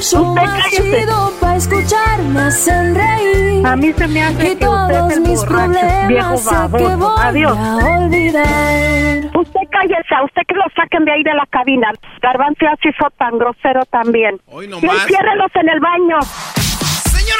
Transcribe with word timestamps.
el 0.00 0.06
show 0.06 0.22
Usted 0.32 0.42
más 0.42 0.62
cállese. 0.62 1.00
chido 1.00 1.32
para 1.40 1.56
escuchar. 1.56 2.18
Me 2.22 2.40
hacen 2.40 2.94
reír. 2.94 3.66
A 3.66 3.76
mí 3.76 3.92
se 3.92 4.08
me 4.08 4.22
hace 4.22 4.34
Y 4.52 4.56
que 4.56 4.66
usted 4.66 4.66
todos 4.66 5.10
es 5.10 5.16
el 5.16 5.22
mis 5.22 5.40
borracho, 5.40 5.70
problemas 5.70 6.08
viejo 6.08 6.36
sé 6.38 6.54
que 6.78 6.94
voy 6.96 7.12
Adiós. 7.20 7.58
a 7.58 7.76
olvidar. 7.98 9.36
Usted 9.38 9.60
cállese, 9.70 10.14
a 10.16 10.24
usted 10.24 10.42
que 10.48 10.54
lo 10.54 10.64
saquen 10.74 11.04
de 11.04 11.12
ahí 11.12 11.22
de 11.22 11.34
la 11.34 11.46
cabina. 11.50 11.92
Garbanzo 12.22 12.66
así 12.66 12.88
fue 12.98 13.08
tan 13.18 13.38
grosero 13.38 13.84
también. 13.90 14.40
Hoy 14.46 14.64
y 14.64 14.68
nomás. 14.68 15.02
enciérrelos 15.02 15.50
en 15.54 15.68
el 15.68 15.80
baño. 15.80 16.18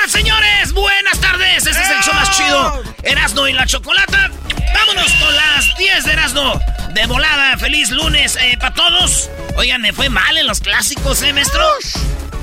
Señoras, 0.07 0.13
señores, 0.13 0.73
buenas 0.73 1.21
tardes. 1.21 1.67
Este 1.67 1.71
es 1.83 1.91
el 1.91 2.03
show 2.03 2.15
más 2.15 2.31
chido. 2.31 2.83
Erasno 3.03 3.47
y 3.49 3.53
la 3.53 3.67
chocolata. 3.67 4.31
Vámonos 4.73 5.13
con 5.15 5.35
las 5.35 5.77
10 5.77 6.05
de 6.05 6.13
Erasno. 6.13 6.61
De 6.95 7.07
volada, 7.07 7.59
feliz 7.59 7.91
lunes 7.91 8.39
para 8.61 8.73
todos. 8.73 9.29
Oigan, 9.57 9.83
me 9.83 9.93
fue 9.93 10.09
mal 10.09 10.39
en 10.39 10.47
los 10.47 10.61
clásicos, 10.61 11.21
¿eh, 11.23 11.35
maestro? 11.35 11.63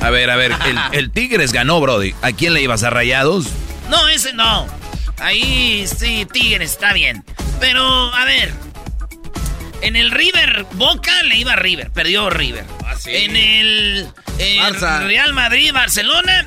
A 0.02 0.10
ver, 0.12 0.30
a 0.30 0.36
ver, 0.36 0.56
el, 0.66 0.80
el 0.92 1.12
Tigres 1.12 1.52
ganó, 1.52 1.80
Brody. 1.82 2.14
¿A 2.22 2.32
quién 2.32 2.54
le 2.54 2.62
ibas 2.62 2.84
a 2.84 2.92
rayados? 2.92 3.48
No, 3.90 4.08
ese 4.08 4.34
no. 4.34 4.68
Ahí 5.20 5.88
sí, 5.88 6.28
Tigres, 6.32 6.72
está 6.72 6.94
bien. 6.94 7.24
Pero, 7.60 8.14
a 8.14 8.26
ver. 8.26 8.54
En 9.82 9.96
el 9.96 10.12
River 10.12 10.66
Boca 10.74 11.24
le 11.24 11.38
iba 11.38 11.56
River, 11.56 11.90
perdió 11.92 12.30
River. 12.30 12.66
En 13.06 13.36
el, 13.36 14.08
el 14.38 14.60
Barça. 14.60 15.06
Real 15.06 15.34
Madrid 15.34 15.72
Barcelona, 15.72 16.46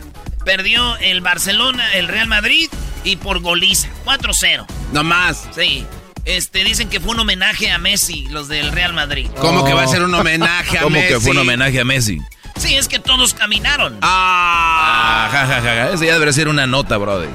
perdió 0.57 0.97
el 0.97 1.21
Barcelona, 1.21 1.95
el 1.95 2.09
Real 2.09 2.27
Madrid 2.27 2.69
y 3.05 3.15
por 3.17 3.39
goliza, 3.39 3.89
4-0. 4.05 4.67
No 4.93 5.05
más. 5.05 5.49
Sí. 5.55 5.87
Este, 6.25 6.65
dicen 6.65 6.89
que 6.89 6.99
fue 6.99 7.13
un 7.13 7.21
homenaje 7.21 7.71
a 7.71 7.79
Messi, 7.79 8.27
los 8.31 8.49
del 8.49 8.73
Real 8.73 8.93
Madrid. 8.93 9.29
¿Cómo 9.41 9.65
que 9.65 9.73
va 9.75 9.85
a 9.85 9.87
ser 9.87 10.03
un 10.03 10.13
homenaje 10.13 10.79
a 10.79 10.81
¿Cómo 10.83 10.97
Messi? 10.97 11.15
que 11.15 11.21
fue 11.21 11.31
un 11.31 11.39
homenaje 11.39 11.79
a 11.81 11.85
Messi? 11.85 12.19
Sí, 12.59 12.75
es 12.75 12.89
que 12.89 12.99
todos 12.99 13.33
caminaron. 13.33 13.97
Ah. 14.03 15.27
Ah, 15.27 15.29
ja, 15.31 15.47
ja, 15.47 15.55
ja, 15.55 15.63
ja. 15.63 15.91
Esa 15.93 16.05
ya 16.05 16.15
debería 16.15 16.33
ser 16.33 16.49
una 16.49 16.67
nota, 16.67 16.97
Brody. 16.97 17.29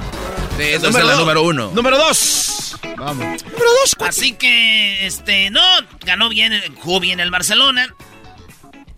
Sí, 0.57 0.63
Esa 0.63 0.89
es 0.89 0.93
la 0.93 1.01
dos. 1.03 1.19
número 1.19 1.41
uno. 1.43 1.71
Número 1.73 1.97
dos. 1.97 2.77
Vamos. 2.97 3.17
Número 3.45 3.71
dos. 3.81 3.95
Así 4.05 4.33
que, 4.33 5.07
este, 5.07 5.51
no, 5.51 5.61
ganó 6.05 6.27
bien, 6.27 6.61
jugó 6.81 6.99
bien 6.99 7.21
el 7.21 7.31
Barcelona. 7.31 7.95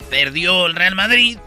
Perdió 0.09 0.66
el 0.66 0.73
Real 0.73 0.95
Madrid. 0.95 1.38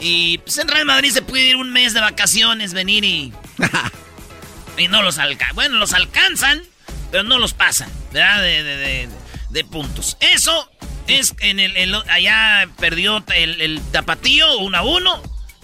Y 0.00 0.38
pues 0.38 0.56
en 0.58 0.68
Real 0.68 0.86
Madrid 0.86 1.10
se 1.10 1.22
puede 1.22 1.44
ir 1.44 1.56
un 1.56 1.70
mes 1.72 1.92
de 1.92 2.00
vacaciones, 2.00 2.72
venir 2.72 3.04
y. 3.04 3.32
y 4.78 4.88
no 4.88 5.02
los 5.02 5.18
alcanzan. 5.18 5.54
Bueno, 5.54 5.76
los 5.78 5.92
alcanzan, 5.92 6.62
pero 7.10 7.22
no 7.22 7.38
los 7.38 7.52
pasan, 7.54 7.90
¿verdad? 8.12 8.40
De, 8.42 8.62
de- 8.62 8.76
de- 8.76 9.08
de 9.50 9.64
puntos. 9.64 10.16
Eso 10.20 10.70
es 11.06 11.34
en 11.40 11.60
el. 11.60 11.76
el- 11.76 11.94
allá 12.08 12.68
perdió 12.78 13.22
el, 13.34 13.60
el 13.60 13.80
Tapatío 13.92 14.58
1 14.58 14.78
a 14.78 14.82
1. 14.82 15.22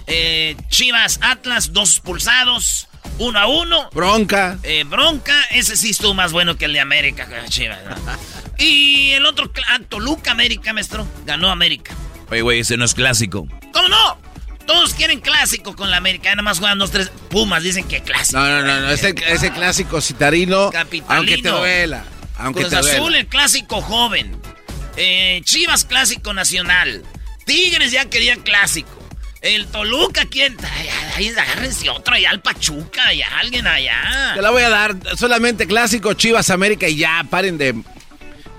Eh, 0.08 0.56
Chivas 0.68 1.18
Atlas, 1.22 1.72
dos 1.72 1.90
expulsados, 1.92 2.88
1 3.18 3.38
a 3.38 3.46
1. 3.46 3.90
Bronca. 3.92 4.58
Eh, 4.62 4.84
bronca, 4.86 5.34
ese 5.50 5.76
sí 5.76 5.90
estuvo 5.90 6.14
más 6.14 6.32
bueno 6.32 6.56
que 6.56 6.66
el 6.66 6.72
de 6.74 6.80
América, 6.80 7.26
Chivas. 7.48 7.78
¿no? 7.84 7.96
Y 8.58 9.10
el 9.10 9.26
otro, 9.26 9.50
ah, 9.68 9.80
Toluca 9.86 10.30
América, 10.30 10.72
maestro. 10.72 11.06
Ganó 11.26 11.50
América. 11.50 11.94
Oye, 12.30 12.40
güey, 12.40 12.60
ese 12.60 12.78
no 12.78 12.86
es 12.86 12.94
clásico. 12.94 13.46
¿Cómo 13.72 13.88
no? 13.88 14.18
Todos 14.66 14.94
quieren 14.94 15.20
clásico 15.20 15.74
con 15.76 15.90
la 15.90 15.96
América. 15.96 16.30
Nada 16.30 16.42
más 16.42 16.58
juegan 16.58 16.78
dos, 16.78 16.90
tres. 16.90 17.10
Pumas 17.30 17.62
dicen 17.62 17.86
que 17.86 18.02
clásico. 18.02 18.38
No, 18.38 18.48
no, 18.48 18.62
no, 18.62 18.80
no. 18.80 18.90
Ese, 18.90 19.14
ese 19.28 19.50
clásico 19.52 20.00
citarino. 20.00 20.70
Capitalino. 20.70 21.14
Aunque 21.14 21.38
te 21.38 21.48
duela. 21.48 22.04
Aunque 22.38 22.60
Cruz 22.60 22.70
te 22.70 22.80
duela. 22.80 22.98
Azul, 22.98 23.14
el 23.14 23.26
clásico 23.26 23.80
joven. 23.80 24.36
Eh, 24.96 25.40
Chivas, 25.44 25.84
clásico 25.84 26.32
nacional. 26.34 27.02
Tigres 27.44 27.92
ya 27.92 28.06
querían 28.06 28.40
clásico. 28.40 28.90
El 29.42 29.66
Toluca, 29.68 30.24
¿quién? 30.26 30.56
Ay, 30.78 30.88
ay, 31.16 31.28
agárrense 31.28 31.88
otro 31.90 32.14
allá, 32.14 32.30
al 32.30 32.40
Pachuca, 32.40 33.06
allá, 33.06 33.28
alguien 33.38 33.66
allá. 33.66 34.32
Te 34.34 34.42
la 34.42 34.50
voy 34.50 34.62
a 34.62 34.68
dar. 34.70 34.96
Solamente 35.16 35.66
clásico 35.68 36.14
Chivas 36.14 36.50
América 36.50 36.88
y 36.88 36.96
ya. 36.96 37.24
Paren 37.30 37.56
de. 37.56 37.74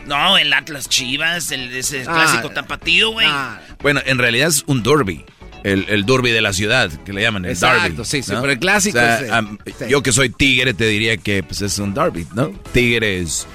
No, 0.06 0.38
el 0.38 0.54
Atlas 0.54 0.88
Chivas, 0.88 1.52
el, 1.52 1.76
ese 1.76 2.06
Ah, 2.08 2.14
clásico 2.14 2.52
tapatío, 2.52 3.12
güey. 3.12 3.28
Ah, 3.30 3.60
Bueno, 3.80 4.02
en 4.06 4.18
realidad 4.20 4.48
es 4.48 4.64
un 4.68 4.82
derby. 4.82 5.26
El, 5.74 5.86
el 5.90 6.06
derby 6.06 6.32
de 6.32 6.42
la 6.42 6.54
ciudad, 6.54 6.90
que 7.04 7.14
le 7.14 7.22
llaman 7.22 7.46
el 7.46 7.52
Exacto, 7.52 7.90
derby. 7.90 8.06
sí, 8.06 8.22
sí, 8.24 8.32
¿no? 8.32 8.42
pero 8.42 8.54
el 8.54 8.60
clásico 8.60 8.98
O 8.98 9.02
sea, 9.02 9.20
es, 9.22 9.32
am- 9.32 9.58
sí. 9.66 9.86
Yo 9.90 10.02
que 10.04 10.12
soy 10.12 10.30
tigre 10.30 10.74
te 10.74 10.86
diría 10.88 11.18
que 11.18 11.44
pues, 11.44 11.62
es 11.62 11.78
un 11.80 11.94
derby, 11.94 12.26
¿no? 12.36 12.48
Tigres. 12.72 13.46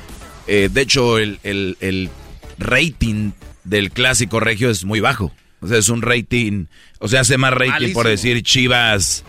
eh, 0.46 0.68
de 0.72 0.80
hecho, 0.80 1.18
el, 1.18 1.38
el- 1.42 1.76
el 1.80 2.10
rating 2.58 3.32
del 3.64 3.90
clásico 3.90 4.40
regio 4.40 4.70
es 4.70 4.84
muy 4.84 5.00
bajo. 5.00 5.32
O 5.60 5.68
sea, 5.68 5.78
es 5.78 5.88
un 5.88 6.02
rating. 6.02 6.66
O 6.98 7.08
sea, 7.08 7.20
hace 7.20 7.38
más 7.38 7.52
rating 7.54 7.92
por 7.92 8.06
decir 8.08 8.42
Chivas. 8.42 9.24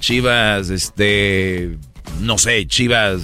Chivas, 0.00 0.70
este. 0.70 1.76
No 2.20 2.38
sé, 2.38 2.66
Chivas. 2.66 3.22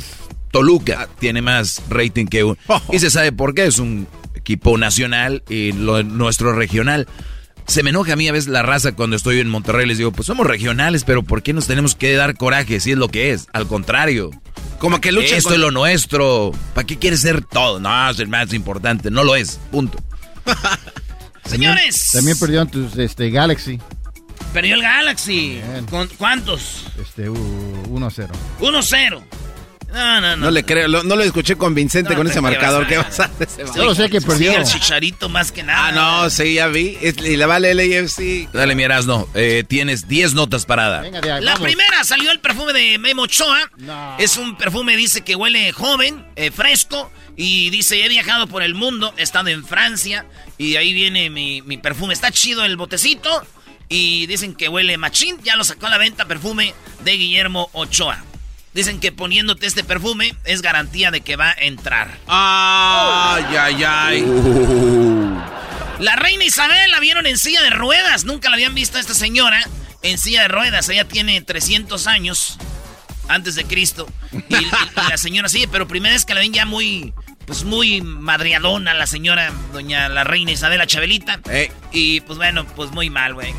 Toluca 0.51 1.09
tiene 1.19 1.43
más 1.43 1.83
rating 1.89 2.27
que 2.27 2.45
un. 2.45 2.59
Y 2.93 2.99
se 2.99 3.11
sabe 3.11 3.33
por 3.33 3.55
qué. 3.55 3.67
Es 3.67 3.79
un 3.79 4.07
equipo 4.35 4.79
nacional 4.79 5.43
y 5.49 5.73
lo 5.73 6.03
nuestro 6.03 6.53
regional. 6.55 7.09
Se 7.67 7.83
me 7.83 7.91
enoja 7.91 8.13
a 8.15 8.17
mí 8.17 8.29
a 8.29 8.33
veces 8.33 8.49
la 8.49 8.63
raza 8.63 8.93
cuando 8.93 9.17
estoy 9.17 9.41
en 9.41 9.49
Monterrey. 9.49 9.87
Les 9.87 9.99
digo, 9.99 10.13
pues 10.13 10.27
somos 10.27 10.47
regionales, 10.47 11.05
pero 11.05 11.23
¿por 11.23 11.43
qué 11.43 11.53
nos 11.53 11.67
tenemos 11.67 11.95
que 11.95 12.15
dar 12.15 12.37
coraje 12.37 12.81
si 12.81 12.93
es 12.93 12.99
lo 12.99 13.09
que 13.09 13.33
es? 13.33 13.47
Al 13.53 13.67
contrario. 13.67 14.31
como 14.79 15.01
que 15.01 15.13
luchan 15.13 15.39
Esto 15.39 15.51
con- 15.51 15.55
es 15.55 15.61
lo 15.61 15.71
nuestro. 15.71 16.53
¿Para 16.75 16.87
qué 16.87 16.99
quieres 16.99 17.21
ser 17.21 17.43
todo? 17.45 17.81
No, 17.81 18.11
es 18.11 18.19
el 18.19 18.29
más 18.29 18.53
importante. 18.53 19.11
No 19.11 19.25
lo 19.25 19.37
es. 19.37 19.59
Punto. 19.71 19.99
Señores. 21.45 22.11
También 22.13 22.39
perdieron 22.39 22.69
tus 22.71 22.97
este, 22.99 23.31
Galaxy. 23.31 23.79
Perdió 24.53 24.75
el 24.75 24.83
Galaxy. 24.83 25.61
Bien. 25.73 25.87
¿Con 25.89 26.09
cuántos? 26.19 26.85
Este, 27.01 27.29
uh, 27.31 27.37
1-0. 27.89 28.29
1-0. 29.93 29.95
No, 29.95 30.21
no, 30.21 30.37
no. 30.37 30.37
No 30.47 30.51
le 30.51 30.65
creo, 30.65 30.89
lo- 30.89 31.03
no 31.05 31.17
lo 31.17 31.23
escuché 31.23 31.57
convincente 31.57 32.11
No, 32.11 32.17
con 32.17 32.27
ese 32.27 32.37
¿qué 32.37 32.41
marcador. 32.41 32.87
¿Qué 32.87 32.97
vas 32.99 33.21
a 33.21 33.25
hacer? 33.25 33.49
Yo 33.77 33.85
lo 33.85 33.95
sé 33.95 34.09
que 34.11 34.21
Sí, 34.21 34.27
perdió. 34.27 34.57
el 34.57 34.65
chicharito 34.65 35.29
más 35.29 35.53
que 35.53 35.63
nada. 35.63 35.89
Ah, 35.89 35.93
no, 36.23 36.31
sí, 36.31 36.55
ya 36.55 36.67
vi. 36.69 36.99
Y 37.01 37.37
le 37.37 37.47
vale 37.47 37.71
el 37.71 37.81
AFC. 37.81 38.49
Dale, 38.53 38.75
mi 38.75 38.83
Erasno. 38.83 39.29
Eh, 39.35 39.65
tienes 39.69 40.09
10 40.09 40.35
notas 40.35 40.65
para 40.67 40.89
dar. 40.89 41.03
Venga, 41.03 41.21
de 41.21 41.33
ahí, 41.33 41.45
La 41.45 41.53
vamos. 41.55 41.67
primera 41.69 42.05
salió 42.05 42.31
el 42.31 42.41
perfume 42.41 42.73
de 42.73 42.99
Memo 42.99 43.23
Ochoa. 43.23 43.71
No. 43.79 44.17
Es 44.19 44.37
un 44.37 44.57
perfume, 44.57 44.97
dice 44.97 45.23
que 45.23 45.37
huele 45.37 45.73
joven, 45.73 46.25
eh, 46.37 46.51
fresco. 46.51 47.11
Y 47.37 47.71
dice, 47.71 48.05
he 48.05 48.09
viajado 48.09 48.47
por 48.47 48.63
el 48.63 48.75
mundo, 48.75 49.15
he 49.17 49.23
estado 49.23 49.49
en 49.49 49.65
Francia. 49.65 50.27
Y 50.59 50.77
ahí 50.77 50.93
viene 50.93 51.31
mi, 51.31 51.63
mi 51.63 51.79
perfume. 51.79 52.13
Está 52.15 52.31
chido 52.31 52.65
el 52.65 52.77
botecito. 52.77 53.43
Y 53.89 54.27
dicen 54.27 54.55
que 54.55 54.69
huele 54.69 54.97
machín. 54.99 55.39
Ya 55.43 55.57
lo 55.57 55.65
sacó 55.65 55.87
a 55.87 55.91
la 55.91 55.99
venta 55.99 56.27
perfume 56.27 56.75
de 57.05 57.13
Guillermo 57.13 57.69
Ochoa. 57.73 58.25
Dicen 58.75 59.01
que 59.01 59.13
poniéndote 59.13 59.67
este 59.67 59.85
perfume 59.85 60.35
es 60.45 60.63
garantía 60.63 61.11
de 61.11 61.21
que 61.21 61.37
va 61.37 61.51
a 61.51 61.53
entrar. 61.59 62.17
Ay, 62.27 63.45
ay, 63.59 63.85
ay. 63.85 64.25
La 65.99 66.17
reina 66.17 66.45
Isabel 66.45 66.91
la 66.91 66.99
vieron 67.01 67.27
en 67.27 67.37
silla 67.39 67.63
de 67.63 67.71
ruedas. 67.71 68.25
Nunca 68.25 68.49
la 68.49 68.55
habían 68.55 68.75
visto 68.75 68.97
a 68.97 69.01
esta 69.01 69.15
señora 69.15 69.63
en 70.03 70.17
silla 70.19 70.43
de 70.43 70.49
ruedas. 70.49 70.89
Ella 70.89 71.07
tiene 71.07 71.41
300 71.43 72.07
años 72.07 72.57
antes 73.29 73.55
de 73.55 73.65
Cristo. 73.65 74.09
Y, 74.33 74.55
y- 74.55 74.59
y 74.59 75.09
la 75.11 75.17
señora 75.19 75.49
sí, 75.51 75.67
pero 75.71 75.87
primera 75.87 76.15
vez 76.15 76.25
que 76.25 76.35
la 76.35 76.41
ven 76.41 76.53
ya 76.55 76.65
muy, 76.65 77.13
pues 77.47 77.65
muy 77.65 78.01
madriadona 78.01 78.95
la 78.95 79.07
señora, 79.07 79.53
doña 79.73 80.09
la 80.09 80.25
reina 80.25 80.51
Isabel, 80.51 80.79
la 80.79 80.87
Chabelita. 80.87 81.41
Eh. 81.51 81.71
Y 81.93 82.23
pues 82.23 82.39
bueno, 82.39 82.67
pues 82.75 82.91
muy 82.91 83.11
mal, 83.11 83.35
güey. 83.35 83.55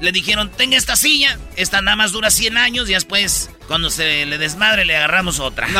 Le 0.00 0.12
dijeron, 0.12 0.50
tenga 0.50 0.78
esta 0.78 0.96
silla, 0.96 1.38
esta 1.56 1.82
nada 1.82 1.94
más 1.96 2.12
dura 2.12 2.30
100 2.30 2.56
años 2.56 2.88
y 2.88 2.94
después, 2.94 3.50
cuando 3.68 3.90
se 3.90 4.24
le 4.24 4.38
desmadre, 4.38 4.86
le 4.86 4.96
agarramos 4.96 5.40
otra. 5.40 5.66
Ay, 5.66 5.74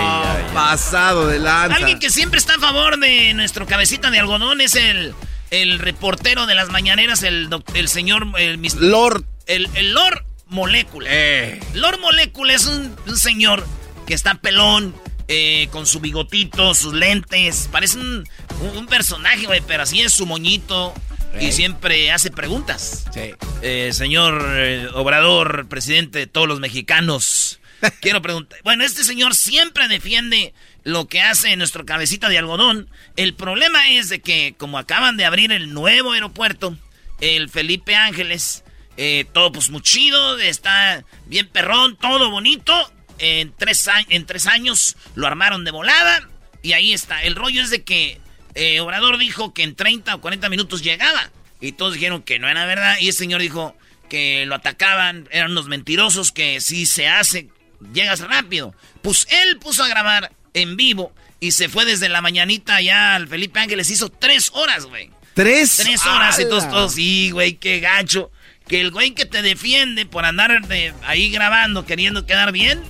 ay, 0.00 0.44
ay. 0.46 0.54
Pasado 0.54 1.26
de 1.26 1.38
lanza. 1.38 1.76
Alguien 1.76 1.98
que 1.98 2.10
siempre 2.10 2.38
está 2.38 2.54
a 2.54 2.58
favor 2.58 2.98
de 2.98 3.34
nuestro 3.34 3.66
cabecita 3.66 4.10
de 4.10 4.18
algodón 4.20 4.60
es 4.60 4.74
el, 4.74 5.14
el 5.50 5.78
reportero 5.78 6.46
de 6.46 6.54
las 6.54 6.70
mañaneras, 6.70 7.22
el, 7.22 7.48
el 7.74 7.88
señor... 7.88 8.26
El, 8.38 8.60
Lord. 8.78 9.24
el, 9.46 9.68
el 9.74 9.92
Lord 9.92 10.24
Molecula. 10.46 11.08
Eh. 11.12 11.60
Lord 11.74 12.00
Molecula 12.00 12.54
es 12.54 12.66
un, 12.66 12.96
un 13.06 13.16
señor 13.18 13.66
que 14.06 14.14
está 14.14 14.34
pelón, 14.36 14.94
eh, 15.28 15.68
con 15.72 15.86
su 15.86 16.00
bigotito, 16.00 16.74
sus 16.74 16.94
lentes. 16.94 17.68
Parece 17.70 17.98
un, 17.98 18.26
un- 18.62 18.76
un 18.78 18.86
personaje, 18.86 19.44
güey, 19.44 19.60
pero 19.66 19.82
así 19.82 20.00
es 20.00 20.14
su 20.14 20.24
moñito. 20.24 20.94
Y 21.40 21.52
siempre 21.52 22.10
hace 22.10 22.30
preguntas. 22.30 23.04
Sí. 23.12 23.32
Eh, 23.62 23.90
señor 23.92 24.42
eh, 24.56 24.88
Obrador, 24.94 25.68
presidente 25.68 26.20
de 26.20 26.26
todos 26.26 26.48
los 26.48 26.60
mexicanos. 26.60 27.60
Quiero 28.00 28.22
preguntar. 28.22 28.58
Bueno, 28.64 28.84
este 28.84 29.04
señor 29.04 29.34
siempre 29.34 29.88
defiende 29.88 30.52
lo 30.84 31.06
que 31.06 31.20
hace 31.20 31.56
nuestro 31.56 31.86
cabecita 31.86 32.28
de 32.28 32.38
algodón. 32.38 32.88
El 33.16 33.34
problema 33.34 33.90
es 33.90 34.08
de 34.08 34.20
que, 34.20 34.54
como 34.58 34.78
acaban 34.78 35.16
de 35.16 35.24
abrir 35.24 35.52
el 35.52 35.72
nuevo 35.72 36.12
aeropuerto, 36.12 36.76
el 37.20 37.48
Felipe 37.48 37.94
Ángeles, 37.94 38.64
eh, 38.96 39.26
todo 39.32 39.52
pues 39.52 39.70
muy 39.70 39.82
chido, 39.82 40.38
está 40.38 41.04
bien 41.26 41.48
perrón, 41.48 41.96
todo 41.96 42.30
bonito. 42.30 42.92
En 43.20 43.52
tres, 43.52 43.88
en 44.08 44.26
tres 44.26 44.46
años 44.46 44.96
lo 45.14 45.26
armaron 45.26 45.64
de 45.64 45.70
volada. 45.70 46.28
Y 46.62 46.72
ahí 46.72 46.92
está. 46.92 47.22
El 47.22 47.36
rollo 47.36 47.62
es 47.62 47.70
de 47.70 47.82
que 47.82 48.20
eh, 48.54 48.80
Obrador 48.80 49.18
dijo 49.18 49.52
que 49.54 49.62
en 49.62 49.74
30 49.74 50.14
o 50.14 50.20
40 50.20 50.48
minutos 50.48 50.82
llegaba. 50.82 51.30
Y 51.60 51.72
todos 51.72 51.94
dijeron 51.94 52.22
que 52.22 52.38
no 52.38 52.48
era 52.48 52.64
verdad. 52.66 52.96
Y 53.00 53.08
el 53.08 53.14
señor 53.14 53.40
dijo 53.40 53.76
que 54.08 54.44
lo 54.46 54.54
atacaban, 54.54 55.28
eran 55.32 55.50
unos 55.52 55.66
mentirosos, 55.68 56.32
que 56.32 56.60
si 56.60 56.86
se 56.86 57.08
hace, 57.08 57.48
llegas 57.92 58.20
rápido. 58.20 58.74
Pues 59.02 59.26
él 59.30 59.58
puso 59.58 59.82
a 59.84 59.88
grabar 59.88 60.32
en 60.54 60.76
vivo 60.76 61.12
y 61.40 61.52
se 61.52 61.68
fue 61.68 61.84
desde 61.84 62.08
la 62.08 62.20
mañanita 62.22 62.76
allá 62.76 63.14
al 63.14 63.28
Felipe 63.28 63.60
Ángeles. 63.60 63.90
Hizo 63.90 64.08
tres 64.08 64.50
horas, 64.54 64.86
güey. 64.86 65.10
Tres. 65.34 65.76
Tres 65.76 66.04
horas 66.06 66.38
y 66.40 66.44
todos, 66.48 66.68
todos, 66.68 66.94
sí, 66.94 67.30
güey, 67.30 67.54
qué 67.54 67.80
gacho. 67.80 68.30
Que 68.66 68.80
el 68.80 68.90
güey 68.90 69.12
que 69.12 69.24
te 69.24 69.40
defiende 69.42 70.04
por 70.04 70.24
andar 70.24 70.66
de- 70.66 70.92
ahí 71.04 71.30
grabando, 71.30 71.86
queriendo 71.86 72.26
quedar 72.26 72.50
bien, 72.52 72.82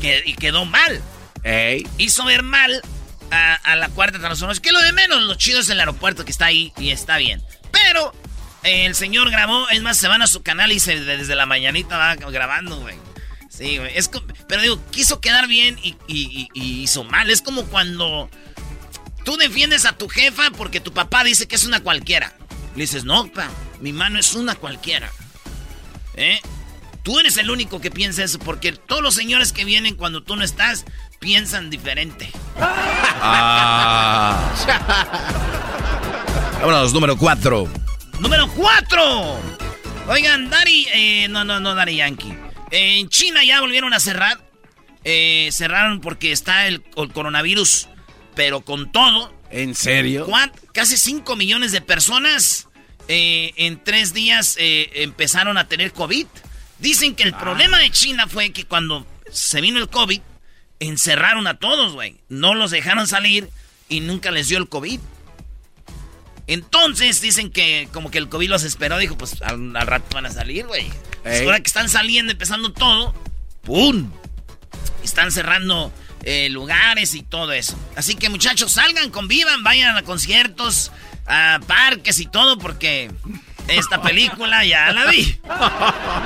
que, 0.00 0.22
y 0.24 0.34
quedó 0.34 0.64
mal. 0.64 1.02
Ey. 1.44 1.86
Hizo 1.98 2.24
ver 2.24 2.42
mal 2.42 2.82
a, 3.30 3.54
a 3.54 3.76
la 3.76 3.88
cuarta 3.88 4.18
transformación. 4.18 4.62
Que 4.62 4.72
lo 4.72 4.80
de 4.80 4.92
menos, 4.92 5.22
lo 5.22 5.34
chido 5.34 5.60
es 5.60 5.68
el 5.70 5.78
aeropuerto 5.80 6.24
que 6.24 6.30
está 6.30 6.46
ahí 6.46 6.72
y 6.78 6.90
está 6.90 7.16
bien. 7.18 7.42
Pero 7.70 8.12
el 8.64 8.94
señor 8.94 9.30
grabó, 9.30 9.68
es 9.70 9.82
más, 9.82 9.96
se 9.98 10.08
van 10.08 10.22
a 10.22 10.26
su 10.26 10.42
canal 10.42 10.72
y 10.72 10.80
se, 10.80 11.00
desde 11.00 11.34
la 11.34 11.46
mañanita 11.46 11.96
va 11.96 12.14
grabando, 12.16 12.78
güey. 12.80 12.96
Sí, 13.50 13.78
güey. 13.78 13.92
Pero 14.48 14.62
digo, 14.62 14.80
quiso 14.90 15.20
quedar 15.20 15.46
bien 15.48 15.78
y, 15.82 15.96
y- 16.06 16.48
y- 16.48 16.48
y 16.54 16.82
hizo 16.82 17.04
mal. 17.04 17.28
Es 17.30 17.42
como 17.42 17.64
cuando 17.66 18.30
tú 19.24 19.36
defiendes 19.36 19.84
a 19.84 19.92
tu 19.92 20.08
jefa 20.08 20.50
porque 20.52 20.80
tu 20.80 20.92
papá 20.92 21.24
dice 21.24 21.48
que 21.48 21.56
es 21.56 21.64
una 21.64 21.80
cualquiera. 21.80 22.34
Le 22.76 22.82
dices, 22.82 23.04
no, 23.04 23.26
pa, 23.32 23.48
mi 23.80 23.92
mano 23.92 24.18
es 24.18 24.34
una 24.34 24.54
cualquiera. 24.54 25.10
¿Eh? 26.14 26.40
Tú 27.02 27.18
eres 27.20 27.36
el 27.38 27.50
único 27.50 27.80
que 27.80 27.90
piensa 27.90 28.22
eso 28.22 28.38
porque 28.38 28.72
todos 28.72 29.02
los 29.02 29.14
señores 29.14 29.52
que 29.52 29.64
vienen 29.64 29.94
cuando 29.96 30.22
tú 30.22 30.36
no 30.36 30.44
estás 30.44 30.84
piensan 31.18 31.70
diferente. 31.70 32.30
Ah. 33.20 34.54
Vámonos, 36.60 36.92
número 36.92 37.16
4. 37.16 37.68
Número 38.20 38.48
4. 38.48 39.40
Oigan, 40.08 40.50
Dari, 40.50 40.86
eh, 40.92 41.28
no, 41.28 41.44
no, 41.44 41.60
no, 41.60 41.74
Dari 41.74 41.96
Yankee. 41.96 42.36
Eh, 42.70 42.98
en 43.00 43.08
China 43.08 43.44
ya 43.44 43.60
volvieron 43.60 43.92
a 43.94 44.00
cerrar. 44.00 44.38
Eh, 45.04 45.48
cerraron 45.52 46.00
porque 46.00 46.32
está 46.32 46.66
el, 46.66 46.82
el 46.96 47.12
coronavirus, 47.12 47.88
pero 48.34 48.60
con 48.62 48.90
todo. 48.92 49.32
¿En 49.50 49.74
serio? 49.74 50.26
¿Cuán- 50.26 50.52
Casi 50.72 50.96
5 50.96 51.34
millones 51.36 51.72
de 51.72 51.80
personas 51.80 52.68
eh, 53.08 53.52
en 53.56 53.82
tres 53.82 54.12
días 54.12 54.56
eh, 54.58 54.90
empezaron 54.96 55.56
a 55.56 55.66
tener 55.68 55.92
COVID. 55.92 56.26
Dicen 56.78 57.14
que 57.14 57.22
el 57.24 57.34
problema 57.34 57.78
de 57.78 57.90
China 57.90 58.26
fue 58.28 58.50
que 58.52 58.64
cuando 58.64 59.06
se 59.32 59.60
vino 59.60 59.78
el 59.80 59.88
COVID, 59.88 60.20
encerraron 60.80 61.46
a 61.46 61.58
todos, 61.58 61.92
güey. 61.92 62.16
No 62.28 62.54
los 62.54 62.70
dejaron 62.70 63.06
salir 63.06 63.50
y 63.88 64.00
nunca 64.00 64.30
les 64.30 64.48
dio 64.48 64.58
el 64.58 64.68
COVID. 64.68 65.00
Entonces 66.46 67.20
dicen 67.20 67.50
que 67.50 67.88
como 67.92 68.10
que 68.10 68.18
el 68.18 68.28
COVID 68.28 68.48
los 68.48 68.64
esperó, 68.64 68.96
dijo, 68.98 69.18
pues 69.18 69.42
al, 69.42 69.76
al 69.76 69.86
rato 69.86 70.06
van 70.14 70.26
a 70.26 70.30
salir, 70.30 70.66
güey. 70.66 70.90
Pues 71.22 71.42
ahora 71.42 71.60
que 71.60 71.66
están 71.66 71.88
saliendo, 71.88 72.32
empezando 72.32 72.72
todo, 72.72 73.14
¡pum! 73.62 74.10
Están 75.02 75.30
cerrando 75.30 75.92
eh, 76.24 76.48
lugares 76.48 77.14
y 77.14 77.22
todo 77.22 77.52
eso. 77.52 77.78
Así 77.96 78.14
que 78.14 78.28
muchachos, 78.28 78.72
salgan, 78.72 79.10
convivan, 79.10 79.62
vayan 79.62 79.96
a 79.96 80.02
conciertos, 80.02 80.90
a 81.26 81.60
parques 81.66 82.18
y 82.18 82.26
todo, 82.26 82.58
porque 82.58 83.10
esta 83.68 84.00
película 84.02 84.64
ya 84.64 84.90
la 84.92 85.06
vi. 85.06 85.38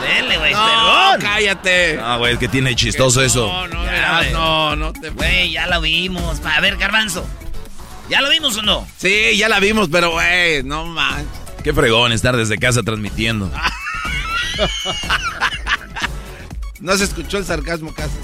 Dele, 0.00 0.38
güey, 0.38 0.52
No, 0.52 0.64
perdón. 0.66 1.20
cállate. 1.20 1.98
Ah, 2.02 2.16
güey, 2.16 2.34
es 2.34 2.38
que 2.38 2.48
tiene 2.48 2.74
chistoso 2.74 3.22
eso. 3.22 3.46
No, 3.48 3.68
no, 3.68 3.84
Ya, 3.84 3.90
verás, 3.90 4.18
güey. 4.20 4.32
no, 4.32 4.76
no 4.76 4.92
te. 4.92 5.10
Güey, 5.10 5.50
ya 5.52 5.66
la 5.66 5.78
vimos. 5.78 6.40
A 6.44 6.60
ver, 6.60 6.76
Garbanzo. 6.76 7.26
¿Ya 8.08 8.20
lo 8.20 8.30
vimos 8.30 8.56
o 8.56 8.62
no? 8.62 8.86
Sí, 8.98 9.36
ya 9.36 9.48
la 9.48 9.58
vimos, 9.60 9.88
pero 9.90 10.10
güey, 10.12 10.62
no 10.62 10.84
manches. 10.86 11.26
Qué 11.62 11.72
fregón 11.72 12.12
estar 12.12 12.36
desde 12.36 12.58
casa 12.58 12.82
transmitiendo. 12.82 13.50
No 16.80 16.96
se 16.96 17.04
escuchó 17.04 17.38
el 17.38 17.44
sarcasmo 17.44 17.94
casi. 17.94 18.14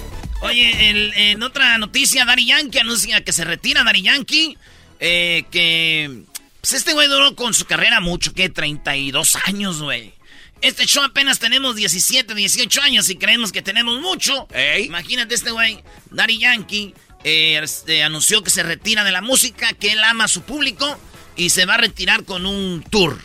Oye, 0.40 0.90
el- 0.90 1.12
en 1.14 1.42
otra 1.42 1.78
noticia, 1.78 2.24
Daddy 2.24 2.46
Yankee 2.46 2.78
anuncia 2.78 3.22
que 3.22 3.32
se 3.32 3.44
retira 3.44 3.84
Daddy 3.84 4.02
Yankee. 4.02 4.56
eh, 5.00 5.44
que 5.52 6.22
pues 6.68 6.80
este 6.82 6.92
güey 6.92 7.08
duró 7.08 7.34
con 7.34 7.54
su 7.54 7.64
carrera 7.64 7.98
mucho, 8.00 8.34
que 8.34 8.50
32 8.50 9.38
años, 9.46 9.80
güey. 9.80 10.12
Este 10.60 10.84
show 10.84 11.02
apenas 11.02 11.38
tenemos 11.38 11.76
17, 11.76 12.34
18 12.34 12.82
años 12.82 13.08
y 13.08 13.16
creemos 13.16 13.52
que 13.52 13.62
tenemos 13.62 14.02
mucho. 14.02 14.46
Ey. 14.52 14.84
Imagínate 14.84 15.34
este 15.34 15.50
güey, 15.50 15.82
Daddy 16.10 16.38
Yankee, 16.38 16.94
eh, 17.24 17.58
este, 17.62 18.02
anunció 18.02 18.42
que 18.42 18.50
se 18.50 18.62
retira 18.62 19.02
de 19.02 19.12
la 19.12 19.22
música, 19.22 19.72
que 19.72 19.92
él 19.92 20.04
ama 20.04 20.24
a 20.24 20.28
su 20.28 20.42
público 20.42 21.00
y 21.36 21.48
se 21.48 21.64
va 21.64 21.76
a 21.76 21.78
retirar 21.78 22.24
con 22.24 22.44
un 22.44 22.82
tour. 22.82 23.18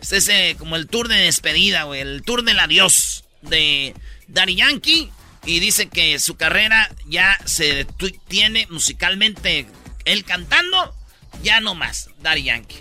Es 0.00 0.12
ese 0.12 0.54
como 0.56 0.76
el 0.76 0.86
tour 0.86 1.08
de 1.08 1.16
despedida, 1.16 1.82
güey, 1.82 2.02
el 2.02 2.22
tour 2.22 2.44
del 2.44 2.60
adiós 2.60 3.24
de 3.42 3.94
Daddy 4.28 4.54
Yankee. 4.54 5.10
Y 5.44 5.58
dice 5.58 5.88
que 5.88 6.20
su 6.20 6.36
carrera 6.36 6.88
ya 7.08 7.36
se 7.46 7.84
tiene 8.28 8.68
musicalmente 8.70 9.66
él 10.04 10.22
cantando, 10.22 10.94
ya 11.42 11.60
no 11.60 11.74
más, 11.74 12.10
Daddy 12.22 12.44
Yankee. 12.44 12.76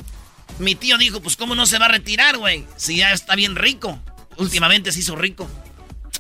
Mi 0.59 0.75
tío 0.75 0.97
dijo, 0.97 1.21
pues 1.21 1.35
cómo 1.35 1.53
no 1.55 1.65
se 1.65 1.77
va 1.79 1.85
a 1.85 1.89
retirar, 1.89 2.37
güey, 2.37 2.65
si 2.77 2.97
ya 2.97 3.11
está 3.11 3.35
bien 3.35 3.55
rico. 3.55 3.99
Últimamente 4.37 4.91
se 4.91 4.99
hizo 4.99 5.15
rico. 5.15 5.49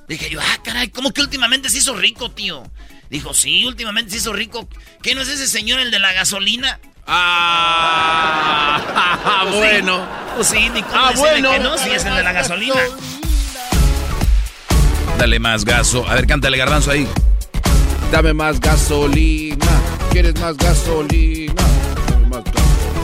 Dije 0.07 0.29
yo, 0.29 0.39
ah, 0.41 0.57
caray, 0.63 0.89
¿cómo 0.89 1.11
que 1.11 1.21
últimamente 1.21 1.69
se 1.69 1.77
hizo 1.79 1.95
rico, 1.95 2.31
tío? 2.31 2.63
Dijo, 3.09 3.33
sí, 3.33 3.65
últimamente 3.65 4.11
se 4.11 4.17
hizo 4.17 4.33
rico. 4.33 4.67
¿Qué 5.01 5.15
no 5.15 5.21
es 5.21 5.29
ese 5.29 5.47
señor, 5.47 5.79
el 5.79 5.89
de 5.91 5.99
la 5.99 6.11
gasolina? 6.13 6.79
Ah, 7.07 8.81
Pues 9.43 9.53
sí. 9.53 9.59
bueno. 9.59 10.05
Pues 10.35 10.47
sí, 10.47 10.69
ni 10.69 10.81
cómo 10.83 10.95
Ah, 10.95 11.11
bueno. 11.15 11.51
que 11.51 11.59
no, 11.59 11.77
si 11.77 11.89
es 11.91 12.03
el 12.05 12.15
de 12.15 12.23
la 12.23 12.31
gasolina. 12.33 12.75
Dale 15.17 15.39
más 15.39 15.63
gaso. 15.65 16.07
A 16.07 16.15
ver, 16.15 16.27
cántale 16.27 16.57
garbanzo 16.57 16.91
ahí. 16.91 17.07
Dame 18.11 18.33
más 18.33 18.59
gasolina. 18.59 19.65
¿Quieres 20.11 20.39
más 20.39 20.57
gasolina? 20.57 21.53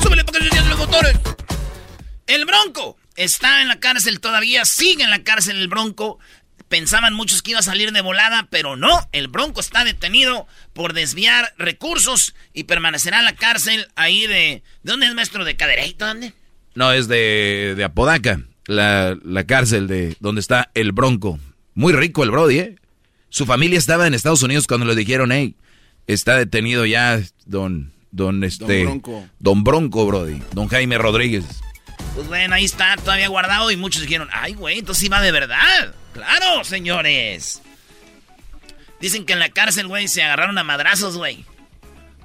Súbele 0.01 0.23
porque 0.23 0.49
se 0.49 0.65
los 0.65 0.77
motores. 0.77 1.19
El 2.27 2.45
Bronco 2.45 2.97
está 3.15 3.61
en 3.61 3.67
la 3.67 3.79
cárcel 3.79 4.19
todavía, 4.19 4.65
sigue 4.65 5.03
en 5.03 5.09
la 5.09 5.23
cárcel 5.23 5.57
el 5.57 5.67
Bronco. 5.67 6.19
Pensaban 6.69 7.13
muchos 7.13 7.41
que 7.41 7.51
iba 7.51 7.59
a 7.59 7.63
salir 7.63 7.91
de 7.91 7.99
volada, 7.99 8.47
pero 8.49 8.77
no. 8.77 9.09
El 9.11 9.27
Bronco 9.27 9.59
está 9.59 9.83
detenido 9.83 10.47
por 10.71 10.93
desviar 10.93 11.53
recursos 11.57 12.33
y 12.53 12.63
permanecerá 12.63 13.19
en 13.19 13.25
la 13.25 13.35
cárcel 13.35 13.87
ahí 13.95 14.25
de... 14.25 14.63
¿De 14.83 14.91
dónde 14.91 15.07
es 15.07 15.13
maestro? 15.13 15.43
¿De 15.43 15.57
Cadereyto? 15.57 16.05
¿Dónde? 16.05 16.33
No, 16.73 16.93
es 16.93 17.09
de, 17.09 17.73
de 17.75 17.83
Apodaca, 17.83 18.39
la, 18.67 19.17
la 19.21 19.45
cárcel 19.45 19.87
de 19.87 20.15
donde 20.21 20.39
está 20.39 20.71
el 20.73 20.93
Bronco. 20.93 21.39
Muy 21.73 21.91
rico 21.91 22.23
el 22.23 22.31
Brody, 22.31 22.59
¿eh? 22.59 22.75
Su 23.27 23.45
familia 23.45 23.77
estaba 23.77 24.07
en 24.07 24.13
Estados 24.13 24.43
Unidos 24.43 24.65
cuando 24.65 24.85
le 24.85 24.95
dijeron, 24.95 25.33
hey, 25.33 25.55
está 26.07 26.37
detenido 26.37 26.85
ya 26.85 27.21
don, 27.45 27.91
don, 28.11 28.43
este, 28.43 28.83
Don 28.83 29.01
Bronco. 29.01 29.25
don 29.39 29.63
Bronco, 29.63 30.05
Brody, 30.05 30.41
don 30.53 30.67
Jaime 30.67 30.97
Rodríguez. 30.97 31.45
Pues 32.15 32.27
bueno, 32.27 32.55
ahí 32.55 32.65
está 32.65 32.95
todavía 32.97 33.27
guardado 33.29 33.71
y 33.71 33.77
muchos 33.77 34.01
dijeron, 34.01 34.29
ay, 34.33 34.53
güey, 34.53 34.79
entonces 34.79 35.11
va 35.11 35.21
de 35.21 35.31
verdad. 35.31 35.93
Claro, 36.13 36.63
señores. 36.63 37.61
Dicen 38.99 39.25
que 39.25 39.33
en 39.33 39.39
la 39.39 39.49
cárcel, 39.49 39.87
güey, 39.87 40.07
se 40.07 40.21
agarraron 40.21 40.57
a 40.57 40.63
madrazos, 40.63 41.17
güey. 41.17 41.45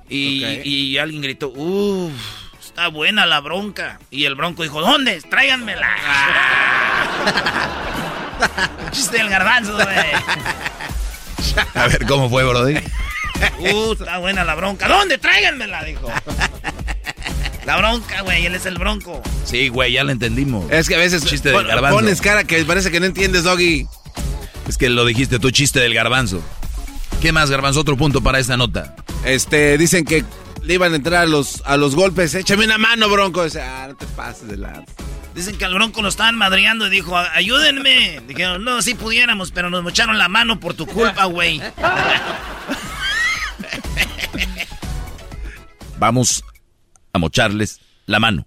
Y, 0.09 0.45
y 0.65 0.99
alguien 0.99 1.23
gritó, 1.23 1.49
uff, 1.49 2.13
está 2.61 2.89
buena 2.89 3.27
la 3.27 3.41
bronca. 3.41 3.99
Y 4.11 4.25
el 4.25 4.35
bronco 4.35 4.63
dijo, 4.63 4.81
¿dónde? 4.81 5.21
Tráiganmela. 5.23 5.89
Chiste 8.91 9.19
del 9.19 9.29
garbanzo, 9.29 9.75
güey. 9.75 9.87
A 11.75 11.87
ver, 11.89 12.07
¿cómo 12.07 12.29
fue, 12.29 12.45
Brody? 12.45 12.77
Uh, 13.59 13.93
está 13.93 14.19
buena 14.19 14.45
la 14.45 14.55
bronca. 14.55 14.87
¿Dónde? 14.89 15.19
Tráiganmela, 15.19 15.83
dijo. 15.85 16.11
La 17.65 17.77
bronca, 17.79 18.21
güey, 18.23 18.47
él 18.47 18.55
es 18.55 18.65
el 18.67 18.79
bronco. 18.79 19.23
Sí, 19.45 19.69
güey, 19.69 19.93
ya 19.93 20.05
lo 20.05 20.13
entendimos. 20.13 20.71
Es 20.71 20.89
que 20.89 20.95
a 20.95 20.99
veces 20.99 21.25
Chiste 21.25 21.51
del 21.51 21.67
garbanzo. 21.67 21.97
pones 21.97 22.21
cara 22.21 22.45
que 22.45 22.65
parece 22.65 22.91
que 22.93 23.01
no 23.01 23.07
entiendes, 23.07 23.43
Doggy. 23.45 23.89
Es 24.69 24.79
que 24.79 24.89
lo 24.89 25.05
dijiste 25.05 25.39
tú, 25.39 25.51
chiste 25.51 25.81
del 25.81 25.95
garbanzo. 25.95 26.43
¿Qué 27.21 27.33
más, 27.33 27.51
garbanzo? 27.51 27.81
Otro 27.81 27.97
punto 27.97 28.21
para 28.21 28.39
esta 28.39 28.57
nota. 28.57 28.95
Este, 29.25 29.79
dicen 29.79 30.05
que 30.05 30.25
le 30.63 30.75
iban 30.75 30.93
a 30.93 30.97
entrar 30.97 31.23
a 31.23 31.27
los, 31.27 31.63
a 31.65 31.77
los 31.77 31.95
golpes. 31.97 32.35
Échame 32.35 32.65
una 32.65 32.79
mano, 32.79 33.09
Bronco. 33.09 33.43
Dice, 33.45 33.63
ah, 33.63 33.87
no 33.89 33.97
te 33.97 34.07
pases 34.07 34.49
de 34.49 34.57
la... 34.59 34.85
Dicen 35.35 35.57
que 35.59 35.65
al 35.65 35.75
bronco 35.75 36.03
lo 36.03 36.09
estaban 36.09 36.37
madreando 36.37 36.87
y 36.87 36.91
dijo, 36.91 37.17
ayúdenme. 37.17 38.21
Dijeron, 38.27 38.65
no, 38.65 38.81
sí 38.81 38.95
pudiéramos, 38.95 39.51
pero 39.51 39.71
nos 39.71 39.83
mocharon 39.83 40.19
la 40.19 40.29
mano 40.29 40.61
por 40.61 40.75
tu 40.75 40.87
culpa, 40.87 41.25
güey. 41.27 41.61
Vamos 45.99 46.45
a 47.13 47.19
mocharles 47.19 47.81
la 48.07 48.21
mano. 48.21 48.47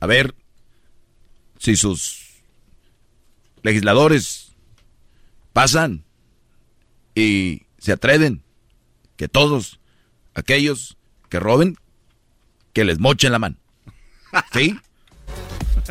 A 0.00 0.06
ver 0.06 0.34
si 1.58 1.76
sus 1.76 2.42
legisladores 3.62 4.52
pasan 5.52 6.04
y 7.14 7.66
se 7.78 7.92
atreven 7.92 8.42
que 9.16 9.28
todos 9.28 9.80
aquellos 10.34 10.96
que 11.28 11.38
roben, 11.38 11.76
que 12.72 12.84
les 12.84 12.98
mochen 12.98 13.32
la 13.32 13.38
mano. 13.38 13.56
¿Sí? 14.52 14.78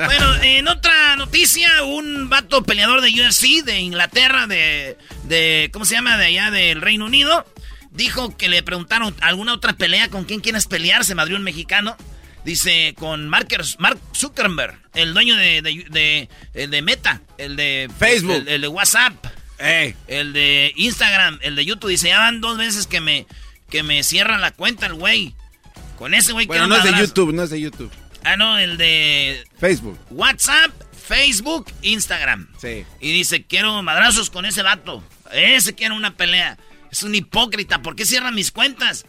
Bueno, 0.05 0.35
en 0.43 0.67
otra 0.67 1.15
noticia, 1.15 1.83
un 1.83 2.29
vato 2.29 2.63
peleador 2.63 3.01
de 3.01 3.09
UFC 3.09 3.63
de 3.65 3.79
Inglaterra, 3.79 4.47
de, 4.47 4.97
de 5.25 5.69
¿cómo 5.73 5.85
se 5.85 5.95
llama? 5.95 6.17
De 6.17 6.25
allá 6.25 6.51
del 6.51 6.81
Reino 6.81 7.05
Unido, 7.05 7.45
dijo 7.91 8.35
que 8.37 8.49
le 8.49 8.63
preguntaron 8.63 9.15
alguna 9.21 9.53
otra 9.53 9.73
pelea, 9.73 10.09
¿con 10.09 10.25
quién 10.25 10.39
quieres 10.41 10.65
pelear? 10.67 11.03
Se 11.05 11.15
madrió 11.15 11.37
un 11.37 11.43
mexicano. 11.43 11.97
Dice, 12.45 12.95
con 12.97 13.29
Markers- 13.29 13.75
Mark 13.79 13.99
Zuckerberg, 14.15 14.79
el 14.93 15.13
dueño 15.13 15.35
de, 15.35 15.61
de, 15.61 15.85
de- 15.89 16.29
el 16.53 16.71
de 16.71 16.81
Meta, 16.81 17.21
el 17.37 17.57
de 17.57 17.89
Facebook. 17.99 18.31
el, 18.33 18.47
el 18.47 18.61
de 18.61 18.67
WhatsApp, 18.69 19.13
Ey, 19.59 19.93
el 20.07 20.31
de 20.31 20.71
Instagram, 20.77 21.37
el 21.41 21.55
de 21.57 21.65
YouTube. 21.65 21.89
Dice, 21.89 22.07
ya 22.07 22.19
van 22.19 22.39
dos 22.39 22.57
veces 22.57 22.87
que 22.87 23.01
me, 23.01 23.27
que 23.69 23.83
me 23.83 24.03
cierran 24.03 24.39
la 24.39 24.51
cuenta 24.51 24.85
el 24.85 24.93
güey. 24.93 25.35
Con 25.97 26.13
ese 26.13 26.31
güey 26.31 26.45
bueno, 26.47 26.63
quiero 26.63 26.81
no 26.81 26.89
es 26.89 26.95
de. 26.95 27.01
YouTube, 27.07 27.33
no 27.33 27.43
es 27.43 27.49
de 27.49 27.59
YouTube. 27.59 27.91
Ah, 28.33 28.37
no, 28.37 28.57
el 28.59 28.77
de 28.77 29.43
Facebook. 29.59 29.97
WhatsApp, 30.11 30.71
Facebook, 31.07 31.71
Instagram. 31.81 32.47
Sí. 32.61 32.85
Y 32.99 33.11
dice, 33.11 33.43
quiero 33.45 33.81
madrazos 33.83 34.29
con 34.29 34.45
ese 34.45 34.61
vato. 34.61 35.03
Ese 35.31 35.73
quiere 35.75 35.95
una 35.95 36.15
pelea. 36.15 36.57
Es 36.91 37.03
un 37.03 37.15
hipócrita. 37.15 37.81
¿Por 37.81 37.95
qué 37.95 38.05
cierra 38.05 38.31
mis 38.31 38.51
cuentas? 38.51 39.05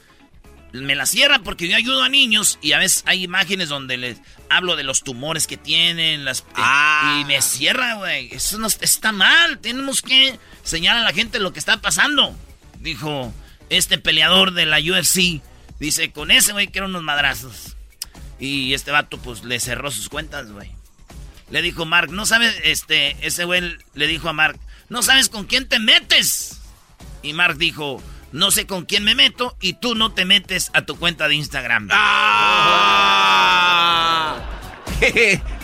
Me 0.73 0.95
la 0.95 1.05
cierra 1.05 1.41
porque 1.41 1.67
yo 1.69 1.77
ayudo 1.77 2.03
a 2.05 2.09
niños 2.09 2.59
y 2.63 2.73
a 2.73 2.79
veces 2.79 3.03
hay 3.07 3.25
imágenes 3.25 3.69
donde 3.69 3.97
les 3.97 4.19
hablo 4.49 4.77
de 4.77 4.85
los 4.85 5.03
tumores 5.03 5.47
que 5.49 5.57
tienen, 5.57 6.25
las 6.25 6.45
Ah. 6.55 7.19
y 7.21 7.25
me 7.25 7.43
cierra, 7.43 7.95
güey. 7.95 8.29
Eso 8.33 8.57
no 8.59 8.69
está 8.69 9.11
mal. 9.13 9.59
Tenemos 9.59 10.01
que 10.01 10.39
señalar 10.63 11.03
a 11.03 11.07
la 11.07 11.13
gente 11.13 11.41
lo 11.41 11.53
que 11.53 11.59
está 11.59 11.81
pasando. 11.81 12.37
Dijo 12.79 13.35
este 13.69 13.99
peleador 13.99 14.53
de 14.53 14.67
la 14.67 14.79
UFC. 14.79 15.43
Dice, 15.81 16.13
con 16.13 16.31
ese 16.31 16.53
güey 16.53 16.69
quiero 16.69 16.87
unos 16.87 17.03
madrazos. 17.03 17.77
Y 18.41 18.75
este 18.75 18.91
vato 18.91 19.19
pues 19.19 19.45
le 19.45 19.61
cerró 19.61 19.91
sus 19.91 20.09
cuentas, 20.09 20.51
güey. 20.51 20.73
Le 21.51 21.63
dijo 21.63 21.85
Mark, 21.85 22.11
no 22.11 22.27
sabes, 22.27 22.55
este, 22.65 23.17
ese 23.27 23.45
güey 23.45 23.77
le 23.95 24.07
dijo 24.07 24.29
a 24.29 24.33
Mark, 24.33 24.59
no 24.89 25.03
sabes 25.03 25.29
con 25.29 25.45
quién 25.45 25.69
te 25.69 25.79
metes. 25.79 26.61
Y 27.23 27.35
Mark 27.35 27.59
dijo, 27.59 28.03
no 28.33 28.51
sé 28.51 28.67
con 28.67 28.87
quién 28.87 29.05
me 29.05 29.15
meto 29.15 29.57
y 29.61 29.75
tú 29.75 29.95
no 29.95 30.13
te 30.13 30.25
metes 30.25 30.71
a 30.73 30.83
tu 30.83 30.97
cuenta 30.97 31.29
de 31.29 31.35
Instagram. 31.35 31.89
¡Ah! 31.93 32.41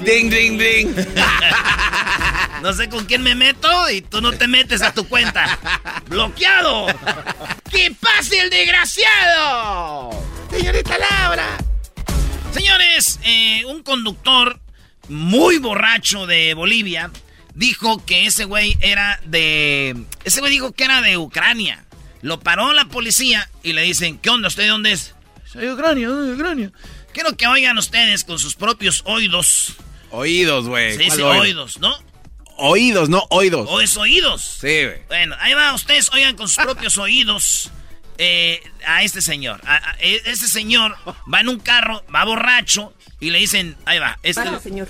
ding, 0.04 0.30
ding, 0.30 0.58
ding. 0.58 0.94
No 2.62 2.72
sé 2.72 2.88
con 2.88 3.04
quién 3.04 3.22
me 3.22 3.34
meto 3.34 3.68
y 3.90 4.00
tú 4.00 4.20
no 4.20 4.32
te 4.32 4.48
metes 4.48 4.80
a 4.82 4.92
tu 4.92 5.06
cuenta. 5.06 5.58
¡Bloqueado! 6.08 6.86
¡Que 7.70 7.94
pase 8.00 8.40
el 8.40 8.50
desgraciado! 8.50 10.10
Señorita 10.50 10.96
Laura. 10.98 11.58
Señores, 12.56 13.20
eh, 13.22 13.66
un 13.66 13.82
conductor 13.82 14.58
muy 15.10 15.58
borracho 15.58 16.26
de 16.26 16.54
Bolivia 16.54 17.10
dijo 17.54 18.02
que 18.06 18.24
ese 18.24 18.46
güey 18.46 18.78
era 18.80 19.20
de... 19.26 19.94
Ese 20.24 20.40
güey 20.40 20.52
dijo 20.52 20.72
que 20.72 20.84
era 20.84 21.02
de 21.02 21.18
Ucrania. 21.18 21.84
Lo 22.22 22.40
paró 22.40 22.72
la 22.72 22.86
policía 22.86 23.50
y 23.62 23.74
le 23.74 23.82
dicen, 23.82 24.16
¿qué 24.16 24.30
onda? 24.30 24.48
¿Usted 24.48 24.62
de 24.62 24.68
dónde 24.70 24.92
es? 24.92 25.14
Soy 25.44 25.66
de 25.66 25.74
Ucrania, 25.74 26.08
de 26.08 26.32
Ucrania. 26.32 26.72
Quiero 27.12 27.36
que 27.36 27.46
oigan 27.46 27.76
ustedes 27.76 28.24
con 28.24 28.38
sus 28.38 28.54
propios 28.54 29.02
oídos. 29.04 29.74
Oídos, 30.10 30.66
güey. 30.66 30.96
Se 30.96 31.02
dice 31.02 31.22
oídos, 31.22 31.78
¿no? 31.78 31.94
Oídos, 32.56 33.10
no 33.10 33.26
oídos. 33.28 33.68
O 33.70 33.82
es 33.82 33.98
oídos. 33.98 34.40
Sí, 34.62 34.84
güey. 34.86 35.02
Bueno, 35.08 35.36
ahí 35.40 35.52
va, 35.52 35.74
ustedes 35.74 36.10
oigan 36.14 36.34
con 36.36 36.48
sus 36.48 36.64
propios 36.64 36.96
oídos 36.96 37.70
eh, 38.18 38.60
a 38.86 39.02
este 39.02 39.20
señor. 39.22 39.60
A, 39.66 39.76
a- 39.76 39.96
e- 40.00 40.22
este 40.26 40.48
señor 40.48 40.96
va 41.32 41.40
en 41.40 41.48
un 41.48 41.58
carro, 41.58 42.02
va 42.14 42.24
borracho 42.24 42.92
y 43.20 43.30
le 43.30 43.38
dicen, 43.38 43.76
ahí 43.86 43.98
va, 43.98 44.18
este... 44.22 44.42
señor. 44.62 44.88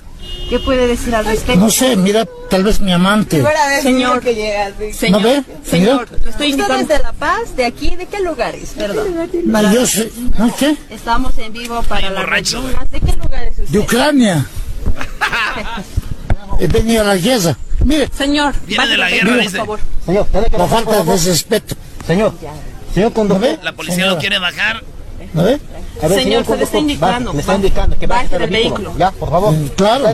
¿Qué 0.51 0.59
puede 0.61 0.87
decir 0.87 1.15
al 1.15 1.25
respecto? 1.25 1.61
No 1.61 1.71
sé, 1.71 1.97
mira, 1.97 2.25
tal 2.51 2.63
vez 2.65 2.81
mi 2.81 2.93
amante. 2.93 3.43
Señor, 3.83 4.23
¿No 4.25 5.21
ve? 5.21 5.43
señor, 5.65 6.09
Mira. 6.11 6.31
estoy 6.31 6.51
invitando. 6.53 6.87
de 6.95 6.99
La 7.01 7.13
Paz? 7.13 7.57
¿De 7.57 7.65
aquí? 7.65 7.95
¿De 7.97 8.07
qué 8.07 8.21
lugares? 8.21 8.75
Perdón. 8.77 9.29
Yo 9.73 9.87
sé, 9.87 10.11
¿no 10.39 10.55
qué? 10.57 10.77
Estamos 10.91 11.37
en 11.39 11.53
vivo 11.53 11.83
para 11.85 12.11
las 12.11 12.23
borracho, 12.25 12.63
regiones. 12.63 12.91
¿De 12.93 13.01
qué 13.01 13.13
lugares 13.17 13.51
usted? 13.59 13.67
De 13.69 13.79
Ucrania. 13.79 14.47
He 16.61 16.67
venido 16.69 17.03
a 17.03 17.05
la 17.07 17.17
guerra. 17.17 17.57
Mire, 17.85 18.09
Señor, 18.17 18.55
Viene 18.67 18.87
de 18.89 18.97
la 18.97 19.11
guerra, 19.11 19.29
por 19.33 19.41
dice. 19.41 19.57
favor. 19.59 19.81
señor, 20.05 20.27
la 20.59 20.67
falta 20.67 21.03
de 21.03 21.13
respeto. 21.17 21.75
Señor, 22.07 22.35
señor 22.97 23.13
conductor. 23.13 23.59
La 23.63 23.73
policía 23.73 24.07
lo 24.07 24.19
quiere 24.19 24.39
bajar. 24.39 24.83
¿No 25.35 25.45
ve? 25.45 25.61
Señor, 26.09 26.47
se 26.47 26.57
le 26.57 26.65
está 26.65 26.79
indicando. 26.79 27.33
Le 27.35 27.41
está 27.41 27.55
indicando 27.55 27.99
que 27.99 28.07
baje 28.07 28.39
del 28.39 28.51
vehículo. 28.51 28.95
Ya, 28.97 29.11
por 29.11 29.31
favor. 29.31 29.55
claro. 29.77 30.07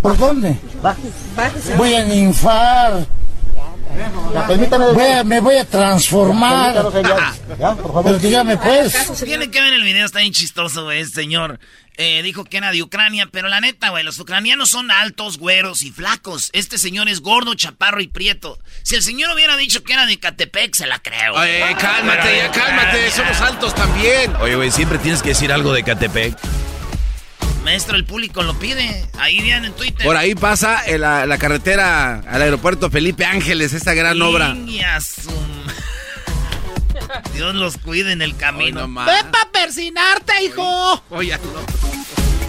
¿Por 0.00 0.16
dónde? 0.16 0.56
Bájese. 0.82 1.76
Voy 1.76 1.94
a 1.94 2.04
ninfar. 2.04 3.06
Voy 4.94 5.04
a- 5.06 5.24
me 5.24 5.40
voy 5.40 5.56
a 5.56 5.64
transformar. 5.64 6.74
Pero 8.04 8.18
dígame 8.18 8.56
pues. 8.56 8.94
Tienen 9.24 9.50
que 9.50 9.60
ver 9.60 9.74
el 9.74 9.82
video, 9.82 10.06
está 10.06 10.20
bien 10.20 10.32
chistoso, 10.32 10.84
güey, 10.84 11.00
este 11.00 11.22
señor. 11.22 11.58
Eh, 11.96 12.22
dijo 12.22 12.44
que 12.44 12.56
era 12.56 12.70
de 12.72 12.82
Ucrania, 12.82 13.28
pero 13.30 13.48
la 13.48 13.60
neta, 13.60 13.90
güey, 13.90 14.02
los 14.04 14.18
ucranianos 14.18 14.70
son 14.70 14.90
altos, 14.90 15.36
güeros 15.36 15.82
y 15.82 15.90
flacos. 15.90 16.48
Este 16.54 16.78
señor 16.78 17.10
es 17.10 17.20
gordo, 17.20 17.52
chaparro 17.54 18.00
y 18.00 18.06
prieto. 18.08 18.58
Si 18.84 18.94
el 18.94 19.02
señor 19.02 19.34
hubiera 19.34 19.54
dicho 19.58 19.82
que 19.82 19.92
era 19.92 20.06
de 20.06 20.18
Catepec, 20.18 20.74
se 20.74 20.86
la 20.86 20.98
creo. 21.00 21.34
Oye, 21.34 21.62
cálmate, 21.78 22.38
ya 22.38 22.50
cálmate. 22.52 23.10
Somos 23.10 23.38
altos 23.42 23.74
también. 23.74 24.34
Oye, 24.36 24.54
güey, 24.56 24.70
siempre 24.70 24.96
tienes 24.98 25.20
que 25.22 25.30
decir 25.30 25.52
algo 25.52 25.74
de 25.74 25.82
Catepec. 25.82 26.38
Maestro, 27.64 27.96
el 27.96 28.04
público 28.04 28.42
lo 28.42 28.58
pide. 28.58 29.06
Ahí 29.18 29.40
viene 29.42 29.68
en 29.68 29.72
Twitter. 29.74 30.04
Por 30.06 30.16
ahí 30.16 30.34
pasa 30.34 30.82
en 30.86 31.02
la, 31.02 31.26
la 31.26 31.38
carretera 31.38 32.20
al 32.26 32.42
aeropuerto 32.42 32.90
Felipe 32.90 33.24
Ángeles, 33.24 33.72
esta 33.74 33.94
gran 33.94 34.20
obra. 34.22 34.56
Dios 37.34 37.54
los 37.54 37.76
cuide 37.78 38.12
en 38.12 38.22
el 38.22 38.36
camino. 38.36 38.82
Ven 38.82 38.94
para 38.94 39.48
persinarte, 39.52 40.44
hijo. 40.44 41.02
Oye, 41.10 41.36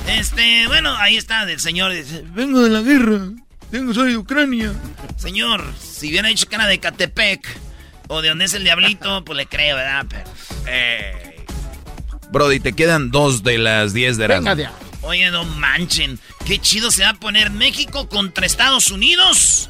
Este, 0.08 0.68
bueno, 0.68 0.96
ahí 0.98 1.18
está 1.18 1.44
el 1.44 1.60
señor. 1.60 1.94
Dice, 1.94 2.24
vengo 2.34 2.62
de 2.62 2.70
la 2.70 2.82
guerra. 2.82 3.30
Tengo, 3.70 3.94
soy 3.94 4.12
de 4.12 4.18
Ucrania. 4.18 4.74
Señor, 5.18 5.64
si 5.80 6.10
hubiera 6.10 6.28
dicho 6.28 6.48
que 6.48 6.56
era 6.56 6.68
de 6.68 6.80
Catepec 6.80 7.48
o 8.08 8.22
de 8.22 8.30
donde 8.30 8.46
es 8.46 8.54
el 8.54 8.64
diablito, 8.64 9.24
pues 9.26 9.38
le 9.38 9.46
creo, 9.46 9.78
¿verdad? 9.78 10.06
Pero, 10.10 10.24
eh. 10.68 11.46
Brody, 12.32 12.60
te 12.60 12.74
quedan 12.74 13.12
dos 13.12 13.44
de 13.44 13.58
las 13.58 13.94
diez 13.94 14.18
de 14.18 14.26
Erasmo. 14.26 14.54
Oye, 15.02 15.32
no 15.32 15.44
manchen. 15.44 16.20
Qué 16.46 16.60
chido 16.60 16.92
se 16.92 17.04
va 17.04 17.10
a 17.10 17.14
poner 17.16 17.50
México 17.50 18.08
contra 18.08 18.46
Estados 18.46 18.92
Unidos. 18.92 19.70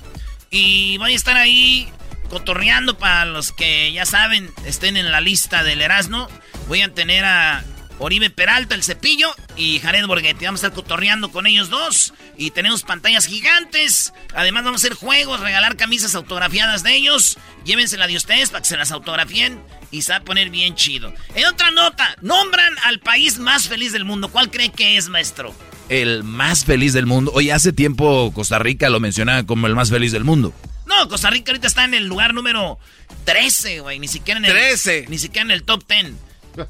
Y 0.50 0.98
voy 0.98 1.14
a 1.14 1.16
estar 1.16 1.38
ahí 1.38 1.90
cotorreando 2.30 2.98
para 2.98 3.26
los 3.26 3.52
que 3.52 3.92
ya 3.92 4.06
saben, 4.06 4.50
estén 4.66 4.98
en 4.98 5.12
la 5.12 5.22
lista 5.22 5.64
del 5.64 5.82
Erasmo. 5.82 6.28
Voy 6.68 6.82
a 6.82 6.94
tener 6.94 7.26
a 7.26 7.64
Oribe 8.02 8.32
Peralta, 8.32 8.74
el 8.74 8.84
cepillo, 8.84 9.32
y 9.56 9.80
Jared 9.80 10.08
Borghetti. 10.08 10.46
Vamos 10.46 10.64
a 10.64 10.68
estar 10.68 10.76
cotorreando 10.76 11.32
con 11.32 11.46
ellos 11.46 11.70
dos. 11.70 12.16
Y 12.36 12.50
tenemos 12.50 12.82
pantallas 12.82 13.28
gigantes. 13.28 14.12
Además, 14.34 14.64
vamos 14.64 14.84
a 14.84 14.88
hacer 14.88 14.98
juegos, 14.98 15.40
regalar 15.40 15.78
camisas 15.78 16.16
autografiadas 16.16 16.82
de 16.82 16.96
ellos. 16.96 17.38
Llévensela 17.64 18.08
de 18.08 18.18
ustedes 18.18 18.50
para 18.50 18.64
que 18.64 18.70
se 18.70 18.78
las 18.78 18.92
autografien. 18.92 19.62
Y 19.92 20.02
se 20.02 20.14
va 20.14 20.18
a 20.18 20.24
poner 20.24 20.50
bien 20.50 20.74
chido. 20.74 21.14
En 21.36 21.46
otra 21.46 21.70
nota, 21.70 22.16
nombran 22.22 22.74
al 22.86 23.00
país 23.00 23.38
más 23.38 23.68
feliz 23.68 23.92
del 23.92 24.04
mundo. 24.04 24.30
¿Cuál 24.30 24.50
cree 24.50 24.72
que 24.72 24.98
es, 24.98 25.08
maestro? 25.08 25.54
El 25.88 26.24
más 26.24 26.66
feliz 26.66 26.94
del 26.94 27.06
mundo. 27.06 27.32
Oye, 27.36 27.54
hace 27.54 27.72
tiempo 27.72 28.32
Costa 28.34 28.58
Rica 28.58 28.90
lo 28.90 29.00
mencionaba 29.00 29.44
como 29.44 29.68
el 29.68 29.76
más 29.76 29.92
feliz 29.92 30.12
del 30.12 30.24
mundo. 30.24 30.56
No, 30.88 31.08
Costa 31.08 31.30
Rica 31.30 31.52
ahorita 31.52 31.68
está 31.68 31.84
en 31.84 31.94
el 31.94 32.08
lugar 32.08 32.34
número 32.34 32.80
13, 33.26 33.82
güey. 33.82 34.00
Ni 34.00 34.08
siquiera 34.08 34.40
en 34.40 34.46
el. 34.46 34.52
13. 34.52 35.06
Ni 35.08 35.20
siquiera 35.20 35.44
en 35.44 35.52
el 35.52 35.64
top 35.64 35.84
10. 35.88 36.14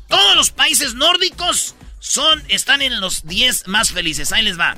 Todos 0.07 0.35
los 0.35 0.51
países 0.51 0.93
nórdicos 0.93 1.75
son, 1.99 2.43
están 2.47 2.81
en 2.81 2.99
los 2.99 3.25
10 3.25 3.67
más 3.67 3.91
felices. 3.91 4.31
Ahí 4.31 4.43
les 4.43 4.59
va. 4.59 4.75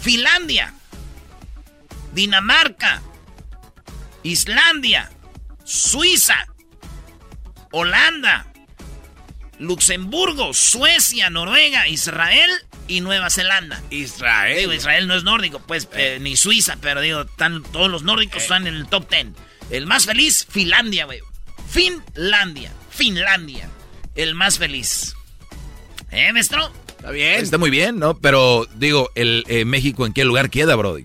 Finlandia. 0.00 0.74
Dinamarca. 2.12 3.02
Islandia. 4.22 5.10
Suiza. 5.64 6.46
Holanda, 7.72 8.46
Luxemburgo, 9.58 10.52
Suecia, 10.54 11.30
Noruega, 11.30 11.86
Israel 11.86 12.50
y 12.88 13.00
Nueva 13.00 13.30
Zelanda. 13.30 13.80
Israel. 13.90 14.58
Digo, 14.58 14.72
Israel 14.72 15.06
no 15.06 15.14
es 15.14 15.22
nórdico, 15.22 15.60
pues, 15.60 15.88
eh, 15.92 16.18
ni 16.20 16.36
Suiza, 16.36 16.76
pero 16.80 17.00
digo, 17.00 17.26
todos 17.26 17.90
los 17.90 18.02
nórdicos 18.02 18.42
están 18.42 18.66
en 18.66 18.74
el 18.74 18.88
top 18.88 19.08
10. 19.08 19.28
El 19.70 19.86
más 19.86 20.06
feliz, 20.06 20.46
Finlandia, 20.50 21.04
güey. 21.04 21.20
Finlandia. 21.68 22.72
Finlandia. 22.90 23.69
El 24.14 24.34
más 24.34 24.58
feliz. 24.58 25.14
¿Eh, 26.10 26.32
maestro? 26.32 26.72
Está 26.88 27.10
bien. 27.10 27.40
Está 27.40 27.58
muy 27.58 27.70
bien, 27.70 27.98
¿no? 27.98 28.18
Pero 28.18 28.66
digo, 28.74 29.10
el 29.14 29.44
eh, 29.48 29.64
México, 29.64 30.06
¿en 30.06 30.12
qué 30.12 30.24
lugar 30.24 30.50
queda, 30.50 30.74
Brody? 30.74 31.04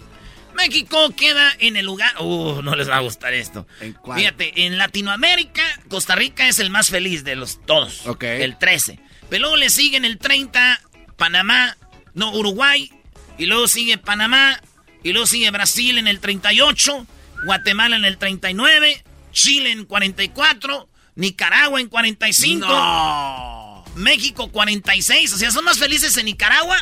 México 0.56 1.14
queda 1.16 1.54
en 1.60 1.76
el 1.76 1.86
lugar. 1.86 2.14
Uh, 2.22 2.62
no 2.62 2.76
les 2.76 2.90
va 2.90 2.98
a 2.98 3.02
gustar 3.02 3.34
esto. 3.34 3.68
¿En 3.82 3.94
cuál? 3.94 4.20
Fíjate, 4.20 4.66
en 4.66 4.78
Latinoamérica, 4.78 5.64
Costa 5.90 6.16
Rica 6.16 6.48
es 6.48 6.60
el 6.60 6.70
más 6.70 6.90
feliz 6.90 7.24
de 7.24 7.36
los 7.36 7.64
todos. 7.66 8.08
Ok. 8.08 8.24
El 8.24 8.58
13. 8.58 9.00
Pero 9.30 9.42
luego 9.42 9.58
le 9.58 9.70
siguen 9.70 10.06
el 10.06 10.18
30, 10.18 10.82
Panamá, 11.18 11.78
no, 12.14 12.32
Uruguay. 12.34 12.92
Y 13.38 13.46
luego 13.46 13.68
sigue 13.68 13.98
Panamá. 13.98 14.60
Y 15.04 15.12
luego 15.12 15.28
sigue 15.28 15.52
Brasil 15.52 15.98
en 15.98 16.08
el 16.08 16.20
38. 16.20 17.06
Guatemala 17.46 17.96
en 17.96 18.06
el 18.06 18.18
39. 18.18 19.04
Chile 19.32 19.72
en 19.72 19.86
44. 19.86 20.90
Nicaragua 21.16 21.80
en 21.80 21.88
45. 21.88 22.68
No. 22.68 23.84
México 23.96 24.52
46. 24.52 25.34
O 25.34 25.38
sea, 25.38 25.52
son 25.52 25.64
más 25.66 25.78
felices 25.80 26.16
en 26.18 26.26
Nicaragua 26.26 26.78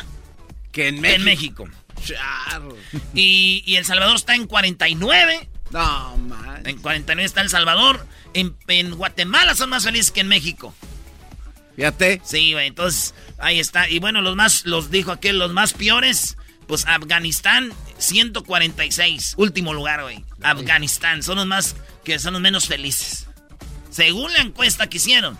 Que 0.72 0.88
en 0.88 1.00
México. 1.00 1.16
en 1.16 1.24
México. 1.24 1.68
Charro. 2.04 2.76
Y, 3.14 3.62
y 3.66 3.76
El 3.76 3.84
Salvador 3.84 4.16
está 4.16 4.34
en 4.34 4.46
49. 4.46 5.48
No, 5.70 6.16
man. 6.18 6.62
En 6.66 6.78
49 6.80 7.24
está 7.24 7.40
El 7.40 7.50
Salvador. 7.50 8.06
En, 8.34 8.56
en 8.68 8.94
Guatemala 8.94 9.54
son 9.54 9.70
más 9.70 9.84
felices 9.84 10.10
que 10.10 10.20
en 10.20 10.28
México. 10.28 10.74
Fíjate. 11.76 12.20
Sí, 12.24 12.52
güey. 12.52 12.66
Entonces, 12.68 13.14
ahí 13.38 13.58
está. 13.60 13.88
Y 13.88 13.98
bueno, 14.00 14.20
los 14.22 14.36
más, 14.36 14.64
los 14.66 14.90
dijo 14.90 15.12
aquel, 15.12 15.38
los 15.38 15.52
más 15.52 15.72
peores. 15.72 16.36
Pues 16.66 16.86
Afganistán, 16.86 17.72
146. 17.98 19.34
Último 19.36 19.72
lugar, 19.74 20.02
güey. 20.02 20.24
Afganistán. 20.42 21.22
Son 21.22 21.36
los 21.36 21.46
más, 21.46 21.76
que 22.04 22.18
son 22.18 22.32
los 22.34 22.42
menos 22.42 22.66
felices. 22.66 23.26
Según 23.94 24.32
la 24.32 24.40
encuesta 24.40 24.88
que 24.88 24.96
hicieron. 24.96 25.38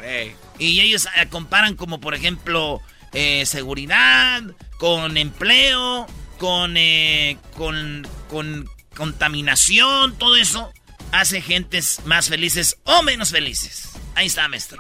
Y 0.61 0.79
ellos 0.81 1.07
eh, 1.17 1.27
comparan 1.29 1.75
como, 1.75 2.01
por 2.01 2.15
ejemplo, 2.15 2.81
eh, 3.13 3.45
seguridad, 3.47 4.43
con 4.79 5.17
empleo, 5.17 6.07
con, 6.39 6.77
eh, 6.77 7.37
con, 7.57 8.07
con 8.29 8.69
contaminación, 8.97 10.17
todo 10.19 10.37
eso 10.37 10.73
hace 11.11 11.41
gentes 11.41 12.01
más 12.05 12.29
felices 12.29 12.77
o 12.85 13.03
menos 13.03 13.31
felices. 13.31 13.91
Ahí 14.15 14.27
está, 14.27 14.47
maestro. 14.47 14.79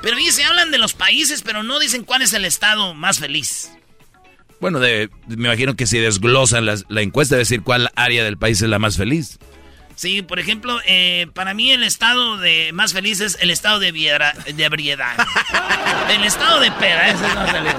Pero 0.00 0.16
dice, 0.16 0.44
hablan 0.44 0.70
de 0.70 0.78
los 0.78 0.94
países, 0.94 1.42
pero 1.42 1.64
no 1.64 1.80
dicen 1.80 2.04
cuál 2.04 2.22
es 2.22 2.32
el 2.34 2.44
estado 2.44 2.94
más 2.94 3.18
feliz. 3.18 3.70
Bueno, 4.60 4.78
de- 4.78 5.10
me 5.26 5.48
imagino 5.48 5.74
que 5.74 5.86
si 5.88 5.98
desglosan 5.98 6.66
las- 6.66 6.84
la 6.88 7.02
encuesta, 7.02 7.36
decir 7.36 7.62
cuál 7.62 7.90
área 7.96 8.22
del 8.22 8.38
país 8.38 8.62
es 8.62 8.68
la 8.68 8.78
más 8.78 8.96
feliz. 8.96 9.38
Sí, 9.98 10.22
por 10.22 10.38
ejemplo, 10.38 10.78
eh, 10.86 11.26
para 11.34 11.54
mí 11.54 11.72
el 11.72 11.82
estado 11.82 12.36
de 12.36 12.70
más 12.72 12.92
feliz 12.92 13.20
es 13.20 13.36
el 13.40 13.50
estado 13.50 13.80
de, 13.80 13.90
viedra- 13.90 14.32
de 14.32 14.64
ebriedad. 14.64 15.16
el 16.08 16.22
estado 16.22 16.60
de 16.60 16.70
peda, 16.70 17.08
ese 17.08 17.26
es 17.26 17.34
más 17.34 17.50
feliz. 17.50 17.74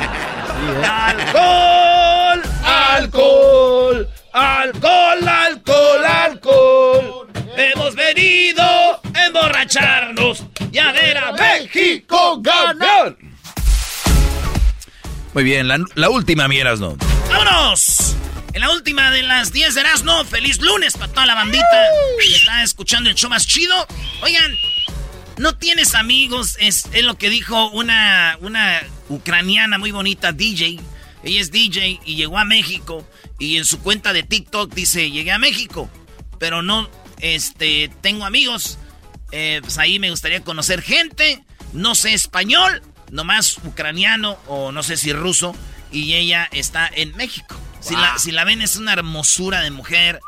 ¡Alcohol! 0.85 2.41
¡Alcohol! 2.65 4.09
¡Alcohol, 4.33 5.27
alcohol, 5.29 6.05
alcohol! 6.05 7.27
Hemos 7.55 7.95
venido 7.95 8.63
a 8.63 9.25
emborracharnos 9.25 10.43
y 10.73 10.77
a 10.77 10.91
ver 10.91 11.17
a 11.19 11.31
México 11.31 12.41
ganar. 12.41 13.15
Muy 15.33 15.43
bien, 15.45 15.69
la, 15.69 15.79
la 15.95 16.09
última, 16.09 16.49
mieras, 16.49 16.81
¿no? 16.81 16.97
¡Vámonos! 17.29 18.17
En 18.53 18.61
la 18.61 18.71
última 18.71 19.11
de 19.11 19.21
las 19.21 19.53
10 19.53 19.75
de 19.75 19.81
Erasmo, 19.81 20.25
feliz 20.25 20.59
lunes 20.59 20.93
para 20.93 21.11
toda 21.11 21.25
la 21.27 21.35
bandita 21.35 21.65
que 22.19 22.35
está 22.35 22.63
escuchando 22.63 23.09
el 23.09 23.15
show 23.15 23.29
más 23.29 23.45
chido. 23.45 23.75
Oigan, 24.23 24.51
no 25.37 25.55
tienes 25.55 25.93
amigos, 25.93 26.57
es, 26.59 26.87
es 26.91 27.03
lo 27.03 27.15
que 27.15 27.29
dijo 27.29 27.69
una, 27.69 28.37
una 28.41 28.81
ucraniana 29.07 29.77
muy 29.77 29.91
bonita, 29.91 30.31
DJ. 30.31 30.79
Ella 31.23 31.41
es 31.41 31.51
DJ 31.51 31.99
y 32.05 32.15
llegó 32.15 32.39
a 32.39 32.43
México 32.43 33.07
y 33.37 33.57
en 33.57 33.65
su 33.65 33.79
cuenta 33.81 34.13
de 34.13 34.23
TikTok 34.23 34.73
dice, 34.73 35.11
llegué 35.11 35.31
a 35.31 35.37
México, 35.37 35.89
pero 36.39 36.63
no, 36.63 36.89
este, 37.19 37.91
tengo 38.01 38.25
amigos. 38.25 38.79
Eh, 39.31 39.59
pues 39.61 39.77
ahí 39.77 39.99
me 39.99 40.09
gustaría 40.09 40.43
conocer 40.43 40.81
gente, 40.81 41.43
no 41.71 41.93
sé 41.93 42.13
español, 42.13 42.81
nomás 43.11 43.57
ucraniano 43.63 44.39
o 44.47 44.71
no 44.71 44.81
sé 44.81 44.97
si 44.97 45.13
ruso, 45.13 45.55
y 45.91 46.15
ella 46.15 46.49
está 46.51 46.89
en 46.91 47.15
México. 47.15 47.55
Si, 47.81 47.95
la, 47.95 48.17
si 48.19 48.31
la 48.31 48.43
ven 48.43 48.61
es 48.61 48.75
una 48.75 48.93
hermosura 48.93 49.61
de 49.61 49.71
mujer, 49.71 50.19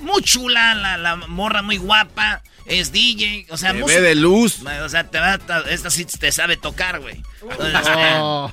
muy 0.00 0.22
chula, 0.22 0.74
la, 0.74 0.96
la 0.98 1.16
morra 1.16 1.62
muy 1.62 1.76
guapa, 1.78 2.42
es 2.66 2.92
DJ, 2.92 3.46
o 3.50 3.56
sea, 3.56 3.72
Te 3.72 3.78
música- 3.80 4.00
ve 4.00 4.08
de 4.08 4.14
luz. 4.14 4.60
o 4.62 4.88
sea, 4.88 5.04
te 5.04 5.18
va, 5.18 5.38
ta- 5.38 5.64
esta 5.70 5.88
sí 5.90 6.04
te 6.04 6.30
sabe 6.32 6.56
tocar, 6.58 7.00
güey. 7.00 7.22
Entonces, 7.42 7.88
Oh. 8.20 8.52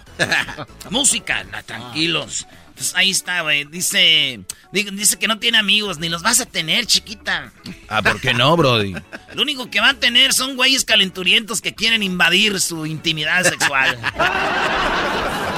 Música, 0.89 1.43
na, 1.45 1.63
tranquilos. 1.63 2.47
Pues 2.75 2.93
ahí 2.95 3.11
está, 3.11 3.41
güey. 3.41 3.63
Dice, 3.65 4.41
di- 4.71 4.83
dice 4.91 5.17
que 5.17 5.27
no 5.29 5.39
tiene 5.39 5.57
amigos, 5.57 5.97
ni 5.97 6.09
los 6.09 6.21
vas 6.23 6.39
a 6.41 6.45
tener, 6.45 6.85
chiquita. 6.85 7.51
Ah, 7.89 8.01
¿por 8.01 8.19
qué 8.19 8.33
no, 8.33 8.55
Brody? 8.57 8.93
Lo 9.33 9.41
único 9.41 9.69
que 9.69 9.79
va 9.81 9.89
a 9.89 9.93
tener 9.95 10.33
son 10.33 10.55
güeyes 10.55 10.83
calenturientos 10.85 11.61
que 11.61 11.73
quieren 11.75 12.03
invadir 12.03 12.59
su 12.61 12.85
intimidad 12.85 13.43
sexual. 13.43 13.97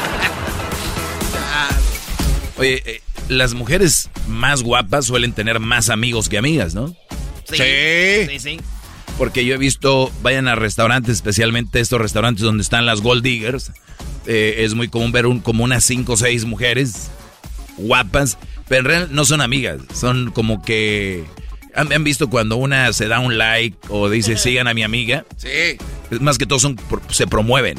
Oye, 2.57 2.81
eh, 2.85 3.01
las 3.29 3.53
mujeres 3.53 4.09
más 4.27 4.63
guapas 4.63 5.05
suelen 5.05 5.33
tener 5.33 5.59
más 5.59 5.89
amigos 5.89 6.29
que 6.29 6.37
amigas, 6.37 6.73
¿no? 6.73 6.95
Sí. 7.49 7.57
Sí. 7.57 8.27
Sí, 8.29 8.39
sí. 8.39 8.59
Porque 9.17 9.45
yo 9.45 9.55
he 9.55 9.57
visto, 9.57 10.11
vayan 10.21 10.47
a 10.47 10.55
restaurantes, 10.55 11.15
especialmente 11.15 11.79
estos 11.79 11.99
restaurantes 11.99 12.43
donde 12.43 12.61
están 12.63 12.85
las 12.85 13.01
gold 13.01 13.23
diggers. 13.23 13.71
eh, 14.27 14.55
es 14.65 14.73
muy 14.73 14.89
común 14.89 15.11
ver 15.11 15.25
un, 15.25 15.39
como 15.39 15.63
unas 15.63 15.83
cinco 15.83 16.13
o 16.13 16.17
seis 16.17 16.45
mujeres 16.45 17.09
guapas, 17.77 18.37
pero 18.67 18.81
en 18.81 18.85
realidad 18.85 19.09
no 19.11 19.25
son 19.25 19.41
amigas, 19.41 19.79
son 19.93 20.31
como 20.31 20.61
que... 20.63 21.23
¿Han, 21.75 21.93
han 21.93 22.03
visto 22.03 22.27
cuando 22.29 22.55
una 22.57 22.91
se 22.91 23.07
da 23.07 23.19
un 23.19 23.37
like 23.37 23.77
o 23.89 24.09
dice 24.09 24.35
sigan 24.37 24.67
a 24.67 24.73
mi 24.73 24.83
amiga? 24.83 25.25
Sí. 25.37 25.77
Es 26.11 26.21
más 26.21 26.37
que 26.37 26.45
todo 26.45 26.59
son, 26.59 26.75
se 27.09 27.27
promueven. 27.27 27.77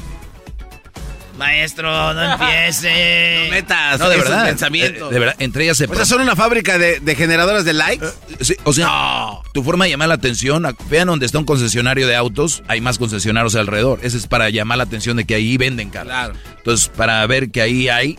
Maestro, 1.38 2.12
no 2.14 2.22
empiece. 2.32 3.44
No 3.46 3.50
metas 3.52 3.98
No, 4.00 4.08
de 4.08 4.16
esos 4.16 4.28
verdad. 4.28 4.46
pensamientos. 4.46 5.10
eh, 5.10 5.14
De 5.14 5.20
verdad, 5.20 5.36
entre 5.38 5.64
ellas 5.64 5.76
se... 5.76 5.84
O 5.86 5.94
sea, 5.94 6.04
son 6.04 6.20
una 6.20 6.36
fábrica 6.36 6.78
de, 6.78 7.00
de 7.00 7.14
generadores 7.14 7.64
de 7.64 7.72
likes. 7.72 8.06
Sí, 8.40 8.54
o 8.64 8.72
sea, 8.72 9.28
tu 9.54 9.62
forma 9.62 9.84
de 9.84 9.90
llamar 9.92 10.08
la 10.08 10.14
atención, 10.14 10.66
vean 10.90 11.06
donde 11.08 11.26
está 11.26 11.38
un 11.38 11.44
concesionario 11.44 12.06
de 12.06 12.16
autos, 12.16 12.62
hay 12.68 12.80
más 12.80 12.98
concesionarios 12.98 13.54
alrededor. 13.54 14.00
Ese 14.02 14.16
es 14.18 14.26
para 14.26 14.50
llamar 14.50 14.78
la 14.78 14.84
atención 14.84 15.16
de 15.16 15.24
que 15.24 15.34
ahí 15.34 15.56
venden 15.56 15.90
carros. 15.90 16.08
Claro. 16.12 16.34
Entonces, 16.58 16.88
para 16.88 17.26
ver 17.26 17.50
que 17.50 17.62
ahí 17.62 17.88
hay, 17.88 18.18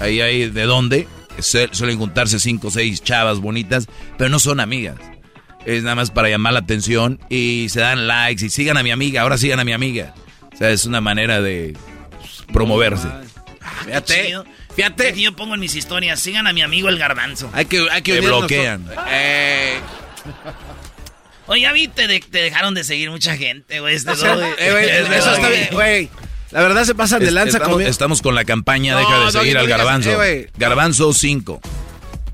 ahí 0.00 0.20
hay 0.20 0.50
de 0.50 0.62
dónde, 0.64 1.08
suelen 1.38 1.98
juntarse 1.98 2.38
cinco 2.40 2.68
o 2.68 2.70
seis 2.70 3.02
chavas 3.02 3.38
bonitas, 3.40 3.86
pero 4.18 4.28
no 4.30 4.38
son 4.38 4.60
amigas. 4.60 4.96
Es 5.64 5.82
nada 5.82 5.96
más 5.96 6.10
para 6.12 6.28
llamar 6.28 6.52
la 6.52 6.60
atención 6.60 7.18
y 7.28 7.66
se 7.70 7.80
dan 7.80 8.06
likes 8.06 8.44
y 8.44 8.50
sigan 8.50 8.76
a 8.76 8.82
mi 8.84 8.90
amiga, 8.92 9.22
ahora 9.22 9.36
sigan 9.36 9.58
a 9.60 9.64
mi 9.64 9.72
amiga. 9.72 10.14
O 10.54 10.56
sea, 10.56 10.70
es 10.70 10.86
una 10.86 11.00
manera 11.00 11.40
de 11.42 11.76
promoverse. 12.52 13.08
Fíjate, 13.84 14.26
Chido. 14.26 14.44
fíjate. 14.74 15.08
Aquí 15.08 15.22
yo 15.22 15.34
pongo 15.36 15.54
en 15.54 15.60
mis 15.60 15.74
historias, 15.74 16.20
sigan 16.20 16.46
a 16.46 16.52
mi 16.52 16.62
amigo 16.62 16.88
el 16.88 16.98
garbanzo. 16.98 17.50
Hay 17.52 17.66
que, 17.66 17.86
hay 17.90 18.02
que 18.02 18.14
Te 18.14 18.20
bloquean. 18.20 18.88
Eh, 19.10 19.78
Oye, 21.48 21.60
ya 21.62 21.72
vi, 21.72 21.86
te, 21.88 22.08
de- 22.08 22.20
te 22.20 22.38
dejaron 22.42 22.74
de 22.74 22.82
seguir 22.82 23.10
mucha 23.10 23.36
gente, 23.36 23.78
güey. 23.80 23.94
Este 23.94 24.10
o 24.10 24.16
sea, 24.16 24.34
doggy. 24.34 24.48
eh, 24.58 24.70
güey, 24.72 25.16
eso 25.18 25.32
está 25.34 25.48
bien, 25.48 25.68
güey. 25.72 26.10
La 26.50 26.60
verdad 26.62 26.84
se 26.84 26.94
pasan 26.94 27.20
de 27.20 27.30
lanza 27.30 27.58
estamos, 27.58 27.68
conmigo. 27.74 27.90
estamos 27.90 28.22
con 28.22 28.34
la 28.34 28.44
campaña 28.44 28.94
No, 28.94 29.00
Deja 29.00 29.24
de 29.26 29.32
seguir 29.32 29.54
no 29.54 29.60
al 29.60 29.68
garbanzo. 29.68 30.22
eh, 30.24 30.50
garbanzo 30.56 31.12
5. 31.12 31.60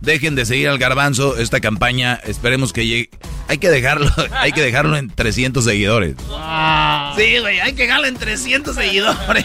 Dejen 0.00 0.34
de 0.34 0.44
seguir 0.46 0.68
al 0.68 0.78
garbanzo. 0.78 1.36
Esta 1.38 1.60
campaña, 1.60 2.20
esperemos 2.24 2.72
que 2.72 2.86
llegue. 2.86 3.10
Hay 3.48 3.58
que 3.58 3.68
dejarlo, 3.70 4.10
hay 4.32 4.52
que 4.52 4.60
dejarlo 4.62 4.96
en 4.96 5.08
300 5.10 5.64
seguidores. 5.64 6.16
Sí, 7.16 7.38
güey, 7.40 7.60
hay 7.60 7.72
que 7.74 7.82
dejarlo 7.82 8.06
en 8.06 8.16
300 8.16 8.74
seguidores. 8.74 9.44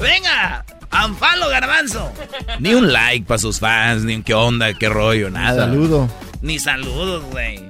Venga, 0.00 0.64
Anfalo 0.90 1.48
Garbanzo. 1.48 2.12
Ni 2.58 2.74
un 2.74 2.92
like 2.92 3.26
para 3.26 3.38
sus 3.38 3.60
fans, 3.60 4.02
ni 4.04 4.16
un 4.16 4.22
qué 4.22 4.34
onda, 4.34 4.74
qué 4.74 4.88
rollo, 4.88 5.30
nada. 5.30 5.66
Saludo. 5.66 6.10
Ni 6.42 6.58
saludos, 6.58 7.24
güey. 7.30 7.62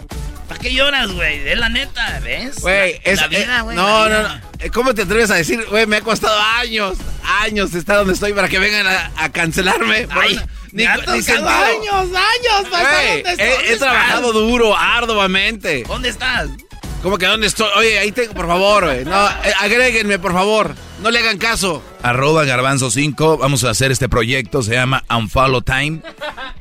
¿Para 0.48 0.60
qué 0.60 0.74
lloras, 0.74 1.10
güey? 1.12 1.48
Es 1.48 1.58
la 1.58 1.68
neta, 1.68 2.20
¿ves? 2.22 2.60
Güey, 2.60 3.00
es, 3.04 3.20
la 3.20 3.28
vida, 3.28 3.58
eh, 3.58 3.62
güey. 3.62 3.76
no, 3.76 4.08
no, 4.08 4.18
vida. 4.18 4.42
no. 4.42 4.64
Eh, 4.64 4.70
¿Cómo 4.70 4.94
te 4.94 5.02
atreves 5.02 5.30
a 5.30 5.34
decir, 5.36 5.64
güey, 5.70 5.86
me 5.86 5.96
ha 5.96 6.00
costado 6.02 6.38
años, 6.58 6.98
años 7.40 7.72
estar 7.74 7.96
donde 7.96 8.12
estoy 8.14 8.32
para 8.34 8.48
que 8.48 8.58
vengan 8.58 8.86
a, 8.86 9.10
a 9.16 9.30
cancelarme? 9.30 10.06
Ay, 10.10 10.38
ha 10.86 10.94
tocado 10.96 11.22
sentido. 11.22 11.48
años, 11.48 11.94
años 11.94 12.68
para 12.70 12.82
estar 12.82 13.04
Güey, 13.04 13.22
donde 13.22 13.44
estoy. 13.44 13.74
he, 13.74 13.76
trabajado 13.78 14.32
duro, 14.32 14.76
arduamente. 14.76 15.84
¿Dónde 15.86 16.08
estás? 16.08 16.48
¿Cómo 17.04 17.18
que 17.18 17.26
dónde 17.26 17.46
estoy? 17.48 17.68
Oye, 17.76 17.98
ahí 17.98 18.12
tengo, 18.12 18.32
por 18.32 18.46
favor, 18.46 18.86
güey. 18.86 19.04
No, 19.04 19.28
eh, 19.28 19.52
agréguenme, 19.60 20.18
por 20.18 20.32
favor. 20.32 20.74
No 21.02 21.10
le 21.10 21.18
hagan 21.18 21.36
caso. 21.36 21.82
Arroba 22.02 22.44
garbanzo 22.46 22.90
5. 22.90 23.36
Vamos 23.36 23.62
a 23.64 23.68
hacer 23.70 23.92
este 23.92 24.08
proyecto. 24.08 24.62
Se 24.62 24.72
llama 24.72 25.04
Unfollow 25.10 25.60
Time. 25.60 26.00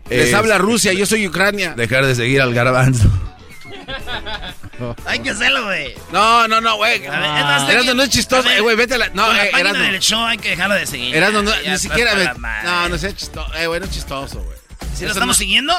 Les 0.09 0.27
Es 0.27 0.33
habla 0.33 0.57
Rusia, 0.57 0.91
yo 0.91 1.05
soy 1.05 1.25
Ucrania. 1.27 1.75
Dejar 1.77 2.05
de 2.05 2.13
seguir 2.13 2.41
al 2.41 2.53
garbanzo. 2.53 3.09
Hay 5.05 5.19
que 5.19 5.29
hacerlo, 5.29 5.63
güey. 5.63 5.95
No, 6.11 6.45
no, 6.49 6.59
no, 6.59 6.75
güey. 6.75 7.07
A 7.07 7.19
ver, 7.19 7.37
es 7.37 7.43
más, 7.45 7.69
Erasmo 7.69 7.93
no 7.93 8.03
es 8.03 8.09
chistoso. 8.09 8.49
Eh, 8.49 8.59
güey, 8.59 8.75
vete 8.75 8.95
a 8.95 8.97
la. 8.97 9.09
No, 9.11 9.31
la 9.31 9.45
eh, 9.45 9.49
página 9.49 9.69
Erasmo. 9.69 9.91
del 9.91 10.01
show 10.01 10.25
hay 10.25 10.37
que 10.39 10.49
dejarlo 10.49 10.75
de 10.75 10.85
seguir. 10.87 11.15
Erasmo, 11.15 11.41
no, 11.41 11.51
ni 11.65 11.77
siquiera. 11.77 12.15
me- 12.15 12.63
no, 12.65 12.89
no 12.89 12.97
sea 12.97 13.15
chistoso. 13.15 13.53
Eh, 13.55 13.67
güey, 13.67 13.79
no 13.79 13.85
es 13.85 13.91
chistoso, 13.93 14.43
güey. 14.43 14.57
¿Sí 14.93 15.05
lo 15.05 15.11
estamos 15.11 15.35
no- 15.37 15.39
siguiendo? 15.39 15.73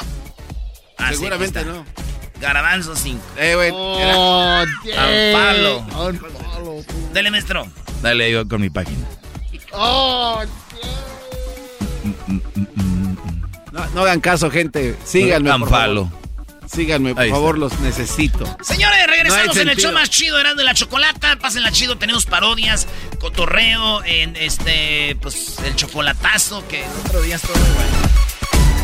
Ah, 0.96 1.11
Seguramente 1.11 1.62
no. 1.66 1.85
Garbanzo 2.40 2.94
5. 2.96 3.20
Eh, 3.38 3.54
güey. 3.54 3.70
Oh, 3.72 4.64
Anfalo. 4.96 5.78
Unfollow. 6.08 6.84
Dele, 7.12 7.30
maestro. 7.30 7.66
Dale 8.02 8.30
yo 8.30 8.46
con 8.48 8.60
mi 8.60 8.70
página. 8.70 9.06
Oh, 9.72 10.42
No, 13.72 13.86
no 13.94 14.02
hagan 14.02 14.20
caso, 14.20 14.50
gente. 14.50 14.96
Síganme, 15.04 15.50
por 15.58 15.68
favor. 15.68 16.06
Síganme, 16.66 17.14
por 17.14 17.28
favor, 17.28 17.58
los 17.58 17.78
necesito. 17.80 18.44
Señores, 18.62 19.06
regresamos 19.06 19.54
No 19.54 19.62
en 19.62 19.68
el 19.68 19.76
show 19.76 19.92
más 19.92 20.10
chido, 20.10 20.38
Erasmo 20.38 20.58
de 20.58 20.64
la 20.64 20.74
Chocolata. 20.74 21.36
Pásenla 21.36 21.70
chido, 21.70 21.98
tenemos 21.98 22.24
parodias, 22.26 22.86
cotorreo, 23.20 24.02
en 24.04 24.34
este, 24.36 25.16
pues, 25.20 25.58
el 25.64 25.76
chocolatazo, 25.76 26.66
que 26.68 26.84
el 26.84 26.90
otro 27.06 27.20
día 27.22 27.36
estuvo 27.36 27.56
muy 27.56 27.68
bueno. 27.74 28.83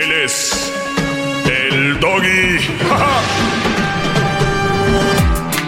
Él 0.00 0.12
es. 0.12 0.72
El 1.44 1.98
doggy. 1.98 2.58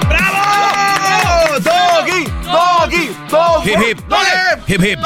¡Bravo! 0.09 1.59
¡Doggy! 1.61 2.25
¡Doggy! 2.45 3.11
¡Doggy! 3.29 3.71
Hip, 3.71 3.79
hip. 3.89 3.99
Hip, 4.69 4.83
hip. 4.85 4.99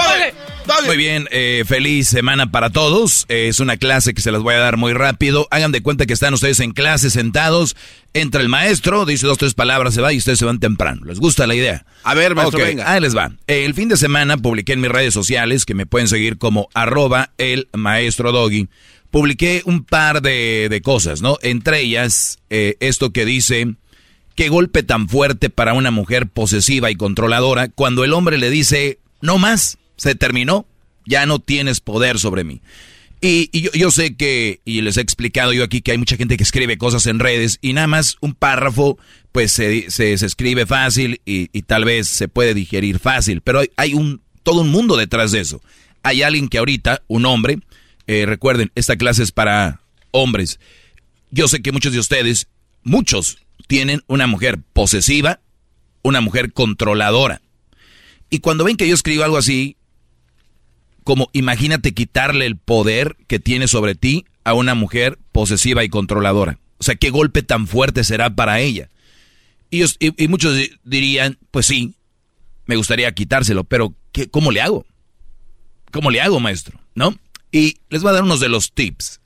Muy 0.87 0.97
bien, 0.97 1.29
eh, 1.31 1.65
feliz 1.67 2.09
semana 2.09 2.51
para 2.51 2.71
todos. 2.71 3.27
Eh, 3.29 3.49
es 3.49 3.61
una 3.61 3.77
clase 3.77 4.13
que 4.13 4.21
se 4.21 4.31
las 4.31 4.43
voy 4.43 4.55
a 4.55 4.59
dar 4.59 4.77
muy 4.77 4.93
rápido. 4.93 5.47
Hagan 5.51 5.73
de 5.73 5.83
cuenta 5.83 6.07
que 6.07 6.13
están 6.13 6.35
ustedes 6.35 6.61
en 6.61 6.73
clase 6.73 7.11
sentados. 7.11 7.77
Entra 8.13 8.41
el 8.41 8.49
maestro, 8.49 9.07
dice 9.07 9.27
dos, 9.27 9.39
tres 9.39 9.55
palabras, 9.55 9.95
se 9.95 10.01
va 10.01 10.13
y 10.13 10.19
ustedes 10.19 10.39
se 10.39 10.45
van 10.45 10.61
temprano. 10.61 11.03
¿Les 11.05 11.19
gusta 11.19 11.47
la 11.47 11.55
idea? 11.55 11.87
A 12.03 12.15
ver, 12.15 12.35
maestro, 12.35 12.59
Ok, 12.59 12.67
venga. 12.67 12.91
Ahí 12.91 13.01
les 13.01 13.17
va. 13.17 13.33
Eh, 13.47 13.65
el 13.65 13.75
fin 13.75 13.89
de 13.89 13.97
semana 13.97 14.37
publiqué 14.37 14.75
en 14.75 14.81
mis 14.81 14.91
redes 14.91 15.15
sociales, 15.15 15.65
que 15.65 15.75
me 15.75 15.87
pueden 15.87 16.09
seguir 16.09 16.39
como 16.39 16.69
arroba 16.75 17.31
el 17.39 17.69
maestro 17.73 18.33
doggy. 18.33 18.69
Publiqué 19.15 19.63
un 19.65 19.85
par 19.85 20.23
de, 20.23 20.67
de 20.69 20.81
cosas, 20.83 21.23
¿no? 21.23 21.39
Entre 21.43 21.81
ellas, 21.83 22.41
eh, 22.51 22.77
esto 22.81 23.13
que 23.13 23.25
dice, 23.25 23.75
qué 24.35 24.49
golpe 24.49 24.83
tan 24.83 25.09
fuerte 25.09 25.51
para 25.51 25.73
una 25.73 25.93
mujer 25.93 26.27
posesiva 26.27 26.91
y 26.91 26.97
controladora 26.97 27.69
cuando 27.69 28.03
el 28.03 28.13
hombre 28.13 28.39
le 28.39 28.51
dice, 28.51 28.99
no 29.21 29.39
más, 29.39 29.79
se 29.97 30.17
terminó, 30.17 30.67
ya 31.07 31.27
no 31.27 31.39
tienes 31.39 31.79
poder 31.79 32.19
sobre 32.19 32.43
mí. 32.43 32.61
Y, 33.21 33.49
yo, 33.79 33.93
sé 33.93 34.17
que, 34.17 34.61
y 34.65 34.81
les 34.81 34.97
he 34.97 35.01
explicado 35.01 35.53
yo 35.53 35.63
aquí 35.63 35.81
que 35.81 35.93
hay 35.93 35.99
mucha 35.99 36.17
gente 36.17 36.37
que 36.37 36.43
escribe 36.43 36.77
cosas 36.77 37.07
en 37.07 37.21
redes 37.21 37.59
y 37.63 37.73
nada 37.73 37.87
más 37.87 38.17
un 38.21 38.35
párrafo 38.35 38.99
pues 39.31 39.53
se, 39.53 39.91
se- 39.93 40.19
se 40.19 40.27
escribe 40.27 40.67
fácil 40.67 41.21
y, 41.25 41.49
y 41.57 41.63
tal 41.63 41.85
vez 41.85 42.09
se 42.09 42.27
puede 42.27 42.53
digerir 42.53 42.99
fácil, 42.99 43.43
pero 43.43 43.61
hay, 43.61 43.69
hay 43.77 43.95
un, 43.95 44.21
todo 44.43 44.63
un 44.63 44.71
mundo 44.71 44.97
detrás 44.97 45.31
de 45.31 45.39
eso. 45.41 45.63
Hay 46.03 46.23
alguien 46.23 46.49
que 46.49 46.59
ahorita, 46.59 47.03
un 47.07 47.25
hombre, 47.27 47.61
eh, 48.07 48.27
recuerden, 48.27 48.71
esta 48.75 48.97
clase 48.97 49.23
es 49.23 49.33
para 49.33 49.81
hombres. 50.11 50.59
Yo 51.31 51.49
sé 51.49 51.63
que 51.63 51.73
muchos 51.73 51.93
de 51.93 51.99
ustedes, 51.99 52.49
muchos, 52.83 53.39
tienen 53.67 54.03
una 54.07 54.27
mujer 54.27 54.59
posesiva, 54.73 55.41
una 56.03 56.21
mujer 56.21 56.53
controladora. 56.53 57.41
Y 58.31 58.41
cuando 58.41 58.65
ven 58.65 58.77
que 58.77 58.89
yo 58.89 58.95
escribo 58.95 59.25
algo 59.25 59.37
así, 59.39 59.77
como 61.05 61.29
imagínate 61.33 61.93
quitarle 61.93 62.47
el 62.47 62.57
poder 62.57 63.17
que 63.27 63.39
tiene 63.39 63.69
sobre 63.69 63.95
ti 63.95 64.25
a 64.45 64.55
una 64.55 64.75
mujer 64.75 65.19
posesiva 65.33 65.85
y 65.85 65.89
controladora. 65.89 66.59
O 66.79 66.85
sea, 66.85 66.95
qué 66.97 67.11
golpe 67.11 67.43
tan 67.43 67.67
fuerte 67.67 68.05
será 68.05 68.35
para 68.35 68.61
ella. 68.61 68.89
Y, 69.71 69.83
y- 69.85 70.25
y 70.25 70.29
muchos 70.29 70.57
di- 70.57 70.71
dirían, 70.85 71.39
pues 71.51 71.67
sí, 71.67 71.95
me 72.67 72.77
gustaría 72.77 73.13
quitárselo, 73.13 73.65
pero 73.65 73.95
¿qué, 74.13 74.29
¿cómo 74.29 74.51
le 74.53 74.61
hago? 74.61 74.87
¿Cómo 75.91 76.11
le 76.11 76.21
hago, 76.21 76.41
maestro? 76.41 76.79
¿No? 76.95 77.17
Y 77.55 77.79
les 77.89 78.03
voy 78.03 78.11
a 78.11 78.15
dar 78.15 78.25
unos 78.25 78.41
de 78.41 78.49
los 78.49 78.73
tips 78.73 79.21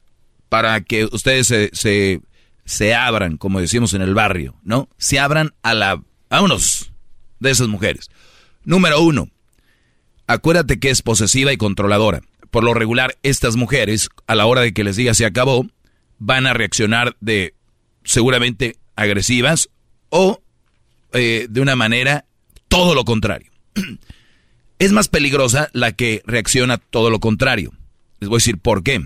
para 0.50 0.82
que 0.82 1.06
ustedes 1.06 1.46
se, 1.46 1.70
se, 1.72 2.20
se 2.66 2.94
abran, 2.94 3.38
como 3.38 3.58
decimos 3.58 3.94
en 3.94 4.02
el 4.02 4.12
barrio, 4.12 4.54
¿no? 4.62 4.90
Se 4.98 5.18
abran 5.18 5.54
a, 5.62 5.72
la, 5.72 6.02
a 6.28 6.42
unos 6.42 6.92
de 7.40 7.50
esas 7.50 7.68
mujeres. 7.68 8.10
Número 8.64 9.00
uno, 9.00 9.30
acuérdate 10.26 10.78
que 10.78 10.90
es 10.90 11.00
posesiva 11.00 11.54
y 11.54 11.56
controladora. 11.56 12.20
Por 12.50 12.64
lo 12.64 12.74
regular, 12.74 13.16
estas 13.22 13.56
mujeres, 13.56 14.10
a 14.26 14.34
la 14.34 14.44
hora 14.44 14.60
de 14.60 14.74
que 14.74 14.84
les 14.84 14.96
diga 14.96 15.14
se 15.14 15.24
acabó, 15.24 15.66
van 16.18 16.46
a 16.46 16.52
reaccionar 16.52 17.16
de 17.20 17.54
seguramente 18.04 18.76
agresivas 18.94 19.70
o 20.10 20.42
eh, 21.14 21.46
de 21.48 21.60
una 21.62 21.76
manera 21.76 22.26
todo 22.68 22.94
lo 22.94 23.06
contrario. 23.06 23.50
es 24.78 24.92
más 24.92 25.08
peligrosa 25.08 25.70
la 25.72 25.92
que 25.92 26.20
reacciona 26.26 26.76
todo 26.76 27.08
lo 27.08 27.20
contrario. 27.20 27.72
Les 28.20 28.28
voy 28.28 28.36
a 28.36 28.38
decir 28.38 28.58
por 28.58 28.82
qué. 28.82 29.00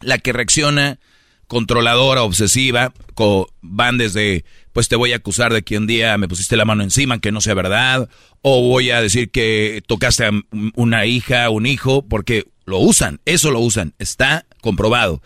La 0.00 0.18
que 0.18 0.32
reacciona 0.32 0.98
controladora, 1.46 2.22
obsesiva, 2.22 2.92
co- 3.14 3.48
van 3.62 3.98
desde, 3.98 4.44
pues 4.72 4.88
te 4.88 4.96
voy 4.96 5.12
a 5.12 5.16
acusar 5.16 5.52
de 5.52 5.62
que 5.62 5.78
un 5.78 5.86
día 5.86 6.18
me 6.18 6.28
pusiste 6.28 6.56
la 6.56 6.64
mano 6.64 6.82
encima, 6.82 7.20
que 7.20 7.30
no 7.32 7.40
sea 7.40 7.54
verdad, 7.54 8.08
o 8.42 8.62
voy 8.62 8.90
a 8.90 9.00
decir 9.00 9.30
que 9.30 9.82
tocaste 9.86 10.26
a 10.26 10.30
una 10.74 11.06
hija, 11.06 11.48
un 11.50 11.66
hijo, 11.66 12.02
porque 12.06 12.46
lo 12.64 12.78
usan, 12.78 13.20
eso 13.24 13.50
lo 13.52 13.60
usan, 13.60 13.94
está 13.98 14.44
comprobado. 14.60 15.22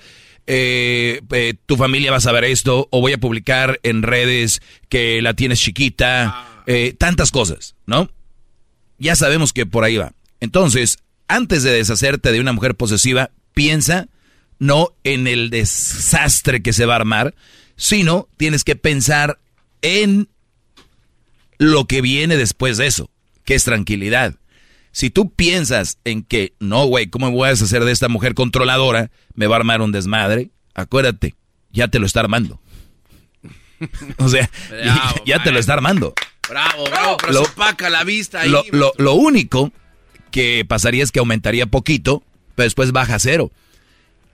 Eh, 0.47 1.21
eh, 1.31 1.55
tu 1.67 1.77
familia 1.77 2.11
va 2.11 2.19
a 2.19 2.21
saber 2.21 2.45
esto, 2.45 2.87
o 2.91 3.01
voy 3.01 3.13
a 3.13 3.19
publicar 3.19 3.81
en 3.83 4.03
redes 4.03 4.61
que 4.89 5.23
la 5.23 5.35
tienes 5.35 5.61
chiquita, 5.61 6.63
eh, 6.67 6.95
tantas 6.99 7.31
cosas, 7.31 7.77
¿no? 7.87 8.11
Ya 8.99 9.17
sabemos 9.17 9.53
que 9.55 9.65
por 9.65 9.85
ahí 9.85 9.97
va. 9.97 10.13
Entonces, 10.41 10.99
antes 11.35 11.63
de 11.63 11.71
deshacerte 11.73 12.33
de 12.33 12.41
una 12.41 12.53
mujer 12.53 12.75
posesiva, 12.75 13.31
piensa 13.55 14.09
no 14.59 14.93
en 15.05 15.27
el 15.27 15.51
desastre 15.51 16.63
que 16.63 16.73
se 16.73 16.85
va 16.87 16.95
a 16.95 16.97
armar, 16.97 17.35
sino 17.77 18.29
tienes 18.37 18.63
que 18.65 18.77
pensar 18.77 19.39
en 19.83 20.29
lo 21.59 21.87
que 21.87 22.01
viene 22.01 22.37
después 22.37 22.77
de 22.77 22.87
eso, 22.87 23.11
que 23.45 23.55
es 23.55 23.65
tranquilidad. 23.65 24.35
Si 24.93 25.09
tú 25.11 25.31
piensas 25.31 25.99
en 26.05 26.23
que, 26.25 26.53
no, 26.59 26.85
güey, 26.87 27.07
¿cómo 27.09 27.27
me 27.31 27.33
voy 27.37 27.47
a 27.47 27.51
deshacer 27.51 27.85
de 27.85 27.93
esta 27.93 28.09
mujer 28.09 28.35
controladora? 28.35 29.11
Me 29.35 29.47
va 29.47 29.57
a 29.57 29.59
armar 29.61 29.81
un 29.83 29.93
desmadre. 29.93 30.51
Acuérdate, 30.75 31.35
ya 31.71 31.89
te 31.89 31.99
lo 31.99 32.07
está 32.07 32.21
armando. 32.21 32.61
O 34.19 34.29
sea, 34.29 34.51
Bravo, 34.69 35.23
ya 35.27 35.43
te 35.43 35.53
lo 35.53 35.59
está 35.59 35.75
armando. 35.75 36.13
Bravo, 36.49 36.85
bravo, 36.91 37.17
pero 37.19 37.33
Lo- 37.33 37.45
se 37.45 37.51
opaca 37.53 37.89
la 37.89 38.05
vista 38.05 38.41
ahí. 38.41 38.51
Lo, 38.51 38.65
lo- 38.73 38.93
lo 38.99 39.15
único 39.15 39.73
que 40.31 40.65
pasaría 40.67 41.03
es 41.03 41.13
que 41.13 41.19
aumentaría 41.19 41.67
poquito, 41.67 42.23
pero 42.55 42.65
después 42.65 42.93
baja 42.93 43.17
a 43.17 43.19
cero. 43.19 43.51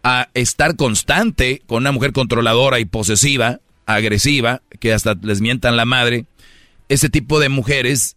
A 0.02 0.28
estar 0.34 0.76
constante 0.76 1.62
con 1.66 1.78
una 1.82 1.92
mujer 1.92 2.12
controladora 2.12 2.78
y 2.80 2.84
posesiva, 2.84 3.60
agresiva, 3.86 4.62
que 4.80 4.92
hasta 4.92 5.14
les 5.22 5.40
mientan 5.40 5.76
la 5.76 5.84
madre, 5.84 6.26
ese 6.88 7.08
tipo 7.08 7.40
de 7.40 7.48
mujeres, 7.48 8.16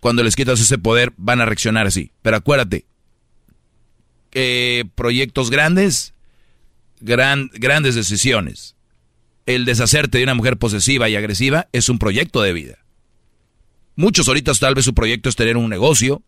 cuando 0.00 0.22
les 0.22 0.36
quitas 0.36 0.60
ese 0.60 0.78
poder, 0.78 1.12
van 1.16 1.40
a 1.40 1.46
reaccionar 1.46 1.86
así. 1.86 2.10
Pero 2.22 2.36
acuérdate, 2.36 2.84
que 4.30 4.86
proyectos 4.94 5.50
grandes, 5.50 6.14
gran- 7.00 7.50
grandes 7.54 7.94
decisiones. 7.94 8.76
El 9.46 9.64
deshacerte 9.64 10.18
de 10.18 10.24
una 10.24 10.34
mujer 10.34 10.56
posesiva 10.58 11.08
y 11.08 11.16
agresiva 11.16 11.68
es 11.72 11.88
un 11.88 11.98
proyecto 11.98 12.40
de 12.42 12.52
vida. 12.52 12.78
Muchos 13.96 14.28
ahorita 14.28 14.52
tal 14.54 14.74
vez 14.74 14.84
su 14.84 14.94
proyecto 14.94 15.28
es 15.28 15.36
tener 15.36 15.56
un 15.56 15.68
negocio, 15.68 16.22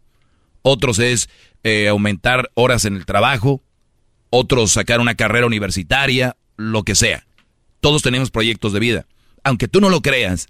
otros 0.62 0.98
es 0.98 1.29
eh, 1.64 1.88
aumentar 1.88 2.51
horas 2.55 2.85
en 2.85 2.96
el 2.96 3.07
trabajo, 3.07 3.62
otros 4.31 4.72
sacar 4.72 5.01
una 5.01 5.14
carrera 5.14 5.46
universitaria, 5.46 6.37
lo 6.57 6.85
que 6.85 6.94
sea. 6.94 7.27
Todos 7.81 8.03
tenemos 8.03 8.31
proyectos 8.31 8.72
de 8.72 8.81
vida. 8.81 9.07
Aunque 9.44 9.68
tú 9.68 9.81
no 9.81 9.90
lo 9.90 10.01
creas, 10.01 10.48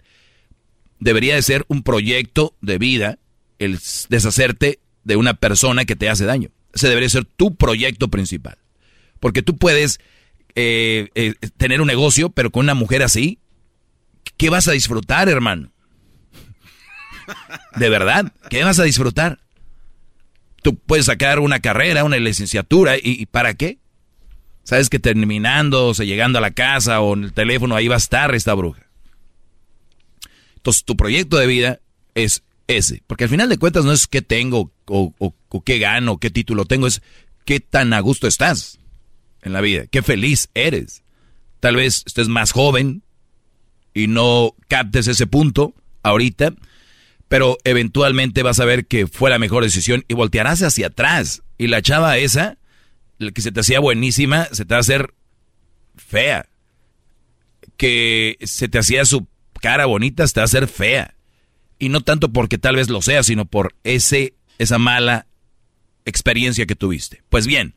debería 1.01 1.35
de 1.35 1.43
ser 1.43 1.65
un 1.69 1.83
proyecto 1.83 2.55
de 2.61 2.79
vida 2.79 3.19
el 3.59 3.79
deshacerte 4.09 4.81
de 5.05 5.17
una 5.17 5.35
persona 5.35 5.85
que 5.85 5.97
te 5.97 6.09
hace 6.09 6.25
daño. 6.25 6.51
Ese 6.73 6.89
debería 6.89 7.09
ser 7.09 7.25
tu 7.25 7.55
proyecto 7.55 8.09
principal. 8.09 8.59
Porque 9.21 9.43
tú 9.43 9.57
puedes 9.57 10.01
eh, 10.55 11.09
eh, 11.15 11.35
tener 11.57 11.81
un 11.81 11.87
negocio, 11.87 12.31
pero 12.31 12.51
con 12.51 12.65
una 12.65 12.75
mujer 12.75 13.03
así, 13.03 13.39
¿qué 14.37 14.51
vas 14.51 14.69
a 14.69 14.73
disfrutar, 14.73 15.29
hermano? 15.29 15.73
De 17.77 17.89
verdad, 17.89 18.33
¿qué 18.51 18.65
vas 18.65 18.79
a 18.79 18.85
disfrutar? 18.85 19.41
Tú 20.63 20.77
puedes 20.77 21.07
sacar 21.07 21.41
una 21.41 21.61
carrera, 21.61 22.05
una 22.05 22.17
licenciatura, 22.19 22.97
¿y, 22.97 23.27
para 23.27 23.55
qué? 23.55 23.79
Sabes 24.65 24.89
que 24.89 25.01
terminando, 25.01 25.89
o 25.89 25.95
sea, 25.95 26.07
llegando 26.07 26.39
a 26.39 26.43
la 26.43 26.53
casa 26.53 27.01
o 27.01 27.15
en 27.15 27.25
el 27.25 27.33
teléfono, 27.33 27.75
ahí 27.75 27.89
va 27.89 27.97
a 27.97 27.99
estar 27.99 28.33
esta 28.35 28.55
bruja. 28.55 28.87
Entonces, 30.57 30.85
tu 30.85 30.97
proyecto 30.97 31.37
de 31.37 31.47
vida 31.47 31.81
es 32.15 32.45
ese. 32.69 33.03
Porque 33.07 33.25
al 33.25 33.31
final 33.31 33.49
de 33.49 33.59
cuentas 33.59 33.85
no 33.85 33.93
es 33.93 34.07
qué 34.07 34.23
tengo 34.23 34.71
o, 34.87 35.13
o- 35.19 35.35
o 35.49 35.61
qué 35.65 35.79
gano, 35.79 36.19
qué 36.19 36.31
título 36.31 36.65
tengo, 36.65 36.87
es 36.87 37.03
qué 37.45 37.59
tan 37.61 37.93
a 37.93 38.01
gusto 38.01 38.29
estás 38.29 38.79
en 39.43 39.53
la 39.53 39.61
vida, 39.61 39.87
qué 39.91 40.03
feliz 40.03 40.49
eres. 40.55 41.03
Tal 41.59 41.75
vez 41.77 42.05
estés 42.07 42.29
más 42.29 42.53
joven 42.53 43.03
y 43.95 44.07
no 44.07 44.55
captes 44.69 45.09
ese 45.09 45.27
punto 45.27 45.75
ahorita, 46.05 46.55
pero 47.33 47.57
eventualmente 47.65 48.43
vas 48.43 48.61
a 48.61 48.67
ver 48.67 48.85
que 48.85 49.07
fue 49.07 49.31
la 49.31 49.39
mejor 49.39 49.65
decisión 49.65 50.05
y 50.07 50.13
voltearás 50.13 50.61
hacia 50.61 50.89
atrás. 50.89 51.43
Y 51.57 51.69
la 51.69 51.81
chava 51.81 52.19
esa, 52.19 52.59
que 53.35 53.41
se 53.41 53.51
te 53.51 53.61
hacía 53.61 53.81
buenísima, 53.81 54.49
se 54.53 54.67
te 54.67 54.75
va 54.75 54.77
a 54.77 54.81
hacer 54.81 55.15
fea. 55.97 56.47
Que 57.79 58.37
se 58.43 58.69
te 58.69 58.79
hacía 58.79 59.07
su 59.07 59.27
cara 59.63 59.87
bonita, 59.87 60.27
se 60.27 60.35
te 60.35 60.41
va 60.41 60.43
a 60.43 60.45
hacer 60.45 60.69
fea. 60.69 61.15
Y 61.79 61.89
no 61.89 62.03
tanto 62.03 62.35
porque 62.35 62.59
tal 62.59 62.77
vez 62.77 62.91
lo 62.91 63.01
sea, 63.01 63.23
sino 63.23 63.47
por 63.47 63.75
ese, 63.83 64.35
esa 64.59 64.77
mala 64.77 65.25
experiencia 66.05 66.67
que 66.67 66.77
tuviste. 66.77 67.23
Pues 67.31 67.47
bien, 67.47 67.73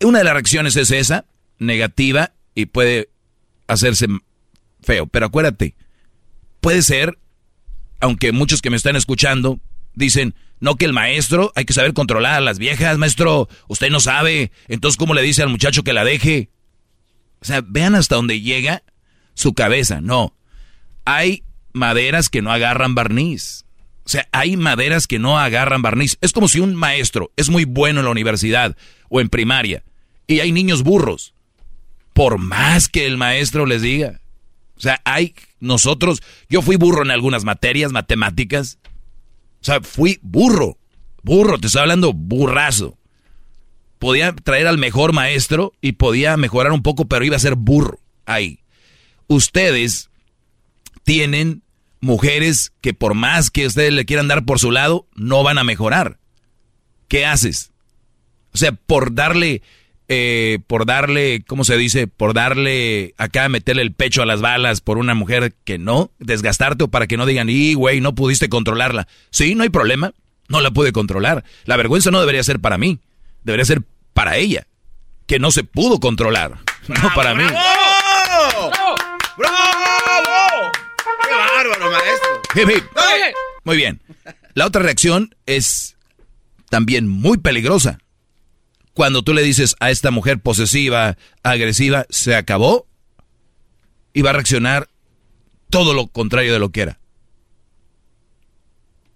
una 0.00 0.18
de 0.18 0.24
las 0.26 0.34
reacciones 0.34 0.76
es 0.76 0.92
esa, 0.92 1.24
negativa, 1.58 2.34
y 2.54 2.66
puede 2.66 3.08
hacerse 3.66 4.06
feo. 4.80 5.08
Pero 5.08 5.26
acuérdate, 5.26 5.74
puede 6.60 6.82
ser, 6.82 7.18
aunque 8.00 8.32
muchos 8.32 8.62
que 8.62 8.70
me 8.70 8.76
están 8.76 8.96
escuchando 8.96 9.60
dicen, 9.94 10.34
no 10.60 10.76
que 10.76 10.84
el 10.84 10.92
maestro, 10.92 11.52
hay 11.54 11.64
que 11.64 11.72
saber 11.72 11.94
controlar 11.94 12.34
a 12.34 12.40
las 12.40 12.58
viejas, 12.58 12.98
maestro, 12.98 13.48
usted 13.68 13.90
no 13.90 14.00
sabe, 14.00 14.52
entonces 14.68 14.98
¿cómo 14.98 15.14
le 15.14 15.22
dice 15.22 15.42
al 15.42 15.48
muchacho 15.48 15.82
que 15.82 15.92
la 15.92 16.04
deje? 16.04 16.50
O 17.40 17.44
sea, 17.44 17.62
vean 17.66 17.94
hasta 17.94 18.16
dónde 18.16 18.40
llega 18.40 18.82
su 19.34 19.54
cabeza, 19.54 20.00
no. 20.00 20.34
Hay 21.04 21.44
maderas 21.72 22.28
que 22.28 22.42
no 22.42 22.52
agarran 22.52 22.94
barniz. 22.94 23.64
O 24.04 24.08
sea, 24.08 24.28
hay 24.32 24.56
maderas 24.56 25.06
que 25.06 25.18
no 25.18 25.38
agarran 25.38 25.82
barniz. 25.82 26.18
Es 26.20 26.32
como 26.32 26.48
si 26.48 26.60
un 26.60 26.74
maestro 26.74 27.32
es 27.36 27.48
muy 27.48 27.64
bueno 27.64 28.00
en 28.00 28.06
la 28.06 28.10
universidad 28.10 28.76
o 29.08 29.20
en 29.20 29.28
primaria 29.28 29.82
y 30.26 30.40
hay 30.40 30.52
niños 30.52 30.82
burros. 30.82 31.34
Por 32.12 32.38
más 32.38 32.88
que 32.88 33.06
el 33.06 33.16
maestro 33.16 33.66
les 33.66 33.82
diga. 33.82 34.20
O 34.76 34.80
sea, 34.80 35.00
hay 35.04 35.34
nosotros, 35.60 36.22
yo 36.48 36.62
fui 36.62 36.76
burro 36.76 37.02
en 37.02 37.10
algunas 37.10 37.44
materias, 37.44 37.92
matemáticas. 37.92 38.78
O 39.60 39.64
sea, 39.64 39.80
fui 39.80 40.18
burro. 40.22 40.78
Burro, 41.22 41.58
te 41.58 41.66
estoy 41.66 41.82
hablando 41.82 42.12
burrazo. 42.12 42.98
Podía 43.98 44.34
traer 44.34 44.66
al 44.66 44.78
mejor 44.78 45.12
maestro 45.12 45.72
y 45.80 45.92
podía 45.92 46.36
mejorar 46.36 46.72
un 46.72 46.82
poco, 46.82 47.04
pero 47.06 47.24
iba 47.24 47.36
a 47.36 47.40
ser 47.40 47.54
burro 47.54 48.00
ahí. 48.24 48.60
Ustedes 49.28 50.10
tienen 51.04 51.62
mujeres 52.00 52.72
que 52.80 52.94
por 52.94 53.14
más 53.14 53.50
que 53.50 53.66
ustedes 53.66 53.92
le 53.92 54.06
quieran 54.06 54.28
dar 54.28 54.44
por 54.44 54.58
su 54.58 54.70
lado, 54.70 55.06
no 55.14 55.42
van 55.42 55.58
a 55.58 55.64
mejorar. 55.64 56.18
¿Qué 57.08 57.26
haces? 57.26 57.72
O 58.52 58.58
sea, 58.58 58.72
por 58.72 59.14
darle, 59.14 59.62
eh, 60.12 60.58
por 60.66 60.86
darle, 60.86 61.44
¿cómo 61.46 61.62
se 61.62 61.76
dice? 61.76 62.08
Por 62.08 62.34
darle 62.34 63.14
acá, 63.16 63.48
meterle 63.48 63.82
el 63.82 63.92
pecho 63.92 64.22
a 64.22 64.26
las 64.26 64.40
balas 64.40 64.80
por 64.80 64.98
una 64.98 65.14
mujer 65.14 65.54
que 65.62 65.78
no, 65.78 66.10
desgastarte 66.18 66.82
o 66.82 66.88
para 66.88 67.06
que 67.06 67.16
no 67.16 67.26
digan, 67.26 67.48
y 67.48 67.74
güey, 67.74 68.00
no 68.00 68.12
pudiste 68.16 68.48
controlarla. 68.48 69.06
Sí, 69.30 69.54
no 69.54 69.62
hay 69.62 69.68
problema, 69.68 70.12
no 70.48 70.60
la 70.60 70.72
pude 70.72 70.90
controlar. 70.90 71.44
La 71.64 71.76
vergüenza 71.76 72.10
no 72.10 72.18
debería 72.18 72.42
ser 72.42 72.58
para 72.58 72.76
mí, 72.76 72.98
debería 73.44 73.64
ser 73.64 73.82
para 74.12 74.36
ella, 74.36 74.66
que 75.28 75.38
no 75.38 75.52
se 75.52 75.62
pudo 75.62 76.00
controlar, 76.00 76.58
no 76.88 77.14
para 77.14 77.36
mí. 77.36 77.44
¡Bravo! 77.44 78.70
¡Bravo! 79.38 80.72
¡Qué 81.22 81.34
bárbaro, 81.36 81.88
maestro! 81.88 82.42
Hip, 82.56 82.68
hip. 82.68 82.84
Muy 83.62 83.76
bien. 83.76 84.02
La 84.54 84.66
otra 84.66 84.82
reacción 84.82 85.36
es 85.46 85.96
también 86.68 87.08
muy 87.08 87.38
peligrosa. 87.38 88.00
Cuando 88.94 89.22
tú 89.22 89.32
le 89.34 89.42
dices 89.42 89.76
a 89.80 89.90
esta 89.90 90.10
mujer 90.10 90.40
posesiva, 90.40 91.16
agresiva, 91.42 92.06
se 92.10 92.34
acabó, 92.34 92.86
y 94.12 94.22
va 94.22 94.30
a 94.30 94.34
reaccionar 94.34 94.88
todo 95.68 95.94
lo 95.94 96.08
contrario 96.08 96.52
de 96.52 96.58
lo 96.58 96.70
que 96.70 96.82
era. 96.82 97.00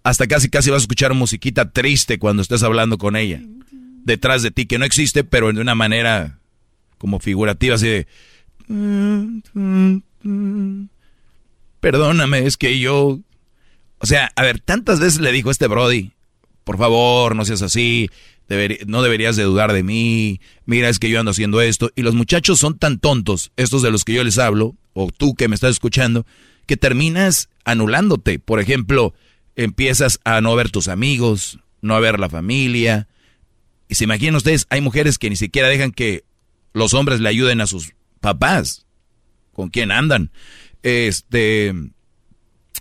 Hasta 0.03 0.27
casi 0.27 0.49
casi 0.49 0.69
vas 0.69 0.81
a 0.81 0.83
escuchar 0.83 1.13
musiquita 1.13 1.71
triste 1.71 2.19
cuando 2.19 2.41
estés 2.41 2.63
hablando 2.63 2.97
con 2.97 3.15
ella. 3.15 3.41
Detrás 4.03 4.43
de 4.43 4.51
ti, 4.51 4.65
que 4.67 4.77
no 4.77 4.85
existe, 4.85 5.23
pero 5.23 5.51
de 5.51 5.61
una 5.61 5.75
manera 5.75 6.39
como 6.97 7.19
figurativa, 7.19 7.75
así 7.75 7.87
de... 7.87 8.07
Perdóname, 11.79 12.45
es 12.45 12.57
que 12.57 12.79
yo... 12.79 13.19
O 13.99 14.05
sea, 14.05 14.31
a 14.35 14.43
ver, 14.43 14.59
tantas 14.59 14.99
veces 14.99 15.19
le 15.19 15.31
dijo 15.31 15.49
este 15.49 15.67
Brody, 15.67 16.11
por 16.63 16.77
favor, 16.77 17.35
no 17.35 17.43
seas 17.45 17.61
así, 17.63 18.09
no 18.85 19.01
deberías 19.01 19.35
de 19.35 19.43
dudar 19.43 19.73
de 19.73 19.83
mí, 19.83 20.39
mira, 20.65 20.89
es 20.89 20.99
que 20.99 21.09
yo 21.09 21.19
ando 21.19 21.31
haciendo 21.31 21.61
esto. 21.61 21.91
Y 21.95 22.03
los 22.03 22.15
muchachos 22.15 22.59
son 22.59 22.77
tan 22.77 22.99
tontos, 22.99 23.51
estos 23.57 23.81
de 23.81 23.91
los 23.91 24.03
que 24.03 24.13
yo 24.13 24.23
les 24.23 24.37
hablo, 24.37 24.75
o 24.93 25.09
tú 25.11 25.35
que 25.35 25.47
me 25.47 25.55
estás 25.55 25.71
escuchando, 25.71 26.25
que 26.65 26.77
terminas 26.77 27.49
anulándote. 27.63 28.39
Por 28.39 28.59
ejemplo, 28.59 29.13
empiezas 29.55 30.19
a 30.23 30.41
no 30.41 30.55
ver 30.55 30.69
tus 30.69 30.87
amigos, 30.87 31.59
no 31.81 31.95
a 31.95 31.99
ver 31.99 32.19
la 32.19 32.29
familia. 32.29 33.07
Y 33.87 33.95
se 33.95 34.03
imaginan 34.03 34.35
ustedes, 34.35 34.67
hay 34.69 34.81
mujeres 34.81 35.17
que 35.17 35.29
ni 35.29 35.35
siquiera 35.35 35.67
dejan 35.67 35.91
que 35.91 36.23
los 36.73 36.93
hombres 36.93 37.19
le 37.21 37.29
ayuden 37.29 37.61
a 37.61 37.67
sus 37.67 37.93
papás, 38.19 38.85
con 39.53 39.69
quién 39.69 39.91
andan. 39.91 40.31
Este, 40.83 41.73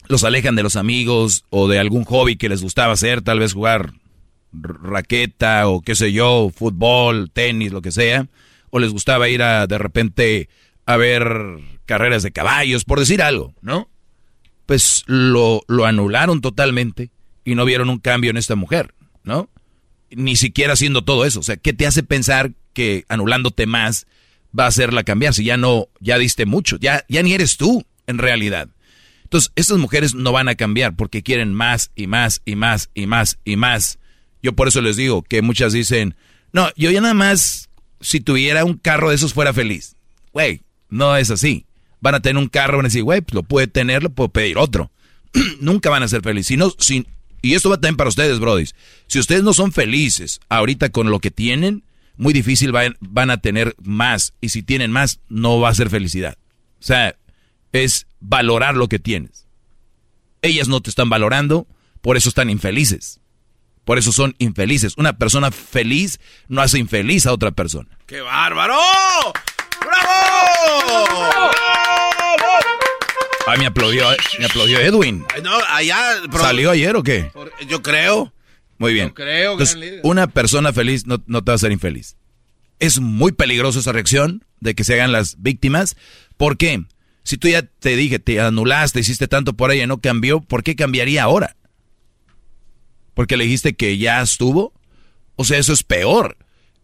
los 0.09 0.24
alejan 0.24 0.57
de 0.57 0.62
los 0.62 0.77
amigos 0.77 1.44
o 1.48 1.68
de 1.68 1.79
algún 1.79 2.05
hobby 2.05 2.37
que 2.37 2.48
les 2.48 2.62
gustaba 2.62 2.92
hacer, 2.92 3.22
tal 3.22 3.38
vez 3.38 3.55
jugar 3.55 3.94
raqueta 4.61 5.69
o 5.69 5.81
qué 5.83 5.95
sé 5.95 6.12
yo, 6.12 6.51
fútbol, 6.55 7.31
tenis, 7.33 7.73
lo 7.73 7.83
que 7.83 7.93
sea, 7.93 8.29
o 8.71 8.79
les 8.79 8.93
gustaba 8.93 9.29
ir 9.29 9.43
a 9.43 9.67
de 9.67 9.79
repente 9.79 10.49
a 10.87 10.97
ver 10.97 11.29
carreras 11.87 12.23
de 12.23 12.33
caballos, 12.33 12.85
por 12.85 12.99
decir 12.99 13.23
algo, 13.23 13.55
¿no? 13.61 13.88
Pues 14.67 15.05
lo, 15.07 15.62
lo 15.69 15.85
anularon 15.85 16.40
totalmente 16.40 17.11
y 17.45 17.55
no 17.55 17.64
vieron 17.64 17.90
un 17.90 17.99
cambio 17.99 18.31
en 18.31 18.37
esta 18.37 18.55
mujer, 18.55 18.95
¿no? 19.23 19.51
Ni 20.11 20.37
siquiera 20.37 20.73
haciendo 20.73 21.05
todo 21.05 21.25
eso. 21.25 21.40
O 21.40 21.43
sea, 21.43 21.57
¿qué 21.57 21.73
te 21.73 21.87
hace 21.87 22.03
pensar 22.03 22.53
que 22.73 23.05
anulándote 23.09 23.67
más 23.67 24.07
va 24.59 24.64
a 24.64 24.69
hacerla 24.69 25.05
cambiar 25.05 25.35
si 25.35 25.45
ya 25.45 25.57
no, 25.57 25.88
ya 26.01 26.19
diste 26.19 26.47
mucho, 26.47 26.79
ya, 26.79 27.05
ya 27.09 27.23
ni 27.23 27.35
eres 27.35 27.57
tú 27.57 27.85
en 28.07 28.19
realidad? 28.19 28.69
Entonces, 29.25 29.53
estas 29.57 29.79
mujeres 29.79 30.14
no 30.14 30.33
van 30.33 30.49
a 30.49 30.55
cambiar 30.55 30.95
porque 30.97 31.23
quieren 31.23 31.53
más 31.53 31.90
y 31.97 32.07
más 32.07 32.40
y 32.45 32.55
más 32.55 32.90
y 32.95 33.07
más 33.07 33.38
y 33.45 33.57
más. 33.57 33.99
Yo 34.44 34.52
por 34.52 34.68
eso 34.68 34.83
les 34.83 34.96
digo 34.96 35.22
que 35.22 35.40
muchas 35.40 35.72
dicen, 35.72 36.16
no, 36.52 36.68
yo 36.76 36.90
ya 36.90 37.00
nada 37.00 37.14
más, 37.14 37.70
si 38.02 38.20
tuviera 38.20 38.66
un 38.66 38.74
carro 38.74 39.09
de 39.09 39.14
esos 39.14 39.33
fuera 39.33 39.54
feliz. 39.54 39.96
Güey, 40.35 40.61
no 40.90 41.16
es 41.16 41.30
así. 41.30 41.64
Van 42.02 42.14
a 42.14 42.20
tener 42.20 42.37
un 42.37 42.50
carro, 42.50 42.76
van 42.76 42.85
a 42.85 42.88
decir, 42.88 43.04
güey, 43.04 43.22
pues 43.22 43.33
lo 43.33 43.42
puede 43.42 43.68
tener, 43.68 44.02
lo 44.02 44.11
puedo 44.11 44.28
pedir 44.28 44.59
otro. 44.59 44.92
Nunca 45.61 45.88
van 45.88 46.02
a 46.02 46.09
ser 46.09 46.20
felices. 46.20 46.59
Y 47.40 47.54
esto 47.54 47.70
va 47.70 47.76
también 47.76 47.96
para 47.96 48.11
ustedes, 48.11 48.38
brodis. 48.38 48.74
Si 49.07 49.18
ustedes 49.18 49.42
no 49.42 49.54
son 49.54 49.72
felices 49.72 50.40
ahorita 50.50 50.90
con 50.90 51.11
lo 51.11 51.20
que 51.20 51.30
tienen, 51.30 51.83
muy 52.18 52.35
difícil 52.35 52.70
van, 52.70 52.98
van 53.00 53.30
a 53.30 53.38
tener 53.38 53.74
más. 53.83 54.35
Y 54.42 54.50
si 54.50 54.62
tienen 54.62 54.90
más, 54.90 55.20
no 55.30 55.59
va 55.59 55.70
a 55.70 55.74
ser 55.74 55.88
felicidad. 55.88 56.37
O 56.80 56.83
sea, 56.83 57.16
es 57.72 58.07
valorar 58.20 58.74
lo 58.74 58.88
que 58.88 58.98
tienes. 58.98 59.46
Ellas 60.42 60.68
no 60.68 60.83
te 60.83 60.90
están 60.90 61.09
valorando, 61.09 61.66
por 62.02 62.18
eso 62.18 62.28
están 62.28 62.50
infelices. 62.50 63.20
Por 63.85 63.99
eso 63.99 64.12
son 64.12 64.35
infelices. 64.38 64.94
Una 64.97 65.18
persona 65.18 65.51
feliz 65.51 66.18
no 66.49 66.62
hace 66.62 66.79
infeliz 66.79 67.27
a 67.27 67.33
otra 67.33 67.51
persona. 67.51 67.88
¡Qué 68.07 68.20
bárbaro! 68.20 68.79
¡Bravo! 69.81 71.51
Ay, 73.47 73.59
me 73.59 73.66
aplaudió, 73.66 74.09
me 74.38 74.47
aplaudió 74.47 74.81
Edwin. 74.81 75.25
No, 75.42 75.59
allá... 75.68 75.99
¿Salió 76.33 76.70
ayer 76.70 76.97
o 76.97 77.03
qué? 77.03 77.31
Yo 77.68 77.83
creo. 77.83 78.33
Muy 78.79 78.94
bien. 78.94 79.09
Yo 79.09 79.14
creo, 79.14 79.53
Entonces, 79.53 80.01
una 80.03 80.27
persona 80.29 80.73
feliz 80.73 81.07
no, 81.07 81.23
no 81.27 81.44
te 81.44 81.51
va 81.51 81.53
a 81.53 81.57
hacer 81.57 81.70
infeliz. 81.70 82.16
Es 82.81 83.01
muy 83.01 83.33
peligroso 83.33 83.81
esa 83.81 83.92
reacción 83.92 84.44
de 84.61 84.75
que 84.75 84.83
se 84.83 84.94
hagan 84.94 85.12
las 85.12 85.40
víctimas. 85.42 85.97
¿Por 86.37 86.57
qué? 86.57 86.85
Si 87.23 87.37
tú 87.37 87.49
ya 87.49 87.62
te 87.62 87.97
dije, 87.97 88.18
te 88.18 88.40
anulaste, 88.40 89.01
hiciste 89.01 89.29
tanto 89.29 89.55
por 89.55 89.70
ella 89.70 89.85
y 89.85 89.87
no 89.87 90.01
cambió, 90.01 90.40
¿por 90.40 90.62
qué 90.62 90.75
cambiaría 90.75 91.23
ahora? 91.23 91.57
¿Porque 93.14 93.37
le 93.37 93.44
dijiste 93.44 93.74
que 93.74 93.96
ya 93.98 94.20
estuvo? 94.20 94.72
O 95.37 95.44
sea, 95.44 95.59
eso 95.59 95.72
es 95.72 95.83
peor. 95.83 96.37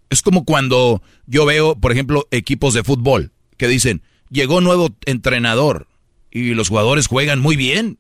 Es 0.09 0.23
como 0.23 0.45
cuando 0.45 1.03
yo 1.27 1.45
veo, 1.45 1.77
por 1.77 1.93
ejemplo, 1.93 2.27
equipos 2.31 2.75
de 2.75 2.85
fútbol 2.85 3.33
que 3.57 3.69
dicen, 3.69 4.03
llegó 4.31 4.61
nuevo 4.61 4.97
entrenador 5.07 5.89
y 6.31 6.55
los 6.55 6.69
jugadores 6.69 7.07
juegan 7.07 7.41
muy 7.41 7.57
bien. 7.57 7.99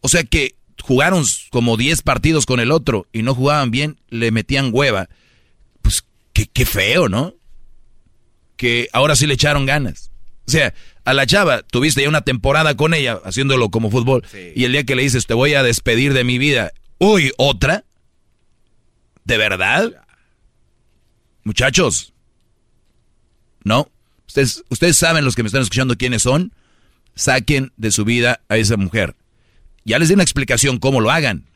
O 0.00 0.08
sea 0.08 0.24
que 0.24 0.56
jugaron 0.82 1.24
como 1.50 1.76
10 1.76 2.02
partidos 2.02 2.44
con 2.44 2.60
el 2.60 2.72
otro 2.72 3.06
y 3.12 3.22
no 3.22 3.34
jugaban 3.34 3.70
bien, 3.70 4.00
le 4.08 4.30
metían 4.30 4.70
hueva. 4.72 5.08
Pues 5.80 6.04
qué, 6.32 6.46
qué 6.46 6.66
feo, 6.66 7.08
¿no? 7.08 7.34
Que 8.56 8.88
ahora 8.92 9.16
sí 9.16 9.26
le 9.26 9.34
echaron 9.34 9.64
ganas. 9.64 10.10
O 10.46 10.50
sea, 10.50 10.74
a 11.04 11.14
la 11.14 11.26
chava, 11.26 11.62
tuviste 11.62 12.02
ya 12.02 12.08
una 12.08 12.22
temporada 12.22 12.76
con 12.76 12.94
ella 12.94 13.20
haciéndolo 13.24 13.70
como 13.70 13.90
fútbol 13.90 14.24
y 14.54 14.64
el 14.64 14.72
día 14.72 14.84
que 14.84 14.94
le 14.94 15.02
dices, 15.02 15.26
te 15.26 15.34
voy 15.34 15.54
a 15.54 15.62
despedir 15.62 16.14
de 16.14 16.24
mi 16.24 16.38
vida, 16.38 16.72
uy, 17.02 17.32
otra. 17.36 17.84
¿De 19.24 19.36
verdad? 19.36 20.04
Muchachos, 21.44 22.12
¿no? 23.64 23.90
Ustedes, 24.26 24.62
ustedes 24.68 24.96
saben 24.96 25.24
los 25.24 25.34
que 25.34 25.42
me 25.42 25.48
están 25.48 25.62
escuchando 25.62 25.96
quiénes 25.96 26.22
son. 26.22 26.52
Saquen 27.14 27.72
de 27.76 27.90
su 27.90 28.04
vida 28.04 28.40
a 28.48 28.56
esa 28.56 28.76
mujer. 28.76 29.16
Ya 29.84 29.98
les 29.98 30.08
di 30.08 30.14
una 30.14 30.22
explicación 30.22 30.78
cómo 30.78 31.00
lo 31.00 31.10
hagan. 31.10 31.46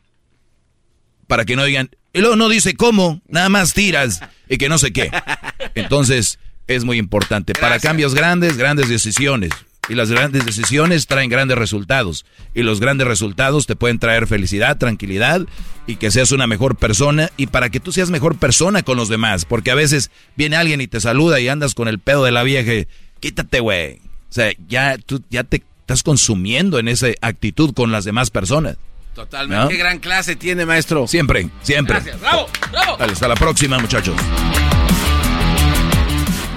Para 1.27 1.45
que 1.45 1.55
no 1.55 1.63
digan, 1.63 1.89
y 2.13 2.19
luego 2.19 2.35
no 2.35 2.49
dice 2.49 2.75
cómo, 2.75 3.21
nada 3.27 3.49
más 3.49 3.73
tiras 3.73 4.21
y 4.49 4.57
que 4.57 4.69
no 4.69 4.77
sé 4.77 4.91
qué. 4.91 5.11
Entonces, 5.75 6.39
es 6.67 6.83
muy 6.83 6.97
importante. 6.97 7.53
Para 7.53 7.79
cambios 7.79 8.13
grandes, 8.13 8.57
grandes 8.57 8.89
decisiones. 8.89 9.51
Y 9.89 9.95
las 9.95 10.11
grandes 10.11 10.45
decisiones 10.45 11.07
traen 11.07 11.29
grandes 11.29 11.57
resultados. 11.57 12.25
Y 12.53 12.63
los 12.63 12.79
grandes 12.79 13.07
resultados 13.07 13.67
te 13.67 13.75
pueden 13.75 13.99
traer 13.99 14.27
felicidad, 14.27 14.77
tranquilidad 14.77 15.41
y 15.85 15.95
que 15.95 16.11
seas 16.11 16.31
una 16.31 16.47
mejor 16.47 16.75
persona. 16.75 17.29
Y 17.37 17.47
para 17.47 17.69
que 17.69 17.79
tú 17.79 17.91
seas 17.91 18.09
mejor 18.09 18.37
persona 18.37 18.83
con 18.83 18.97
los 18.97 19.09
demás. 19.09 19.45
Porque 19.45 19.71
a 19.71 19.75
veces 19.75 20.11
viene 20.35 20.57
alguien 20.57 20.81
y 20.81 20.87
te 20.87 20.99
saluda 20.99 21.39
y 21.39 21.47
andas 21.47 21.73
con 21.73 21.87
el 21.87 21.99
pedo 21.99 22.23
de 22.23 22.31
la 22.31 22.43
vieja. 22.43 22.87
Quítate, 23.19 23.59
güey. 23.61 24.01
O 24.29 24.33
sea, 24.33 24.51
ya 24.67 24.97
tú 24.97 25.23
ya 25.29 25.43
te 25.43 25.63
estás 25.81 26.03
consumiendo 26.03 26.79
en 26.79 26.89
esa 26.89 27.07
actitud 27.21 27.73
con 27.73 27.91
las 27.91 28.03
demás 28.03 28.29
personas. 28.29 28.77
Totalmente. 29.15 29.63
¿No? 29.63 29.69
Qué 29.69 29.77
gran 29.77 29.99
clase 29.99 30.35
tiene, 30.35 30.65
maestro. 30.65 31.07
Siempre, 31.07 31.49
siempre. 31.63 31.95
Gracias. 31.95 32.19
Bravo, 32.19 32.47
bravo. 32.71 32.97
Dale, 32.97 33.13
hasta 33.13 33.27
la 33.27 33.35
próxima, 33.35 33.79
muchachos. 33.79 34.15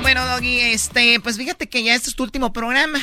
Bueno, 0.02 0.26
Doggy, 0.26 0.60
este, 0.60 1.20
pues 1.20 1.36
fíjate 1.36 1.68
que 1.68 1.82
ya 1.82 1.94
este 1.94 2.10
es 2.10 2.16
tu 2.16 2.22
último 2.22 2.52
programa. 2.52 2.98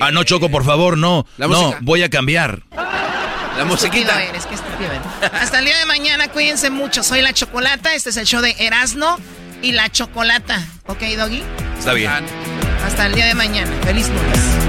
Ah, 0.00 0.10
no, 0.10 0.24
Choco, 0.24 0.50
por 0.50 0.64
favor, 0.64 0.96
no. 0.96 1.26
La 1.36 1.46
no, 1.46 1.60
música. 1.62 1.78
voy 1.82 2.02
a 2.02 2.08
cambiar. 2.10 2.62
La 2.72 3.64
musiquita. 3.66 4.22
eres, 4.22 4.46
qué 4.46 4.54
estúpido 4.54 4.90
eres. 4.90 5.32
Hasta 5.32 5.58
el 5.58 5.64
día 5.66 5.76
de 5.78 5.84
mañana, 5.86 6.28
cuídense 6.28 6.70
mucho. 6.70 7.02
Soy 7.02 7.22
La 7.22 7.32
Chocolata, 7.32 7.94
este 7.94 8.10
es 8.10 8.16
el 8.16 8.26
show 8.26 8.40
de 8.40 8.54
Erasno 8.58 9.18
y 9.62 9.72
La 9.72 9.90
Chocolata. 9.90 10.64
¿Ok, 10.86 11.00
Doggy? 11.16 11.42
Está 11.78 11.92
bien. 11.92 12.10
Hasta 12.86 13.06
el 13.06 13.14
día 13.14 13.26
de 13.26 13.34
mañana. 13.34 13.70
Feliz 13.84 14.08
lunes. 14.08 14.67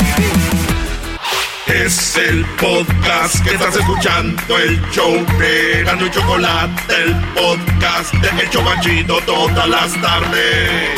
Es 1.70 2.18
el 2.18 2.44
podcast 2.60 3.44
que 3.44 3.52
estás 3.52 3.76
escuchando, 3.76 4.58
el 4.58 4.82
show 4.90 5.14
de 5.38 5.84
Gano 5.84 6.08
y 6.08 6.10
Chocolate, 6.10 6.82
el 7.04 7.16
podcast 7.36 8.12
de 8.16 8.42
El 8.42 8.50
Chobachito 8.50 9.20
todas 9.22 9.70
las 9.70 10.02
tardes. 10.02 10.90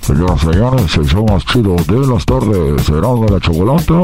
Señoras 0.00 0.42
y 0.42 0.52
señores, 0.52 0.96
el 0.96 1.06
show 1.08 1.26
más 1.26 1.44
chido 1.44 1.74
de 1.74 2.06
las 2.06 2.24
tardes 2.24 2.86
será 2.86 3.08
de 3.14 3.30
la 3.32 3.40
chocolata. 3.40 3.94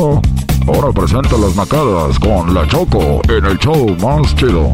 Ahora 0.67 0.93
presenta 0.93 1.37
las 1.37 1.55
macadas 1.55 2.19
con 2.19 2.53
la 2.53 2.67
Choco 2.67 3.23
en 3.29 3.45
el 3.45 3.59
show 3.59 3.97
más 4.01 4.35
chido. 4.35 4.73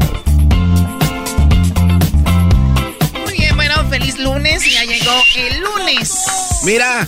Muy 3.23 3.33
bien, 3.37 3.55
bueno, 3.55 3.75
feliz 3.87 4.17
lunes. 4.17 4.65
Ya 4.65 4.83
llegó 4.83 5.11
el 5.37 5.61
lunes. 5.61 6.25
Mira, 6.63 7.07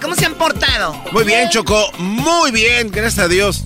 ¿Cómo 0.00 0.14
se 0.14 0.26
han 0.26 0.34
portado? 0.34 0.94
muy 1.12 1.24
bien, 1.24 1.48
Choco. 1.50 1.90
Muy 1.98 2.50
bien, 2.50 2.90
gracias 2.90 3.24
a 3.24 3.28
Dios. 3.28 3.64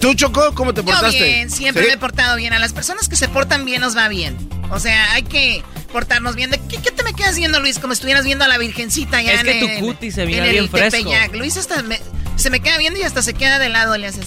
¿Tú, 0.00 0.14
Choco, 0.14 0.54
cómo 0.54 0.74
te 0.74 0.82
Yo 0.82 0.86
portaste? 0.86 1.22
bien, 1.22 1.50
siempre 1.50 1.82
¿Sí? 1.84 1.88
me 1.88 1.94
he 1.94 1.98
portado 1.98 2.36
bien. 2.36 2.52
A 2.52 2.58
las 2.58 2.72
personas 2.72 3.08
que 3.08 3.16
se 3.16 3.28
portan 3.28 3.64
bien 3.64 3.80
nos 3.80 3.96
va 3.96 4.08
bien. 4.08 4.36
O 4.70 4.78
sea, 4.78 5.12
hay 5.12 5.22
que 5.22 5.62
portarnos 5.92 6.36
bien. 6.36 6.50
¿De 6.50 6.58
¿Qué, 6.58 6.76
qué 6.78 6.90
te 6.90 7.02
me 7.02 7.14
quedas 7.14 7.36
viendo, 7.36 7.60
Luis? 7.60 7.78
Como 7.78 7.92
estuvieras 7.92 8.24
viendo 8.24 8.44
a 8.44 8.48
la 8.48 8.58
Virgencita 8.58 9.22
ya 9.22 9.32
Es 9.32 9.40
en 9.40 9.46
que 9.46 9.60
tu 9.60 9.66
el- 9.68 9.78
cutis 9.80 10.14
se 10.14 10.22
en 10.22 10.28
mira 10.28 10.44
el 10.44 10.50
bien 10.52 10.68
fresco. 10.68 10.98
Tepeyac. 10.98 11.34
Luis 11.34 11.56
hasta 11.56 11.82
me- 11.82 12.00
se 12.36 12.50
me 12.50 12.60
queda 12.60 12.76
viendo 12.78 13.00
y 13.00 13.04
hasta 13.04 13.22
se 13.22 13.32
queda 13.34 13.58
de 13.58 13.68
lado, 13.70 13.96
le 13.96 14.06
haces. 14.08 14.26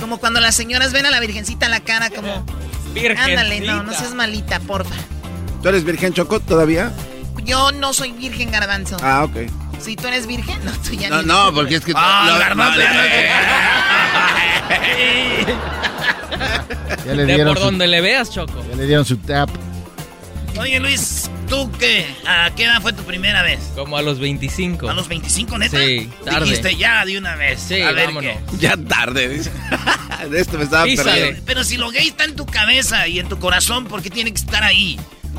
Como 0.00 0.18
cuando 0.18 0.40
las 0.40 0.54
señoras 0.54 0.92
ven 0.92 1.06
a 1.06 1.10
la 1.10 1.20
Virgencita 1.20 1.66
a 1.66 1.68
la 1.68 1.80
cara 1.80 2.10
como... 2.10 2.44
Ándale, 3.18 3.60
no, 3.60 3.82
no 3.82 3.92
seas 3.92 4.14
malita, 4.14 4.58
porfa. 4.60 4.94
¿Tú 5.62 5.68
eres 5.68 5.84
virgen, 5.84 6.12
Choco, 6.14 6.40
todavía? 6.40 6.92
Yo 7.44 7.72
no 7.72 7.92
soy 7.92 8.12
virgen, 8.12 8.50
garbanzo. 8.50 8.96
Ah, 9.02 9.24
ok. 9.24 9.36
Si 9.80 9.96
tú 9.96 10.06
eres 10.08 10.26
virgen, 10.26 10.58
no, 10.64 10.72
tú 10.72 10.92
ya 10.94 11.08
No, 11.08 11.22
ni- 11.22 11.28
no, 11.28 11.54
porque 11.54 11.76
es 11.76 11.84
que... 11.84 11.92
Ah, 11.96 12.52
no, 12.54 12.64
Ya 17.06 17.14
le 17.14 17.24
De 17.24 17.34
dieron 17.34 17.54
por 17.54 17.58
su, 17.58 17.64
donde 17.64 17.86
le 17.86 18.00
veas, 18.00 18.30
Choco. 18.30 18.64
ya 18.68 18.76
le 18.76 18.86
dieron 18.86 19.04
su 19.04 19.16
tap. 19.18 19.48
Oye, 20.58 20.78
Luis, 20.80 21.30
¿tú 21.48 21.70
qué? 21.78 22.06
¿A 22.26 22.50
qué 22.56 22.64
edad 22.64 22.82
fue 22.82 22.92
tu 22.92 23.02
primera 23.04 23.42
vez? 23.42 23.60
Como 23.76 23.96
a 23.96 24.02
los 24.02 24.18
25. 24.18 24.90
¿A 24.90 24.92
los 24.92 25.06
25, 25.08 25.56
neta? 25.58 25.78
Sí, 25.78 26.10
tarde. 26.24 26.44
Dijiste 26.46 26.76
ya 26.76 27.04
de 27.04 27.16
una 27.16 27.36
vez. 27.36 27.60
Sí, 27.66 27.80
a 27.80 27.92
ver 27.92 28.06
vámonos. 28.08 28.32
qué. 28.50 28.58
Ya 28.58 28.76
tarde, 28.76 29.28
dice. 29.28 29.50
De 30.30 30.40
esto 30.40 30.58
me 30.58 30.64
estaba 30.64 30.84
Písale. 30.84 31.10
perdiendo. 31.12 31.42
Pero 31.46 31.62
si 31.64 31.76
lo 31.76 31.90
gay 31.90 32.08
está 32.08 32.24
en 32.24 32.34
tu 32.34 32.44
cabeza 32.44 33.06
y 33.06 33.20
en 33.20 33.28
tu 33.28 33.38
corazón, 33.38 33.84
¿por 33.86 34.02
qué 34.02 34.10
tiene 34.10 34.32
que 34.32 34.38
estar 34.38 34.64
ahí? 34.64 34.98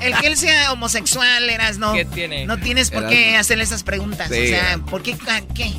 El 0.00 0.16
que 0.18 0.26
él 0.26 0.36
sea 0.36 0.72
homosexual, 0.72 1.48
eras 1.48 1.78
no. 1.78 1.92
¿Qué 1.92 2.04
tiene? 2.04 2.46
No 2.46 2.58
tienes 2.58 2.90
por 2.90 3.08
qué 3.08 3.36
hacerle 3.36 3.64
esas 3.64 3.82
preguntas. 3.82 4.28
Sí. 4.30 4.44
O 4.44 4.46
sea, 4.46 4.78
¿por 4.78 5.02
qué? 5.02 5.16
¿Qué? 5.54 5.72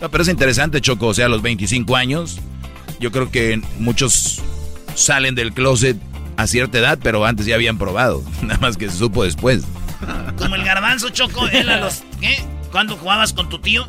No, 0.00 0.10
pero 0.10 0.22
es 0.22 0.28
interesante, 0.28 0.80
Choco. 0.80 1.08
O 1.08 1.14
sea, 1.14 1.26
a 1.26 1.28
los 1.28 1.42
25 1.42 1.96
años, 1.96 2.38
yo 3.00 3.10
creo 3.10 3.30
que 3.30 3.60
muchos 3.78 4.40
salen 4.94 5.34
del 5.34 5.52
closet 5.52 5.96
a 6.36 6.46
cierta 6.46 6.78
edad, 6.78 6.98
pero 7.02 7.24
antes 7.24 7.46
ya 7.46 7.54
habían 7.54 7.78
probado. 7.78 8.22
Nada 8.42 8.58
más 8.60 8.76
que 8.76 8.88
se 8.88 8.96
supo 8.96 9.24
después. 9.24 9.62
Como 10.38 10.54
el 10.54 10.64
garbanzo, 10.64 11.10
Choco, 11.10 11.48
él 11.48 11.68
a 11.68 11.78
los... 11.78 12.02
¿Qué? 12.20 12.44
¿Cuándo 12.70 12.96
jugabas 12.96 13.32
con 13.32 13.48
tu 13.48 13.58
tío? 13.58 13.84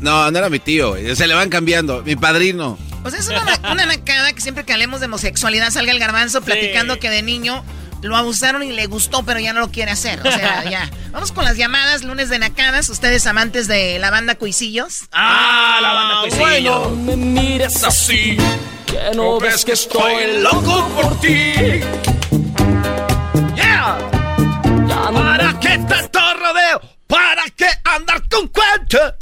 No, 0.00 0.30
no 0.30 0.38
era 0.38 0.48
mi 0.48 0.58
tío, 0.58 0.96
se 1.14 1.26
le 1.26 1.34
van 1.34 1.50
cambiando. 1.50 2.02
Mi 2.02 2.16
padrino. 2.16 2.78
Pues 3.02 3.14
es 3.14 3.28
una, 3.28 3.44
una 3.70 3.86
nacada 3.86 4.32
que 4.32 4.40
siempre 4.40 4.64
que 4.64 4.72
hablemos 4.72 5.00
de 5.00 5.06
homosexualidad 5.06 5.70
salga 5.70 5.92
el 5.92 5.98
garbanzo 5.98 6.40
platicando 6.40 6.98
que 6.98 7.10
de 7.10 7.22
niño 7.22 7.64
lo 8.08 8.16
abusaron 8.16 8.62
y 8.62 8.72
le 8.72 8.86
gustó, 8.86 9.24
pero 9.24 9.40
ya 9.40 9.52
no 9.52 9.60
lo 9.60 9.70
quiere 9.70 9.90
hacer. 9.90 10.20
O 10.20 10.30
sea, 10.30 10.64
ya. 10.70 10.90
Vamos 11.10 11.32
con 11.32 11.44
las 11.44 11.56
llamadas, 11.56 12.02
lunes 12.04 12.28
de 12.28 12.38
nacadas. 12.38 12.88
Ustedes 12.88 13.26
amantes 13.26 13.68
de 13.68 13.98
la 13.98 14.10
banda 14.10 14.34
Cuisillos. 14.34 15.04
Ah, 15.12 15.78
la 15.80 15.92
banda 15.92 16.20
Cuisillos. 16.22 16.90
no 16.90 16.96
me 16.96 17.16
mires 17.16 17.82
así, 17.84 18.36
que 18.86 19.10
no 19.14 19.38
ves 19.40 19.64
que 19.64 19.72
estoy 19.72 20.40
loco 20.40 20.88
por 20.94 21.20
ti. 21.20 21.52
Yeah. 23.54 23.98
¿Para 25.12 25.58
qué 25.60 25.78
tanto 25.88 26.18
rodeo? 26.34 26.80
¿Para 27.06 27.44
qué 27.56 27.66
andar 27.84 28.22
con 28.28 28.48
cuentos? 28.48 29.12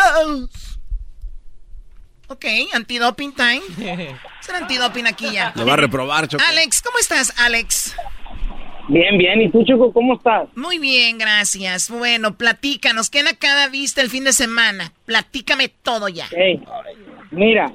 Ok, 2.29 2.45
antidoping 2.75 3.33
time. 3.35 3.63
Es 4.41 4.49
antidoping 4.49 5.07
aquí 5.07 5.31
ya. 5.33 5.53
Lo 5.55 5.67
va 5.67 5.75
a 5.75 5.77
reprobar, 5.77 6.27
Choco. 6.27 6.43
Alex, 6.49 6.81
¿cómo 6.83 6.99
estás, 6.99 7.33
Alex? 7.39 7.95
Bien, 8.91 9.17
bien. 9.17 9.41
¿Y 9.41 9.49
tú, 9.51 9.63
Choco, 9.65 9.93
cómo 9.93 10.15
estás? 10.15 10.49
Muy 10.57 10.81
bien, 10.81 11.17
gracias. 11.17 11.89
Bueno, 11.91 12.35
platícanos. 12.37 13.09
¿Qué 13.09 13.23
nacada 13.23 13.69
viste 13.69 14.01
el 14.01 14.09
fin 14.09 14.25
de 14.25 14.33
semana? 14.33 14.93
Platícame 15.07 15.69
todo 15.69 16.09
ya. 16.09 16.25
Hey, 16.37 16.61
mira, 17.31 17.71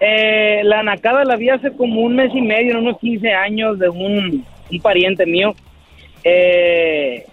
eh, 0.00 0.62
la 0.64 0.82
nacada 0.82 1.24
la 1.24 1.36
vi 1.36 1.50
hace 1.50 1.70
como 1.76 2.00
un 2.00 2.16
mes 2.16 2.32
y 2.34 2.40
medio, 2.40 2.80
unos 2.80 2.98
15 2.98 3.32
años, 3.32 3.78
de 3.78 3.90
un, 3.90 4.44
un 4.72 4.80
pariente 4.80 5.24
mío. 5.24 5.54
Eh, 6.24 7.24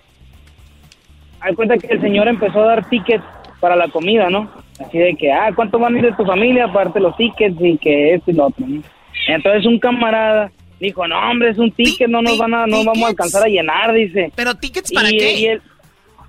hay 1.39 1.55
cuenta 1.55 1.75
que 1.79 1.87
el 1.87 1.99
señor 1.99 2.27
empezó 2.27 2.61
a 2.61 2.67
dar 2.67 2.87
tickets 2.87 3.25
para 3.59 3.75
la 3.75 3.87
comida, 3.87 4.29
¿no? 4.29 4.47
Así 4.79 4.99
de 4.99 5.15
que, 5.15 5.31
ah, 5.31 5.49
¿cuánto 5.55 5.79
van 5.79 5.95
a 5.95 5.97
ir 5.97 6.05
de 6.05 6.11
tu 6.11 6.23
familia? 6.23 6.65
Aparte 6.65 6.99
los 6.99 7.17
tickets 7.17 7.57
y 7.59 7.79
que 7.79 8.13
esto 8.13 8.29
y 8.29 8.35
lo 8.35 8.45
otro, 8.45 8.67
¿no? 8.67 8.83
Entonces 9.27 9.65
un 9.65 9.79
camarada 9.79 10.51
dijo, 10.79 11.07
no, 11.07 11.17
hombre, 11.29 11.49
es 11.49 11.57
un 11.57 11.71
ticket, 11.71 12.07
no 12.09 12.21
nos 12.21 12.37
van 12.37 12.53
a, 12.53 12.67
no 12.67 12.83
vamos 12.83 13.03
a 13.03 13.07
alcanzar 13.07 13.43
a 13.43 13.47
llenar, 13.47 13.93
dice. 13.93 14.31
¿Pero 14.35 14.55
tickets 14.55 14.91
para 14.91 15.09
Y- 15.11 15.17
qué? 15.17 15.33
y 15.39 15.45
él- 15.47 15.61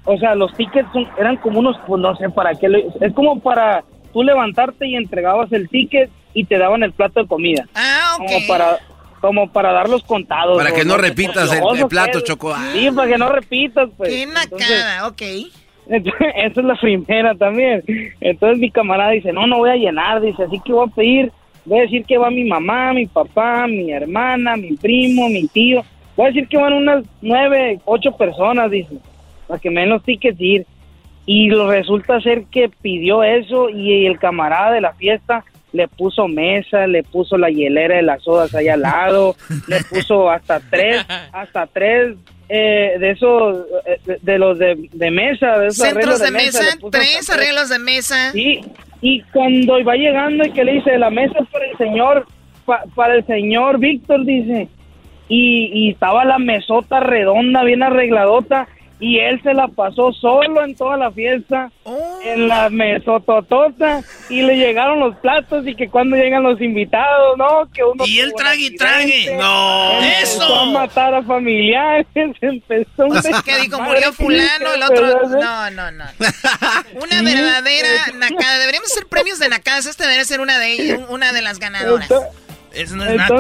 o 0.05 0.17
sea, 0.19 0.35
los 0.35 0.55
tickets 0.57 0.89
son- 0.93 1.09
eran 1.19 1.37
como 1.37 1.59
unos, 1.59 1.77
pues 1.87 2.01
no 2.01 2.17
sé 2.17 2.31
para 2.31 2.55
qué, 2.55 2.69
lo- 2.69 2.79
es 2.79 3.13
como 3.15 3.41
para 3.41 3.85
tú 4.13 4.23
levantarte 4.23 4.87
y 4.87 4.97
entregabas 4.97 5.53
el 5.53 5.69
ticket 5.69 6.11
y 6.35 6.45
te 6.45 6.57
daban 6.59 6.83
el 6.83 6.93
plato 6.93 7.21
de 7.23 7.27
comida. 7.29 7.67
Ah, 7.75 8.17
ok. 8.19 8.27
Como 8.27 8.47
para, 8.49 8.79
como 9.21 9.53
para 9.53 9.73
dar 9.73 9.89
los 9.89 10.03
contados. 10.05 10.57
Para 10.57 10.73
que 10.73 10.85
no 10.85 10.97
repitas 10.97 11.53
el- 11.53 11.87
plato, 11.89 12.13
que 12.13 12.19
es. 12.19 12.25
Choco. 12.25 12.55
Sí, 12.73 12.89
para 12.95 13.09
que 13.11 13.19
no 13.19 13.29
repitas, 13.29 13.89
pues. 13.97 14.11
Qué 14.11 14.27
nacada, 14.27 15.09
ok. 15.09 15.23
entonces, 15.91 16.21
esa 16.37 16.61
es 16.61 16.67
la 16.67 16.77
primera 16.77 17.35
también. 17.35 17.83
Entonces 18.21 18.59
mi 18.59 18.71
camarada 18.71 19.11
dice, 19.11 19.33
no, 19.33 19.47
no 19.47 19.59
voy 19.59 19.71
a 19.71 19.77
llenar, 19.77 20.21
dice, 20.21 20.45
así 20.45 20.61
que 20.65 20.73
voy 20.73 20.89
a 20.89 20.95
pedir, 20.95 21.33
voy 21.69 21.81
a 21.81 21.83
decir 21.83 22.05
que 22.05 22.19
va 22.19 22.31
mi 22.31 22.45
mamá, 22.45 22.93
mi 22.93 23.07
papá, 23.07 23.67
mi 23.67 23.93
hermana, 23.93 24.57
mi 24.57 24.73
primo, 24.73 25.29
mi 25.29 25.47
tío. 25.47 25.85
Voy 26.17 26.27
a 26.27 26.29
decir 26.31 26.49
que 26.49 26.57
van 26.57 26.73
unas 26.73 27.05
nueve, 27.21 27.79
ocho 27.85 28.13
personas, 28.17 28.71
dice, 28.71 28.97
para 29.47 29.61
que 29.61 29.71
me 29.71 29.83
den 29.83 29.91
los 29.91 30.03
tickets 30.03 30.41
y 30.41 30.57
ir. 30.57 30.67
Y 31.27 31.51
resulta 31.51 32.21
ser 32.23 32.45
que 32.45 32.71
pidió 32.71 33.23
eso 33.23 33.69
y 33.69 34.07
el 34.07 34.19
camarada 34.19 34.73
de 34.73 34.81
la 34.81 34.95
fiesta 34.95 35.45
le 35.73 35.87
puso 35.87 36.27
mesa, 36.27 36.87
le 36.87 37.03
puso 37.03 37.37
la 37.37 37.51
hielera 37.51 37.97
de 37.97 38.03
las 38.03 38.23
sodas 38.23 38.55
allá 38.55 38.75
al 38.75 38.81
lado, 38.81 39.37
le 39.67 39.85
puso 39.91 40.31
hasta 40.31 40.61
tres, 40.61 41.05
hasta 41.33 41.67
tres 41.67 42.17
eh, 42.49 42.97
de 42.99 43.11
esos, 43.11 43.67
eh, 43.85 44.01
de, 44.07 44.19
de 44.23 44.39
los 44.39 44.59
de, 44.59 44.89
de 44.91 45.11
mesa, 45.11 45.59
de 45.59 45.67
esos 45.67 45.87
Centros 45.87 46.21
arreglos 46.21 46.21
de 46.21 46.31
mesa, 46.31 46.79
tres 46.91 47.19
hasta 47.21 47.35
arreglos 47.35 47.69
de 47.69 47.79
mesa. 47.79 48.33
Sí, 48.33 48.61
y 49.01 49.23
cuando 49.33 49.83
va 49.85 49.95
llegando 49.95 50.45
y 50.45 50.51
que 50.51 50.65
le 50.65 50.73
dice, 50.75 50.99
la 50.99 51.11
mesa 51.11 51.39
es 51.41 51.49
para 51.49 51.67
el 51.67 51.77
señor, 51.77 52.27
pa- 52.65 52.85
para 52.95 53.15
el 53.15 53.25
señor 53.27 53.79
Víctor, 53.79 54.25
dice, 54.25 54.69
y, 55.29 55.71
y 55.73 55.91
estaba 55.91 56.25
la 56.25 56.39
mesota 56.39 57.01
redonda, 57.01 57.63
bien 57.65 57.83
arregladota, 57.83 58.67
y 59.01 59.19
él 59.21 59.41
se 59.43 59.55
la 59.55 59.69
pasó 59.69 60.13
solo 60.13 60.65
en 60.65 60.75
toda 60.75 60.97
la 60.97 61.11
fiesta, 61.11 61.71
Oh. 61.85 62.21
en 62.25 62.49
la 62.49 62.69
mesototota, 62.69 64.03
y 64.29 64.43
le 64.43 64.57
llegaron 64.57 65.01
los 65.01 65.17
platos, 65.17 65.67
y 65.67 65.75
que 65.75 65.89
cuando 65.89 66.17
llegan 66.17 66.43
los 66.43 66.61
invitados, 66.61 67.39
¿no? 67.39 67.69
Que 67.73 67.83
uno 67.83 68.05
Y 68.07 68.19
él 68.19 68.33
trague 68.37 68.67
y 68.67 68.77
trague. 68.77 69.37
No. 69.37 69.93
empezó 70.03 70.43
¡Eso! 70.43 70.55
a 70.55 70.67
matar 70.67 71.15
a 71.15 71.23
familiares, 71.23 72.07
empezó 72.15 73.07
un 73.07 73.19
¿Qué 73.45 73.57
dijo? 73.63 73.81
Murió 73.81 74.13
fulano, 74.13 74.75
el 74.75 74.83
otro... 74.83 75.29
No, 75.29 75.71
no, 75.71 75.91
no. 75.93 76.05
Una 77.03 77.23
verdadera 77.23 77.89
nacada. 78.17 78.59
Deberíamos 78.59 78.91
hacer 78.93 79.07
premios 79.07 79.39
de 79.39 79.49
nacadas. 79.49 79.87
Esta 79.87 80.05
debería 80.05 80.25
ser 80.25 80.41
una 80.41 80.59
de 80.59 80.73
ellas, 80.73 81.01
una 81.09 81.33
de 81.33 81.43
las 81.43 81.59
ganadoras. 81.59 82.09
Eso 82.75 82.97
no 82.97 83.05
es 83.07 83.15
naco. 83.17 83.37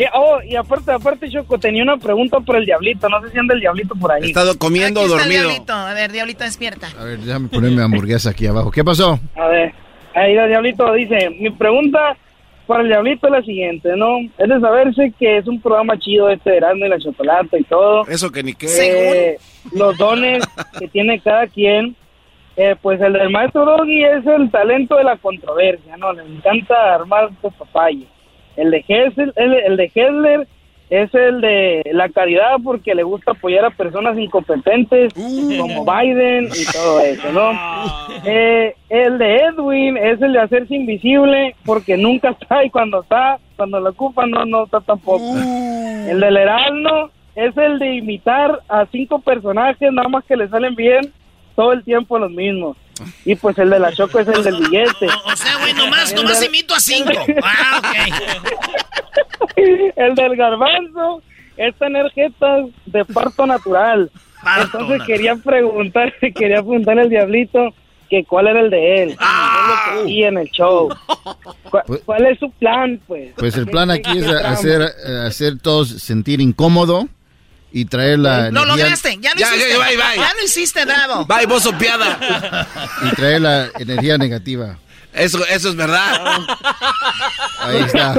Y, 0.00 0.04
oh, 0.14 0.40
y 0.42 0.56
aparte, 0.56 0.92
aparte, 0.92 1.28
Choco, 1.28 1.58
tenía 1.58 1.82
una 1.82 1.98
pregunta 1.98 2.40
por 2.40 2.56
el 2.56 2.64
diablito. 2.64 3.06
No 3.10 3.20
sé 3.20 3.30
si 3.32 3.38
anda 3.38 3.52
el 3.52 3.60
diablito 3.60 3.94
por 3.96 4.10
ahí. 4.10 4.22
He 4.22 4.26
estado 4.28 4.56
comiendo 4.58 5.00
Aquí 5.00 5.10
o 5.10 5.12
está 5.12 5.22
el 5.24 5.28
dormido. 5.28 5.48
diablito. 5.50 5.72
A 5.74 5.92
ver, 5.92 6.12
diablito, 6.12 6.44
despierta. 6.44 6.88
A 6.98 7.04
ver, 7.04 7.18
déjame 7.18 7.48
ponerme 7.48 7.82
hamburguesa 7.82 8.30
aquí 8.30 8.46
abajo. 8.46 8.70
¿Qué 8.70 8.82
pasó? 8.82 9.20
A 9.36 9.46
ver, 9.48 9.74
ahí 10.14 10.34
el 10.34 10.48
diablito 10.48 10.90
dice: 10.94 11.28
Mi 11.38 11.50
pregunta 11.50 12.16
para 12.66 12.82
el 12.82 12.88
diablito 12.88 13.26
es 13.26 13.32
la 13.32 13.42
siguiente, 13.42 13.90
¿no? 13.94 14.20
Es 14.38 14.48
de 14.48 14.58
saberse 14.60 15.12
que 15.18 15.36
es 15.36 15.46
un 15.46 15.60
programa 15.60 15.98
chido 15.98 16.30
este 16.30 16.48
de 16.50 16.56
Erasmo 16.56 16.86
y 16.86 16.88
la 16.88 16.98
Chocolata 16.98 17.58
y 17.58 17.64
todo. 17.64 18.06
Eso 18.08 18.32
que 18.32 18.42
ni 18.42 18.54
qué. 18.54 18.68
Eh, 18.68 19.38
los 19.72 19.98
dones 19.98 20.42
que 20.78 20.88
tiene 20.88 21.20
cada 21.20 21.46
quien. 21.46 21.94
Eh, 22.56 22.74
pues 22.80 23.00
el 23.00 23.12
del 23.12 23.30
maestro 23.30 23.64
Doggy 23.64 24.02
es 24.04 24.26
el 24.26 24.50
talento 24.50 24.96
de 24.96 25.04
la 25.04 25.16
controversia, 25.18 25.96
¿no? 25.98 26.12
Le 26.14 26.22
encanta 26.22 26.94
armar 26.94 27.28
estos 27.32 27.54
papayas. 27.54 28.08
El 28.60 28.70
de 28.70 28.84
Hessler, 28.86 29.32
el, 29.36 29.54
el 29.54 29.76
de 29.76 29.90
Hessler 29.94 30.46
es 30.90 31.14
el 31.14 31.40
de 31.40 31.82
la 31.92 32.08
caridad 32.08 32.56
porque 32.62 32.94
le 32.96 33.04
gusta 33.04 33.30
apoyar 33.30 33.64
a 33.64 33.70
personas 33.70 34.18
incompetentes 34.18 35.14
como 35.14 35.84
Biden 35.84 36.46
y 36.46 36.64
todo 36.70 37.00
eso, 37.00 37.32
¿no? 37.32 37.52
Eh, 38.22 38.74
el 38.90 39.16
de 39.16 39.36
Edwin 39.36 39.96
es 39.96 40.20
el 40.20 40.34
de 40.34 40.40
hacerse 40.40 40.74
invisible 40.74 41.54
porque 41.64 41.96
nunca 41.96 42.28
está 42.40 42.62
y 42.62 42.68
cuando 42.68 43.00
está, 43.00 43.38
cuando 43.56 43.80
lo 43.80 43.88
ocupan 43.88 44.30
no, 44.30 44.44
no 44.44 44.64
está 44.64 44.80
tampoco. 44.80 45.24
El 45.36 46.20
del 46.20 46.36
Heraldo 46.36 47.10
es 47.34 47.56
el 47.56 47.78
de 47.78 47.94
imitar 47.94 48.60
a 48.68 48.84
cinco 48.92 49.20
personajes 49.20 49.90
nada 49.90 50.08
más 50.08 50.22
que 50.24 50.36
le 50.36 50.48
salen 50.48 50.74
bien 50.74 51.10
todo 51.60 51.74
el 51.74 51.84
tiempo 51.84 52.18
los 52.18 52.30
mismos. 52.30 52.74
Y 53.26 53.34
pues 53.34 53.58
el 53.58 53.68
de 53.68 53.78
la 53.78 53.92
Choco 53.92 54.18
es 54.18 54.28
el 54.28 54.42
del 54.42 54.56
billete. 54.56 55.08
O 55.26 55.36
sea, 55.36 55.58
güey, 55.58 55.74
nomás, 55.74 56.14
nomás 56.14 56.42
imito 56.42 56.74
a 56.74 56.80
cinco. 56.80 57.10
Ah, 57.42 57.82
ok. 57.82 59.52
el 59.96 60.14
del 60.14 60.36
garbanzo 60.36 61.22
es 61.58 61.76
tener 61.76 62.10
jetas 62.12 62.64
de 62.86 63.04
parto 63.04 63.46
natural. 63.46 64.10
Entonces 64.58 65.02
quería 65.06 65.36
preguntar, 65.36 66.14
quería 66.34 66.62
preguntarle 66.62 67.02
al 67.02 67.10
diablito 67.10 67.74
que 68.08 68.24
cuál 68.24 68.48
era 68.48 68.60
el 68.60 68.70
de 68.70 69.02
él. 69.02 69.16
Ah. 69.18 69.98
Y 70.06 70.22
en 70.22 70.38
el 70.38 70.48
show. 70.48 70.88
¿Cuál, 71.70 71.84
cuál 72.06 72.24
es 72.24 72.38
su 72.38 72.50
plan, 72.52 72.98
pues? 73.06 73.34
Pues 73.36 73.54
el 73.58 73.66
plan 73.66 73.90
aquí 73.90 74.16
es 74.16 74.26
hacer, 74.26 74.80
eh, 74.80 75.26
hacer 75.26 75.58
todos 75.58 75.90
sentir 75.90 76.40
incómodo 76.40 77.06
y 77.72 77.84
traer 77.84 78.18
la 78.18 78.50
Lo 78.50 78.62
energía, 78.62 78.66
lograste, 78.84 79.18
ya 79.20 79.30
lo 79.34 79.40
Ya, 79.40 79.46
hiciste. 79.54 79.70
ya, 79.70 79.78
bye, 79.78 79.96
bye. 79.96 80.16
Ya 80.16 80.34
lo 80.38 80.44
hiciste, 80.44 80.84
bravo. 80.84 81.24
Bye, 81.26 81.46
vos 81.46 81.62
sopiada. 81.62 82.66
y 83.10 83.14
traer 83.14 83.40
la 83.42 83.68
energía 83.78 84.18
negativa. 84.18 84.78
Eso, 85.12 85.44
eso 85.46 85.70
es 85.70 85.74
verdad. 85.76 86.38
Ahí 87.58 87.78
está. 87.82 88.14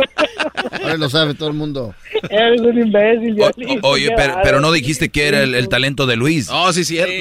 Ahora 0.84 0.98
lo 0.98 1.10
sabe 1.10 1.34
todo 1.34 1.48
el 1.48 1.56
mundo. 1.56 1.96
Eres 2.30 2.60
un 2.62 2.78
imbécil. 2.78 3.32
O- 3.42 3.52
diablito, 3.56 3.88
oye, 3.88 4.12
pero, 4.16 4.38
pero 4.44 4.60
no 4.60 4.72
dijiste 4.74 5.10
que 5.10 5.28
era 5.28 5.42
el, 5.44 5.56
el 5.56 5.70
talento 5.70 6.06
de 6.06 6.18
Luis. 6.18 6.50
Oh, 6.52 6.72
sí, 6.74 6.84
cierto. 6.84 7.14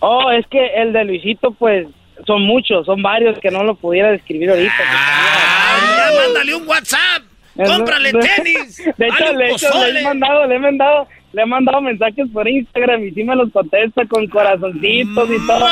Oh, 0.00 0.30
es 0.32 0.46
que 0.48 0.66
el 0.82 0.92
de 0.92 1.04
Luisito, 1.04 1.52
pues, 1.52 1.86
son 2.26 2.42
muchos, 2.42 2.84
son 2.84 3.02
varios 3.02 3.38
que 3.38 3.50
no 3.50 3.62
lo 3.64 3.74
pudiera 3.74 4.10
describir 4.10 4.50
ahorita. 4.50 4.74
Ya 4.78 6.10
mándale 6.26 6.54
un 6.54 6.68
WhatsApp. 6.68 7.22
Cómprale 7.56 8.12
tenis. 8.36 8.76
De 8.96 9.06
hecho, 9.08 9.32
le 9.32 10.00
he 10.00 10.02
mandado, 10.02 10.46
le 10.46 10.56
he 10.56 10.58
mandado, 10.58 11.08
le 11.32 11.42
he 11.42 11.46
mandado 11.46 11.80
mensajes 11.80 12.28
por 12.32 12.48
Instagram 12.48 13.04
y 13.04 13.10
sí 13.12 13.24
me 13.24 13.36
los 13.36 13.50
contesta 13.52 14.06
con 14.06 14.26
corazoncitos 14.26 15.28
y 15.30 15.46
todo. 15.46 15.66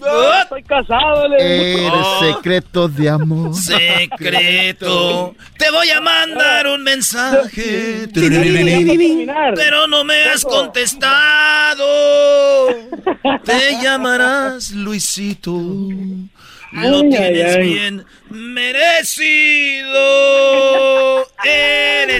No, 0.00 0.34
estoy 0.42 0.62
casado, 0.62 1.28
le 1.28 1.42
digo. 1.44 1.88
Eres 1.88 2.06
secreto 2.36 2.88
de 2.88 3.08
amor. 3.10 3.54
Secreto. 3.54 5.34
Te 5.58 5.70
voy 5.70 5.90
a 5.90 6.00
mandar 6.00 6.66
un 6.68 6.82
mensaje. 6.84 8.06
Pero 8.12 9.86
no 9.88 10.04
me 10.04 10.24
has 10.24 10.44
contestado. 10.44 11.84
Te 13.44 13.82
llamarás 13.82 14.70
Luisito. 14.72 15.52
Lo 16.72 17.00
Ay, 17.00 17.10
tienes 17.10 17.54
ay, 17.56 17.60
ay. 17.62 17.68
bien 17.74 18.04
merecido. 18.30 20.00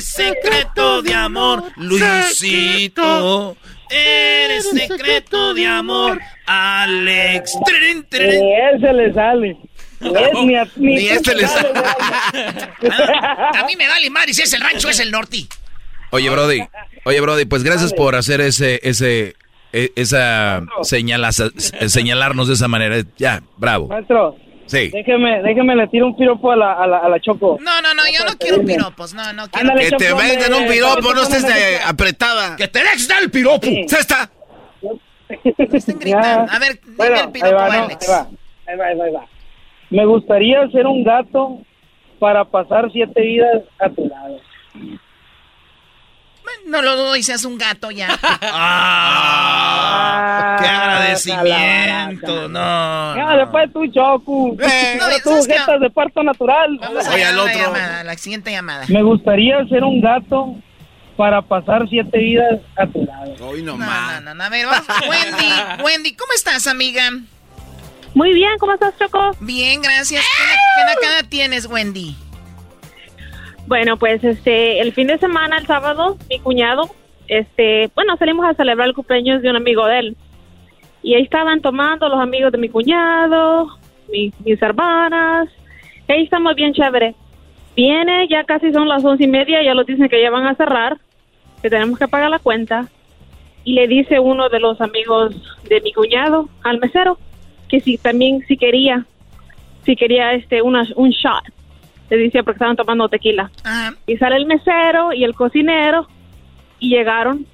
secreto 0.01 1.03
de 1.03 1.15
amor, 1.15 1.65
Luisito. 1.77 3.57
Eres 3.91 4.71
secreto 4.71 5.55
de 5.55 5.67
amor, 5.67 6.19
Alex. 6.47 7.53
Trin, 7.67 8.05
trin. 8.09 8.41
Ni 8.41 8.53
ese 8.55 8.93
le 8.93 9.13
sale. 9.13 9.57
Es, 10.01 10.11
ni 10.45 10.57
a, 10.57 10.65
ni 10.77 10.95
Ni 10.97 11.09
este 11.09 11.35
le 11.35 11.47
sale. 11.47 11.69
A 13.55 13.65
mí 13.67 13.77
me 13.77 13.87
vale 13.87 14.11
madre 14.11 14.33
si 14.35 14.43
es 14.43 14.53
el 14.53 14.61
rancho 14.61 14.89
es 14.89 14.99
el 15.01 15.11
norte. 15.11 15.47
Oye, 16.11 16.29
Brody, 16.31 16.63
oye, 17.05 17.21
Brody, 17.21 17.45
pues 17.45 17.63
gracias 17.63 17.93
por 17.95 18.17
hacer 18.17 18.41
ese, 18.41 18.81
ese, 18.83 19.37
e- 19.73 19.93
esa 19.97 20.63
señalaza- 20.83 21.53
señalarnos 21.89 22.49
de 22.49 22.55
esa 22.55 22.69
manera. 22.69 22.97
Ya, 23.19 23.43
bravo. 23.57 23.89
Maestro, 23.89 24.37
Sí. 24.67 24.89
déjeme, 24.91 25.43
déjeme 25.43 25.77
le 25.77 25.87
tiro 25.89 26.07
un 26.07 26.17
piropo 26.17 26.51
a 26.53 26.57
la, 26.57 26.73
a 26.75 26.87
la, 26.87 26.99
a 26.99 27.09
la 27.09 27.21
Choco. 27.21 27.59
No, 27.61 27.81
no, 27.83 27.95
no, 27.95 28.03
yo 28.17 28.25
no 28.25 28.37
quiero 28.39 28.63
piropos. 28.65 29.13
No, 29.15 29.33
no 29.33 29.49
quiero 29.49 29.71
Ándale, 29.71 29.91
Que 29.91 29.97
te 29.97 30.13
hombre. 30.13 30.43
un 30.57 30.67
piropo, 30.69 31.15
no 31.15 31.23
estés 31.23 31.45
apretada. 31.87 32.57
Que 32.57 32.69
te 32.69 32.79
dejes 32.79 33.09
dar 33.09 33.23
el 33.23 33.31
piropo. 33.31 33.67
¡Cesta! 33.89 34.31
Estén 35.73 35.99
gritando. 35.99 36.53
A 36.53 36.59
ver, 36.59 36.79
dime 36.83 36.97
Bueno, 36.97 37.15
el 37.17 37.21
ahí 37.23 37.33
piropo, 37.33 37.55
va, 37.57 37.69
no, 37.77 37.85
Alex. 37.85 38.09
ahí 38.09 38.15
va, 38.15 38.29
ahí 38.67 38.77
va, 38.77 38.85
ahí 38.87 38.97
va, 38.99 39.05
ahí 39.07 39.13
va. 39.13 39.27
Me 39.91 40.07
gustaría 40.07 40.67
ser 40.71 40.87
un 40.87 41.05
gato 41.05 41.59
para 42.19 42.45
pasar 42.45 42.91
siete 42.93 43.21
vidas 43.21 43.63
a 43.79 43.89
tu 43.91 44.07
lado. 44.07 44.39
No 46.67 46.81
lo 46.83 46.97
dudo 46.97 47.17
y 47.17 47.23
seas 47.23 47.45
un 47.45 47.59
gato 47.59 47.91
ya. 47.91 48.09
Ah, 49.65 50.57
¡Qué 50.61 50.67
agradecimiento! 50.69 52.49
No. 52.49 53.17
Ya, 53.17 53.37
después 53.37 53.73
tú, 53.73 53.87
Choco. 53.89 54.55
Eh, 54.61 54.97
No, 54.99 55.05
Ahora 55.05 55.17
¿y 55.17 55.21
tú, 55.23 55.43
jetas 55.47 55.81
de 55.81 55.91
parto 55.91 56.23
natural. 56.23 56.79
Vamos 56.81 57.07
a 57.07 57.13
Oye, 57.15 57.25
al 57.25 57.37
la 57.37 57.43
otro. 57.43 57.55
llamada, 57.59 58.05
la 58.05 58.17
siguiente 58.17 58.51
llamada. 58.51 58.85
Me 58.89 59.03
gustaría 59.03 59.65
ser 59.69 59.85
un 59.85 60.01
gato 60.01 60.55
para 61.17 61.43
pasar 61.43 61.87
siete 61.89 62.19
vidas 62.19 62.61
a 62.77 62.87
tu 62.87 63.05
lado. 63.05 63.35
Hoy 63.47 63.63
No, 63.63 63.73
nomás. 63.73 64.15
no, 64.23 64.29
no, 64.31 64.35
no, 64.35 64.45
a 64.45 64.49
ver, 64.49 64.67
vamos. 64.67 64.87
Wendy, 65.09 65.53
Wendy, 65.85 66.15
¿cómo 66.15 66.33
estás, 66.35 66.67
amiga? 66.67 67.11
Muy 68.15 68.33
bien, 68.35 68.51
¿cómo 68.59 68.73
estás, 68.75 68.95
Choco? 68.99 69.37
Bien, 69.41 69.81
gracias. 69.83 70.23
¿Qué, 70.37 70.45
na- 70.45 70.61
qué 70.77 70.95
nacada 71.01 71.23
tienes, 71.29 71.67
Wendy? 71.67 72.17
Bueno, 73.67 73.97
pues 73.97 74.23
este, 74.25 74.81
el 74.81 74.93
fin 74.93 75.07
de 75.07 75.19
semana, 75.19 75.59
el 75.59 75.67
sábado, 75.67 76.17
mi 76.29 76.39
cuñado, 76.41 76.91
este, 77.29 77.91
bueno, 77.95 78.17
salimos 78.17 78.45
a 78.47 78.55
celebrar 78.55 78.89
el 78.89 78.95
cumpleaños 78.95 79.41
de 79.43 79.51
un 79.51 79.57
amigo 79.57 79.87
de 79.87 79.99
él. 79.99 80.17
Y 81.03 81.15
ahí 81.15 81.23
estaban 81.23 81.61
tomando 81.61 82.09
los 82.09 82.21
amigos 82.21 82.53
de 82.53 82.59
mi 82.59 82.69
cuñado, 82.69 83.69
mi- 84.13 84.33
mis 84.45 84.61
hermanas. 84.61 85.49
Ahí 86.09 86.25
estamos 86.25 86.55
bien 86.55 86.73
chévere. 86.75 87.15
Viene, 87.75 88.29
ya 88.29 88.45
casi 88.45 88.73
son 88.73 88.89
las 88.89 89.05
once 89.05 89.25
y 89.25 89.29
media, 89.29 89.63
ya 89.63 89.75
nos 89.75 89.87
dicen 89.87 90.09
que 90.09 90.21
ya 90.21 90.31
van 90.31 90.47
a 90.47 90.55
cerrar, 90.55 90.99
que 91.63 91.71
tenemos 91.71 91.99
que 91.99 92.07
pagar 92.09 92.31
la 92.31 92.39
cuenta. 92.39 92.89
Y 93.65 93.75
le 93.75 93.87
dice 93.89 94.19
uno 94.19 94.49
de 94.49 94.61
los 94.61 94.81
amigos 94.81 95.35
de 95.69 95.81
mi 95.81 95.93
cuñado 95.93 96.49
al 96.63 96.79
mesero 96.81 97.17
que 97.69 97.81
si 97.81 97.97
también 97.97 98.45
si 98.47 98.57
quería, 98.57 99.07
si 99.85 99.97
quería 99.97 100.35
este 100.35 100.61
una, 100.61 100.87
un 100.97 101.11
shot. 101.11 101.45
Le 102.15 102.25
decía 102.25 102.43
porque 102.43 102.57
estaban 102.57 102.77
tomando 102.77 103.09
tequila. 103.09 103.51
Ajá. 103.65 103.95
Y 104.07 104.19
sale 104.19 104.37
el 104.37 104.45
mesero 104.45 105.15
y 105.15 105.25
el 105.25 105.35
cocinero 105.35 106.07
y 106.79 106.91
llegaron 106.91 107.47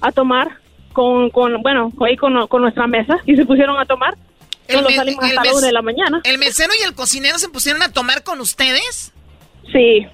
a 0.00 0.10
tomar 0.10 0.58
con, 0.92 1.30
con 1.30 1.62
bueno, 1.62 1.92
ahí 2.04 2.16
con, 2.16 2.48
con 2.48 2.62
nuestra 2.62 2.88
mesa 2.88 3.18
y 3.26 3.36
se 3.36 3.46
pusieron 3.46 3.78
a 3.78 3.84
tomar. 3.84 4.16
El 4.66 4.82
me- 4.84 4.94
salimos 4.94 5.24
el 5.24 5.38
hasta 5.38 5.52
mes- 5.52 5.60
de 5.62 5.72
la 5.72 5.82
mañana. 5.82 6.20
¿El 6.24 6.38
mesero 6.38 6.72
y 6.80 6.84
el 6.84 6.94
cocinero 6.94 7.38
se 7.38 7.48
pusieron 7.48 7.80
a 7.82 7.92
tomar 7.92 8.24
con 8.24 8.40
ustedes? 8.40 9.12
Sí. 9.72 10.04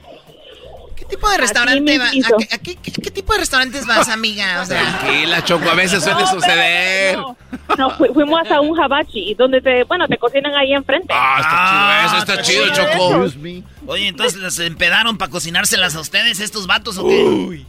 ¿Qué 1.09 1.17
tipo 1.17 1.31
de 1.31 1.39
restaurante 1.39 1.99
va? 1.99 2.07
¿A, 2.09 2.11
qué- 2.11 2.55
a 2.55 2.59
qué, 2.59 2.77
qué- 2.77 2.93
qué 2.93 3.11
tipo 3.11 3.33
de 3.33 3.39
restaurantes 3.41 3.87
vas, 3.87 4.09
amiga? 4.11 4.61
O 4.63 4.67
sea, 4.67 4.99
Tranquila, 4.99 5.45
Choco, 5.45 5.71
a 5.71 5.75
veces 5.75 6.03
suele 6.03 6.21
No, 6.23 6.27
suceder. 6.27 7.17
No, 7.17 7.37
no, 7.79 7.91
fu- 7.97 8.13
fuimos 8.15 8.41
hasta 8.41 8.61
un 8.61 8.75
jabachi 8.75 9.35
donde 9.35 9.61
te, 9.61 9.85
bueno, 9.85 10.07
te 10.09 10.17
cocinan 10.19 10.55
ahí 10.55 10.73
enfrente. 10.73 11.09
Ah, 11.11 12.09
está 12.21 12.33
chido, 12.43 12.67
eso 12.67 12.67
está 12.67 12.75
chido, 12.75 13.33
Choco. 13.33 13.93
Oye, 13.93 14.09
entonces 14.09 14.41
las 14.41 14.59
empedaron 14.59 15.17
para 15.19 15.31
cocinárselas 15.31 15.95
a 15.97 16.01
ustedes, 16.01 16.41
estos 16.41 16.67
vatos 16.67 16.99
o 16.99 17.07
qué? 17.07 17.65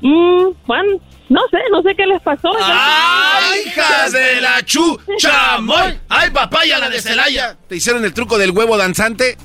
Mm, 0.00 0.52
bueno, 0.66 1.00
no 1.28 1.40
sé, 1.50 1.58
no 1.72 1.82
sé 1.82 1.94
qué 1.96 2.06
les 2.06 2.22
pasó. 2.22 2.50
¡Ay, 2.62 3.62
hijas 3.66 4.12
de 4.12 4.40
la 4.40 4.64
chuchamoy! 4.64 5.98
¡Ay, 6.08 6.30
papaya, 6.30 6.78
la 6.78 6.88
de 6.88 7.00
Celaya! 7.00 7.56
¿Te 7.68 7.76
hicieron 7.76 8.04
el 8.04 8.14
truco 8.14 8.38
del 8.38 8.52
huevo 8.52 8.76
danzante? 8.76 9.36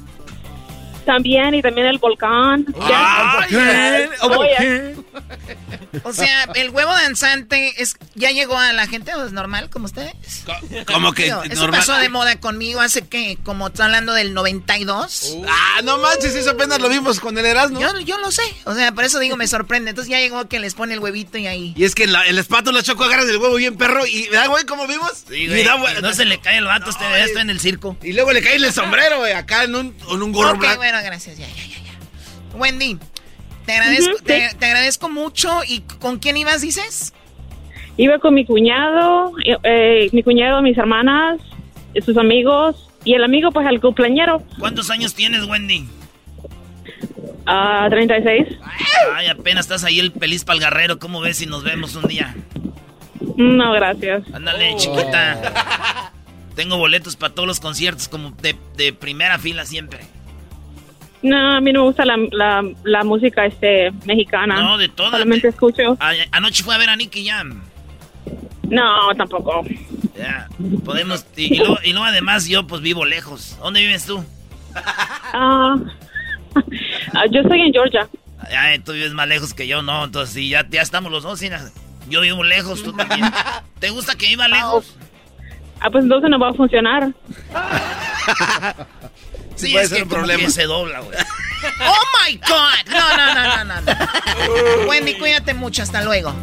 También, 1.06 1.54
y 1.56 1.62
también 1.62 1.88
el 1.88 1.98
volcán. 1.98 2.66
¡Ay, 2.80 3.48
Ya. 3.52 4.10
Oye, 4.28 4.96
o 6.04 6.14
sea, 6.14 6.46
el 6.56 6.70
huevo 6.72 6.92
danzante 6.92 7.82
es 7.82 7.96
ya 8.16 8.32
llegó 8.32 8.58
a 8.58 8.74
la 8.74 8.88
gente 8.88 9.14
o 9.14 9.26
es 9.26 9.32
normal 9.32 9.70
como 9.70 9.86
ustedes. 9.86 10.14
Como 10.88 11.14
que 11.14 11.28
eso 11.28 11.44
normal. 11.56 11.80
pasó 11.80 11.98
de 11.98 12.10
moda 12.10 12.40
conmigo 12.40 12.82
hace 12.82 13.04
que 13.08 13.38
como 13.44 13.68
está 13.68 13.86
hablando 13.86 14.14
del 14.14 14.34
92. 14.34 15.38
Ah, 15.48 15.82
no 15.84 15.98
manches, 16.00 16.36
eso 16.36 16.52
apenas 16.52 16.80
lo 16.80 16.90
vimos 16.90 17.20
con 17.20 17.38
el 17.38 17.46
Erasmo. 17.46 17.80
Yo, 17.80 18.00
yo 18.00 18.18
lo 18.18 18.32
sé, 18.32 18.44
o 18.66 18.74
sea, 18.74 18.92
por 18.92 19.04
eso 19.04 19.20
digo, 19.20 19.38
me 19.38 19.48
sorprende. 19.48 19.92
Entonces 19.92 20.10
ya 20.12 20.20
llegó 20.20 20.48
que 20.48 20.60
les 20.60 20.74
pone 20.74 20.94
el 20.94 21.00
huevito 21.00 21.38
y 21.38 21.48
ahí. 21.48 21.74
Y 21.78 21.84
es 21.84 21.96
que 21.96 22.04
en 22.06 22.14
la, 22.14 22.26
en 22.26 22.36
la 22.36 22.42
espátula 22.42 22.82
Choco 22.84 23.04
agarras 23.04 23.28
el 23.30 23.38
huevo 23.38 23.56
bien 23.56 23.78
perro 23.78 24.06
y 24.06 24.28
¿verdad, 24.30 24.50
güey? 24.50 24.66
¿Cómo 24.66 24.88
vimos? 24.88 25.12
Sí, 25.28 25.36
y, 25.36 25.48
güey, 25.48 25.64
da 25.64 25.78
no 26.02 26.14
se 26.14 26.26
le 26.26 26.40
cae 26.40 26.58
el 26.58 26.66
vato, 26.66 26.90
este 26.90 27.04
No, 27.08 27.16
está 27.16 27.42
en 27.42 27.50
el 27.50 27.60
circo. 27.60 27.98
y 28.02 28.14
luego 28.14 28.32
le 28.32 28.42
cae 28.42 28.56
el 28.56 28.72
sombrero, 28.74 29.20
güey, 29.20 29.34
acá 29.34 29.64
en 29.64 29.76
un, 29.76 29.96
en 30.10 30.22
un 30.22 30.32
gorro 30.32 30.52
Ok, 30.54 30.60
blanco. 30.60 30.80
Bueno, 30.94 31.08
gracias, 31.08 31.38
ya, 31.40 31.48
ya, 31.48 31.64
ya, 31.66 31.80
ya. 31.84 32.58
Wendy, 32.58 33.00
te 33.66 33.74
agradezco, 33.74 34.24
te, 34.24 34.50
te 34.60 34.66
agradezco 34.66 35.10
mucho. 35.10 35.62
¿Y 35.68 35.82
con 35.82 36.20
quién 36.20 36.38
ibas, 36.38 36.62
dices? 36.62 37.14
Iba 37.98 38.20
con 38.20 38.36
mi 38.36 38.46
cuñado, 38.46 39.34
eh, 39.44 39.58
eh, 39.64 40.10
mi 40.12 40.22
cuñado, 40.22 40.62
mis 40.62 40.78
hermanas, 40.78 41.42
sus 42.06 42.16
amigos, 42.18 42.90
y 43.06 43.16
el 43.16 43.24
amigo, 43.24 43.52
pues, 43.52 43.68
el 43.68 43.82
cumpleañero, 43.82 44.44
¿Cuántos 44.60 44.92
años 44.92 45.16
tienes, 45.16 45.46
Wendy? 45.46 45.88
a 47.46 47.88
36. 47.90 48.48
Ay, 49.16 49.28
apenas 49.28 49.66
estás 49.66 49.84
ahí 49.84 50.00
el 50.00 50.12
feliz 50.14 50.46
palgarrero. 50.46 51.00
¿Cómo 51.00 51.20
ves 51.22 51.38
si 51.38 51.46
nos 51.46 51.64
vemos 51.64 51.96
un 51.96 52.08
día? 52.08 52.36
No, 53.36 53.74
gracias. 53.74 54.24
Ándale, 54.32 54.76
chiquita. 54.78 56.12
Tengo 56.56 56.78
boletos 56.78 57.16
para 57.16 57.34
todos 57.34 57.48
los 57.48 57.60
conciertos, 57.60 58.08
como 58.08 58.32
de, 58.42 58.56
de 58.78 58.94
primera 58.94 59.40
fila 59.40 59.66
siempre. 59.66 60.00
No, 61.24 61.56
a 61.56 61.62
mí 61.62 61.72
no 61.72 61.80
me 61.82 61.86
gusta 61.88 62.06
la, 62.06 62.18
la, 62.32 62.64
la 62.84 63.04
música 63.04 63.46
este 63.46 63.92
mexicana. 64.06 64.62
No, 64.62 64.78
de 64.78 64.90
todas. 64.90 65.14
Solamente 65.14 65.48
escucho. 65.48 65.98
A- 66.00 66.12
anoche 66.32 66.64
fue 66.64 66.76
a 66.76 66.78
ver 66.78 66.90
a 66.90 66.96
Nicky 66.96 67.26
Jam. 67.28 67.62
No, 68.70 69.14
tampoco. 69.18 69.64
Ya, 70.18 70.48
podemos. 70.86 71.26
Y, 71.36 71.54
y 71.54 71.58
luego, 71.58 71.78
y 71.84 71.92
luego 71.92 72.06
además 72.06 72.48
yo 72.48 72.68
pues 72.68 72.82
vivo 72.82 73.06
lejos. 73.06 73.58
¿Dónde 73.60 73.80
vives 73.82 74.06
tú? 74.06 74.24
Ah, 75.36 75.76
ah, 77.16 77.26
yo 77.32 77.42
estoy 77.42 77.62
en 77.62 77.74
Georgia. 77.74 78.08
Ay, 78.56 78.78
tú 78.80 78.92
vives 78.92 79.14
más 79.14 79.28
lejos 79.28 79.54
que 79.56 79.66
yo, 79.68 79.82
no. 79.82 80.04
Entonces, 80.04 80.36
sí, 80.36 80.50
ya, 80.50 80.68
ya 80.70 80.82
estamos 80.82 81.12
los 81.12 81.24
dos. 81.24 81.42
Yo 82.10 82.22
vivo 82.22 82.44
lejos, 82.44 82.84
tú 82.84 82.94
también. 82.94 83.22
¿Te 83.80 83.90
gusta 83.90 84.16
que 84.16 84.28
viva 84.28 84.48
lejos? 84.48 84.96
Ah, 85.80 85.90
pues 85.90 86.04
entonces 86.04 86.30
no 86.30 86.38
va 86.38 86.50
a 86.50 86.54
funcionar. 86.54 87.12
Sí, 89.56 89.72
puede 89.72 89.84
es 89.84 89.90
ser 89.90 89.98
que 89.98 90.04
un 90.04 90.10
como 90.10 90.22
problema. 90.22 90.44
que 90.44 90.52
se 90.52 90.64
dobla, 90.64 91.00
güey. 91.00 91.18
¡Oh, 91.88 92.28
my 92.28 92.36
God! 92.38 92.94
No, 92.94 93.18
no, 93.18 93.34
no, 93.34 93.64
no, 93.64 93.82
no. 93.82 94.90
Wendy, 94.90 95.14
cuídate 95.16 95.54
mucho. 95.54 95.82
Hasta 95.84 96.02
luego. 96.04 96.34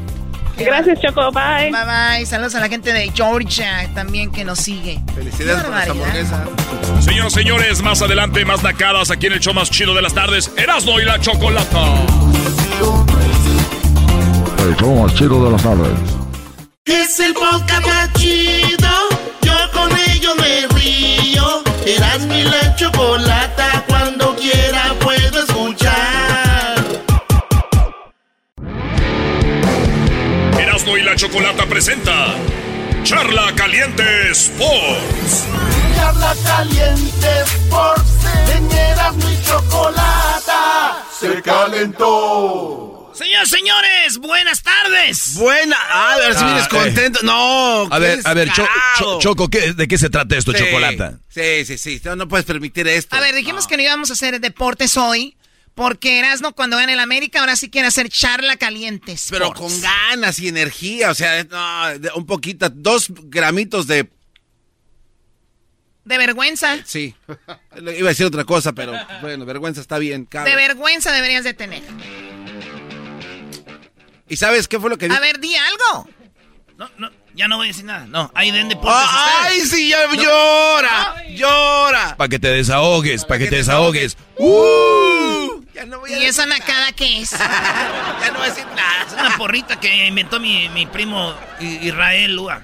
Gracias, 0.56 1.00
Choco. 1.00 1.30
Bye. 1.32 1.70
Bye, 1.70 1.84
bye. 2.18 2.26
Saludos 2.26 2.54
a 2.54 2.60
la 2.60 2.68
gente 2.68 2.92
de 2.92 3.10
Georgia 3.14 3.88
también 3.94 4.30
que 4.30 4.44
nos 4.44 4.58
sigue. 4.58 5.00
Felicidades 5.14 5.64
por 5.64 5.74
esa 5.78 5.90
hamburguesa. 5.90 6.44
Señoras 7.00 7.32
y 7.32 7.34
señores, 7.36 7.82
más 7.82 8.02
adelante, 8.02 8.44
más 8.44 8.62
nacadas 8.62 9.10
aquí 9.10 9.26
en 9.28 9.34
el 9.34 9.40
show 9.40 9.54
más 9.54 9.70
chido 9.70 9.94
de 9.94 10.02
las 10.02 10.12
tardes, 10.12 10.50
Erasmo 10.58 11.00
y 11.00 11.04
la 11.04 11.18
Chocolata. 11.18 11.80
El 14.58 14.76
show 14.76 14.94
más 15.02 15.14
chido 15.14 15.44
de 15.44 15.50
las 15.52 15.62
tardes. 15.62 15.98
Es 16.84 17.20
el 17.20 17.32
podcast 17.32 17.86
más 17.86 18.12
chido. 18.14 18.88
Yo 19.42 19.54
con 19.72 19.90
ello 20.10 20.34
me 20.36 20.66
río. 20.78 21.19
Eras 21.96 22.20
mi 22.26 22.44
la 22.44 22.76
chocolata. 22.76 23.84
Cuando 23.88 24.36
quiera 24.36 24.94
puedo 25.00 25.42
escuchar. 25.42 26.76
Erasmo 30.56 30.96
y 30.96 31.02
la 31.02 31.16
Chocolata 31.16 31.66
presenta 31.66 32.34
Charla 33.02 33.52
Caliente 33.56 34.30
Sports. 34.30 35.46
Charla 35.96 36.34
caliente 36.44 37.28
Sports. 37.44 38.12
Teñeras 38.46 39.16
mi 39.16 39.42
chocolata. 39.42 41.04
Se 41.18 41.42
calentó. 41.42 42.89
Señoras, 43.20 43.50
señores, 43.50 44.16
buenas 44.18 44.62
tardes. 44.62 45.34
Buena. 45.34 45.76
Ah, 45.78 46.14
a 46.14 46.18
ver 46.18 46.32
si 46.34 46.40
Ah, 46.42 46.46
vienes 46.46 46.64
eh. 46.64 46.68
contento. 46.70 47.20
No. 47.22 47.86
A 47.92 47.98
ver, 47.98 48.18
a 48.24 48.32
ver, 48.32 48.48
Cho- 48.50 48.62
descarado. 48.62 48.98
Cho- 48.98 49.18
Choco, 49.20 49.48
¿qué- 49.48 49.74
¿de 49.74 49.86
qué 49.88 49.98
se 49.98 50.08
trata 50.08 50.38
esto, 50.38 50.52
Sí, 50.52 50.58
Chocolata? 50.58 51.18
Sí, 51.28 51.66
sí, 51.66 51.76
sí. 51.76 52.00
No, 52.04 52.16
no 52.16 52.28
puedes 52.28 52.46
permitir 52.46 52.88
esto. 52.88 53.14
A 53.14 53.20
ver, 53.20 53.34
dijimos 53.34 53.66
que 53.66 53.76
no 53.76 53.82
íbamos 53.82 54.08
a 54.08 54.14
hacer 54.14 54.40
deportes 54.40 54.96
hoy 54.96 55.36
Porque 55.74 56.18
Erasmo 56.18 56.52
cuando 56.52 56.76
gana 56.76 56.92
el 56.92 56.98
América 56.98 57.40
ahora 57.40 57.56
sí 57.56 57.70
quiere 57.70 57.88
hacer 57.88 58.08
charla 58.08 58.56
caliente. 58.56 59.14
Pero 59.30 59.52
con 59.52 59.70
ganas 59.80 60.38
y 60.40 60.48
energía, 60.48 61.10
o 61.10 61.14
sea, 61.14 61.44
no, 61.44 61.98
de- 61.98 62.10
un 62.16 62.26
poquito, 62.26 62.68
dos 62.70 63.06
gramitos 63.08 63.86
de... 63.86 64.10
De 66.04 66.18
vergüenza. 66.18 66.78
Sí, 66.84 67.14
iba 67.76 68.08
a 68.08 68.12
decir 68.12 68.26
otra 68.26 68.44
cosa, 68.44 68.72
pero 68.72 68.92
bueno, 69.20 69.44
vergüenza 69.46 69.80
está 69.80 69.98
bien. 69.98 70.24
cabe. 70.24 70.50
De 70.50 70.56
vergüenza 70.56 71.12
deberías 71.12 71.44
de 71.44 71.54
tener. 71.54 71.82
¿Y 74.30 74.36
sabes 74.36 74.66
qué 74.68 74.78
fue 74.80 74.88
lo 74.88 74.96
que 74.96 75.06
dijo? 75.06 75.16
A 75.16 75.20
ver, 75.20 75.38
di 75.40 75.54
algo. 75.56 76.08
No, 76.78 76.88
no, 76.96 77.10
ya 77.34 77.46
no 77.48 77.56
voy 77.58 77.66
a 77.66 77.68
decir 77.68 77.84
nada. 77.84 78.06
No, 78.06 78.30
ahí 78.34 78.50
den 78.52 78.68
deportes. 78.68 78.92
Ah, 78.94 79.42
¡Ay, 79.42 79.60
ustedes. 79.60 79.70
sí, 79.70 79.88
ya 79.90 80.06
No. 80.06 80.14
llora! 80.14 81.24
¡Llora! 81.30 82.16
Para 82.16 82.28
que 82.28 82.38
te 82.38 82.48
desahogues, 82.48 83.24
para 83.26 83.38
que 83.40 83.48
te 83.48 83.56
desahogues. 83.56 84.16
¡Uh! 84.38 85.62
Ya 85.74 85.84
no 85.84 86.00
voy 86.00 86.14
a 86.14 86.18
¿Y 86.18 86.24
esa 86.24 86.46
nacada 86.46 86.92
qué 86.92 87.20
es? 87.20 87.30
ya 87.38 88.30
no 88.32 88.38
voy 88.38 88.46
a 88.46 88.50
decir 88.50 88.64
nada. 88.74 89.04
Es 89.06 89.12
una 89.12 89.36
porrita 89.36 89.78
que 89.80 90.06
inventó 90.06 90.38
mi, 90.40 90.68
mi 90.70 90.86
primo 90.86 91.34
Israel 91.60 92.34
Lua. 92.36 92.62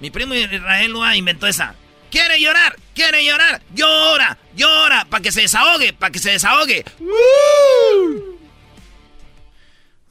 Mi 0.00 0.10
primo 0.10 0.34
Israel 0.34 0.90
Lua 0.90 1.14
inventó 1.16 1.46
esa. 1.46 1.74
¿Quiere 2.10 2.40
llorar? 2.40 2.76
¿Quiere 2.94 3.24
llorar? 3.24 3.60
Llora, 3.74 4.38
llora, 4.56 5.04
para 5.04 5.22
que 5.22 5.32
se 5.32 5.42
desahogue, 5.42 5.92
para 5.92 6.10
que 6.12 6.18
se 6.18 6.30
desahogue. 6.30 6.84
O 7.00 8.33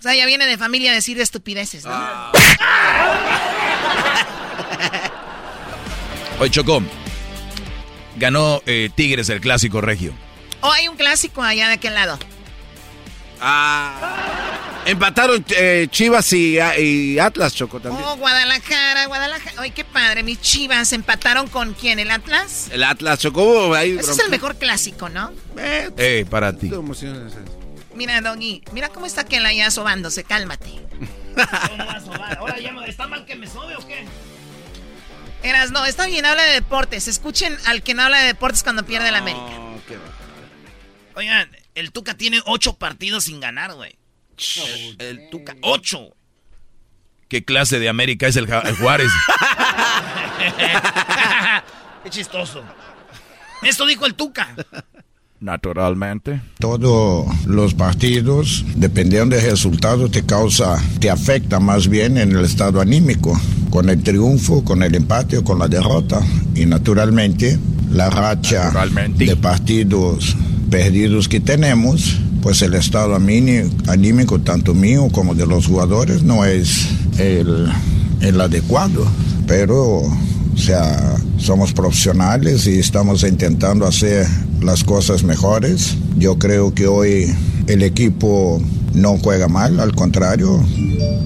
sea, 0.03 0.15
ya 0.15 0.25
viene 0.25 0.45
de 0.45 0.57
familia 0.57 0.91
a 0.91 0.93
decir 0.93 1.19
estupideces, 1.19 1.85
¿no? 1.85 2.31
Oye, 6.39 6.51
Chocó. 6.51 6.83
Ganó 8.17 8.61
eh, 8.65 8.89
Tigres 8.93 9.29
el 9.29 9.41
clásico 9.41 9.81
regio. 9.81 10.13
O 10.61 10.71
hay 10.71 10.87
un 10.87 10.95
clásico 10.95 11.41
allá 11.41 11.67
de 11.67 11.73
aquel 11.73 11.93
lado. 11.95 12.19
Ah, 13.41 14.83
empataron 14.85 15.43
eh, 15.49 15.87
Chivas 15.89 16.31
y, 16.31 16.57
y 16.79 17.19
Atlas, 17.19 17.53
Choco, 17.53 17.81
también. 17.81 18.05
Oh, 18.07 18.15
Guadalajara, 18.15 19.07
Guadalajara. 19.07 19.61
Ay, 19.61 19.71
qué 19.71 19.83
padre. 19.83 20.23
Mis 20.23 20.39
chivas 20.39 20.93
empataron 20.93 21.47
con 21.47 21.73
quién? 21.73 21.99
¿El 21.99 22.11
Atlas? 22.11 22.69
El 22.71 22.83
Atlas, 22.83 23.19
Chocó. 23.19 23.73
Ahí, 23.73 23.97
Ese 23.99 24.11
es 24.11 24.19
el 24.19 24.29
mejor 24.29 24.55
clásico, 24.55 25.09
¿no? 25.09 25.33
Eh, 25.57 26.25
para 26.29 26.53
ti. 26.53 26.71
Mira, 27.95 28.21
Doggy, 28.21 28.63
mira 28.71 28.89
cómo 28.89 29.05
está 29.05 29.21
aquel 29.21 29.45
allá 29.45 29.69
sobándose. 29.71 30.23
Cálmate. 30.23 30.69
¿Cómo 31.69 31.85
va 31.85 31.93
a 31.93 32.01
sobar? 32.01 32.37
Ahora 32.37 32.59
ya 32.59 32.71
me- 32.71 32.87
¿Está 32.87 33.07
mal 33.07 33.25
que 33.25 33.35
me 33.35 33.47
sobe 33.47 33.75
o 33.75 33.87
qué? 33.87 34.05
Eras, 35.43 35.71
no, 35.71 35.85
está 35.85 36.05
bien, 36.07 36.25
habla 36.25 36.43
de 36.43 36.53
deportes. 36.53 37.07
Escuchen 37.07 37.57
al 37.65 37.83
que 37.83 37.93
no 37.93 38.03
habla 38.03 38.19
de 38.19 38.27
deportes 38.27 38.63
cuando 38.63 38.85
pierde 38.85 39.09
el 39.09 39.15
América. 39.15 39.43
Oigan, 41.15 41.49
el 41.75 41.91
Tuca 41.91 42.15
tiene 42.15 42.41
ocho 42.45 42.77
partidos 42.77 43.25
sin 43.25 43.39
ganar, 43.39 43.73
güey. 43.73 43.97
El, 44.57 44.95
el 44.99 45.29
Tuca, 45.29 45.55
ocho. 45.61 46.15
¿Qué 47.27 47.43
clase 47.45 47.79
de 47.79 47.89
América 47.89 48.27
es 48.27 48.35
el, 48.35 48.47
Ja- 48.47 48.61
el 48.61 48.75
Juárez? 48.77 49.11
Qué 52.03 52.09
chistoso. 52.09 52.63
Esto 53.61 53.85
dijo 53.85 54.05
el 54.05 54.15
Tuca. 54.15 54.55
Naturalmente. 55.43 56.41
Todos 56.57 57.27
los 57.45 57.73
partidos, 57.73 58.63
dependiendo 58.77 59.35
del 59.35 59.51
resultado, 59.51 60.09
te 60.09 60.23
causa, 60.23 60.81
te 61.01 61.09
afecta 61.09 61.59
más 61.59 61.89
bien 61.89 62.17
en 62.17 62.31
el 62.31 62.45
estado 62.45 62.79
anímico, 62.79 63.37
con 63.69 63.89
el 63.89 64.01
triunfo, 64.01 64.63
con 64.63 64.83
el 64.83 64.95
empate 64.95 65.39
o 65.39 65.43
con 65.43 65.59
la 65.59 65.67
derrota. 65.67 66.21
Y 66.55 66.65
naturalmente, 66.65 67.59
la 67.91 68.09
racha 68.09 68.71
de 69.17 69.35
partidos 69.35 70.37
perdidos 70.69 71.27
que 71.27 71.41
tenemos, 71.41 72.17
pues 72.41 72.61
el 72.61 72.73
estado 72.75 73.13
anímico, 73.13 74.39
tanto 74.39 74.73
mío 74.73 75.09
como 75.11 75.35
de 75.35 75.45
los 75.45 75.67
jugadores, 75.67 76.23
no 76.23 76.45
es 76.45 76.87
el, 77.17 77.67
el 78.21 78.39
adecuado. 78.39 79.05
Pero 79.45 80.03
o 80.53 80.57
sea, 80.57 81.15
somos 81.37 81.73
profesionales 81.73 82.67
y 82.67 82.79
estamos 82.79 83.23
intentando 83.23 83.85
hacer 83.85 84.27
las 84.61 84.83
cosas 84.83 85.23
mejores. 85.23 85.95
Yo 86.17 86.37
creo 86.37 86.73
que 86.73 86.87
hoy 86.87 87.33
el 87.67 87.83
equipo 87.83 88.61
no 88.93 89.17
juega 89.17 89.47
mal, 89.47 89.79
al 89.79 89.95
contrario, 89.95 90.63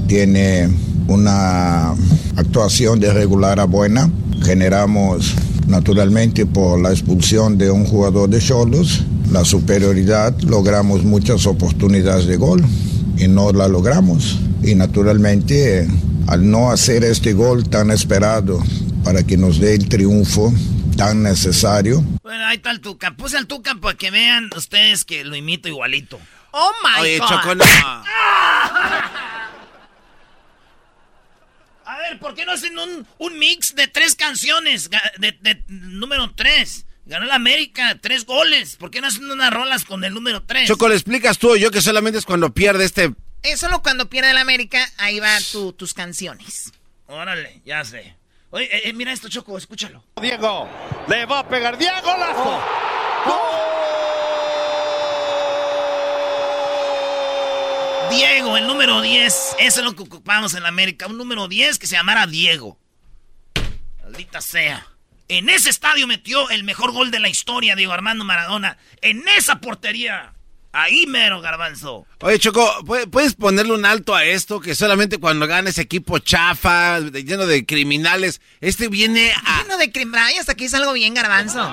tiene 0.08 0.70
una 1.08 1.92
actuación 2.36 3.00
de 3.00 3.14
regular 3.14 3.60
a 3.60 3.66
buena. 3.66 4.10
Generamos 4.44 5.36
naturalmente 5.68 6.46
por 6.46 6.80
la 6.80 6.92
expulsión 6.92 7.58
de 7.58 7.70
un 7.72 7.86
jugador 7.86 8.30
de 8.30 8.40
Cholos 8.40 9.04
la 9.32 9.44
superioridad, 9.44 10.40
logramos 10.42 11.04
muchas 11.04 11.46
oportunidades 11.48 12.28
de 12.28 12.38
gol 12.38 12.64
y 13.18 13.28
no 13.28 13.52
la 13.52 13.68
logramos. 13.68 14.40
Y 14.64 14.76
naturalmente, 14.76 15.88
al 16.28 16.50
no 16.50 16.72
hacer 16.72 17.04
este 17.04 17.34
gol 17.34 17.70
tan 17.70 17.90
esperado 17.92 18.64
para 19.04 19.24
que 19.24 19.38
nos 19.38 19.60
dé 19.60 19.76
el 19.76 19.88
triunfo 19.88 20.54
tan 20.98 21.24
necesario, 21.24 22.04
Bueno, 22.24 22.46
ahí 22.46 22.58
está 22.58 22.72
el 22.72 22.82
Tuca. 22.82 23.16
Puse 23.16 23.38
al 23.38 23.46
Tuca 23.48 23.76
para 23.76 23.96
que 23.98 24.10
vean 24.12 24.50
ustedes 24.56 25.06
que 25.06 25.24
lo 25.24 25.36
imito 25.36 25.68
igualito. 25.68 26.20
Oh 26.52 26.72
my 26.84 27.02
Oye, 27.02 27.20
God. 27.20 27.28
Choco, 27.28 27.56
no. 27.56 27.64
A 31.86 31.98
ver, 32.00 32.20
¿por 32.20 32.36
qué 32.36 32.46
no 32.46 32.52
hacen 32.52 32.78
un, 32.78 33.08
un 33.18 33.40
mix 33.40 33.76
de 33.76 33.88
tres 33.88 34.16
canciones? 34.16 34.90
De, 35.20 35.38
de 35.40 35.64
número 35.68 36.32
tres. 36.36 36.86
Ganó 37.06 37.26
el 37.26 37.32
América, 37.32 37.98
tres 38.02 38.26
goles. 38.26 38.76
¿Por 38.76 38.92
qué 38.92 39.00
no 39.00 39.08
hacen 39.08 39.30
unas 39.32 39.54
rolas 39.54 39.86
con 39.86 40.04
el 40.04 40.14
número 40.14 40.44
tres? 40.44 40.68
Choco, 40.68 40.90
le 40.90 40.96
explicas 40.96 41.38
tú 41.38 41.52
o 41.52 41.56
yo 41.56 41.72
que 41.72 41.82
solamente 41.82 42.20
es 42.20 42.26
cuando 42.26 42.54
pierde 42.54 42.84
este... 42.84 43.14
Es 43.44 43.60
solo 43.60 43.82
cuando 43.82 44.10
pierde 44.10 44.32
el 44.32 44.38
América, 44.38 44.86
ahí 44.98 45.20
va 45.20 45.38
tu- 45.52 45.74
tus 45.74 45.94
canciones. 45.94 46.72
Órale, 47.08 47.62
ya 47.66 47.84
sé. 47.86 48.16
Oye, 48.50 48.66
eh, 48.76 48.82
eh, 48.90 48.94
mira 48.94 49.14
esto, 49.14 49.30
Choco, 49.30 49.58
escúchalo. 49.58 50.04
Diego, 50.22 50.70
le 51.08 51.26
va 51.26 51.40
a 51.40 51.48
pegar 51.48 51.78
Diego 51.78 52.18
Lazo. 52.18 52.62
Diego, 58.10 58.56
el 58.58 58.68
número 58.68 59.02
10. 59.02 59.56
Eso 59.60 59.80
es 59.82 59.86
lo 59.86 59.96
que 59.96 60.04
ocupamos 60.04 60.54
en 60.54 60.64
la 60.64 60.70
América. 60.70 61.08
Un 61.08 61.18
número 61.18 61.48
10 61.48 61.78
que 61.78 61.88
se 61.88 61.96
llamara 61.96 62.26
Diego. 62.26 62.78
Maldita 64.02 64.40
sea. 64.42 64.88
En 65.28 65.50
ese 65.50 65.70
estadio 65.70 66.08
metió 66.08 66.50
el 66.50 66.64
mejor 66.64 66.94
gol 66.94 67.12
de 67.12 67.20
la 67.20 67.28
historia, 67.28 67.76
Diego 67.76 67.92
Armando 67.92 68.24
Maradona. 68.24 68.78
En 69.02 69.28
esa 69.28 69.60
portería. 69.60 70.34
Ahí 70.74 71.05
mero, 71.07 71.41
garbanzo. 71.41 72.05
Oye, 72.22 72.38
Choco, 72.39 72.61
¿pu- 72.84 73.09
¿puedes 73.09 73.34
ponerle 73.36 73.74
un 73.74 73.86
alto 73.86 74.13
a 74.13 74.26
esto? 74.26 74.59
Que 74.59 74.76
solamente 74.76 75.18
cuando 75.18 75.47
gana 75.47 75.70
ese 75.70 75.82
equipo 75.82 76.20
chafa, 76.20 77.01
de- 77.01 77.24
lleno 77.24 77.47
de 77.47 77.65
criminales, 77.65 78.41
este 78.61 78.88
viene 78.88 79.32
a... 79.45 79.63
Lleno 79.63 79.78
de 79.78 79.91
crimbray, 79.91 80.38
hasta 80.38 80.53
que 80.55 80.65
hice 80.65 80.78
algo 80.78 80.93
bien, 80.93 81.13
garbanzo. 81.15 81.63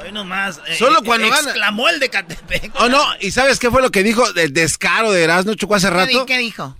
Hoy 0.00 0.12
nomás. 0.12 0.60
eh, 0.68 0.76
Solo 0.78 1.00
eh, 1.00 1.04
cuando 1.04 1.28
gana. 1.28 1.50
Exclamó 1.50 1.88
el 1.88 2.00
de 2.00 2.08
Catepec. 2.08 2.72
Oh, 2.80 2.88
no, 2.88 3.04
¿y 3.20 3.30
sabes 3.30 3.58
qué 3.58 3.70
fue 3.70 3.82
lo 3.82 3.90
que 3.90 4.02
dijo 4.02 4.24
el 4.34 4.52
descaro 4.54 5.12
de 5.12 5.24
Erasmo 5.24 5.54
Choco 5.54 5.74
hace 5.74 5.88
¿Qué, 5.88 5.92
rato? 5.94 6.24
qué 6.26 6.38
dijo? 6.38 6.76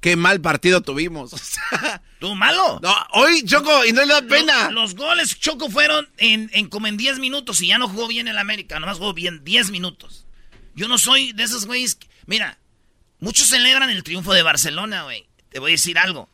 Qué 0.00 0.16
mal 0.16 0.40
partido 0.40 0.80
tuvimos. 0.82 1.32
¿Tú 2.20 2.34
malo? 2.34 2.78
No, 2.82 2.94
hoy, 3.12 3.42
Choco, 3.44 3.84
y 3.84 3.92
no 3.92 4.02
le 4.02 4.12
da 4.14 4.22
pena. 4.22 4.70
Los, 4.70 4.92
los 4.92 4.94
goles 4.94 5.38
Choco 5.40 5.68
fueron 5.68 6.08
en, 6.18 6.48
en 6.54 6.68
como 6.68 6.86
en 6.86 6.96
10 6.96 7.18
minutos 7.18 7.60
y 7.60 7.66
ya 7.68 7.78
no 7.78 7.88
jugó 7.88 8.06
bien 8.06 8.28
el 8.28 8.38
América, 8.38 8.78
nomás 8.80 8.98
jugó 8.98 9.12
bien 9.14 9.42
10 9.44 9.70
minutos. 9.70 10.23
Yo 10.74 10.88
no 10.88 10.98
soy 10.98 11.32
de 11.32 11.42
esos 11.44 11.66
güeyes. 11.66 11.94
que- 11.94 12.08
Mira, 12.26 12.58
muchos 13.20 13.48
celebran 13.48 13.90
el 13.90 14.02
triunfo 14.02 14.32
de 14.32 14.42
Barcelona, 14.42 15.02
güey. 15.04 15.26
Te 15.50 15.58
voy 15.60 15.72
a 15.72 15.74
decir 15.74 15.98
algo. 15.98 16.28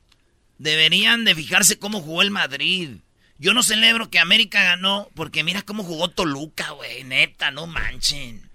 Deberían 0.58 1.24
de 1.24 1.34
fijarse 1.34 1.78
cómo 1.78 2.00
jugó 2.00 2.22
el 2.22 2.30
Madrid. 2.30 2.96
Yo 3.38 3.54
no 3.54 3.62
celebro 3.62 4.10
que 4.10 4.18
América 4.18 4.62
ganó 4.62 5.08
porque 5.14 5.42
mira 5.44 5.62
cómo 5.62 5.82
jugó 5.84 6.08
Toluca, 6.10 6.70
güey. 6.72 7.04
Neta, 7.04 7.50
no 7.50 7.66
manchen. 7.66 8.50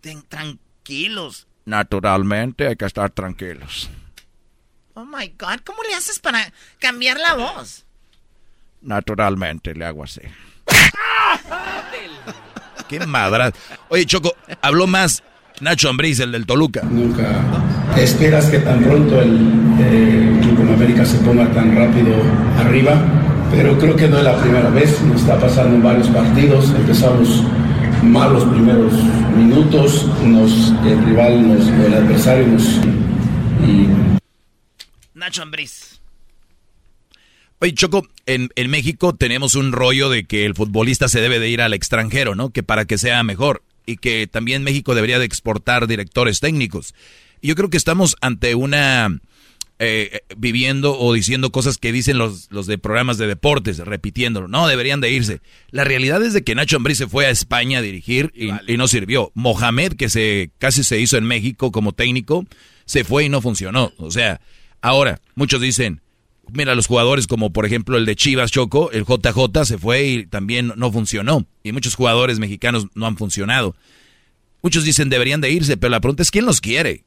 Ten- 0.00 0.22
tranquilos. 0.22 1.46
Naturalmente 1.64 2.66
hay 2.68 2.76
que 2.76 2.84
estar 2.86 3.10
tranquilos. 3.10 3.88
Oh 4.94 5.04
my 5.04 5.28
God, 5.38 5.60
¿cómo 5.64 5.82
le 5.84 5.94
haces 5.94 6.18
para 6.18 6.52
cambiar 6.78 7.18
la 7.18 7.34
voz? 7.34 7.84
Naturalmente 8.80 9.74
le 9.74 9.84
hago 9.84 10.04
así. 10.04 10.20
Qué 12.92 13.06
madra. 13.06 13.50
Oye, 13.88 14.04
Choco, 14.04 14.36
habló 14.60 14.86
más 14.86 15.22
Nacho 15.60 15.88
Ambriz, 15.88 16.20
el 16.20 16.30
del 16.30 16.44
Toluca. 16.44 16.82
Nunca 16.82 17.40
esperas 17.96 18.50
que 18.50 18.58
tan 18.58 18.82
pronto 18.82 19.18
el 19.18 19.40
eh, 19.80 20.36
equipo 20.38 20.60
en 20.60 20.74
América 20.74 21.06
se 21.06 21.16
ponga 21.20 21.50
tan 21.52 21.74
rápido 21.74 22.14
arriba, 22.58 23.02
pero 23.50 23.78
creo 23.78 23.96
que 23.96 24.08
no 24.08 24.18
es 24.18 24.24
la 24.24 24.36
primera 24.36 24.68
vez, 24.68 25.00
nos 25.00 25.22
está 25.22 25.38
pasando 25.38 25.76
en 25.76 25.82
varios 25.82 26.08
partidos, 26.08 26.68
empezamos 26.76 27.42
mal 28.02 28.34
los 28.34 28.44
primeros 28.44 28.92
minutos, 29.38 30.06
nos, 30.22 30.74
el 30.84 31.02
rival, 31.06 31.48
nos, 31.48 31.68
el 31.68 31.94
adversario 31.94 32.46
nos... 32.46 32.64
Y 33.66 33.88
Nacho 35.14 35.42
Ambriz. 35.42 35.98
Oye, 37.58 37.72
Choco, 37.72 38.06
en, 38.26 38.50
en 38.56 38.70
México 38.70 39.14
tenemos 39.14 39.54
un 39.54 39.72
rollo 39.72 40.08
de 40.08 40.24
que 40.24 40.44
el 40.44 40.54
futbolista 40.54 41.08
se 41.08 41.20
debe 41.20 41.38
de 41.38 41.48
ir 41.48 41.60
al 41.60 41.74
extranjero, 41.74 42.34
¿no? 42.34 42.50
Que 42.50 42.62
para 42.62 42.84
que 42.84 42.98
sea 42.98 43.22
mejor. 43.22 43.62
y 43.84 43.96
que 43.96 44.28
también 44.28 44.62
México 44.62 44.94
debería 44.94 45.18
de 45.18 45.24
exportar 45.24 45.86
directores 45.86 46.40
técnicos. 46.40 46.94
Yo 47.42 47.56
creo 47.56 47.68
que 47.68 47.76
estamos 47.76 48.16
ante 48.20 48.54
una 48.54 49.20
eh, 49.84 50.20
viviendo 50.36 50.96
o 50.96 51.12
diciendo 51.12 51.50
cosas 51.50 51.76
que 51.76 51.90
dicen 51.90 52.16
los, 52.16 52.46
los 52.52 52.66
de 52.66 52.78
programas 52.78 53.18
de 53.18 53.26
deportes, 53.26 53.78
repitiéndolo. 53.78 54.46
No, 54.46 54.68
deberían 54.68 55.00
de 55.00 55.10
irse. 55.10 55.40
La 55.72 55.82
realidad 55.82 56.22
es 56.22 56.34
de 56.34 56.44
que 56.44 56.54
Nacho 56.54 56.76
Ambriz 56.76 56.98
se 56.98 57.08
fue 57.08 57.26
a 57.26 57.30
España 57.30 57.78
a 57.78 57.82
dirigir 57.82 58.32
y, 58.36 58.76
no 58.76 58.86
sirvió. 58.86 59.32
Mohamed, 59.34 59.94
que 59.94 60.08
se 60.08 60.52
casi 60.58 60.84
se 60.84 61.00
hizo 61.00 61.16
en 61.16 61.24
México 61.24 61.72
como 61.72 61.92
técnico, 61.92 62.46
se 62.84 63.02
fue 63.02 63.24
y 63.24 63.28
no 63.28 63.40
funcionó. 63.40 63.92
O 63.96 64.12
sea, 64.12 64.40
ahora, 64.82 65.20
muchos 65.34 65.60
dicen, 65.60 66.00
mira, 66.52 66.74
los 66.74 66.86
jugadores 66.86 67.26
como 67.26 67.52
por 67.52 67.66
ejemplo 67.66 67.96
el 67.96 68.06
de 68.06 68.16
Chivas 68.16 68.50
Choco, 68.50 68.90
el 68.92 69.04
JJ 69.04 69.64
se 69.64 69.78
fue 69.78 70.04
y 70.04 70.26
también 70.26 70.72
no 70.76 70.92
funcionó. 70.92 71.46
Y 71.62 71.72
muchos 71.72 71.94
jugadores 71.94 72.38
mexicanos 72.38 72.86
no 72.94 73.06
han 73.06 73.16
funcionado. 73.16 73.76
Muchos 74.62 74.84
dicen 74.84 75.08
deberían 75.08 75.40
de 75.40 75.50
irse, 75.50 75.76
pero 75.76 75.90
la 75.90 76.00
pregunta 76.00 76.22
es 76.22 76.30
quién 76.30 76.46
los 76.46 76.60
quiere. 76.60 77.04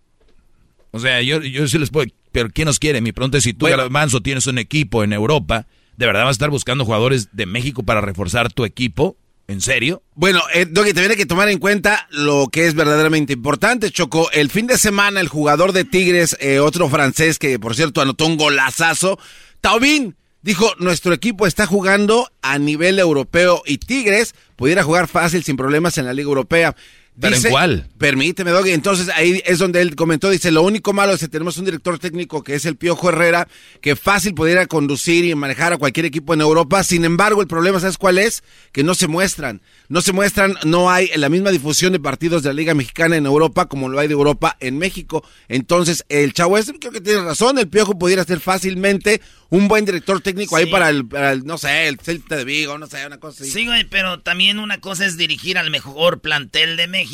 O 0.92 1.00
sea, 1.00 1.22
yo, 1.22 1.42
yo 1.42 1.68
sí 1.68 1.78
les 1.78 1.90
puedo 1.90 2.08
pero 2.32 2.50
¿quién 2.50 2.66
nos 2.66 2.80
quiere? 2.80 3.00
Mi 3.00 3.14
pregunta 3.14 3.38
es 3.38 3.46
si 3.46 3.54
tú, 3.54 3.66
bueno. 3.66 3.90
Manso, 3.90 4.20
tienes 4.20 4.46
un 4.48 4.58
equipo 4.58 5.06
en 5.06 5.14
Europa, 5.14 5.68
¿de 5.96 6.06
verdad 6.06 6.24
vas 6.24 6.30
a 6.30 6.32
estar 6.32 6.50
buscando 6.50 6.84
jugadores 6.84 7.30
de 7.32 7.46
México 7.46 7.84
para 7.84 8.02
reforzar 8.02 8.52
tu 8.52 8.66
equipo? 8.66 9.16
¿En 9.48 9.62
serio? 9.62 10.02
Bueno, 10.16 10.42
eh, 10.54 10.66
Doggy, 10.66 10.94
te 10.94 11.16
que 11.16 11.26
tomar 11.28 11.50
en 11.50 11.60
cuenta 11.60 12.08
lo 12.10 12.48
que 12.52 12.66
es 12.66 12.74
verdaderamente 12.74 13.34
importante, 13.34 13.92
Choco. 13.92 14.32
El 14.32 14.50
fin 14.50 14.66
de 14.66 14.78
semana, 14.78 15.20
el 15.20 15.28
jugador 15.28 15.72
de 15.72 15.84
Tigres, 15.84 16.36
eh, 16.40 16.60
otro 16.60 16.90
francés 16.90 17.38
que, 17.38 17.60
por 17.60 17.76
cierto, 17.76 18.02
anotó 18.02 18.26
un 18.26 18.38
golazazo, 18.38 19.20
Taubín, 19.62 20.16
dijo, 20.42 20.74
nuestro 20.80 21.14
equipo 21.14 21.46
está 21.46 21.68
jugando 21.68 22.32
a 22.42 22.58
nivel 22.58 22.98
europeo 22.98 23.62
y 23.68 23.78
Tigres 23.78 24.34
pudiera 24.56 24.84
jugar 24.84 25.08
fácil, 25.08 25.44
sin 25.44 25.58
problemas 25.58 25.98
en 26.00 26.06
la 26.06 26.14
Liga 26.14 26.28
Europea. 26.28 26.76
¿Pero 27.20 27.36
en 27.36 27.44
cuál? 27.44 27.90
Permíteme, 27.98 28.52
Doggy. 28.52 28.72
Entonces 28.72 29.10
ahí 29.10 29.42
es 29.46 29.60
donde 29.60 29.82
él 29.82 29.96
comentó, 29.96 30.30
dice, 30.30 30.52
lo 30.52 30.64
único 30.64 30.94
malo 30.94 31.14
es 31.14 31.20
que 31.20 31.28
tenemos 31.28 31.58
un 31.58 31.66
director 31.66 31.98
técnico 31.98 32.44
que 32.44 32.56
es 32.56 32.66
el 32.66 32.76
Piojo 32.76 33.10
Herrera, 33.10 33.48
que 33.82 33.96
fácil 33.96 34.34
pudiera 34.34 34.66
conducir 34.66 35.26
y 35.26 35.34
manejar 35.36 35.74
a 35.74 35.78
cualquier 35.78 36.06
equipo 36.06 36.34
en 36.34 36.42
Europa. 36.42 36.84
Sin 36.84 37.06
embargo, 37.06 37.42
el 37.42 37.48
problema, 37.48 37.80
¿sabes 37.80 37.98
cuál 37.98 38.18
es? 38.18 38.44
Que 38.72 38.84
no 38.84 38.96
se 38.96 39.08
muestran. 39.08 39.62
No 39.88 40.02
se 40.02 40.14
muestran, 40.14 40.56
no 40.64 40.90
hay 40.90 41.10
la 41.16 41.30
misma 41.30 41.52
difusión 41.52 41.94
de 41.94 42.00
partidos 42.00 42.44
de 42.44 42.50
la 42.50 42.54
Liga 42.54 42.74
Mexicana 42.74 43.16
en 43.16 43.26
Europa 43.26 43.68
como 43.68 43.88
lo 43.88 44.00
hay 44.00 44.08
de 44.08 44.14
Europa 44.14 44.58
en 44.60 44.78
México. 44.78 45.24
Entonces, 45.48 46.06
el 46.10 46.34
chavo 46.34 46.58
este 46.58 46.78
creo 46.80 46.92
que 46.92 47.02
tiene 47.02 47.22
razón, 47.22 47.58
el 47.58 47.68
Piojo 47.68 47.98
pudiera 47.98 48.24
ser 48.24 48.40
fácilmente 48.40 49.22
un 49.50 49.68
buen 49.68 49.86
director 49.86 50.22
técnico 50.22 50.56
ahí 50.56 50.66
para 50.66 50.90
el, 50.90 51.06
no 51.46 51.58
sé, 51.58 51.88
el 51.88 52.00
Celta 52.00 52.36
de 52.36 52.46
Vigo, 52.46 52.78
no 52.78 52.88
sé, 52.88 53.06
una 53.06 53.20
cosa 53.20 53.44
así. 53.44 53.52
Sí, 53.52 53.66
güey, 53.66 53.84
pero 53.86 54.20
también 54.20 54.60
una 54.60 54.80
cosa 54.80 55.06
es 55.06 55.18
dirigir 55.18 55.58
al 55.58 55.70
mejor 55.72 56.20
plantel 56.20 56.78
de 56.78 56.88
México, 56.88 57.05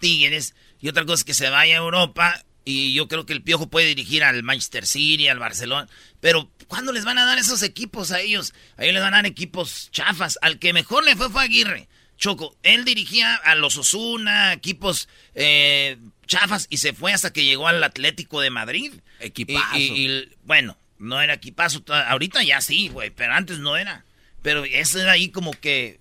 Tigres, 0.00 0.54
y 0.80 0.88
otra 0.88 1.04
cosa 1.04 1.20
es 1.20 1.24
que 1.24 1.34
se 1.34 1.48
vaya 1.50 1.74
a 1.74 1.78
Europa, 1.78 2.44
y 2.64 2.94
yo 2.94 3.08
creo 3.08 3.26
que 3.26 3.32
el 3.32 3.42
Piojo 3.42 3.68
puede 3.68 3.86
dirigir 3.86 4.24
al 4.24 4.42
Manchester 4.42 4.86
City, 4.86 5.28
al 5.28 5.38
Barcelona, 5.38 5.88
pero 6.20 6.50
¿cuándo 6.68 6.92
les 6.92 7.04
van 7.04 7.18
a 7.18 7.26
dar 7.26 7.38
esos 7.38 7.62
equipos 7.62 8.10
a 8.10 8.20
ellos? 8.20 8.54
A 8.76 8.84
ellos 8.84 8.94
les 8.94 9.02
van 9.02 9.14
a 9.14 9.18
dar 9.18 9.26
equipos 9.26 9.90
chafas, 9.90 10.38
al 10.42 10.58
que 10.58 10.72
mejor 10.72 11.04
le 11.04 11.16
fue 11.16 11.30
fue 11.30 11.42
Aguirre. 11.42 11.88
Choco, 12.16 12.56
él 12.62 12.84
dirigía 12.84 13.34
a 13.34 13.54
los 13.54 13.76
Osuna, 13.76 14.52
equipos 14.52 15.08
eh, 15.34 15.98
chafas, 16.26 16.66
y 16.70 16.78
se 16.78 16.92
fue 16.92 17.12
hasta 17.12 17.32
que 17.32 17.44
llegó 17.44 17.66
al 17.66 17.82
Atlético 17.82 18.40
de 18.40 18.50
Madrid. 18.50 18.92
Equipazo. 19.20 19.76
y 19.76 20.28
bueno, 20.44 20.76
no 20.98 21.20
era 21.20 21.34
equipazo. 21.34 21.84
Ahorita 21.88 22.42
ya 22.42 22.60
sí, 22.60 22.88
güey, 22.88 23.10
pero 23.10 23.34
antes 23.34 23.58
no 23.58 23.76
era. 23.76 24.04
Pero 24.42 24.64
eso 24.64 25.00
era 25.00 25.12
ahí 25.12 25.30
como 25.30 25.52
que 25.52 26.00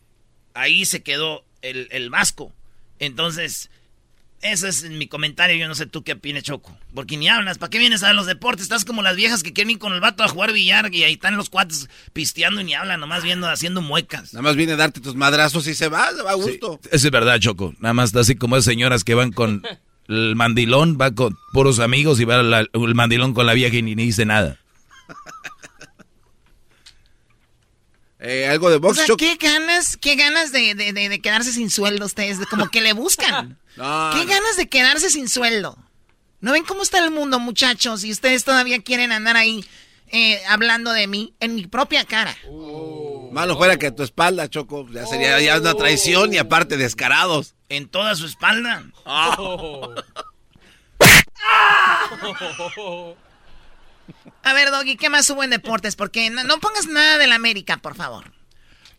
ahí 0.53 0.85
se 0.85 1.01
quedó 1.03 1.45
el, 1.61 1.87
el 1.91 2.09
vasco. 2.09 2.53
Entonces, 3.05 3.69
ese 4.41 4.67
es 4.67 4.83
mi 4.83 5.07
comentario. 5.07 5.55
Yo 5.55 5.67
no 5.67 5.75
sé 5.75 5.85
tú 5.85 6.03
qué 6.03 6.13
opinas, 6.13 6.43
Choco. 6.43 6.77
Porque 6.93 7.17
ni 7.17 7.29
hablas. 7.29 7.57
¿Para 7.57 7.69
qué 7.69 7.79
vienes 7.79 8.03
a 8.03 8.13
los 8.13 8.25
deportes? 8.25 8.63
Estás 8.63 8.85
como 8.85 9.01
las 9.01 9.15
viejas 9.15 9.41
que 9.41 9.53
quieren 9.53 9.71
ir 9.71 9.79
con 9.79 9.93
el 9.93 10.01
vato 10.01 10.23
a 10.23 10.27
jugar 10.27 10.51
billar 10.51 10.93
y 10.93 11.03
ahí 11.03 11.13
están 11.13 11.37
los 11.37 11.49
cuates 11.49 11.89
pisteando 12.11 12.61
y 12.61 12.65
ni 12.65 12.73
hablan, 12.73 12.99
nomás 12.99 13.23
viendo, 13.23 13.47
haciendo 13.47 13.81
muecas. 13.81 14.33
Nada 14.33 14.43
más 14.43 14.55
viene 14.55 14.73
a 14.73 14.75
darte 14.77 14.99
tus 15.01 15.15
madrazos 15.15 15.67
y 15.67 15.73
se 15.73 15.87
va, 15.87 16.11
se 16.13 16.21
va 16.21 16.31
a 16.31 16.35
gusto. 16.35 16.79
eso 16.91 17.07
es 17.07 17.11
verdad, 17.11 17.39
Choco. 17.39 17.73
Nada 17.79 17.93
más 17.93 18.13
así 18.15 18.35
como 18.35 18.57
esas 18.57 18.65
señoras 18.65 19.03
que 19.03 19.13
van 19.13 19.31
con 19.31 19.63
el 20.07 20.35
mandilón, 20.35 20.97
va 20.99 21.11
con 21.11 21.37
puros 21.53 21.79
amigos 21.79 22.19
y 22.19 22.25
va 22.25 22.39
el 22.39 22.95
mandilón 22.95 23.33
con 23.33 23.45
la 23.45 23.53
vieja 23.53 23.77
y 23.77 23.81
ni 23.81 23.95
dice 23.95 24.25
nada. 24.25 24.59
Eh, 28.25 28.47
algo 28.47 28.69
de 28.69 28.77
box. 28.77 29.01
¿qué 29.17 29.35
ganas, 29.35 29.97
qué 29.97 30.15
ganas 30.15 30.53
de, 30.53 31.19
quedarse 31.21 31.51
sin 31.51 31.69
sueldo 31.69 32.05
ustedes? 32.05 32.37
Como 32.49 32.69
que 32.69 32.79
le 32.79 32.93
buscan. 32.93 33.59
¿Qué 33.75 34.25
ganas 34.25 34.55
de 34.55 34.69
quedarse 34.69 35.09
sin 35.09 35.27
sueldo? 35.27 35.77
¿No 36.39 36.53
ven 36.53 36.63
cómo 36.63 36.83
está 36.83 37.03
el 37.03 37.11
mundo, 37.11 37.39
muchachos? 37.39 38.05
Y 38.05 38.11
ustedes 38.11 38.45
todavía 38.45 38.81
quieren 38.81 39.11
andar 39.11 39.35
ahí 39.35 39.65
eh, 40.07 40.41
hablando 40.47 40.93
de 40.93 41.07
mí 41.07 41.33
en 41.41 41.55
mi 41.55 41.67
propia 41.67 42.05
cara. 42.05 42.33
Uh, 42.47 43.29
malo 43.33 43.57
fuera 43.57 43.77
que 43.77 43.91
tu 43.91 44.03
espalda, 44.03 44.49
Choco. 44.49 44.87
Ya 44.89 45.05
sería 45.05 45.41
ya 45.41 45.59
una 45.59 45.73
traición 45.73 46.33
y 46.33 46.37
aparte 46.37 46.77
descarados. 46.77 47.55
En 47.67 47.89
toda 47.89 48.15
su 48.15 48.25
espalda. 48.25 48.85
Oh. 49.03 49.95
A 54.43 54.53
ver, 54.53 54.69
Doggy, 54.71 54.97
¿qué 54.97 55.09
más 55.09 55.29
hubo 55.29 55.43
en 55.43 55.49
deportes? 55.49 55.95
Porque 55.95 56.29
no, 56.29 56.59
pongas 56.59 56.87
nada 56.87 57.17
del 57.17 57.31
América, 57.31 57.77
por 57.77 57.95
favor. 57.95 58.25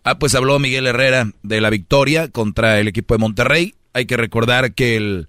Ah, 0.02 0.18
pues 0.18 0.34
habló 0.34 0.58
Miguel 0.58 0.86
Herrera 0.86 1.30
de 1.42 1.60
la 1.60 1.70
victoria 1.70 2.28
contra 2.28 2.80
el 2.80 2.88
equipo 2.88 3.14
de 3.14 3.18
Monterrey. 3.18 3.74
Hay 3.92 4.06
que 4.06 4.16
recordar 4.16 4.74
que 4.74 4.96
el, 4.96 5.28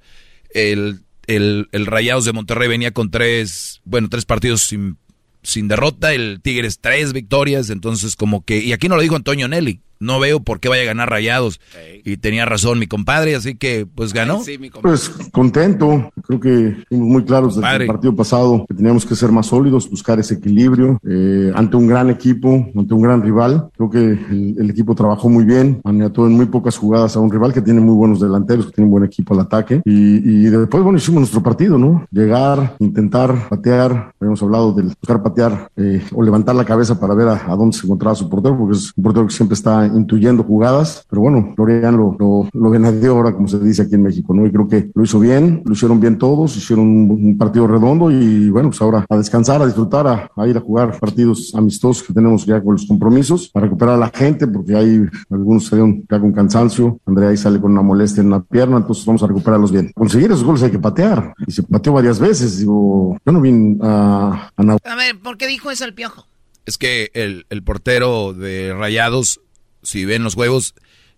el, 0.53 1.01
el, 1.28 1.86
Rayados 1.86 2.26
de 2.26 2.34
Monterrey 2.34 2.68
venía 2.68 2.91
con 2.91 3.11
tres, 3.11 3.82
bueno, 3.84 4.09
tres 4.09 4.26
partidos 4.26 4.61
sin, 4.61 4.97
sin 5.43 5.68
derrota, 5.68 6.13
el 6.13 6.39
Tigres 6.41 6.80
tres 6.80 7.13
victorias, 7.13 7.70
entonces 7.70 8.16
como 8.16 8.43
que, 8.43 8.57
y 8.57 8.74
aquí 8.74 8.89
no 8.89 8.95
lo 8.95 9.01
dijo 9.01 9.16
Antonio 9.16 9.47
Nelly, 9.47 9.82
no 10.06 10.20
veo 10.20 10.39
por 10.39 10.60
qué 10.60 10.70
vaya 10.70 10.84
a 10.84 10.86
ganar 10.86 11.10
Rayados. 11.10 11.60
Y 12.03 12.18
tenía 12.18 12.45
razón 12.45 12.80
mi 12.80 12.88
compadre, 12.88 13.36
así 13.36 13.56
que 13.56 13.86
pues 13.86 14.14
ganó. 14.14 14.41
pues 14.82 15.10
contento, 15.32 16.12
creo 16.24 16.39
que 16.39 16.78
fuimos 16.88 17.08
muy 17.08 17.26
claros 17.26 17.56
desde 17.56 17.84
el 17.84 17.88
partido 17.88 18.16
pasado 18.16 18.66
que 18.68 18.76
teníamos 18.76 19.06
que 19.06 19.16
ser 19.16 19.32
más 19.32 19.47
sólidos, 19.47 19.89
buscar 19.89 20.20
ese 20.20 20.36
equilibrio 20.36 20.99
eh, 21.03 21.51
ante 21.56 21.78
un 21.78 21.88
gran 21.88 22.10
equipo, 22.10 22.68
ante 22.76 22.93
un 22.93 23.01
gran 23.01 23.22
rival. 23.22 23.70
Creo 23.76 23.89
que 23.89 23.99
el, 23.99 24.70
equipo 24.70 24.95
trabajó 24.95 25.30
muy 25.30 25.45
bien, 25.45 25.80
maniató 25.84 26.28
en 26.28 26.34
muy 26.34 26.47
pocas 26.47 26.78
jugadas 26.78 27.16
a 27.16 27.20
un 27.20 27.32
rival 27.32 27.53
que 27.53 27.62
tiene 27.62 27.80
muy 27.80 27.95
buenos 27.95 28.20
delanteros, 28.20 28.68
que 28.68 28.74
tiene 28.74 28.86
un 28.88 28.91
buen 28.91 29.03
equipo 29.06 29.34
al 29.34 29.41
ataque. 29.41 29.82
Y, 29.86 30.43
después, 30.45 30.84
bueno, 30.84 30.97
hicimos 30.97 31.22
nuestro 31.22 31.41
partido, 31.41 31.78
¿no? 31.78 32.06
Llegar, 32.12 32.76
intentar 32.80 33.47
patear, 33.49 34.14
habíamos 34.20 34.41
hablado 34.43 34.74
de 34.74 34.84
buscar 34.84 35.24
patear 35.24 35.70
eh, 35.78 36.03
o 36.14 36.22
levantar 36.22 36.56
la 36.56 36.66
cabeza 36.66 36.99
para 36.99 37.14
ver 37.14 37.28
a, 37.28 37.51
a 37.51 37.56
dónde 37.56 37.78
se 37.78 37.86
encontraba 37.86 38.16
su 38.16 38.30
portero, 38.30 38.58
porque 38.58 38.78
es 38.78 38.91
un 38.95 39.03
portero 39.03 39.28
que 39.28 39.34
siempre 39.34 39.56
está 39.56 39.86
intuyendo 39.95 40.43
jugadas, 40.43 41.05
pero 41.09 41.21
bueno, 41.21 41.53
Florian 41.55 41.97
lo, 41.97 42.15
lo, 42.19 42.49
lo 42.53 42.75
ahora, 43.11 43.33
como 43.33 43.47
se 43.47 43.59
dice 43.59 43.83
aquí 43.83 43.95
en 43.95 44.03
México, 44.03 44.33
¿no? 44.33 44.45
Y 44.45 44.51
creo 44.51 44.67
que 44.67 44.89
lo 44.93 45.03
hizo 45.03 45.19
bien, 45.19 45.63
lo 45.65 45.73
hicieron 45.73 45.99
bien 45.99 46.17
todos, 46.17 46.55
hicieron 46.55 46.85
un, 46.85 47.37
partido 47.37 47.67
redondo 47.67 48.11
y 48.11 48.49
bueno, 48.49 48.69
pues 48.69 48.81
ahora 48.81 49.05
a 49.09 49.17
descansar, 49.17 49.61
a 49.61 49.65
disfrutar, 49.65 50.29
a, 50.35 50.47
ir 50.47 50.57
a 50.57 50.61
jugar 50.61 50.97
partidos 50.99 51.53
amistosos 51.55 52.03
que 52.03 52.13
tenemos 52.13 52.45
ya 52.45 52.61
con 52.61 52.73
los 52.73 52.85
compromisos, 52.85 53.51
a 53.53 53.59
recuperar 53.59 53.95
a 53.95 53.97
la 53.97 54.09
gente, 54.09 54.47
porque 54.47 54.75
hay 54.75 55.01
algunos 55.29 55.65
salieron 55.65 56.05
ya 56.09 56.19
con 56.19 56.31
cansancio, 56.31 56.99
Andrea 57.05 57.29
ahí 57.29 57.37
sale 57.37 57.59
con 57.59 57.71
una 57.71 57.81
molestia 57.81 58.21
en 58.21 58.29
la 58.29 58.41
pierna, 58.41 58.77
entonces 58.77 59.05
vamos 59.05 59.23
a 59.23 59.27
recuperarlos 59.27 59.71
bien. 59.71 59.91
Conseguir 59.95 60.31
esos 60.31 60.43
goles 60.43 60.63
hay 60.63 60.71
que 60.71 60.79
patear, 60.79 61.33
y 61.45 61.51
se 61.51 61.63
pateó 61.63 61.93
varias 61.93 62.19
veces, 62.19 62.59
digo, 62.59 63.17
yo 63.25 63.31
no 63.31 63.41
vi 63.41 63.77
a... 63.81 64.51
A, 64.55 64.61
a 64.61 64.95
ver, 64.95 65.19
¿por 65.21 65.37
qué 65.37 65.47
dijo 65.47 65.71
eso 65.71 65.85
el 65.85 65.93
piojo? 65.93 66.25
Es 66.65 66.77
que 66.77 67.11
el, 67.13 67.45
el 67.49 67.63
portero 67.63 68.33
de 68.33 68.73
Rayados 68.73 69.39
si 69.86 70.05
ven 70.05 70.23
los 70.23 70.36
juegos, 70.36 70.75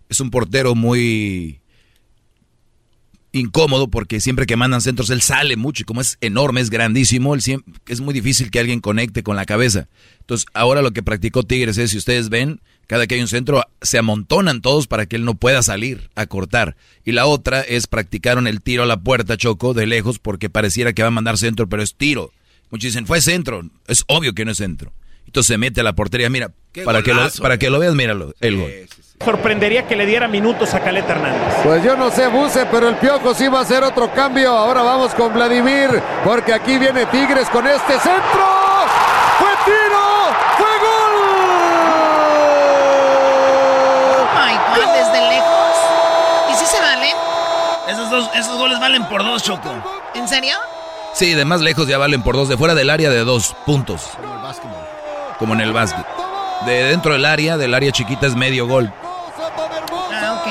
es 0.08 0.20
un 0.20 0.30
portero 0.30 0.74
muy 0.74 1.60
incómodo 3.32 3.88
porque 3.88 4.20
siempre 4.20 4.46
que 4.46 4.56
mandan 4.56 4.80
centros 4.80 5.10
él 5.10 5.20
sale 5.20 5.56
mucho 5.56 5.82
y 5.82 5.84
como 5.84 6.00
es 6.00 6.16
enorme, 6.20 6.60
es 6.60 6.70
grandísimo, 6.70 7.34
él 7.34 7.42
es 7.86 8.00
muy 8.00 8.14
difícil 8.14 8.50
que 8.50 8.58
alguien 8.58 8.80
conecte 8.80 9.22
con 9.22 9.36
la 9.36 9.44
cabeza. 9.44 9.88
Entonces 10.20 10.46
ahora 10.54 10.82
lo 10.82 10.92
que 10.92 11.02
practicó 11.02 11.42
Tigres 11.42 11.78
es, 11.78 11.90
si 11.90 11.98
ustedes 11.98 12.28
ven, 12.30 12.60
cada 12.86 13.06
que 13.06 13.16
hay 13.16 13.20
un 13.20 13.28
centro 13.28 13.64
se 13.82 13.98
amontonan 13.98 14.62
todos 14.62 14.86
para 14.86 15.06
que 15.06 15.16
él 15.16 15.24
no 15.24 15.34
pueda 15.34 15.62
salir 15.62 16.10
a 16.14 16.26
cortar. 16.26 16.76
Y 17.04 17.12
la 17.12 17.26
otra 17.26 17.60
es 17.60 17.86
practicaron 17.86 18.46
el 18.46 18.62
tiro 18.62 18.82
a 18.82 18.86
la 18.86 19.00
puerta, 19.00 19.36
Choco, 19.36 19.74
de 19.74 19.86
lejos 19.86 20.18
porque 20.18 20.48
pareciera 20.48 20.92
que 20.92 21.02
va 21.02 21.08
a 21.08 21.12
mandar 21.12 21.36
centro, 21.36 21.68
pero 21.68 21.82
es 21.82 21.94
tiro. 21.94 22.32
Muchos 22.70 22.92
dicen, 22.92 23.06
fue 23.06 23.20
centro. 23.20 23.62
Es 23.86 24.04
obvio 24.08 24.34
que 24.34 24.44
no 24.44 24.52
es 24.52 24.58
centro. 24.58 24.92
Entonces 25.26 25.48
se 25.48 25.58
mete 25.58 25.80
a 25.82 25.84
la 25.84 25.94
portería. 25.94 26.30
Mira, 26.30 26.54
para, 26.84 27.02
que 27.02 27.14
lo, 27.14 27.28
para 27.40 27.58
que 27.58 27.70
lo 27.70 27.78
veas, 27.78 27.94
míralo, 27.94 28.32
el 28.40 28.56
gol. 28.56 28.72
Sorprendería 29.24 29.86
que 29.86 29.96
le 29.96 30.06
diera 30.06 30.28
minutos 30.28 30.74
a 30.74 30.80
Caleta 30.80 31.12
Hernández. 31.12 31.56
Pues 31.64 31.82
yo 31.82 31.96
no 31.96 32.10
sé, 32.10 32.28
Buse, 32.28 32.66
pero 32.70 32.88
el 32.88 32.94
Piojo 32.96 33.34
sí 33.34 33.48
va 33.48 33.58
a 33.58 33.62
hacer 33.62 33.82
otro 33.82 34.12
cambio. 34.12 34.52
Ahora 34.52 34.82
vamos 34.82 35.12
con 35.14 35.34
Vladimir, 35.34 36.00
porque 36.24 36.52
aquí 36.52 36.78
viene 36.78 37.04
Tigres 37.06 37.48
con 37.48 37.66
este 37.66 37.94
centro. 37.94 38.46
¡Fue 39.38 39.50
tiro! 39.64 40.34
¡Fue 40.56 40.78
gol! 40.78 41.14
¡Ay, 44.36 44.56
desde 44.76 45.20
lejos! 45.28 45.76
¿Y 46.52 46.54
si 46.54 46.66
se 46.66 46.80
vale? 46.80 47.12
Estos, 47.88 48.30
esos 48.36 48.56
goles 48.56 48.78
valen 48.78 49.04
por 49.06 49.24
dos, 49.24 49.42
Choco. 49.42 49.68
¿En 50.14 50.28
serio? 50.28 50.56
Sí, 51.12 51.34
de 51.34 51.44
más 51.44 51.60
lejos 51.60 51.88
ya 51.88 51.98
valen 51.98 52.22
por 52.22 52.36
dos. 52.36 52.48
De 52.48 52.56
fuera 52.56 52.76
del 52.76 52.88
área 52.88 53.10
de 53.10 53.24
dos 53.24 53.56
puntos. 53.66 54.10
Como 54.16 54.34
el 54.34 54.42
básquetbol. 54.42 54.86
Como 55.40 55.54
en 55.54 55.60
el 55.60 55.72
básquet. 55.72 56.06
De 56.66 56.72
dentro 56.84 57.12
del 57.12 57.24
área, 57.24 57.56
del 57.56 57.72
área 57.74 57.92
chiquita 57.92 58.26
es 58.26 58.34
medio 58.34 58.66
gol. 58.66 58.92
Ah, 60.12 60.42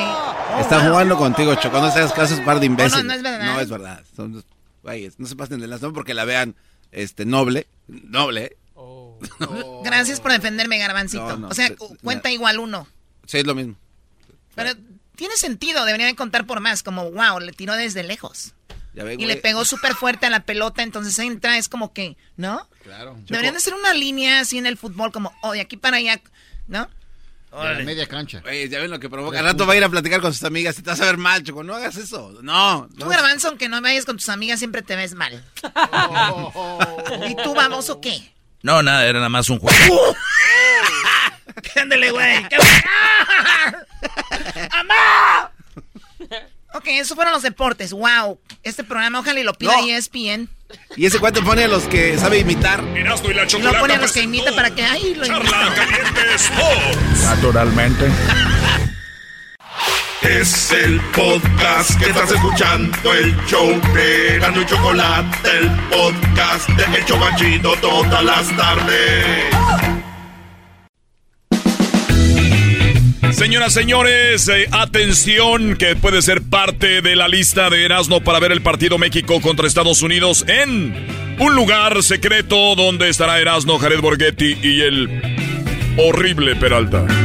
ok. 0.54 0.60
Está 0.60 0.80
jugando 0.88 1.16
contigo, 1.16 1.54
Choco. 1.56 1.80
No 1.80 1.90
seas 1.92 2.12
caso, 2.12 2.34
es 2.34 2.40
par 2.40 2.60
de 2.60 2.66
imbéciles. 2.66 3.04
no, 3.04 3.08
no 3.10 3.14
es 3.14 3.22
verdad. 3.22 3.44
No 3.54 3.60
es 3.60 3.68
verdad. 3.70 4.02
Son, 4.16 4.44
güeyes, 4.82 5.18
no 5.18 5.26
se 5.26 5.36
pasen 5.36 5.60
de 5.60 5.66
las 5.66 5.82
no 5.82 5.92
porque 5.92 6.14
la 6.14 6.24
vean 6.24 6.56
este 6.90 7.24
noble. 7.24 7.68
Noble, 7.86 8.44
¿eh? 8.44 8.56
Gracias 9.84 10.20
por 10.20 10.32
defenderme, 10.32 10.78
Garbancito. 10.78 11.26
No, 11.28 11.36
no, 11.36 11.48
o 11.48 11.54
sea, 11.54 11.74
cu- 11.76 11.96
cuenta 12.02 12.30
igual 12.30 12.58
uno. 12.58 12.86
Sí, 13.26 13.38
es 13.38 13.46
lo 13.46 13.54
mismo. 13.54 13.74
Pero 14.54 14.70
tiene 15.16 15.36
sentido, 15.36 15.84
debería 15.84 16.06
de 16.06 16.14
contar 16.14 16.46
por 16.46 16.60
más. 16.60 16.82
Como, 16.82 17.10
wow, 17.10 17.38
le 17.40 17.52
tiró 17.52 17.74
desde 17.74 18.02
lejos. 18.02 18.54
Ya 18.98 19.04
ve, 19.04 19.12
Y 19.14 19.16
güey. 19.16 19.28
le 19.28 19.36
pegó 19.36 19.64
súper 19.64 19.94
fuerte 19.94 20.26
a 20.26 20.30
la 20.30 20.40
pelota, 20.40 20.82
entonces 20.82 21.16
entra, 21.20 21.56
es 21.56 21.68
como 21.68 21.92
que, 21.92 22.16
¿no? 22.36 22.68
Claro. 22.82 23.16
Deberían 23.28 23.54
de 23.54 23.60
ser 23.60 23.74
una 23.74 23.94
línea 23.94 24.40
así 24.40 24.58
en 24.58 24.66
el 24.66 24.76
fútbol, 24.76 25.12
como, 25.12 25.32
oh, 25.42 25.52
de 25.52 25.60
aquí 25.60 25.76
para 25.76 25.98
allá, 25.98 26.20
¿no? 26.66 26.88
De 27.52 27.74
la 27.74 27.78
media 27.84 28.06
cancha. 28.06 28.40
Güey, 28.40 28.68
ya 28.68 28.78
ven 28.80 28.90
lo 28.90 28.98
que 29.00 29.08
provoca. 29.08 29.38
Al 29.38 29.44
rato 29.44 29.66
va 29.66 29.72
a 29.72 29.76
ir 29.76 29.82
a 29.84 29.88
platicar 29.88 30.20
con 30.20 30.34
sus 30.34 30.44
amigas 30.44 30.76
te 30.76 30.82
vas 30.82 31.00
a 31.00 31.06
ver 31.06 31.16
mal, 31.16 31.42
Choco. 31.42 31.62
No 31.62 31.74
hagas 31.74 31.96
eso. 31.96 32.38
No. 32.42 32.88
Tú, 32.98 33.04
no. 33.04 33.08
Garbanzo, 33.08 33.48
aunque 33.48 33.68
no 33.70 33.80
vayas 33.80 34.04
con 34.04 34.16
tus 34.16 34.28
amigas, 34.28 34.58
siempre 34.58 34.82
te 34.82 34.96
ves 34.96 35.14
mal. 35.14 35.42
¿Y 37.26 37.34
tú, 37.36 37.54
vamos 37.54 37.88
o 37.88 38.00
qué? 38.02 38.34
No, 38.62 38.82
nada, 38.82 39.06
era 39.06 39.20
nada 39.20 39.28
más 39.30 39.48
un 39.48 39.60
juego. 39.60 40.16
Ándale, 41.80 42.10
güey. 42.10 42.48
¿Qué- 42.48 42.56
¡Amá! 44.72 45.50
Ok, 46.74 46.84
esos 46.88 47.14
fueron 47.14 47.32
los 47.32 47.42
deportes. 47.42 47.92
Wow. 47.92 48.38
Este 48.62 48.84
programa, 48.84 49.20
ojalá 49.20 49.40
y 49.40 49.42
lo 49.42 49.54
pida 49.54 49.72
No. 49.72 49.86
ESPN. 49.88 50.48
Y 50.96 51.06
ese 51.06 51.18
cuate 51.18 51.40
pone 51.40 51.64
a 51.64 51.68
los 51.68 51.84
que 51.84 52.18
sabe 52.18 52.38
imitar. 52.38 52.84
Erasmo 52.94 53.30
y 53.30 53.34
la 53.34 53.42
Y 53.42 53.44
lo 53.44 53.50
chocolata 53.50 53.80
pone 53.80 53.94
a 53.94 53.98
los 53.98 54.12
que 54.12 54.20
imita 54.22 54.54
para 54.54 54.70
que, 54.70 54.82
ay, 54.84 55.14
lo 55.14 55.26
Charla. 55.26 55.74
Caliente 55.74 56.34
Sports. 56.34 57.22
Naturalmente. 57.24 58.06
Es 60.20 60.72
el 60.72 61.00
podcast 61.12 61.98
que 61.98 62.10
estás 62.10 62.32
escuchando, 62.32 63.14
el 63.14 63.34
show 63.46 63.80
de 63.94 64.34
Erasmo 64.34 64.60
y 64.60 64.66
Chocolate, 64.66 65.48
el 65.58 65.70
podcast 65.88 66.68
de 66.70 66.98
El 66.98 67.04
Chobachito 67.06 67.72
todas 67.80 68.22
las 68.24 68.54
tardes. 68.56 69.97
Señoras, 73.38 73.72
señores, 73.72 74.48
eh, 74.48 74.66
atención 74.72 75.76
que 75.76 75.94
puede 75.94 76.22
ser 76.22 76.42
parte 76.42 77.00
de 77.02 77.14
la 77.14 77.28
lista 77.28 77.70
de 77.70 77.84
Erasmo 77.84 78.20
para 78.20 78.40
ver 78.40 78.50
el 78.50 78.62
partido 78.62 78.98
México 78.98 79.40
contra 79.40 79.68
Estados 79.68 80.02
Unidos 80.02 80.44
en 80.48 81.06
un 81.38 81.54
lugar 81.54 82.02
secreto 82.02 82.74
donde 82.74 83.08
estará 83.08 83.38
Erasmo, 83.38 83.78
Jared 83.78 84.00
Borghetti 84.00 84.58
y 84.60 84.80
el 84.80 85.22
horrible 85.96 86.56
Peralta. 86.56 87.06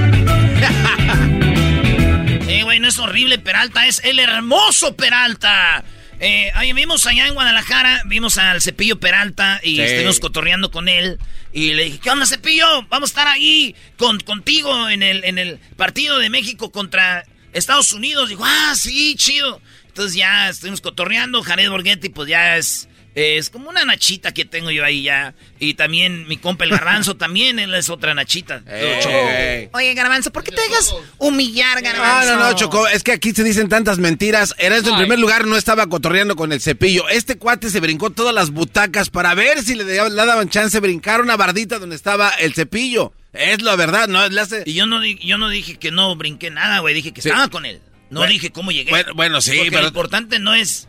Eh, 2.45 2.61
güey, 2.63 2.79
no 2.79 2.87
es 2.87 2.99
horrible 2.99 3.39
Peralta, 3.39 3.87
es 3.87 4.01
el 4.03 4.19
hermoso 4.19 4.95
Peralta. 4.95 5.83
Eh, 6.19 6.51
ahí 6.53 6.71
vimos 6.73 7.07
allá 7.07 7.25
en 7.25 7.33
Guadalajara, 7.33 8.03
vimos 8.05 8.37
al 8.37 8.61
Cepillo 8.61 8.99
Peralta 8.99 9.59
y 9.63 9.77
Sí. 9.77 9.81
estuvimos 9.81 10.19
cotorreando 10.19 10.69
con 10.69 10.87
él. 10.87 11.17
Y 11.53 11.73
le 11.73 11.85
dije, 11.85 11.99
¿qué 11.99 12.09
onda, 12.09 12.25
Cepillo? 12.25 12.65
Vamos 12.89 13.09
a 13.09 13.11
estar 13.11 13.27
ahí 13.27 13.75
con, 13.97 14.19
contigo 14.19 14.89
en 14.89 15.03
el, 15.03 15.23
en 15.23 15.37
el 15.37 15.59
partido 15.77 16.17
de 16.17 16.31
México 16.31 16.71
contra 16.71 17.25
Estados 17.53 17.93
Unidos. 17.93 18.29
Dijo, 18.29 18.43
ah, 18.43 18.73
sí, 18.75 19.15
chido. 19.15 19.61
Entonces 19.87 20.15
ya 20.15 20.49
estuvimos 20.49 20.81
cotorreando. 20.81 21.43
Jared 21.43 21.69
Borghetti, 21.69 22.09
pues 22.09 22.27
ya 22.27 22.57
es, 22.57 22.89
es 23.15 23.49
como 23.49 23.69
una 23.69 23.85
nachita 23.85 24.33
que 24.33 24.45
tengo 24.45 24.71
yo 24.71 24.83
ahí 24.83 25.03
ya. 25.03 25.33
Y 25.59 25.75
también 25.75 26.27
mi 26.27 26.37
compa 26.37 26.63
el 26.65 26.71
Garbanzo, 26.71 27.15
también 27.17 27.59
él 27.59 27.73
es 27.75 27.89
otra 27.89 28.13
nachita. 28.13 28.61
Ey. 28.67 29.69
Oye, 29.73 29.93
Garbanzo, 29.93 30.31
¿por 30.31 30.43
qué 30.43 30.51
te 30.51 30.61
dejas 30.61 30.93
humillar, 31.17 31.77
No, 31.81 31.89
Garbanzo? 31.89 32.35
no, 32.35 32.43
no, 32.49 32.53
Choco, 32.55 32.87
es 32.87 33.03
que 33.03 33.11
aquí 33.11 33.31
se 33.31 33.43
dicen 33.43 33.69
tantas 33.69 33.97
mentiras. 33.99 34.55
Eras 34.57 34.85
en 34.87 34.95
primer 34.95 35.19
lugar 35.19 35.45
no 35.45 35.55
estaba 35.57 35.87
cotorreando 35.87 36.35
con 36.35 36.51
el 36.51 36.61
cepillo. 36.61 37.07
Este 37.09 37.37
cuate 37.37 37.69
se 37.69 37.79
brincó 37.79 38.09
todas 38.09 38.33
las 38.33 38.49
butacas 38.49 39.09
para 39.09 39.33
ver 39.35 39.61
si 39.63 39.75
le, 39.75 39.83
da- 39.83 40.09
le 40.09 40.15
daban 40.25 40.49
chance 40.49 40.77
de 40.77 40.81
brincar 40.81 41.21
una 41.21 41.37
bardita 41.37 41.79
donde 41.79 41.95
estaba 41.95 42.29
el 42.29 42.53
cepillo. 42.53 43.13
Es 43.33 43.61
la 43.61 43.75
verdad, 43.75 44.07
no 44.07 44.27
le 44.27 44.39
hace. 44.41 44.63
Y 44.65 44.73
yo 44.73 44.85
no, 44.85 44.99
di- 44.99 45.17
yo 45.23 45.37
no 45.37 45.49
dije 45.49 45.77
que 45.77 45.91
no 45.91 46.15
brinqué 46.15 46.51
nada, 46.51 46.79
güey. 46.79 46.93
Dije 46.93 47.11
que 47.13 47.21
Sí. 47.21 47.29
estaba 47.29 47.47
con 47.49 47.65
él. 47.65 47.79
No 48.09 48.19
Bueno, 48.19 48.31
dije 48.33 48.51
cómo 48.51 48.71
llegué. 48.71 48.91
bueno, 48.91 49.13
bueno, 49.15 49.41
sí, 49.41 49.51
Porque 49.55 49.71
pero- 49.71 49.81
lo 49.83 49.87
importante 49.87 50.37
no 50.39 50.53
es 50.53 50.87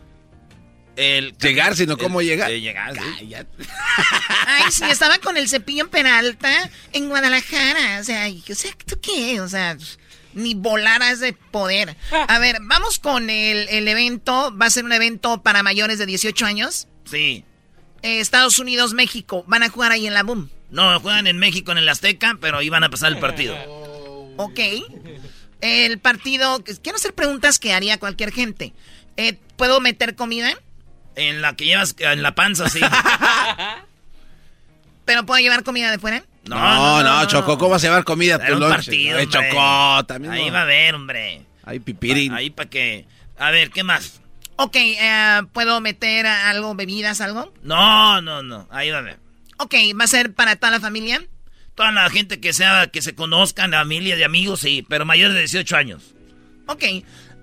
el 0.95 1.35
Llegar, 1.37 1.75
sino 1.75 1.97
cómo 1.97 2.21
el- 2.21 2.27
llegar. 2.27 2.51
el 2.51 2.61
llegar, 2.61 2.93
sí. 2.95 3.35
Ay, 4.47 4.71
sí, 4.71 4.83
estaba 4.89 5.17
con 5.19 5.37
el 5.37 5.49
cepillo 5.49 5.83
en 5.83 5.89
Peralta 5.89 6.69
en 6.93 7.09
Guadalajara. 7.09 7.99
O 7.99 8.03
sea, 8.03 8.27
o 8.27 8.55
sea, 8.55 8.71
¿tú 8.85 8.99
qué? 9.01 9.41
O 9.41 9.47
sea, 9.47 9.77
ni 10.33 10.53
volaras 10.53 11.19
de 11.19 11.33
poder. 11.33 11.95
A 12.27 12.39
ver, 12.39 12.57
vamos 12.61 12.99
con 12.99 13.29
el, 13.29 13.67
el 13.69 13.87
evento. 13.87 14.55
Va 14.57 14.67
a 14.67 14.69
ser 14.69 14.85
un 14.85 14.93
evento 14.93 15.41
para 15.41 15.63
mayores 15.63 15.97
de 15.99 16.05
18 16.05 16.45
años. 16.45 16.87
Sí. 17.09 17.43
Eh, 18.01 18.19
Estados 18.19 18.59
Unidos, 18.59 18.93
México. 18.93 19.43
Van 19.47 19.63
a 19.63 19.69
jugar 19.69 19.91
ahí 19.91 20.07
en 20.07 20.13
la 20.13 20.23
Boom. 20.23 20.49
No, 20.69 20.99
juegan 20.99 21.27
en 21.27 21.37
México 21.37 21.71
en 21.71 21.77
el 21.77 21.87
Azteca, 21.89 22.37
pero 22.41 22.61
iban 22.61 22.83
a 22.83 22.89
pasar 22.89 23.11
el 23.11 23.19
partido. 23.19 23.55
Ok. 24.37 24.59
El 25.61 25.99
partido. 25.99 26.61
Quiero 26.83 26.97
hacer 26.97 27.13
preguntas 27.13 27.57
que 27.57 27.71
haría 27.73 27.97
cualquier 27.99 28.33
gente. 28.33 28.73
Eh, 29.15 29.37
¿Puedo 29.55 29.79
meter 29.79 30.15
comida? 30.15 30.53
En 31.15 31.41
la 31.41 31.55
que 31.55 31.65
llevas 31.65 31.95
en 31.99 32.21
la 32.21 32.35
panza, 32.35 32.69
sí. 32.69 32.79
¿Pero 35.05 35.25
puedo 35.25 35.39
llevar 35.39 35.63
comida 35.63 35.91
de 35.91 35.99
fuera? 35.99 36.23
No, 36.45 37.03
no, 37.03 37.25
Choco, 37.27 37.57
¿cómo 37.57 37.71
vas 37.71 37.83
a 37.83 37.87
llevar 37.87 38.03
comida 38.03 38.35
a 38.35 38.45
tu 38.45 38.59
partido, 38.59 39.17
Ay. 39.17 39.27
Choco, 39.27 40.05
también. 40.05 40.33
Ahí 40.33 40.47
no. 40.47 40.53
va 40.53 40.61
a 40.61 40.65
ver, 40.65 40.95
hombre. 40.95 41.41
Ay, 41.63 41.79
pipirín. 41.79 42.33
Ahí 42.33 42.49
para 42.49 42.69
que... 42.69 43.05
A 43.37 43.51
ver, 43.51 43.71
¿qué 43.71 43.83
más? 43.83 44.21
Ok, 44.57 44.75
eh, 44.75 45.41
¿puedo 45.51 45.81
meter 45.81 46.25
algo, 46.25 46.75
bebidas, 46.75 47.21
algo? 47.21 47.53
No, 47.63 48.21
no, 48.21 48.43
no. 48.43 48.67
Ahí 48.71 48.91
va 48.91 48.99
a 48.99 49.01
ver. 49.01 49.19
Ok, 49.57 49.75
¿va 49.99 50.05
a 50.05 50.07
ser 50.07 50.33
para 50.33 50.55
toda 50.55 50.71
la 50.71 50.79
familia? 50.79 51.25
Toda 51.75 51.91
la 51.91 52.09
gente 52.09 52.39
que 52.39 52.53
sea, 52.53 52.87
que 52.87 53.01
se 53.01 53.15
conozcan, 53.15 53.71
familia, 53.71 54.15
de 54.15 54.23
amigos, 54.23 54.61
sí, 54.61 54.85
pero 54.87 55.05
mayores 55.05 55.33
de 55.33 55.41
18 55.41 55.75
años. 55.75 56.13
Ok, 56.67 56.83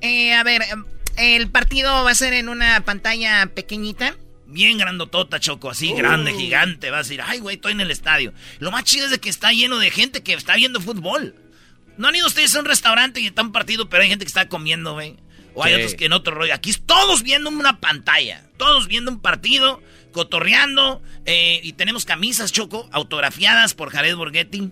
eh, 0.01 0.35
a 0.35 0.43
ver, 0.43 0.63
eh, 0.63 0.75
el 1.17 1.51
partido 1.51 2.05
va 2.05 2.11
a 2.11 2.15
ser 2.15 2.33
en 2.33 2.49
una 2.49 2.85
pantalla 2.85 3.47
pequeñita. 3.55 4.17
Bien 4.47 4.77
grandotota, 4.77 5.41
Choco, 5.41 5.71
así 5.71 5.93
grande, 5.95 6.35
gigante. 6.35 6.91
Vas 6.91 7.01
a 7.01 7.09
decir, 7.09 7.23
ay, 7.25 7.39
güey, 7.39 7.57
estoy 7.57 7.73
en 7.73 7.81
el 7.81 7.91
estadio. 7.91 8.35
Lo 8.59 8.71
más 8.71 8.85
chido 8.85 9.07
es 9.07 9.11
de 9.11 9.19
que 9.19 9.31
está 9.31 9.51
lleno 9.53 9.79
de 9.79 9.91
gente 9.91 10.23
que 10.23 10.35
está 10.35 10.57
viendo 10.57 10.81
fútbol. 10.81 11.35
¿No 11.97 12.09
han 12.09 12.17
ido 12.17 12.27
ustedes 12.27 12.55
a 12.55 12.61
un 12.61 12.67
restaurante 12.67 13.21
y 13.21 13.27
está 13.27 13.43
un 13.43 13.53
partido, 13.53 13.89
pero 13.89 14.03
hay 14.03 14.09
gente 14.11 14.25
que 14.25 14.29
está 14.29 14.49
comiendo, 14.49 14.93
güey? 14.93 15.17
O 15.55 15.65
hay 15.65 15.75
otros 15.75 15.95
que 15.95 16.07
en 16.07 16.13
otro 16.13 16.35
rollo. 16.35 16.55
Aquí 16.55 16.71
es 16.71 16.83
todos 16.85 17.23
viendo 17.23 17.51
una 17.51 17.81
pantalla. 17.81 18.45
Todos 18.57 18.89
viendo 18.89 19.11
un 19.11 19.21
partido, 19.21 19.83
cotorreando. 20.13 21.03
eh, 21.25 21.61
y 21.63 21.73
tenemos 21.75 22.05
camisas, 22.05 22.53
Choco, 22.53 22.89
autografiadas 22.93 23.75
por 23.75 23.91
Jared 23.91 24.17
Borghetti, 24.17 24.71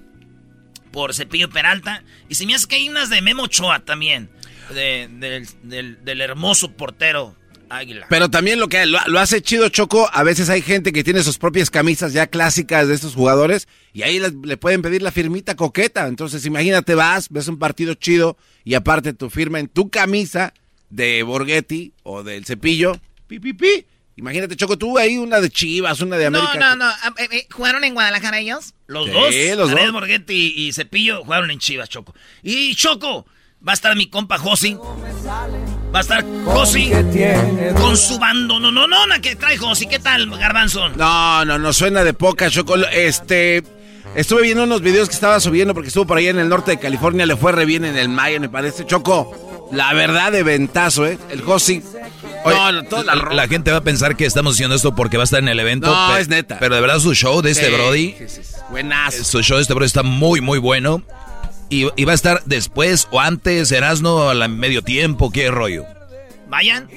por 0.92 1.14
Cepillo 1.14 1.50
Peralta. 1.50 2.02
Y 2.28 2.34
se 2.34 2.46
me 2.46 2.54
hace 2.54 2.66
que 2.66 2.76
hay 2.76 2.88
unas 2.88 3.10
de 3.10 3.20
Memo 3.22 3.44
Ochoa 3.44 3.80
también. 3.80 4.30
De- 4.74 5.08
del, 5.10 5.46
del- 5.62 6.04
del 6.04 6.20
hermoso 6.20 6.72
portero 6.72 7.36
Águila. 7.68 8.06
Pero 8.10 8.28
también 8.28 8.58
lo 8.58 8.68
que 8.68 8.84
lo, 8.86 8.98
lo 9.06 9.20
hace 9.20 9.42
chido 9.42 9.68
Choco, 9.68 10.10
a 10.12 10.24
veces 10.24 10.50
hay 10.50 10.60
gente 10.60 10.92
que 10.92 11.04
tiene 11.04 11.22
sus 11.22 11.38
propias 11.38 11.70
camisas 11.70 12.12
ya 12.12 12.26
clásicas 12.26 12.88
de 12.88 12.94
estos 12.94 13.14
jugadores 13.14 13.68
y 13.92 14.02
ahí 14.02 14.18
le, 14.18 14.30
le 14.42 14.56
pueden 14.56 14.82
pedir 14.82 15.02
la 15.02 15.12
firmita 15.12 15.54
coqueta. 15.54 16.08
Entonces 16.08 16.44
imagínate, 16.46 16.96
vas, 16.96 17.28
ves 17.30 17.46
un 17.46 17.58
partido 17.60 17.94
chido 17.94 18.36
y 18.64 18.74
aparte 18.74 19.12
tu 19.12 19.30
firma 19.30 19.60
en 19.60 19.68
tu 19.68 19.88
camisa 19.88 20.52
de 20.88 21.22
Borghetti 21.22 21.92
o 22.02 22.24
del 22.24 22.44
Cepillo, 22.44 23.00
pi, 23.28 23.38
pi, 23.38 23.52
pi. 23.52 23.86
Imagínate, 24.16 24.56
Choco, 24.56 24.76
tú 24.76 24.98
ahí 24.98 25.16
una 25.16 25.40
de 25.40 25.48
Chivas, 25.48 26.00
una 26.00 26.16
de 26.18 26.28
No, 26.28 26.40
América. 26.40 26.58
no, 26.70 26.76
no. 26.76 26.84
ah, 26.86 27.14
eh, 27.18 27.28
eh, 27.30 27.46
¿Jugaron 27.52 27.84
en 27.84 27.94
Guadalajara 27.94 28.40
ellos? 28.40 28.74
Los 28.88 29.06
Sí, 29.06 29.12
dos, 29.12 29.56
los 29.56 29.68
Jared 29.70 29.84
dos. 29.84 29.92
Borghetti 29.92 30.54
y 30.56 30.72
Cepillo 30.72 31.22
jugaron 31.24 31.50
en 31.52 31.58
Chivas, 31.60 31.88
Choco. 31.88 32.14
Y 32.42 32.74
Choco, 32.74 33.24
va 33.66 33.72
a 33.72 33.74
estar 33.74 33.94
mi 33.96 34.08
compa 34.08 34.38
Josi. 34.38 34.76
Va 35.94 35.98
a 35.98 36.02
estar 36.02 36.24
Josi 36.44 36.90
con 37.76 37.96
su 37.96 38.18
bando. 38.18 38.58
No, 38.60 38.70
no, 38.70 38.86
no, 38.86 39.06
no, 39.06 39.20
que 39.20 39.36
trae 39.36 39.56
Josi. 39.56 39.86
¿Qué 39.86 39.98
tal, 39.98 40.30
Garbanzo? 40.38 40.88
No, 40.90 41.44
no, 41.44 41.58
no 41.58 41.72
suena 41.72 42.04
de 42.04 42.14
poca, 42.14 42.50
Choco. 42.50 42.76
Este. 42.76 43.62
Estuve 44.14 44.42
viendo 44.42 44.64
unos 44.64 44.80
videos 44.80 45.08
que 45.08 45.14
estaba 45.14 45.38
subiendo 45.38 45.72
porque 45.72 45.88
estuvo 45.88 46.04
por 46.04 46.18
ahí 46.18 46.26
en 46.26 46.38
el 46.40 46.48
norte 46.48 46.72
de 46.72 46.78
California, 46.80 47.26
le 47.26 47.36
fue 47.36 47.52
re 47.52 47.64
bien 47.64 47.84
en 47.84 47.96
el 47.96 48.08
Maya, 48.08 48.40
me 48.40 48.48
parece. 48.48 48.84
Choco, 48.84 49.68
la 49.72 49.92
verdad 49.94 50.32
de 50.32 50.42
ventazo, 50.42 51.06
¿eh? 51.06 51.16
El 51.30 51.42
Josi. 51.42 51.80
Oye, 52.44 52.56
no, 52.56 52.72
no, 52.72 52.82
toda 52.84 53.04
la, 53.04 53.14
la, 53.14 53.32
la 53.34 53.46
gente 53.48 53.70
va 53.70 53.76
a 53.78 53.82
pensar 53.82 54.16
que 54.16 54.24
estamos 54.26 54.54
haciendo 54.54 54.74
esto 54.74 54.96
porque 54.96 55.16
va 55.16 55.22
a 55.22 55.24
estar 55.24 55.38
en 55.40 55.48
el 55.48 55.60
evento. 55.60 55.86
No, 55.94 56.12
pe- 56.14 56.20
es 56.22 56.28
neta. 56.28 56.58
Pero 56.58 56.74
de 56.74 56.80
verdad 56.80 56.98
su 56.98 57.14
show 57.14 57.40
de 57.40 57.50
este 57.52 57.66
Sí, 57.66 57.72
Brody, 57.72 58.14
sí, 58.18 58.28
sí, 58.28 58.40
sí. 58.42 58.54
Buenazo. 58.70 59.22
su 59.22 59.42
show 59.42 59.58
de 59.58 59.62
este 59.62 59.74
Brody 59.74 59.86
está 59.86 60.02
muy, 60.02 60.40
muy 60.40 60.58
bueno. 60.58 61.02
Y, 61.70 61.86
y 61.96 62.04
va 62.04 62.12
a 62.12 62.14
estar 62.14 62.42
después 62.46 63.08
o 63.10 63.20
antes, 63.20 63.70
Erasno, 63.72 64.28
a 64.28 64.34
la 64.34 64.48
medio 64.48 64.82
tiempo, 64.82 65.30
qué 65.30 65.50
rollo. 65.50 65.86
Vayan. 66.48 66.88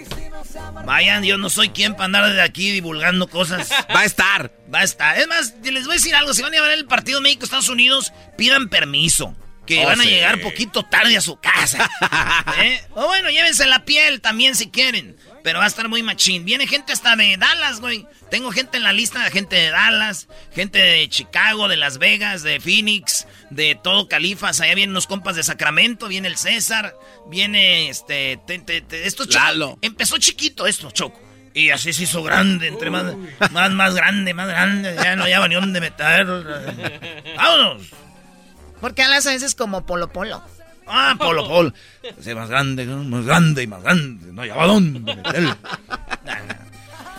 Vayan, 0.85 1.23
yo 1.23 1.37
no 1.37 1.49
soy 1.49 1.69
quien 1.69 1.93
para 1.93 2.05
andar 2.05 2.33
de 2.33 2.41
aquí 2.41 2.71
divulgando 2.71 3.27
cosas. 3.27 3.69
Va 3.95 4.01
a 4.01 4.05
estar. 4.05 4.51
Va 4.73 4.79
a 4.79 4.83
estar. 4.83 5.17
Es 5.17 5.27
más, 5.27 5.53
les 5.63 5.83
voy 5.85 5.93
a 5.93 5.97
decir 5.97 6.15
algo. 6.15 6.33
Si 6.33 6.41
van 6.41 6.51
a 6.53 6.55
llevar 6.55 6.71
el 6.71 6.85
partido 6.85 7.21
México-Estados 7.21 7.69
Unidos, 7.69 8.11
pidan 8.37 8.67
permiso. 8.69 9.35
Que 9.67 9.83
Oh, 9.85 9.87
van 9.87 10.01
a 10.01 10.03
sí. 10.03 10.09
llegar 10.09 10.41
poquito 10.41 10.83
tarde 10.83 11.15
a 11.15 11.21
su 11.21 11.37
casa. 11.37 11.89
¿Eh? 12.61 12.81
O 12.95 13.05
bueno, 13.07 13.29
llévense 13.29 13.65
la 13.65 13.85
piel 13.85 14.19
también 14.21 14.55
si 14.55 14.69
quieren. 14.71 15.15
Pero 15.43 15.59
va 15.59 15.65
a 15.65 15.67
estar 15.67 15.89
muy 15.89 16.01
machín. 16.03 16.45
Viene 16.45 16.65
gente 16.67 16.93
hasta 16.93 17.15
de 17.17 17.35
Dallas, 17.37 17.81
güey. 17.81 18.07
Tengo 18.31 18.51
gente 18.51 18.77
en 18.77 18.83
la 18.83 18.93
lista 18.93 19.19
gente 19.29 19.57
de 19.57 19.69
Dallas, 19.71 20.27
gente 20.53 20.79
de 20.79 21.09
Chicago, 21.09 21.67
de 21.67 21.75
Las 21.75 21.97
Vegas, 21.97 22.43
de 22.43 22.59
Phoenix, 22.61 23.27
de 23.49 23.77
todo 23.83 24.07
Califas. 24.07 24.61
Allá 24.61 24.73
vienen 24.75 24.91
unos 24.91 25.05
compas 25.05 25.35
de 25.35 25.43
Sacramento, 25.43 26.07
viene 26.07 26.29
el 26.29 26.37
César, 26.37 26.95
viene 27.27 27.89
este. 27.89 28.39
te- 28.47 28.59
te- 28.59 28.81
te- 28.81 29.05
esto 29.05 29.25
Lalo. 29.25 29.77
Empezó 29.81 30.17
chiquito 30.17 30.65
esto, 30.65 30.89
Choco. 30.91 31.21
Y 31.53 31.69
así 31.69 31.93
se 31.93 32.03
hizo 32.03 32.23
grande, 32.23 32.67
entre 32.69 32.89
más, 32.89 33.03
más, 33.51 33.69
más 33.71 33.93
grande, 33.93 34.33
más 34.33 34.47
grande. 34.47 34.95
Ya 34.95 35.15
no 35.15 35.23
había 35.23 35.45
ni 35.47 35.55
dónde 35.55 35.81
meter. 35.81 36.25
¡Vámonos! 37.37 37.87
Porque 38.81 39.03
hablas 39.03 39.27
a 39.27 39.31
veces 39.31 39.53
como 39.55 39.85
Polo 39.85 40.11
Polo. 40.11 40.43
Ah, 40.87 41.15
Polo 41.17 41.47
Polo. 41.47 41.73
Sí, 42.21 42.33
más 42.35 42.49
grande, 42.49 42.85
más 42.85 43.25
grande 43.25 43.63
y 43.63 43.67
más 43.67 43.81
grande. 43.83 44.31
No 44.33 44.41
hallaba 44.41 44.65
dónde 44.67 44.99
meterlo. 44.99 45.55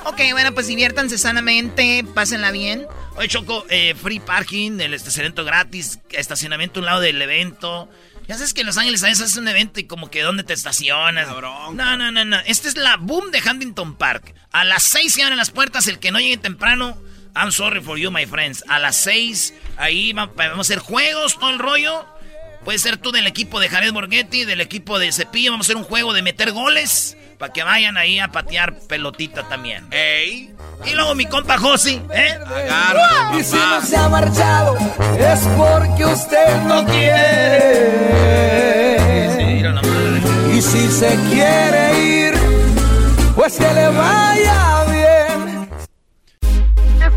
Ok, 0.06 0.20
bueno, 0.32 0.52
pues 0.52 0.66
diviértanse 0.66 1.16
sanamente, 1.16 2.04
pásenla 2.14 2.50
bien. 2.50 2.86
Oye, 3.16 3.26
Choco, 3.28 3.64
eh, 3.70 3.94
free 3.94 4.20
parking, 4.20 4.78
el 4.80 4.92
estacionamiento 4.92 5.44
gratis, 5.46 5.98
estacionamiento 6.10 6.78
a 6.78 6.82
un 6.82 6.86
lado 6.86 7.00
del 7.00 7.20
evento. 7.22 7.88
Ya 8.28 8.34
sabes 8.34 8.52
que 8.52 8.60
en 8.60 8.66
Los 8.66 8.76
Ángeles 8.76 9.02
a 9.02 9.06
veces 9.06 9.24
haces 9.24 9.36
un 9.38 9.48
evento 9.48 9.80
y 9.80 9.84
como 9.84 10.10
que 10.10 10.20
¿dónde 10.22 10.42
te 10.44 10.52
estacionas? 10.52 11.26
No, 11.28 11.72
no, 11.96 12.10
no, 12.12 12.24
no. 12.24 12.36
Esta 12.44 12.68
es 12.68 12.76
la 12.76 12.96
boom 12.98 13.30
de 13.30 13.40
Huntington 13.48 13.96
Park. 13.96 14.34
A 14.52 14.64
las 14.64 14.82
6 14.82 15.10
se 15.14 15.22
abren 15.22 15.38
las 15.38 15.50
puertas, 15.50 15.86
el 15.88 15.98
que 15.98 16.10
no 16.10 16.20
llegue 16.20 16.36
temprano, 16.36 16.98
I'm 17.34 17.50
sorry 17.50 17.80
for 17.80 17.96
you, 17.98 18.10
my 18.10 18.26
friends. 18.26 18.62
A 18.68 18.78
las 18.78 18.96
6, 18.96 19.54
ahí 19.78 20.12
va- 20.12 20.26
vamos 20.36 20.58
a 20.58 20.72
hacer 20.72 20.78
juegos, 20.80 21.38
todo 21.38 21.48
el 21.50 21.58
rollo. 21.58 22.06
Puede 22.64 22.78
ser 22.78 22.96
tú 22.96 23.12
del 23.12 23.26
equipo 23.26 23.60
de 23.60 23.68
Jared 23.68 23.92
Borghetti, 23.92 24.44
del 24.44 24.62
equipo 24.62 24.98
de 24.98 25.12
Cepillo. 25.12 25.50
Vamos 25.50 25.66
a 25.66 25.68
hacer 25.68 25.76
un 25.76 25.84
juego 25.84 26.14
de 26.14 26.22
meter 26.22 26.52
goles 26.52 27.16
para 27.38 27.52
que 27.52 27.62
vayan 27.62 27.98
ahí 27.98 28.18
a 28.18 28.28
patear 28.28 28.78
pelotita 28.88 29.46
también. 29.48 29.86
Ey. 29.90 30.54
Y 30.86 30.94
luego 30.94 31.14
mi 31.14 31.26
compa 31.26 31.58
Josi, 31.58 32.00
¿eh? 32.10 32.38
Y 33.38 33.44
si 33.44 33.56
no 33.56 33.82
se 33.82 33.96
ha 33.96 34.08
marchado 34.08 34.78
es 35.18 35.40
porque 35.56 36.06
usted 36.06 36.62
no 36.62 36.86
quiere. 36.86 38.14
Y 40.54 40.62
si 40.62 40.88
se 40.88 41.18
quiere 41.30 42.28
ir, 42.28 42.34
pues 43.34 43.58
que 43.58 43.74
le 43.74 43.88
vaya 43.88 44.84
bien. 44.84 44.93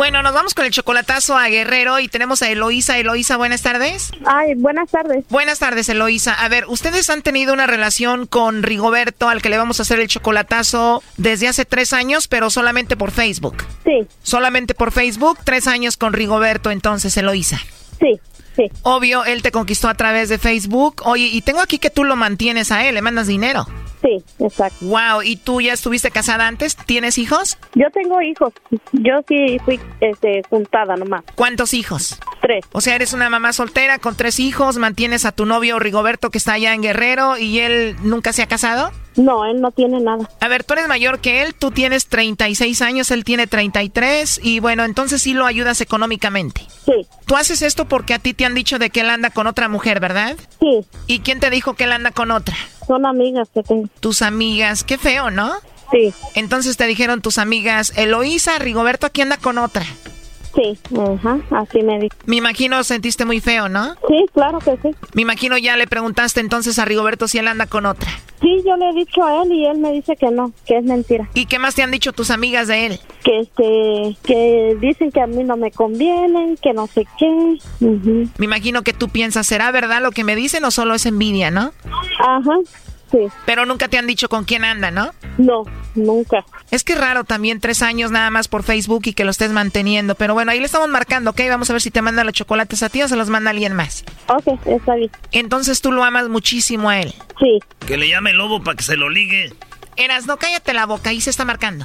Bueno, 0.00 0.22
nos 0.22 0.32
vamos 0.32 0.54
con 0.54 0.64
el 0.64 0.70
chocolatazo 0.70 1.36
a 1.36 1.48
Guerrero 1.48 2.00
y 2.00 2.08
tenemos 2.08 2.40
a 2.40 2.48
Eloísa. 2.48 2.96
Eloísa, 2.96 3.36
buenas 3.36 3.60
tardes. 3.60 4.10
Ay, 4.24 4.54
buenas 4.54 4.90
tardes. 4.90 5.26
Buenas 5.28 5.58
tardes, 5.58 5.90
Eloísa. 5.90 6.32
A 6.32 6.48
ver, 6.48 6.64
¿ustedes 6.68 7.10
han 7.10 7.20
tenido 7.20 7.52
una 7.52 7.66
relación 7.66 8.26
con 8.26 8.62
Rigoberto 8.62 9.28
al 9.28 9.42
que 9.42 9.50
le 9.50 9.58
vamos 9.58 9.78
a 9.78 9.82
hacer 9.82 10.00
el 10.00 10.08
chocolatazo 10.08 11.02
desde 11.18 11.48
hace 11.48 11.66
tres 11.66 11.92
años, 11.92 12.28
pero 12.28 12.48
solamente 12.48 12.96
por 12.96 13.10
Facebook? 13.10 13.62
Sí. 13.84 14.08
Solamente 14.22 14.72
por 14.72 14.90
Facebook, 14.90 15.38
tres 15.44 15.66
años 15.66 15.98
con 15.98 16.14
Rigoberto, 16.14 16.70
entonces, 16.70 17.14
Eloísa. 17.18 17.58
Sí, 17.98 18.18
sí. 18.56 18.70
Obvio, 18.80 19.26
él 19.26 19.42
te 19.42 19.52
conquistó 19.52 19.90
a 19.90 19.94
través 19.94 20.30
de 20.30 20.38
Facebook. 20.38 21.02
Oye, 21.04 21.26
y 21.26 21.42
tengo 21.42 21.60
aquí 21.60 21.78
que 21.78 21.90
tú 21.90 22.04
lo 22.04 22.16
mantienes 22.16 22.72
a 22.72 22.86
él, 22.88 22.94
le 22.94 23.02
mandas 23.02 23.26
dinero. 23.26 23.66
Sí, 24.00 24.24
exacto. 24.38 24.86
Wow, 24.86 25.22
¿y 25.22 25.36
tú 25.36 25.60
ya 25.60 25.72
estuviste 25.72 26.10
casada 26.10 26.46
antes? 26.46 26.76
¿Tienes 26.76 27.18
hijos? 27.18 27.58
Yo 27.74 27.90
tengo 27.92 28.20
hijos. 28.22 28.52
Yo 28.92 29.20
sí 29.28 29.58
fui 29.64 29.78
este, 30.00 30.42
juntada 30.48 30.96
nomás. 30.96 31.22
¿Cuántos 31.34 31.74
hijos? 31.74 32.18
Tres. 32.40 32.64
O 32.72 32.80
sea, 32.80 32.94
eres 32.94 33.12
una 33.12 33.28
mamá 33.28 33.52
soltera 33.52 33.98
con 33.98 34.16
tres 34.16 34.40
hijos, 34.40 34.78
mantienes 34.78 35.24
a 35.24 35.32
tu 35.32 35.44
novio 35.44 35.78
Rigoberto 35.78 36.30
que 36.30 36.38
está 36.38 36.54
allá 36.54 36.74
en 36.74 36.82
Guerrero 36.82 37.36
y 37.36 37.58
él 37.60 37.96
nunca 38.02 38.32
se 38.32 38.42
ha 38.42 38.46
casado? 38.46 38.90
No, 39.20 39.44
él 39.44 39.60
no 39.60 39.70
tiene 39.70 40.00
nada. 40.00 40.28
A 40.40 40.48
ver, 40.48 40.64
tú 40.64 40.72
eres 40.72 40.88
mayor 40.88 41.20
que 41.20 41.42
él, 41.42 41.54
tú 41.54 41.70
tienes 41.70 42.06
36 42.06 42.80
años, 42.80 43.10
él 43.10 43.24
tiene 43.24 43.46
33 43.46 44.40
y 44.42 44.60
bueno, 44.60 44.84
entonces 44.84 45.20
sí 45.20 45.34
lo 45.34 45.44
ayudas 45.44 45.82
económicamente. 45.82 46.62
Sí. 46.86 47.06
Tú 47.26 47.36
haces 47.36 47.60
esto 47.60 47.84
porque 47.86 48.14
a 48.14 48.18
ti 48.18 48.32
te 48.32 48.46
han 48.46 48.54
dicho 48.54 48.78
de 48.78 48.88
que 48.88 49.00
él 49.00 49.10
anda 49.10 49.28
con 49.30 49.46
otra 49.46 49.68
mujer, 49.68 50.00
¿verdad? 50.00 50.36
Sí. 50.58 50.86
¿Y 51.06 51.20
quién 51.20 51.38
te 51.38 51.50
dijo 51.50 51.74
que 51.74 51.84
él 51.84 51.92
anda 51.92 52.12
con 52.12 52.30
otra? 52.30 52.56
Son 52.86 53.04
amigas 53.04 53.48
que 53.52 53.62
tengo. 53.62 53.88
Tus 54.00 54.22
amigas, 54.22 54.84
qué 54.84 54.96
feo, 54.96 55.30
¿no? 55.30 55.52
Sí. 55.92 56.14
Entonces 56.34 56.76
te 56.78 56.86
dijeron 56.86 57.20
tus 57.20 57.36
amigas, 57.36 57.92
Eloísa, 57.96 58.58
Rigoberto 58.58 59.06
aquí 59.06 59.20
anda 59.20 59.36
con 59.36 59.58
otra. 59.58 59.84
Sí, 60.54 60.78
ajá, 60.98 61.38
así 61.50 61.82
me 61.82 61.98
dijo. 62.00 62.16
Me 62.26 62.36
imagino 62.36 62.82
sentiste 62.82 63.24
muy 63.24 63.40
feo, 63.40 63.68
¿no? 63.68 63.94
Sí, 64.08 64.26
claro 64.32 64.58
que 64.58 64.76
sí. 64.82 64.94
Me 65.14 65.22
imagino 65.22 65.56
ya 65.58 65.76
le 65.76 65.86
preguntaste 65.86 66.40
entonces 66.40 66.78
a 66.78 66.84
Rigoberto 66.84 67.28
si 67.28 67.38
él 67.38 67.48
anda 67.48 67.66
con 67.66 67.86
otra. 67.86 68.10
Sí, 68.40 68.62
yo 68.66 68.76
le 68.76 68.88
he 68.88 68.94
dicho 68.94 69.22
a 69.22 69.42
él 69.42 69.52
y 69.52 69.66
él 69.66 69.78
me 69.78 69.92
dice 69.92 70.16
que 70.16 70.30
no, 70.30 70.52
que 70.66 70.78
es 70.78 70.84
mentira. 70.84 71.28
¿Y 71.34 71.46
qué 71.46 71.58
más 71.58 71.74
te 71.74 71.82
han 71.82 71.90
dicho 71.90 72.12
tus 72.12 72.30
amigas 72.30 72.68
de 72.68 72.86
él? 72.86 73.00
Que 73.22 73.40
este, 73.40 74.16
que 74.24 74.76
dicen 74.80 75.12
que 75.12 75.20
a 75.20 75.26
mí 75.26 75.44
no 75.44 75.56
me 75.56 75.70
convienen, 75.70 76.56
que 76.56 76.72
no 76.72 76.86
sé 76.86 77.06
qué. 77.18 77.58
Ujú. 77.80 78.28
Me 78.38 78.46
imagino 78.46 78.82
que 78.82 78.94
tú 78.94 79.08
piensas, 79.08 79.46
¿será 79.46 79.70
verdad 79.70 80.00
lo 80.00 80.10
que 80.10 80.24
me 80.24 80.36
dicen 80.36 80.64
o 80.64 80.70
solo 80.70 80.94
es 80.94 81.04
envidia, 81.04 81.50
no? 81.50 81.72
Ajá, 82.18 82.56
sí. 83.10 83.18
Pero 83.46 83.66
nunca 83.66 83.88
te 83.88 83.98
han 83.98 84.06
dicho 84.06 84.28
con 84.28 84.44
quién 84.44 84.64
anda, 84.64 84.90
¿no? 84.90 85.12
No, 85.38 85.62
nunca. 85.94 86.44
Es 86.70 86.84
que 86.84 86.94
raro 86.94 87.24
también 87.24 87.60
tres 87.60 87.82
años 87.82 88.10
nada 88.10 88.30
más 88.30 88.48
por 88.48 88.62
Facebook 88.62 89.02
y 89.06 89.12
que 89.14 89.24
lo 89.24 89.30
estés 89.30 89.50
manteniendo. 89.52 90.14
Pero 90.14 90.34
bueno, 90.34 90.52
ahí 90.52 90.58
le 90.60 90.66
estamos 90.66 90.88
marcando, 90.88 91.30
¿ok? 91.30 91.40
Vamos 91.48 91.68
a 91.70 91.72
ver 91.74 91.82
si 91.82 91.90
te 91.90 92.02
manda 92.02 92.24
los 92.24 92.32
chocolates 92.34 92.82
a 92.82 92.88
ti 92.88 93.02
o 93.02 93.08
se 93.08 93.16
los 93.16 93.28
manda 93.30 93.50
alguien 93.50 93.74
más. 93.74 94.04
Ok, 94.28 94.58
está 94.66 94.94
bien. 94.94 95.10
Entonces 95.32 95.80
tú 95.80 95.92
lo 95.92 96.04
amas 96.04 96.28
muchísimo 96.28 96.90
a 96.90 97.00
él. 97.00 97.14
Sí. 97.38 97.58
Que 97.86 97.96
le 97.96 98.08
llame 98.08 98.30
el 98.30 98.36
lobo 98.38 98.62
para 98.62 98.76
que 98.76 98.82
se 98.84 98.96
lo 98.96 99.08
ligue. 99.08 99.52
Eras, 99.96 100.26
no 100.26 100.36
cállate 100.36 100.72
la 100.72 100.86
boca, 100.86 101.10
ahí 101.10 101.20
se 101.20 101.30
está 101.30 101.44
marcando. 101.44 101.84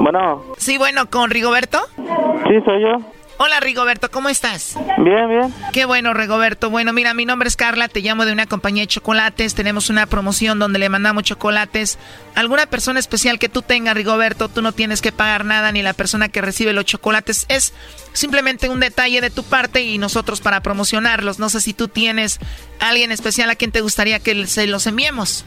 Bueno, 0.00 0.42
Sí, 0.58 0.78
bueno, 0.78 1.10
con 1.10 1.30
Rigoberto. 1.30 1.78
sí, 1.96 2.54
soy 2.64 2.82
yo. 2.82 2.96
Hola 3.40 3.60
Rigoberto, 3.60 4.10
¿cómo 4.10 4.28
estás? 4.28 4.76
Bien, 4.98 5.28
bien. 5.28 5.54
Qué 5.72 5.84
bueno, 5.84 6.12
Rigoberto. 6.12 6.70
Bueno, 6.70 6.92
mira, 6.92 7.14
mi 7.14 7.24
nombre 7.24 7.48
es 7.48 7.54
Carla, 7.54 7.86
te 7.86 8.00
llamo 8.00 8.24
de 8.24 8.32
una 8.32 8.46
compañía 8.46 8.82
de 8.82 8.88
chocolates. 8.88 9.54
Tenemos 9.54 9.90
una 9.90 10.06
promoción 10.06 10.58
donde 10.58 10.80
le 10.80 10.88
mandamos 10.88 11.22
chocolates. 11.22 11.98
¿Alguna 12.34 12.66
persona 12.66 12.98
especial 12.98 13.38
que 13.38 13.48
tú 13.48 13.62
tengas, 13.62 13.94
Rigoberto? 13.94 14.48
Tú 14.48 14.60
no 14.60 14.72
tienes 14.72 15.00
que 15.00 15.12
pagar 15.12 15.44
nada, 15.44 15.70
ni 15.70 15.82
la 15.82 15.92
persona 15.92 16.28
que 16.28 16.40
recibe 16.40 16.72
los 16.72 16.84
chocolates. 16.84 17.46
Es 17.48 17.74
simplemente 18.18 18.68
un 18.68 18.80
detalle 18.80 19.20
de 19.20 19.30
tu 19.30 19.44
parte 19.44 19.82
y 19.82 19.98
nosotros 19.98 20.40
para 20.40 20.60
promocionarlos. 20.60 21.38
No 21.38 21.48
sé 21.48 21.60
si 21.60 21.72
tú 21.72 21.88
tienes 21.88 22.40
alguien 22.80 23.12
especial 23.12 23.48
a 23.50 23.54
quien 23.54 23.72
te 23.72 23.80
gustaría 23.80 24.18
que 24.20 24.46
se 24.46 24.66
los 24.66 24.86
enviemos. 24.86 25.44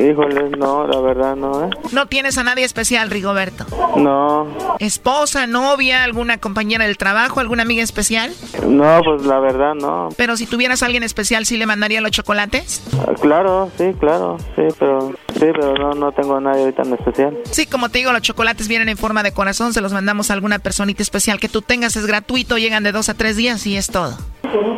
Híjole, 0.00 0.50
no, 0.50 0.86
la 0.86 1.00
verdad 1.00 1.36
no, 1.36 1.66
¿eh? 1.66 1.70
No 1.92 2.06
tienes 2.06 2.36
a 2.38 2.44
nadie 2.44 2.64
especial, 2.64 3.10
Rigoberto. 3.10 3.66
No. 3.96 4.48
¿Esposa, 4.80 5.46
novia, 5.46 6.02
alguna 6.04 6.38
compañera 6.38 6.86
del 6.86 6.96
trabajo, 6.96 7.40
alguna 7.40 7.62
amiga 7.62 7.82
especial? 7.82 8.32
No, 8.66 9.00
pues 9.04 9.24
la 9.24 9.38
verdad 9.38 9.74
no. 9.74 10.08
Pero 10.16 10.36
si 10.36 10.46
tuvieras 10.46 10.82
a 10.82 10.86
alguien 10.86 11.02
especial, 11.02 11.46
¿sí 11.46 11.56
le 11.56 11.66
mandaría 11.66 12.00
los 12.00 12.10
chocolates? 12.10 12.82
Ah, 12.98 13.12
claro, 13.20 13.70
sí, 13.78 13.92
claro, 14.00 14.38
sí, 14.56 14.62
pero 14.78 15.12
sí, 15.32 15.46
pero 15.52 15.74
no, 15.74 15.92
no 15.92 16.12
tengo 16.12 16.36
a 16.36 16.40
nadie 16.40 16.72
tan 16.72 16.92
especial. 16.92 17.38
Sí, 17.50 17.66
como 17.66 17.88
te 17.88 17.98
digo, 17.98 18.12
los 18.12 18.22
chocolates 18.22 18.66
vienen 18.68 18.88
en 18.88 18.96
forma 18.96 19.22
de 19.22 19.32
corazón, 19.32 19.72
se 19.72 19.80
los 19.80 19.92
mandamos 19.92 20.30
a 20.30 20.34
alguna 20.34 20.58
personita 20.58 21.02
especial 21.02 21.38
que 21.38 21.48
tú 21.48 21.62
tengas, 21.62 21.83
es 21.84 22.06
gratuito, 22.06 22.58
llegan 22.58 22.82
de 22.82 22.92
dos 22.92 23.08
a 23.08 23.14
tres 23.14 23.36
días 23.36 23.66
y 23.66 23.76
es 23.76 23.88
todo. 23.88 24.16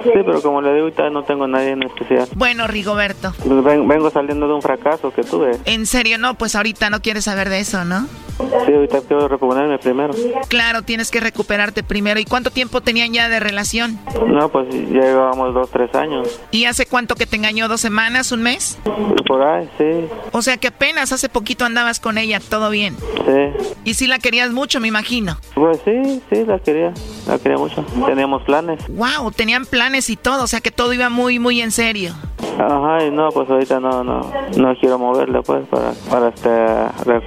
Sí, 0.02 0.10
pero 0.24 0.42
como 0.42 0.60
le 0.60 0.74
digo, 0.74 0.88
no 1.10 1.22
tengo 1.24 1.44
a 1.44 1.48
nadie 1.48 1.70
en 1.70 1.82
especial. 1.82 2.28
Bueno, 2.34 2.66
Rigoberto. 2.66 3.32
Pues 3.46 3.64
vengo 3.64 4.10
saliendo 4.10 4.48
de 4.48 4.54
un 4.54 4.62
fracaso 4.62 5.12
que 5.12 5.22
tuve. 5.22 5.58
¿En 5.64 5.86
serio? 5.86 6.18
No, 6.18 6.34
pues 6.34 6.54
ahorita 6.54 6.90
no 6.90 7.00
quieres 7.00 7.24
saber 7.24 7.48
de 7.48 7.60
eso, 7.60 7.84
¿no? 7.84 8.06
Sí, 8.38 8.72
ahorita 8.72 9.00
quiero 9.08 9.28
recuperarme 9.28 9.78
primero. 9.78 10.12
Claro, 10.48 10.82
tienes 10.82 11.10
que 11.10 11.20
recuperarte 11.20 11.82
primero. 11.82 12.20
¿Y 12.20 12.24
cuánto 12.24 12.50
tiempo 12.50 12.82
tenían 12.82 13.12
ya 13.12 13.28
de 13.28 13.40
relación? 13.40 13.98
No, 14.26 14.50
pues 14.50 14.68
ya 14.70 15.00
llevábamos 15.00 15.54
dos, 15.54 15.70
tres 15.70 15.94
años. 15.94 16.40
¿Y 16.50 16.66
hace 16.66 16.84
cuánto 16.86 17.14
que 17.14 17.26
te 17.26 17.36
engañó? 17.36 17.68
¿Dos 17.68 17.80
semanas? 17.80 18.32
¿Un 18.32 18.42
mes? 18.42 18.78
Por 19.26 19.42
ahí, 19.42 19.68
sí. 19.78 20.08
O 20.32 20.42
sea 20.42 20.58
que 20.58 20.68
apenas 20.68 21.12
hace 21.12 21.28
poquito 21.28 21.64
andabas 21.64 21.98
con 21.98 22.18
ella, 22.18 22.40
todo 22.40 22.68
bien. 22.68 22.94
Sí. 22.98 23.74
¿Y 23.84 23.94
si 23.94 24.06
la 24.06 24.18
querías 24.18 24.50
mucho, 24.52 24.80
me 24.80 24.88
imagino? 24.88 25.38
Pues 25.54 25.80
sí, 25.84 26.22
sí, 26.30 26.44
la 26.44 26.58
quería. 26.58 26.92
La 27.26 27.38
quería 27.38 27.56
mucho. 27.56 27.84
Teníamos 28.06 28.42
planes. 28.42 28.80
Wow, 28.88 29.30
tenían 29.32 29.64
planes 29.66 30.10
y 30.10 30.16
todo, 30.16 30.44
o 30.44 30.46
sea 30.46 30.60
que 30.60 30.70
todo 30.70 30.92
iba 30.92 31.08
muy, 31.08 31.38
muy 31.38 31.60
en 31.60 31.70
serio. 31.70 32.14
Ajá, 32.58 33.04
y 33.04 33.10
no, 33.10 33.28
pues 33.30 33.48
ahorita 33.50 33.80
no, 33.80 34.02
no, 34.02 34.32
no 34.56 34.74
quiero 34.80 34.98
moverle, 34.98 35.42
pues, 35.42 35.66
para, 35.68 35.92
para 36.10 36.28
este, 36.28 36.48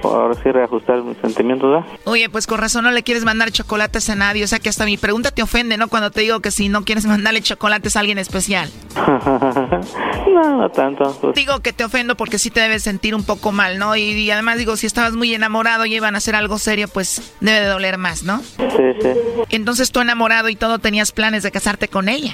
ahora 0.02 0.34
sí 0.34 0.50
reajustar 0.50 1.02
mis 1.02 1.16
sentimientos, 1.18 1.70
¿verdad? 1.70 1.86
Oye, 2.04 2.28
pues 2.28 2.46
con 2.46 2.58
razón 2.58 2.84
no 2.84 2.90
le 2.90 3.04
quieres 3.04 3.24
mandar 3.24 3.52
chocolates 3.52 4.10
a 4.10 4.16
nadie, 4.16 4.42
o 4.42 4.48
sea 4.48 4.58
que 4.58 4.68
hasta 4.68 4.84
mi 4.84 4.96
pregunta 4.96 5.30
te 5.30 5.42
ofende, 5.42 5.76
¿no? 5.76 5.88
Cuando 5.88 6.10
te 6.10 6.22
digo 6.22 6.40
que 6.40 6.50
si 6.50 6.68
no 6.68 6.84
quieres 6.84 7.06
mandarle 7.10 7.42
chocolates 7.42 7.96
a 7.96 8.00
alguien 8.00 8.18
especial. 8.18 8.70
no, 8.96 10.56
no 10.56 10.70
tanto. 10.70 11.16
Pues. 11.20 11.34
Digo 11.34 11.60
que 11.60 11.72
te 11.72 11.84
ofendo 11.84 12.16
porque 12.16 12.38
sí 12.38 12.50
te 12.50 12.60
debes 12.60 12.82
sentir 12.82 13.14
un 13.14 13.24
poco 13.24 13.52
mal, 13.52 13.78
¿no? 13.78 13.94
Y, 13.94 14.02
y, 14.02 14.30
además 14.30 14.58
digo, 14.58 14.76
si 14.76 14.86
estabas 14.86 15.14
muy 15.14 15.32
enamorado 15.32 15.86
y 15.86 15.94
iban 15.94 16.16
a 16.16 16.18
hacer 16.18 16.34
algo 16.34 16.58
serio, 16.58 16.88
pues 16.88 17.34
debe 17.40 17.60
de 17.60 17.66
doler 17.66 17.98
más, 17.98 18.24
¿no? 18.24 18.40
Sí, 18.40 18.56
sí. 19.00 19.08
Entonces 19.50 19.92
tú 19.92 20.00
enamorado 20.00 20.48
y 20.48 20.56
todo 20.56 20.78
tenías 20.80 21.12
planes 21.12 21.42
de 21.44 21.52
casarte 21.52 21.88
con 21.88 22.08
ella. 22.08 22.29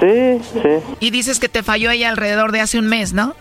Sí, 0.00 0.40
sí. 0.52 0.96
Y 1.00 1.10
dices 1.10 1.40
que 1.40 1.48
te 1.48 1.62
falló 1.62 1.90
ella 1.90 2.08
alrededor 2.08 2.52
de 2.52 2.60
hace 2.60 2.78
un 2.78 2.86
mes, 2.86 3.12
¿no? 3.12 3.34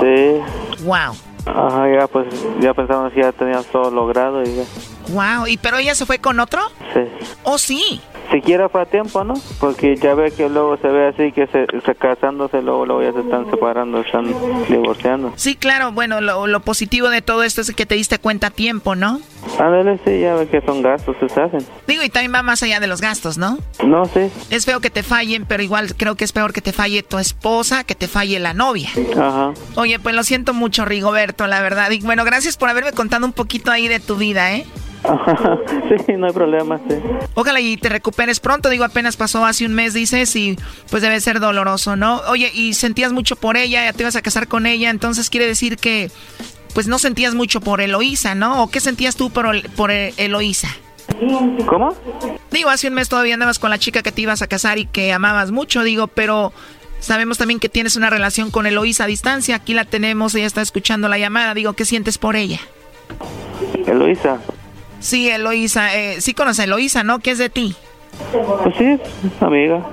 Sí. 0.00 0.84
Wow. 0.84 1.14
Ajá, 1.46 1.88
ya 1.92 2.06
pues, 2.06 2.26
ya 2.60 2.74
pensamos 2.74 3.12
que 3.12 3.20
ya 3.20 3.32
teníamos 3.32 3.66
todo 3.66 3.90
logrado 3.90 4.42
y 4.42 4.56
ya. 4.56 4.64
Wow, 5.08 5.46
¿y 5.46 5.56
pero 5.56 5.78
ella 5.78 5.94
se 5.94 6.06
fue 6.06 6.18
con 6.18 6.40
otro? 6.40 6.60
Sí. 6.94 7.00
Oh, 7.44 7.58
sí. 7.58 8.00
Siquiera 8.32 8.68
fue 8.68 8.82
a 8.82 8.86
tiempo, 8.86 9.22
¿no? 9.22 9.34
Porque 9.60 9.94
ya 9.96 10.14
ve 10.14 10.32
que 10.32 10.48
luego 10.48 10.76
se 10.78 10.88
ve 10.88 11.08
así, 11.08 11.30
que 11.30 11.46
se, 11.46 11.66
se 11.84 11.94
casándose, 11.94 12.60
luego, 12.60 12.84
luego 12.84 13.02
ya 13.02 13.12
se 13.12 13.20
están 13.20 13.48
separando, 13.48 14.00
están 14.00 14.26
divorciando. 14.68 15.32
Sí, 15.36 15.54
claro, 15.54 15.92
bueno, 15.92 16.20
lo, 16.20 16.48
lo 16.48 16.60
positivo 16.60 17.08
de 17.08 17.22
todo 17.22 17.44
esto 17.44 17.60
es 17.60 17.72
que 17.72 17.86
te 17.86 17.94
diste 17.94 18.18
cuenta 18.18 18.48
a 18.48 18.50
tiempo, 18.50 18.96
¿no? 18.96 19.20
Ándale, 19.60 20.00
sí, 20.04 20.20
ya 20.20 20.34
ve 20.34 20.48
que 20.48 20.60
son 20.60 20.82
gastos 20.82 21.16
que 21.18 21.28
se 21.28 21.40
hacen. 21.40 21.64
Digo, 21.86 22.02
y 22.02 22.08
también 22.08 22.34
va 22.34 22.42
más 22.42 22.64
allá 22.64 22.80
de 22.80 22.88
los 22.88 23.00
gastos, 23.00 23.38
¿no? 23.38 23.58
No, 23.84 24.06
sí. 24.06 24.28
Es 24.50 24.66
feo 24.66 24.80
que 24.80 24.90
te 24.90 25.04
fallen, 25.04 25.46
pero 25.46 25.62
igual 25.62 25.94
creo 25.96 26.16
que 26.16 26.24
es 26.24 26.32
peor 26.32 26.52
que 26.52 26.60
te 26.60 26.72
falle 26.72 27.04
tu 27.04 27.18
esposa 27.18 27.84
que 27.84 27.94
te 27.94 28.08
falle 28.08 28.40
la 28.40 28.54
novia. 28.54 28.88
Ajá. 29.12 29.52
Oye, 29.76 30.00
pues 30.00 30.16
lo 30.16 30.24
siento 30.24 30.52
mucho, 30.52 30.84
Rigoberto, 30.84 31.46
la 31.46 31.62
verdad. 31.62 31.92
Y 31.92 32.00
bueno, 32.00 32.24
gracias 32.24 32.56
por 32.56 32.68
haberme 32.68 32.90
contado 32.92 33.24
un 33.24 33.32
poquito 33.32 33.70
ahí 33.70 33.86
de 33.86 34.00
tu 34.00 34.16
vida, 34.16 34.52
¿eh? 34.52 34.66
sí, 36.06 36.12
no 36.16 36.26
hay 36.26 36.32
problema, 36.32 36.78
sí. 36.88 36.96
Ojalá 37.34 37.60
y 37.60 37.76
te 37.76 37.88
recuperes 37.88 38.40
pronto, 38.40 38.68
digo, 38.68 38.84
apenas 38.84 39.16
pasó 39.16 39.44
hace 39.44 39.64
un 39.66 39.74
mes, 39.74 39.94
dices, 39.94 40.34
y 40.36 40.56
pues 40.90 41.02
debe 41.02 41.20
ser 41.20 41.40
doloroso, 41.40 41.96
¿no? 41.96 42.20
Oye, 42.28 42.50
y 42.52 42.74
sentías 42.74 43.12
mucho 43.12 43.36
por 43.36 43.56
ella, 43.56 43.84
ya 43.84 43.92
te 43.92 44.02
ibas 44.02 44.16
a 44.16 44.22
casar 44.22 44.48
con 44.48 44.66
ella, 44.66 44.90
entonces 44.90 45.30
quiere 45.30 45.46
decir 45.46 45.76
que 45.76 46.10
pues 46.74 46.88
no 46.88 46.98
sentías 46.98 47.34
mucho 47.34 47.60
por 47.60 47.80
Eloísa, 47.80 48.34
¿no? 48.34 48.62
¿O 48.62 48.70
qué 48.70 48.80
sentías 48.80 49.16
tú 49.16 49.30
por, 49.30 49.46
por 49.72 49.90
Eloísa? 49.90 50.68
¿Cómo? 51.66 51.94
Digo, 52.50 52.68
hace 52.68 52.88
un 52.88 52.94
mes 52.94 53.08
todavía 53.08 53.34
andabas 53.34 53.58
con 53.58 53.70
la 53.70 53.78
chica 53.78 54.02
que 54.02 54.12
te 54.12 54.20
ibas 54.22 54.42
a 54.42 54.46
casar 54.46 54.78
y 54.78 54.86
que 54.86 55.12
amabas 55.12 55.52
mucho, 55.52 55.82
digo, 55.82 56.08
pero 56.08 56.52
sabemos 57.00 57.38
también 57.38 57.60
que 57.60 57.68
tienes 57.68 57.96
una 57.96 58.10
relación 58.10 58.50
con 58.50 58.66
Eloísa 58.66 59.04
a 59.04 59.06
distancia. 59.06 59.56
Aquí 59.56 59.72
la 59.72 59.84
tenemos, 59.84 60.34
ella 60.34 60.46
está 60.46 60.60
escuchando 60.60 61.08
la 61.08 61.18
llamada. 61.18 61.54
Digo, 61.54 61.72
¿qué 61.72 61.84
sientes 61.84 62.18
por 62.18 62.36
ella? 62.36 62.60
Eloísa. 63.86 64.38
Sí, 65.00 65.28
Eloísa. 65.30 65.94
Eh, 65.96 66.20
sí 66.20 66.34
conoce 66.34 66.62
a 66.62 66.64
Eloísa, 66.64 67.04
¿no? 67.04 67.18
¿Qué 67.18 67.30
es 67.32 67.38
de 67.38 67.50
ti? 67.50 67.76
Pues 68.62 68.74
sí, 68.76 68.98
amiga. 69.40 69.84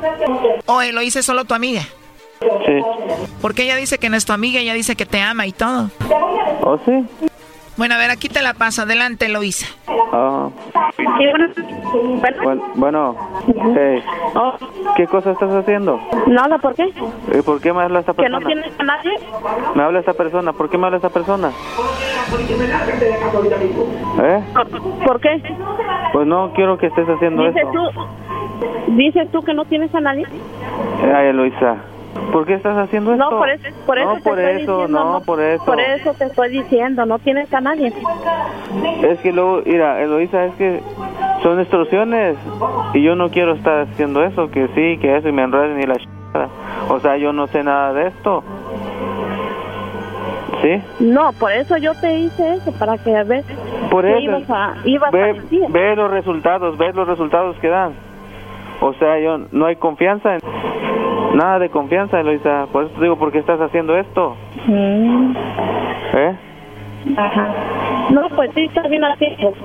¿O 0.66 0.82
Eloísa 0.82 1.20
es 1.20 1.26
solo 1.26 1.46
tu 1.46 1.54
amiga? 1.54 1.82
Sí. 2.66 2.82
Porque 3.42 3.64
ella 3.64 3.76
dice 3.76 3.98
que 3.98 4.10
no 4.10 4.18
es 4.18 4.26
tu 4.26 4.34
amiga, 4.34 4.60
ella 4.60 4.74
dice 4.74 4.96
que 4.96 5.06
te 5.06 5.22
ama 5.22 5.46
y 5.46 5.52
todo. 5.52 5.90
¿Oh, 6.62 6.78
sí? 6.86 7.06
Bueno, 7.78 7.96
a 7.96 7.98
ver, 7.98 8.12
aquí 8.12 8.30
te 8.30 8.42
la 8.42 8.54
paso. 8.54 8.84
Adelante, 8.84 9.26
Eloísa. 9.26 9.68
Ah. 10.12 10.50
Bueno, 12.44 12.64
bueno 12.76 13.16
hey. 13.76 14.04
¿qué 14.96 15.08
cosa 15.08 15.32
estás 15.32 15.52
haciendo? 15.52 16.00
Nada, 16.28 16.58
¿por 16.60 16.76
qué? 16.76 16.92
¿Y 17.38 17.42
por 17.42 17.60
qué 17.62 17.74
me 17.74 17.82
habla 17.82 18.00
esta 18.00 18.14
persona? 18.14 18.38
¿Que 18.38 18.44
no 18.44 18.48
tienes 18.48 18.80
a 18.80 18.84
nadie? 18.84 19.12
Me 19.76 19.84
habla 19.84 20.00
esta 20.00 20.14
persona, 20.14 20.54
¿por 20.54 20.70
qué 20.70 20.78
me 20.78 20.86
habla 20.86 20.98
esta 20.98 21.10
persona? 21.10 21.52
¿Eh? 24.24 24.44
¿Por 25.06 25.20
qué? 25.20 25.42
Pues 26.14 26.28
no 26.28 26.54
quiero 26.54 26.78
que 26.78 26.88
estés 26.88 27.08
haciendo 27.08 27.44
¿Dices 27.44 27.64
eso. 27.64 27.72
Tú, 27.72 28.94
¿Dices 28.96 29.32
tú 29.32 29.42
que 29.42 29.54
no 29.54 29.66
tienes 29.66 29.94
a 29.96 30.00
nadie? 30.00 30.26
Ay, 31.16 31.28
Eloisa. 31.28 31.78
¿Por 32.32 32.46
qué 32.46 32.56
estás 32.56 32.78
haciendo 32.78 33.14
esto? 33.14 33.30
No, 33.32 33.38
por 33.38 33.50
eso, 33.50 33.64
por 33.86 33.98
eso 33.98 34.08
no, 34.08 34.16
te 34.16 34.22
por 34.22 34.40
estoy 34.40 34.62
eso, 34.64 34.72
diciendo, 34.78 35.04
no, 35.14 35.22
por 35.22 35.42
eso. 35.42 35.66
Por 35.66 35.80
eso 35.80 36.14
te 36.14 36.26
estoy 36.26 36.50
diciendo, 36.50 37.06
no 37.06 37.20
tienes 37.20 37.52
a 37.54 37.62
nadie. 37.62 37.94
Es 39.04 39.20
que 39.20 39.32
luego, 39.32 39.62
mira, 39.66 40.02
Eloisa, 40.02 40.46
es 40.46 40.54
que 40.56 40.82
son 41.42 41.60
extorsiones 41.60 42.36
y 42.94 43.02
yo 43.04 43.16
no 43.16 43.30
quiero 43.30 43.54
estar 43.54 43.82
haciendo 43.82 44.24
eso, 44.24 44.50
que 44.50 44.68
sí, 44.70 44.98
que 45.00 45.18
eso 45.18 45.28
y 45.30 45.32
me 45.32 45.44
enreden 45.44 45.80
y 45.80 45.86
la 45.86 45.96
ch... 45.96 46.08
O 46.90 47.00
sea, 47.00 47.18
yo 47.18 47.34
no 47.34 47.48
sé 47.48 47.64
nada 47.64 47.94
de 47.94 48.08
esto. 48.08 48.44
¿Sí? 50.62 50.82
No, 51.00 51.32
por 51.34 51.52
eso 51.52 51.78
yo 51.78 51.94
te 51.96 52.18
hice 52.20 52.56
eso, 52.56 52.72
para 52.74 52.98
que 52.98 53.12
veas 53.24 53.46
Por 53.92 54.04
que 54.06 54.12
eso. 54.12 54.20
ibas 54.22 54.50
a, 54.50 54.74
ibas 54.86 55.12
ve, 55.12 55.22
a 55.24 55.34
decir. 55.34 55.66
ve 55.70 55.96
los 55.96 56.10
resultados, 56.10 56.78
ve 56.78 56.94
los 56.94 57.08
resultados 57.08 57.58
que 57.60 57.68
dan. 57.68 57.94
O 58.86 58.94
sea, 58.96 59.18
yo 59.18 59.38
no 59.54 59.66
hay 59.66 59.78
confianza, 59.78 60.36
en, 60.36 60.42
nada 61.38 61.58
de 61.58 61.70
confianza, 61.70 62.20
Eloisa. 62.20 62.68
Por 62.70 62.84
eso 62.84 62.94
te 62.96 63.04
digo, 63.04 63.18
¿por 63.18 63.32
qué 63.32 63.40
estás 63.40 63.62
haciendo 63.62 63.96
esto? 63.96 64.36
Mm, 64.68 65.34
¿Eh? 66.14 66.36
Ajá. 67.16 67.48
No, 68.10 68.28
pues 68.36 68.52
sí, 68.54 68.66
está 68.66 68.86
bien 68.90 69.06
así. 69.06 69.26
pues. 69.40 69.56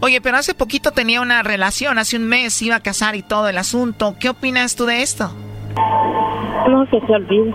Oye, 0.00 0.20
pero 0.20 0.38
hace 0.38 0.54
poquito 0.54 0.90
tenía 0.90 1.20
una 1.20 1.44
relación, 1.44 1.96
hace 1.98 2.16
un 2.16 2.24
mes 2.24 2.60
iba 2.62 2.74
a 2.74 2.80
casar 2.80 3.14
y 3.14 3.22
todo 3.22 3.48
el 3.48 3.56
asunto. 3.56 4.16
¿Qué 4.18 4.28
opinas 4.28 4.74
tú 4.74 4.86
de 4.86 5.02
esto? 5.02 5.30
No, 6.68 6.84
que 6.90 7.00
se 7.00 7.12
olvide. 7.12 7.54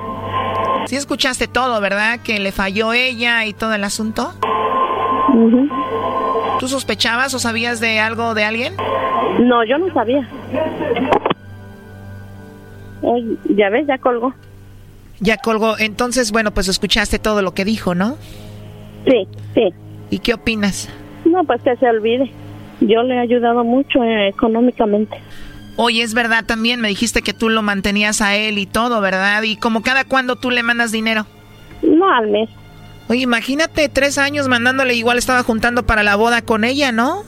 Sí 0.86 0.96
escuchaste 0.96 1.50
todo, 1.50 1.82
¿verdad? 1.82 2.22
Que 2.24 2.40
le 2.40 2.54
falló 2.54 2.94
ella 2.94 3.44
y 3.46 3.52
todo 3.54 3.74
el 3.74 3.84
asunto. 3.84 4.32
Ujú. 5.34 5.68
¿Tú 6.60 6.68
sospechabas 6.68 7.34
o 7.34 7.40
sabías 7.40 7.80
de 7.80 8.00
algo 8.00 8.34
de 8.34 8.44
alguien? 8.44 8.74
No, 9.40 9.64
yo 9.64 9.78
no 9.78 9.94
sabía. 9.94 10.28
Ay, 13.02 13.38
ya 13.56 13.70
ves, 13.70 13.88
ya 13.88 13.98
colgó. 13.98 14.34
Ya 15.22 15.38
colgó. 15.38 15.78
Entonces, 15.80 16.34
bueno, 16.34 16.52
pues 16.52 16.68
escuchaste 16.68 17.18
todo 17.18 17.42
lo 17.42 17.54
que 17.54 17.64
dijo, 17.64 17.96
¿no? 17.96 18.18
Sí, 19.08 19.26
sí. 19.54 19.74
¿Y 20.10 20.20
qué 20.20 20.34
opinas? 20.34 20.90
No, 21.24 21.46
pues 21.46 21.62
que 21.62 21.78
se 21.78 21.90
olvide. 21.90 22.30
Yo 22.82 23.04
le 23.04 23.16
he 23.16 23.20
ayudado 23.20 23.64
mucho 23.64 24.04
eh, 24.04 24.28
económicamente. 24.28 25.18
Oye, 25.78 26.04
es 26.04 26.14
verdad 26.14 26.44
también, 26.46 26.82
me 26.82 26.90
dijiste 26.90 27.22
que 27.22 27.34
tú 27.34 27.48
lo 27.48 27.62
mantenías 27.62 28.22
a 28.22 28.36
él 28.36 28.58
y 28.58 28.66
todo, 28.66 29.00
¿verdad? 29.00 29.44
Y 29.44 29.56
como 29.56 29.82
cada 29.82 30.04
cuando 30.04 30.36
tú 30.36 30.52
le 30.52 30.62
mandas 30.62 30.92
dinero. 30.92 31.26
No 31.82 32.12
al 32.14 32.28
mes. 32.28 32.50
Oye, 33.10 33.22
imagínate 33.22 33.90
tres 33.90 34.18
años 34.18 34.48
mandándole, 34.48 34.94
igual 34.94 35.18
estaba 35.18 35.44
juntando 35.44 35.84
para 35.84 36.04
la 36.04 36.16
boda 36.16 36.44
con 36.44 36.64
ella, 36.64 36.92
¿no? 36.92 37.24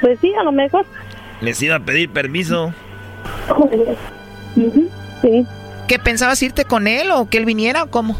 Pues 0.00 0.18
sí, 0.20 0.32
a 0.34 0.42
lo 0.42 0.50
mejor. 0.52 0.84
Les 1.40 1.62
iba 1.62 1.76
a 1.76 1.80
pedir 1.80 2.10
permiso. 2.10 2.74
Sí. 5.22 5.46
¿Qué 5.86 5.98
pensabas 5.98 6.42
irte 6.42 6.64
con 6.64 6.88
él 6.88 7.10
o 7.12 7.28
que 7.30 7.38
él 7.38 7.44
viniera 7.44 7.84
o 7.84 7.90
cómo? 7.90 8.16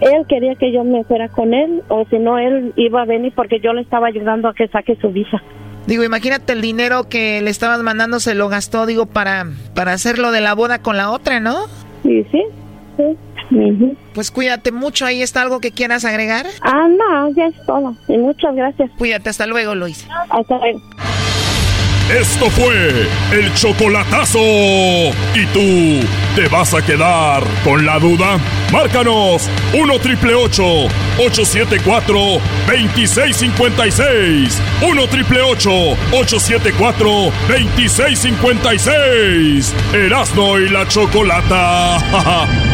él 0.00 0.26
quería 0.28 0.54
que 0.56 0.72
yo 0.72 0.84
me 0.84 1.04
fuera 1.04 1.28
con 1.28 1.54
él 1.54 1.82
o 1.88 2.04
si 2.10 2.18
no 2.18 2.38
él 2.38 2.72
iba 2.76 3.02
a 3.02 3.04
venir 3.06 3.32
porque 3.34 3.60
yo 3.60 3.72
le 3.72 3.80
estaba 3.80 4.08
ayudando 4.08 4.48
a 4.48 4.54
que 4.54 4.68
saque 4.68 4.96
su 4.96 5.10
visa. 5.10 5.42
Digo, 5.86 6.04
imagínate 6.04 6.52
el 6.52 6.60
dinero 6.60 7.08
que 7.08 7.40
le 7.42 7.50
estabas 7.50 7.82
mandando 7.82 8.20
se 8.20 8.34
lo 8.34 8.48
gastó, 8.48 8.86
digo, 8.86 9.06
para 9.06 9.46
para 9.74 9.92
hacer 9.92 10.18
lo 10.18 10.30
de 10.30 10.40
la 10.40 10.54
boda 10.54 10.80
con 10.80 10.96
la 10.96 11.10
otra, 11.10 11.40
¿no? 11.40 11.66
Sí, 12.02 12.26
sí. 12.30 12.42
Pues 14.14 14.30
cuídate 14.30 14.72
mucho, 14.72 15.06
ahí 15.06 15.22
está 15.22 15.42
algo 15.42 15.60
que 15.60 15.70
quieras 15.72 16.04
agregar. 16.04 16.46
Ah, 16.62 16.86
no, 16.88 17.30
ya 17.34 17.46
es 17.46 17.54
todo. 17.66 17.96
Y 18.08 18.18
muchas 18.18 18.54
gracias. 18.54 18.90
Cuídate, 18.98 19.30
hasta 19.30 19.46
luego, 19.46 19.74
Luis. 19.74 20.06
Hasta 20.30 20.58
luego. 20.58 20.80
Esto 22.10 22.50
fue 22.50 23.08
el 23.32 23.54
chocolatazo. 23.54 24.38
¿Y 24.38 25.46
tú 25.54 26.06
te 26.36 26.46
vas 26.48 26.74
a 26.74 26.84
quedar 26.84 27.42
con 27.64 27.86
la 27.86 27.98
duda? 27.98 28.38
Márcanos 28.70 29.48
1 29.72 29.98
triple 30.00 30.34
874 30.34 32.14
2656. 32.66 34.60
1 34.82 35.06
triple 35.08 35.40
874 35.40 37.08
2656. 37.48 39.74
Erasno 39.94 40.58
y 40.58 40.68
la 40.68 40.86
chocolata. 40.86 42.64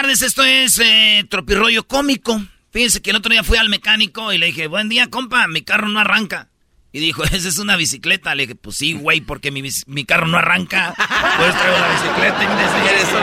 tardes, 0.00 0.22
esto 0.22 0.42
es 0.42 0.80
eh, 0.80 1.24
Tropirollo 1.30 1.86
Cómico. 1.86 2.42
Fíjense 2.72 3.00
que 3.00 3.10
el 3.10 3.16
otro 3.16 3.30
día 3.30 3.44
fui 3.44 3.58
al 3.58 3.68
mecánico 3.68 4.32
y 4.32 4.38
le 4.38 4.46
dije, 4.46 4.66
buen 4.66 4.88
día, 4.88 5.08
compa, 5.08 5.46
mi 5.46 5.62
carro 5.62 5.88
no 5.88 6.00
arranca. 6.00 6.48
Y 6.90 6.98
dijo, 6.98 7.22
esa 7.32 7.48
es 7.48 7.60
una 7.60 7.76
bicicleta. 7.76 8.34
Le 8.34 8.42
dije, 8.42 8.56
pues 8.56 8.76
sí, 8.76 8.94
güey, 8.94 9.20
porque 9.20 9.52
mi, 9.52 9.62
mi, 9.86 10.04
carro 10.04 10.26
no 10.26 10.36
arranca. 10.38 10.94
Pues 10.96 11.54
traigo 11.56 11.78
la 11.78 11.90
bicicleta 11.92 12.42
y 12.42 12.48
me 12.48 12.64
eres 12.90 13.08
un. 13.12 13.22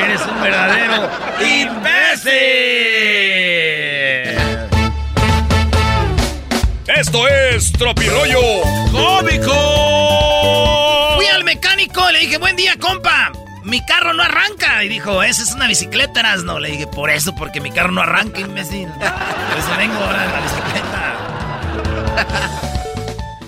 Eres 0.04 0.22
un 0.22 0.40
verdadero 0.40 1.10
imbécil. 1.38 2.30
Esto 6.96 7.28
es 7.28 7.72
Tropirollo 7.72 8.40
Cómico. 8.90 9.52
Fui 11.16 11.26
al 11.26 11.44
mecánico 11.44 12.08
y 12.08 12.12
le 12.14 12.20
dije, 12.20 12.38
buen 12.38 12.56
día, 12.56 12.78
compa 12.78 13.19
mi 13.70 13.82
carro 13.84 14.12
no 14.12 14.22
arranca. 14.22 14.84
Y 14.84 14.88
dijo, 14.88 15.22
esa 15.22 15.42
es 15.42 15.52
una 15.52 15.66
bicicleta, 15.66 16.36
no 16.36 16.58
Le 16.58 16.72
dije, 16.72 16.86
por 16.86 17.08
eso, 17.10 17.34
porque 17.34 17.60
mi 17.60 17.70
carro 17.70 17.92
no 17.92 18.02
arranca, 18.02 18.40
imbécil. 18.40 18.88
Por 18.88 19.58
eso 19.58 19.76
vengo 19.78 19.94
ahora 19.94 20.24
en 20.24 20.32
la 20.32 20.40
bicicleta. 20.40 21.16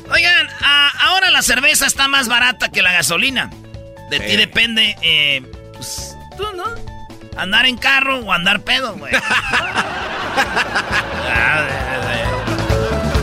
Oigan, 0.12 0.48
ahora 1.00 1.30
la 1.30 1.42
cerveza 1.42 1.86
está 1.86 2.08
más 2.08 2.28
barata 2.28 2.70
que 2.70 2.80
la 2.82 2.92
gasolina. 2.92 3.50
De 4.10 4.20
ti 4.20 4.36
depende, 4.36 4.96
eh, 5.02 5.42
pues, 5.74 6.16
tú, 6.36 6.44
¿no? 6.54 6.64
Andar 7.36 7.66
en 7.66 7.76
carro 7.76 8.18
o 8.20 8.32
andar 8.32 8.60
pedo, 8.60 8.94
güey. 8.94 9.12
Ah, 11.34 11.66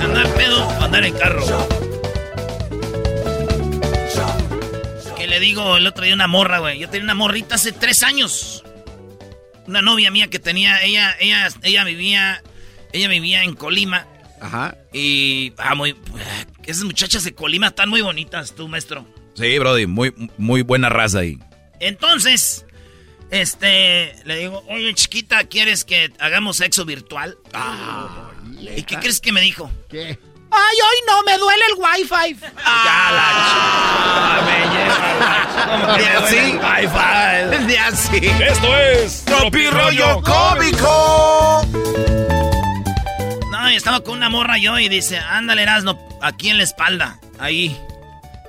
andar 0.04 0.28
pedo 0.34 0.68
o 0.68 0.84
andar 0.84 1.04
en 1.04 1.18
carro. 1.18 1.79
Le 5.30 5.40
digo 5.40 5.78
el 5.78 5.88
otro 5.88 6.04
día 6.04 6.14
una 6.14 6.28
morra, 6.28 6.60
güey. 6.60 6.80
Yo 6.80 6.90
tenía 6.90 7.04
una 7.06 7.14
morrita 7.14 7.56
hace 7.56 7.72
tres 7.72 8.04
años. 8.04 8.64
Una 9.68 9.82
novia 9.82 10.10
mía 10.10 10.28
que 10.28 10.40
tenía, 10.40 10.84
ella, 10.84 11.16
ella, 11.20 11.48
ella 11.62 11.84
vivía, 11.84 12.42
ella 12.92 13.08
vivía 13.08 13.44
en 13.44 13.54
Colima. 13.54 14.08
Ajá. 14.42 14.76
Y, 14.92 15.54
ah, 15.58 15.76
muy, 15.76 15.96
esas 16.66 16.84
muchachas 16.84 17.24
de 17.24 17.34
Colima 17.34 17.68
están 17.68 17.90
muy 17.90 18.02
bonitas, 18.02 18.56
tú, 18.56 18.68
maestro. 18.68 19.06
Sí, 19.36 19.60
Brody, 19.60 19.86
muy, 19.86 20.14
muy 20.38 20.64
buena 20.64 20.90
raza 20.90 21.20
ahí. 21.20 21.38
Entonces, 21.80 22.66
este, 23.30 24.16
le 24.26 24.38
digo, 24.40 24.64
oye, 24.68 24.94
chiquita, 24.96 25.44
¿quieres 25.44 25.86
que 25.86 26.12
hagamos 26.20 26.58
sexo 26.58 26.86
virtual? 26.86 27.38
Ah, 27.54 28.32
¿Y 28.60 28.82
qué 28.84 28.98
crees 28.98 29.20
que 29.20 29.32
me 29.32 29.42
dijo? 29.42 29.72
¿Qué? 29.90 30.18
Ay, 30.52 30.78
hoy 30.82 30.98
no, 31.08 31.24
me 31.24 31.38
duele 31.38 31.62
el 31.70 31.76
wifi. 31.78 32.40
Ah, 32.66 33.12
la 33.14 34.42
me 34.46 34.60
lleva 35.98 36.20
así. 36.26 36.60
El 37.56 37.68
día 37.68 37.88
así. 37.92 38.18
Esto 38.48 38.78
es 38.78 39.26
Tropi 39.26 39.68
Rollo 39.68 40.22
Cómico. 40.22 41.66
No, 43.52 43.68
estaba 43.68 44.00
con 44.02 44.18
una 44.18 44.30
morra 44.30 44.58
yo 44.58 44.78
y 44.80 44.90
dice, 44.90 45.18
ándale, 45.20 45.64
Erasno, 45.64 46.00
aquí 46.22 46.50
en 46.50 46.58
la 46.58 46.64
espalda. 46.64 47.20
Ahí. 47.40 47.80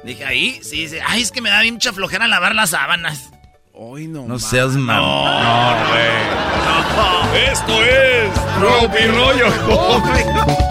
Dije, 0.05 0.25
¿ahí? 0.25 0.61
Sí, 0.63 0.83
dice, 0.83 1.03
ay, 1.07 1.21
es 1.23 1.31
que 1.31 1.43
me 1.43 1.51
da 1.51 1.61
bien 1.61 1.75
mucha 1.75 1.93
flojera 1.93 2.27
lavar 2.29 2.55
las 2.55 2.71
sábanas. 2.71 3.31
Hoy 3.75 4.07
no. 4.07 4.25
No 4.27 4.39
seas 4.39 4.71
mal. 4.73 5.01
No, 5.01 5.89
güey. 5.89 7.45
Esto 7.51 7.83
es 7.83 8.33
Tropi 8.59 9.07
Rollo 9.07 9.47
Cómico. 9.67 10.70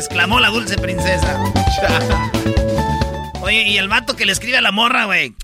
Exclamó 0.00 0.40
la 0.40 0.48
dulce 0.48 0.78
princesa. 0.78 1.38
Oye, 3.42 3.68
y 3.68 3.76
el 3.76 3.86
vato 3.86 4.16
que 4.16 4.24
le 4.24 4.32
escribe 4.32 4.56
a 4.56 4.62
la 4.62 4.72
morra, 4.72 5.04
güey. 5.04 5.34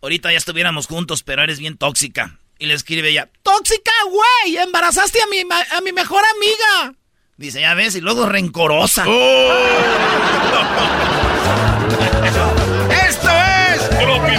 Ahorita 0.00 0.32
ya 0.32 0.38
estuviéramos 0.38 0.86
juntos, 0.86 1.22
pero 1.22 1.42
eres 1.42 1.58
bien 1.58 1.76
tóxica. 1.76 2.38
Y 2.58 2.64
le 2.64 2.72
escribe 2.72 3.10
ella, 3.10 3.28
tóxica, 3.42 3.92
güey, 4.08 4.56
embarazaste 4.56 5.20
a 5.20 5.26
mi, 5.26 5.40
a 5.40 5.80
mi 5.82 5.92
mejor 5.92 6.22
amiga. 6.36 6.94
Dice, 7.36 7.60
ya 7.60 7.74
ves, 7.74 7.94
y 7.96 8.00
luego 8.00 8.24
rencorosa. 8.24 9.04
Oh. 9.06 9.12
¡Esto 13.06 13.28
es 13.28 13.90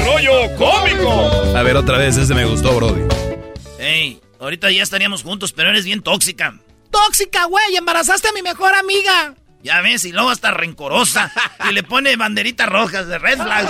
rollo 0.03 0.55
Cómico! 0.57 1.55
A 1.55 1.61
ver, 1.61 1.77
otra 1.77 1.99
vez, 1.99 2.17
ese 2.17 2.33
me 2.33 2.45
gustó, 2.45 2.75
Brody. 2.75 3.03
Ey, 3.77 4.19
ahorita 4.39 4.71
ya 4.71 4.81
estaríamos 4.81 5.21
juntos, 5.21 5.53
pero 5.53 5.69
eres 5.69 5.85
bien 5.85 6.01
tóxica 6.01 6.59
tóxica, 6.95 7.45
güey. 7.45 7.75
Embarazaste 7.75 8.29
a 8.29 8.31
mi 8.31 8.41
mejor 8.41 8.73
amiga. 8.73 9.35
Ya 9.61 9.81
ves, 9.81 10.05
y 10.05 10.11
luego 10.11 10.29
hasta 10.29 10.51
rencorosa. 10.51 11.31
y 11.69 11.73
le 11.73 11.83
pone 11.83 12.15
banderitas 12.15 12.69
rojas 12.69 13.07
de 13.07 13.17
red 13.17 13.41
flags. 13.41 13.69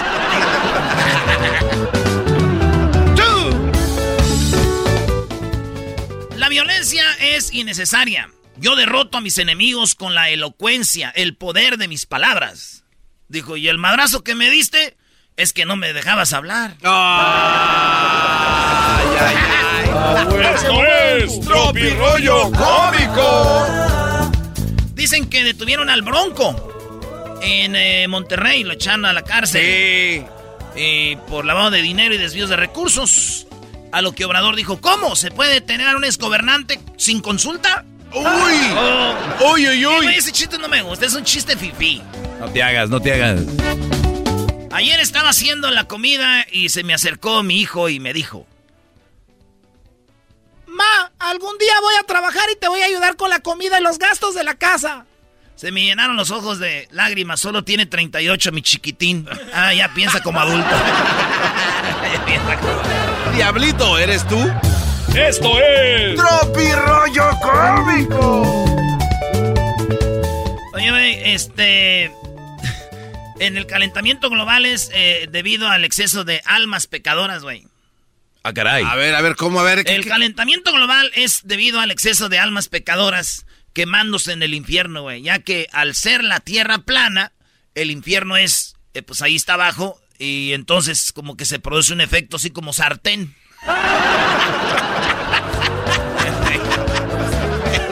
La 6.36 6.50
violencia 6.50 7.04
es 7.20 7.54
innecesaria. 7.54 8.30
Yo 8.58 8.76
derroto 8.76 9.18
a 9.18 9.22
mis 9.22 9.38
enemigos 9.38 9.96
con 9.96 10.14
la 10.16 10.30
elocuencia, 10.30 11.12
el 11.16 11.36
poder 11.36 11.78
de 11.78 11.88
mis 11.88 12.06
palabras. 12.06 12.84
Dijo, 13.28 13.58
y 13.58 13.68
el 13.68 13.78
madrazo 13.78 14.24
que 14.24 14.36
me 14.36 14.50
diste 14.50 14.96
es 15.36 15.52
que 15.54 15.66
no 15.66 15.76
me 15.76 15.92
dejabas 15.94 16.32
hablar. 16.34 16.76
Ay, 16.84 16.90
ay, 19.20 19.36
ay. 19.36 19.65
Esto 20.56 20.86
es 20.86 21.40
Tropi 21.42 21.90
Rollo 21.90 22.52
Cómico. 22.52 24.32
Dicen 24.94 25.28
que 25.28 25.44
detuvieron 25.44 25.90
al 25.90 26.02
Bronco 26.02 27.38
en 27.42 27.76
eh, 27.76 28.08
Monterrey, 28.08 28.64
lo 28.64 28.74
echaron 28.74 29.06
a 29.06 29.14
la 29.14 29.24
cárcel. 29.24 29.62
Sí. 29.62 30.26
Eh, 30.76 31.18
por 31.30 31.46
lavado 31.46 31.72
de 31.72 31.82
dinero 31.82 32.14
y 32.14 32.18
desvíos 32.18 32.50
de 32.50 32.56
recursos. 32.56 33.48
A 33.92 34.02
lo 34.02 34.12
que 34.12 34.26
Obrador 34.26 34.56
dijo, 34.56 34.82
¿cómo? 34.82 35.16
¿Se 35.16 35.32
puede 35.32 35.54
detener 35.54 35.88
a 35.88 35.96
un 35.96 36.04
exgobernante 36.04 36.80
sin 36.98 37.22
consulta? 37.22 37.86
¡Uy! 38.14 38.24
Oh. 38.78 39.54
¡Uy, 39.54 39.68
uy, 39.68 39.86
uy! 39.86 40.08
ese 40.16 40.32
chiste 40.32 40.58
no 40.58 40.68
me 40.68 40.82
gusta, 40.82 41.06
es 41.06 41.14
un 41.14 41.24
chiste 41.24 41.56
fifí. 41.56 42.02
No 42.40 42.50
te 42.50 42.62
hagas, 42.62 42.90
no 42.90 43.00
te 43.00 43.14
hagas. 43.14 43.42
Ayer 44.72 45.00
estaba 45.00 45.30
haciendo 45.30 45.72
la 45.72 45.86
comida 45.86 46.46
y 46.52 46.70
se 46.70 46.84
me 46.84 46.94
acercó 46.94 47.42
mi 47.44 47.62
hijo 47.62 47.88
y 47.88 48.00
me 48.00 48.12
dijo, 48.12 48.46
Ma, 50.76 51.12
algún 51.20 51.58
día 51.58 51.74
voy 51.82 51.96
a 51.96 52.04
trabajar 52.04 52.44
y 52.52 52.60
te 52.60 52.68
voy 52.68 52.82
a 52.82 52.86
ayudar 52.86 53.16
con 53.16 53.30
la 53.30 53.40
comida 53.40 53.80
y 53.80 53.84
los 53.84 53.98
gastos 53.98 54.36
de 54.36 54.44
la 54.44 54.56
casa. 54.56 55.06
Se 55.56 55.72
me 55.72 55.84
llenaron 55.84 56.18
los 56.18 56.32
ojos 56.32 56.60
de 56.60 56.90
lágrimas. 56.92 57.40
Solo 57.40 57.64
tiene 57.64 57.86
38, 57.86 58.52
mi 58.52 58.62
chiquitín. 58.62 59.26
Ah, 59.54 59.74
ya 59.74 59.94
piensa 59.96 60.22
como 60.22 60.42
adulto. 60.42 60.76
Diablito, 63.34 63.98
¿eres 63.98 64.28
tú? 64.28 64.38
Esto 65.16 65.60
es. 65.62 66.16
Tropi 66.18 66.72
Rollo 66.74 67.30
Cómico. 67.42 68.66
Oye, 70.74 71.34
este. 71.34 72.12
En 73.40 73.56
el 73.56 73.66
calentamiento 73.66 74.30
global 74.30 74.66
es 74.66 74.92
eh, 74.94 75.28
debido 75.32 75.70
al 75.70 75.86
exceso 75.86 76.26
de 76.26 76.42
almas 76.46 76.88
pecadoras, 76.88 77.44
güey. 77.44 77.66
Ah, 78.48 78.54
caray. 78.54 78.84
A 78.88 78.94
ver, 78.96 79.16
a 79.16 79.22
ver, 79.22 79.36
¿cómo? 79.36 79.60
A 79.60 79.64
ver. 79.64 79.84
¿qué- 79.84 79.96
El 79.96 80.04
qué- 80.04 80.10
calentamiento 80.10 80.72
global 80.72 81.12
es 81.16 81.42
debido 81.46 81.80
al 81.80 81.90
exceso 81.90 82.30
de 82.30 82.38
almas 82.38 82.68
pecadoras 82.70 83.48
quemándose 83.74 84.34
en 84.34 84.44
el 84.44 84.54
infierno, 84.54 85.02
güey. 85.02 85.24
Ya 85.24 85.40
que 85.40 85.68
al 85.72 85.96
ser 85.96 86.24
la 86.24 86.40
tierra 86.42 86.78
plana, 86.80 87.32
el 87.74 87.90
infierno 87.90 88.38
es, 88.38 88.76
eh, 88.94 89.02
pues 89.02 89.24
ahí 89.24 89.36
está 89.36 89.56
abajo, 89.56 90.00
y 90.20 90.54
entonces 90.54 91.12
como 91.12 91.36
que 91.38 91.46
se 91.46 91.58
produce 91.58 91.92
un 91.92 92.02
efecto 92.02 92.38
así 92.38 92.52
como 92.52 92.72
sartén. 92.72 93.34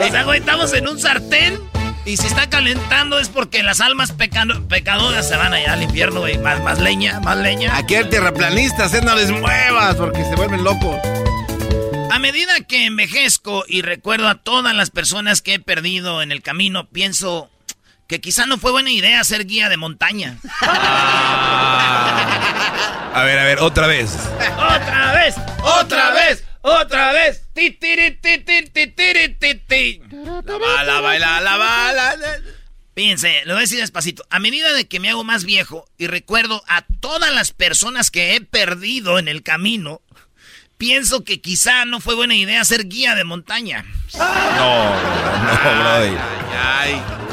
o 0.00 0.10
sea, 0.10 0.22
güey, 0.24 0.38
estamos 0.38 0.72
en 0.72 0.86
un 0.88 0.98
sartén, 1.00 1.58
y 2.06 2.16
si 2.18 2.26
está 2.26 2.48
calentando 2.50 3.18
es 3.18 3.28
porque 3.28 3.62
las 3.62 3.80
almas 3.80 4.12
pecano- 4.12 4.66
pecadoras 4.68 5.26
se 5.28 5.36
van 5.36 5.54
allá 5.54 5.72
al 5.72 5.82
infierno, 5.82 6.20
güey. 6.20 6.36
Más, 6.38 6.60
más 6.62 6.78
leña, 6.78 7.18
más 7.20 7.36
leña. 7.38 7.76
Aquí 7.76 7.94
el 7.94 8.08
terraplanista, 8.10 8.86
¿eh? 8.86 9.00
no 9.02 9.14
les 9.14 9.30
muevas 9.30 9.96
porque 9.96 10.22
se 10.24 10.34
vuelven 10.36 10.62
locos. 10.64 10.96
A 12.10 12.18
medida 12.18 12.60
que 12.68 12.86
envejezco 12.86 13.64
y 13.66 13.82
recuerdo 13.82 14.28
a 14.28 14.34
todas 14.36 14.74
las 14.74 14.90
personas 14.90 15.40
que 15.42 15.54
he 15.54 15.58
perdido 15.60 16.20
en 16.22 16.30
el 16.32 16.42
camino, 16.42 16.86
pienso 16.88 17.50
que 18.06 18.20
quizá 18.20 18.44
no 18.46 18.58
fue 18.58 18.70
buena 18.70 18.90
idea 18.90 19.24
ser 19.24 19.46
guía 19.46 19.68
de 19.70 19.76
montaña. 19.78 20.36
A 23.12 23.22
ver, 23.24 23.38
a 23.38 23.44
ver, 23.44 23.58
otra 23.60 23.86
vez. 23.86 24.10
¡Otra 24.58 25.12
vez! 25.14 25.34
¡Otra 25.62 26.10
vez! 26.10 26.44
¡Otra 26.66 27.12
vez! 27.12 27.42
¡Ti, 27.52 27.72
tiri, 27.72 28.12
ti, 28.12 28.38
ti, 28.38 28.62
ti, 28.72 28.86
tiri, 28.86 29.34
ti, 29.34 29.54
ti! 29.68 30.00
La 30.10 30.56
bala, 30.56 31.00
baila, 31.02 31.40
la 31.42 31.56
bala. 31.58 32.16
Fíjense, 32.94 33.42
lo 33.44 33.52
voy 33.52 33.58
a 33.58 33.60
decir 33.64 33.80
despacito. 33.80 34.24
A 34.30 34.38
medida 34.38 34.72
de 34.72 34.88
que 34.88 34.98
me 34.98 35.10
hago 35.10 35.24
más 35.24 35.44
viejo 35.44 35.86
y 35.98 36.06
recuerdo 36.06 36.64
a 36.66 36.86
todas 37.00 37.34
las 37.34 37.52
personas 37.52 38.10
que 38.10 38.34
he 38.34 38.40
perdido 38.40 39.18
en 39.18 39.28
el 39.28 39.42
camino, 39.42 40.00
pienso 40.78 41.22
que 41.22 41.42
quizá 41.42 41.84
no 41.84 42.00
fue 42.00 42.14
buena 42.14 42.34
idea 42.34 42.64
ser 42.64 42.88
guía 42.88 43.14
de 43.14 43.24
montaña. 43.24 43.84
No, 44.16 44.90
no, 44.94 45.80
brother. 45.82 46.18
Ay, 46.56 47.02
Es 47.20 47.23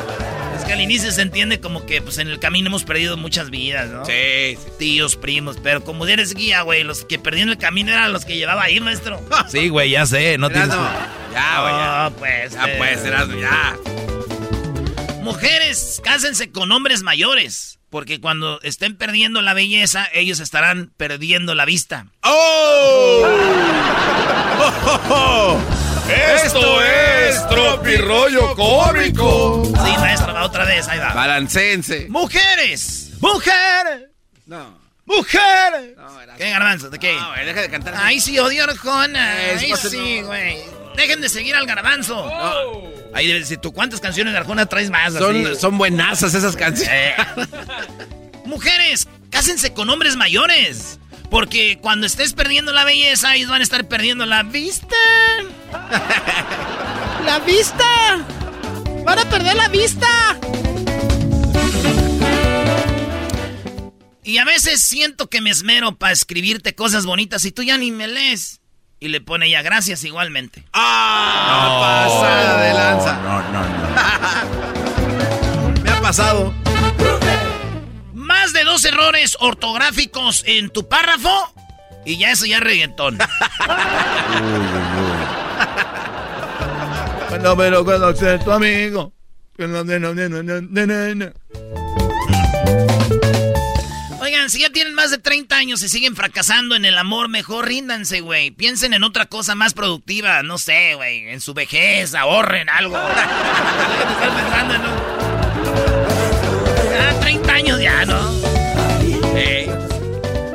que 0.71 0.75
al 0.75 0.81
inicio 0.81 1.11
se 1.11 1.21
entiende 1.21 1.59
como 1.59 1.85
que 1.85 2.01
pues 2.01 2.17
en 2.17 2.29
el 2.29 2.39
camino 2.39 2.67
hemos 2.67 2.85
perdido 2.85 3.17
muchas 3.17 3.49
vidas, 3.49 3.89
¿no? 3.89 4.05
Sí, 4.05 4.57
Tíos, 4.79 5.17
primos, 5.17 5.57
pero 5.61 5.83
como 5.83 6.07
eres 6.07 6.33
guía, 6.33 6.61
güey, 6.61 6.85
los 6.85 7.03
que 7.03 7.19
perdí 7.19 7.41
en 7.41 7.49
el 7.49 7.57
camino 7.57 7.91
eran 7.91 8.13
los 8.13 8.23
que 8.23 8.37
llevaba 8.37 8.63
ahí, 8.63 8.79
maestro. 8.79 9.19
Sí, 9.49 9.67
güey, 9.67 9.89
ya 9.89 10.05
sé, 10.05 10.37
no 10.37 10.49
tienes... 10.49 10.69
Erasmo, 10.69 10.89
Ya, 11.33 11.61
güey, 11.61 11.73
ya. 11.73 12.09
No, 12.09 12.15
pues. 12.15 12.53
Ya, 12.53 12.65
eh, 12.69 12.75
pues, 12.77 13.03
Erasmo, 13.03 13.37
ya. 13.37 13.77
Mujeres, 15.21 16.01
cásense 16.05 16.51
con 16.51 16.71
hombres 16.71 17.03
mayores, 17.03 17.79
porque 17.89 18.21
cuando 18.21 18.61
estén 18.61 18.95
perdiendo 18.95 19.41
la 19.41 19.53
belleza, 19.53 20.07
ellos 20.13 20.39
estarán 20.39 20.93
perdiendo 20.95 21.53
la 21.53 21.65
vista. 21.65 22.05
¡Oh! 22.23 23.23
¡Oh, 24.57 24.73
oh, 24.85 25.01
oh! 25.09 25.90
Esto 26.11 26.81
es 26.83 27.47
Tropirollo 27.47 28.55
Cómico. 28.55 29.63
Sí, 29.65 29.91
maestro, 29.99 30.33
va 30.33 30.43
otra 30.45 30.65
vez, 30.65 30.87
ahí 30.87 30.99
va. 30.99 31.13
Balancense. 31.13 32.07
¡Mujeres! 32.09 33.11
¡Mujeres! 33.19 34.09
No. 34.45 34.77
¡Mujeres! 35.05 35.95
No, 35.97 36.21
Erasmo. 36.21 36.37
¿Qué 36.37 36.49
garbanzo? 36.49 36.89
¿De 36.89 36.99
qué? 36.99 37.13
No, 37.15 37.29
güey, 37.29 37.45
deja 37.45 37.61
de 37.61 37.69
cantar. 37.69 37.93
Ay, 37.97 38.19
sí, 38.19 38.37
odio 38.39 38.63
Arjona. 38.63 39.31
Ay, 39.57 39.71
eso 39.71 39.89
sí, 39.89 40.21
no. 40.21 40.27
güey. 40.27 40.57
Dejen 40.95 41.21
de 41.21 41.29
seguir 41.29 41.55
al 41.55 41.65
garbanzo. 41.65 42.29
Ahí 43.13 43.27
debes 43.27 43.43
decir, 43.43 43.57
¿tú 43.57 43.71
cuántas 43.73 43.99
canciones 43.99 44.33
de 44.33 44.39
Arjona 44.39 44.65
traes 44.65 44.89
más? 44.89 45.15
así? 45.15 45.19
Son, 45.19 45.55
son 45.55 45.77
buenazas 45.77 46.33
esas 46.33 46.55
canciones. 46.55 46.93
Eh. 46.93 47.15
Mujeres, 48.45 49.07
cásense 49.29 49.73
con 49.73 49.89
hombres 49.89 50.15
mayores. 50.15 50.99
Porque 51.29 51.77
cuando 51.81 52.05
estés 52.07 52.33
perdiendo 52.33 52.73
la 52.73 52.83
belleza, 52.83 53.35
ellos 53.35 53.49
van 53.49 53.61
a 53.61 53.63
estar 53.63 53.87
perdiendo 53.87 54.25
la 54.25 54.43
vista. 54.43 54.95
¡La 57.25 57.39
vista! 57.39 58.19
¡Van 59.03 59.19
a 59.19 59.25
perder 59.29 59.55
la 59.55 59.67
vista! 59.67 60.07
Y 64.23 64.37
a 64.37 64.45
veces 64.45 64.81
siento 64.81 65.27
que 65.27 65.41
me 65.41 65.49
esmero 65.49 65.97
para 65.97 66.13
escribirte 66.13 66.75
cosas 66.75 67.05
bonitas 67.05 67.43
y 67.45 67.51
tú 67.51 67.63
ya 67.63 67.77
ni 67.77 67.91
me 67.91 68.07
lees. 68.07 68.61
Y 68.99 69.07
le 69.07 69.19
pone 69.19 69.49
ya 69.49 69.63
gracias 69.63 70.03
igualmente. 70.03 70.63
¡Ah! 70.73 72.05
pasada 72.07 72.61
de 72.61 72.73
lanza. 72.73 73.19
No, 73.21 73.41
no, 73.51 73.67
no. 73.67 75.81
Me 75.83 75.89
ha 75.89 75.99
pasado. 76.01 76.53
Más 78.13 78.53
de 78.53 78.63
dos 78.63 78.85
errores 78.85 79.35
ortográficos 79.39 80.43
en 80.45 80.69
tu 80.69 80.87
párrafo 80.87 81.51
y 82.05 82.17
ya 82.17 82.29
eso 82.31 82.45
ya 82.45 82.57
es 82.57 82.63
reggaetón. 82.63 83.17
Cuando 87.41 87.55
me 87.55 87.71
lo 87.71 87.83
conoce 87.83 88.37
tu 88.37 88.51
amigo. 88.51 89.11
Oigan, 94.19 94.49
si 94.51 94.59
ya 94.61 94.69
tienen 94.69 94.93
más 94.93 95.09
de 95.09 95.17
30 95.17 95.55
años 95.55 95.81
y 95.81 95.89
siguen 95.89 96.15
fracasando 96.15 96.75
en 96.75 96.85
el 96.85 96.99
amor, 96.99 97.29
mejor 97.29 97.67
ríndanse, 97.67 98.21
güey. 98.21 98.51
Piensen 98.51 98.93
en 98.93 99.03
otra 99.03 99.25
cosa 99.25 99.55
más 99.55 99.73
productiva, 99.73 100.43
no 100.43 100.59
sé, 100.59 100.93
güey, 100.93 101.29
en 101.29 101.41
su 101.41 101.55
vejez, 101.55 102.13
ahorren 102.13 102.69
algo. 102.69 102.95
Están 102.99 104.35
pensando 104.35 104.75
en 104.75 104.81
un- 104.81 105.11
Ah, 106.99 107.19
30 107.21 107.53
años 107.53 107.81
ya, 107.81 108.05
¿no? 108.05 108.31
Eh, 109.35 109.67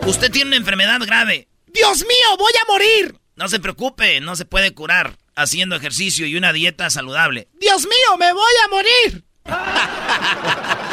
Usted 0.07 0.31
tiene 0.31 0.51
una 0.51 0.57
enfermedad 0.57 1.01
grave. 1.05 1.49
¡Dios 1.67 1.99
mío, 1.99 2.37
voy 2.39 2.53
a 2.63 2.73
morir! 2.73 3.17
No 3.35 3.49
se 3.49 3.59
preocupe, 3.59 4.21
no 4.21 4.37
se 4.37 4.45
puede 4.45 4.73
curar 4.73 5.17
haciendo 5.37 5.77
ejercicio 5.77 6.27
y 6.27 6.37
una 6.37 6.53
dieta 6.53 6.91
saludable. 6.91 7.49
¡Dios 7.61 7.83
mío, 7.85 8.17
me 8.19 8.33
voy 8.33 8.53
a 8.65 8.69
morir! 8.69 9.25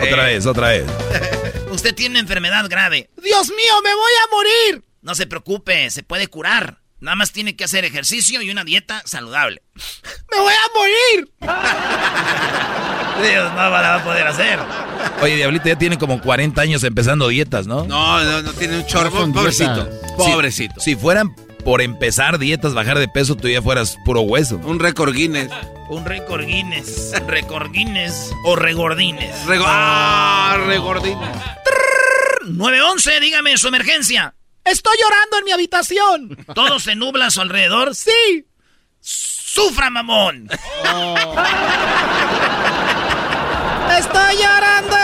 Otra 0.00 0.24
vez, 0.26 0.46
otra 0.46 0.68
vez. 0.68 0.84
Usted 1.70 1.92
tiene 1.94 2.12
una 2.12 2.20
enfermedad 2.20 2.68
grave. 2.68 3.10
¡Dios 3.20 3.48
mío, 3.48 3.82
me 3.82 3.92
voy 3.94 4.12
a 4.22 4.30
morir! 4.34 4.84
No 5.02 5.14
se 5.16 5.26
preocupe, 5.26 5.90
se 5.90 6.04
puede 6.04 6.28
curar. 6.28 6.78
Nada 7.00 7.16
más 7.16 7.32
tiene 7.32 7.56
que 7.56 7.64
hacer 7.64 7.84
ejercicio 7.84 8.40
y 8.40 8.50
una 8.50 8.62
dieta 8.64 9.02
saludable. 9.04 9.62
¡Me 10.30 10.38
voy 10.40 10.54
a 10.54 10.78
morir! 10.78 11.32
Dios 13.28 13.52
no 13.52 13.56
la 13.56 13.68
va 13.70 13.94
a 13.96 14.04
poder 14.04 14.26
hacer. 14.26 14.60
Oye, 15.20 15.36
Diablito 15.36 15.66
ya 15.66 15.76
tiene 15.76 15.98
como 15.98 16.20
40 16.20 16.60
años 16.60 16.84
empezando 16.84 17.26
dietas, 17.28 17.66
¿no? 17.66 17.84
No, 17.84 18.22
no, 18.22 18.42
no 18.42 18.52
tiene 18.52 18.76
un 18.78 18.86
chorro. 18.86 19.10
Pobrecito. 19.10 19.88
Pobrecito. 20.16 20.80
Si 20.80 20.94
fueran 20.94 21.34
por 21.68 21.82
empezar 21.82 22.38
dietas, 22.38 22.72
bajar 22.72 22.98
de 22.98 23.08
peso, 23.08 23.36
tú 23.36 23.46
ya 23.46 23.60
fueras 23.60 23.98
puro 24.06 24.22
hueso. 24.22 24.56
Un 24.64 24.78
récord 24.78 25.12
Guinness. 25.12 25.50
Un 25.90 26.06
récord 26.06 26.46
Guinness. 26.46 27.12
Récord 27.26 27.70
Guinness 27.72 28.32
o 28.46 28.56
regordines. 28.56 29.36
Rego- 29.44 29.66
¡Ah! 29.68 30.56
Regordín. 30.66 31.18
911, 32.46 33.20
dígame 33.20 33.58
su 33.58 33.68
emergencia. 33.68 34.34
Estoy 34.64 34.96
llorando 34.96 35.40
en 35.40 35.44
mi 35.44 35.52
habitación. 35.52 36.38
¿Todo 36.54 36.80
se 36.80 36.94
nubla 36.94 37.26
a 37.26 37.30
su 37.30 37.42
alrededor? 37.42 37.94
Sí. 37.94 38.46
Sufra, 39.00 39.90
mamón. 39.90 40.48
Estoy 43.98 44.36
llorando 44.36 44.96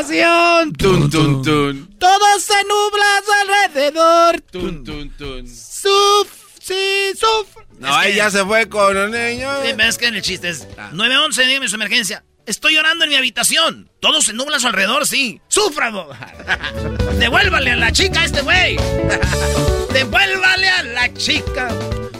en. 0.00 0.72
Tun, 0.72 1.10
tun, 1.10 1.42
tun. 1.42 1.98
Todo 1.98 2.38
se 2.40 2.54
nubla 2.64 3.04
a 3.18 3.22
su 3.24 3.32
alrededor. 3.32 4.40
Tun, 4.42 4.84
tun, 4.84 5.10
tun. 5.10 5.48
Suf, 5.48 6.28
sí, 6.60 7.12
suf. 7.18 7.48
No, 7.78 7.94
ahí 7.94 8.14
ya 8.16 8.30
se 8.30 8.44
fue 8.44 8.68
con 8.68 8.94
los 8.94 9.10
niños. 9.10 9.52
Sí, 9.64 9.74
es 9.78 9.98
que 9.98 10.06
el 10.06 10.22
chiste 10.22 10.48
es 10.48 10.66
911, 10.92 11.46
dígame 11.46 11.68
su 11.68 11.74
emergencia. 11.76 12.24
Estoy 12.46 12.74
llorando 12.74 13.04
en 13.04 13.10
mi 13.10 13.16
habitación. 13.16 13.90
Todo 14.00 14.22
se 14.22 14.32
nubla 14.32 14.56
a 14.56 14.60
su 14.60 14.68
alrededor, 14.68 15.06
sí. 15.06 15.40
¡Sufra! 15.48 15.92
Devuélvale 17.18 17.72
a 17.72 17.76
la 17.76 17.92
chica 17.92 18.22
a 18.22 18.24
este 18.24 18.40
güey. 18.40 18.76
Devuélvale 19.92 20.68
a 20.68 20.82
la 20.82 21.12
chica. 21.14 21.68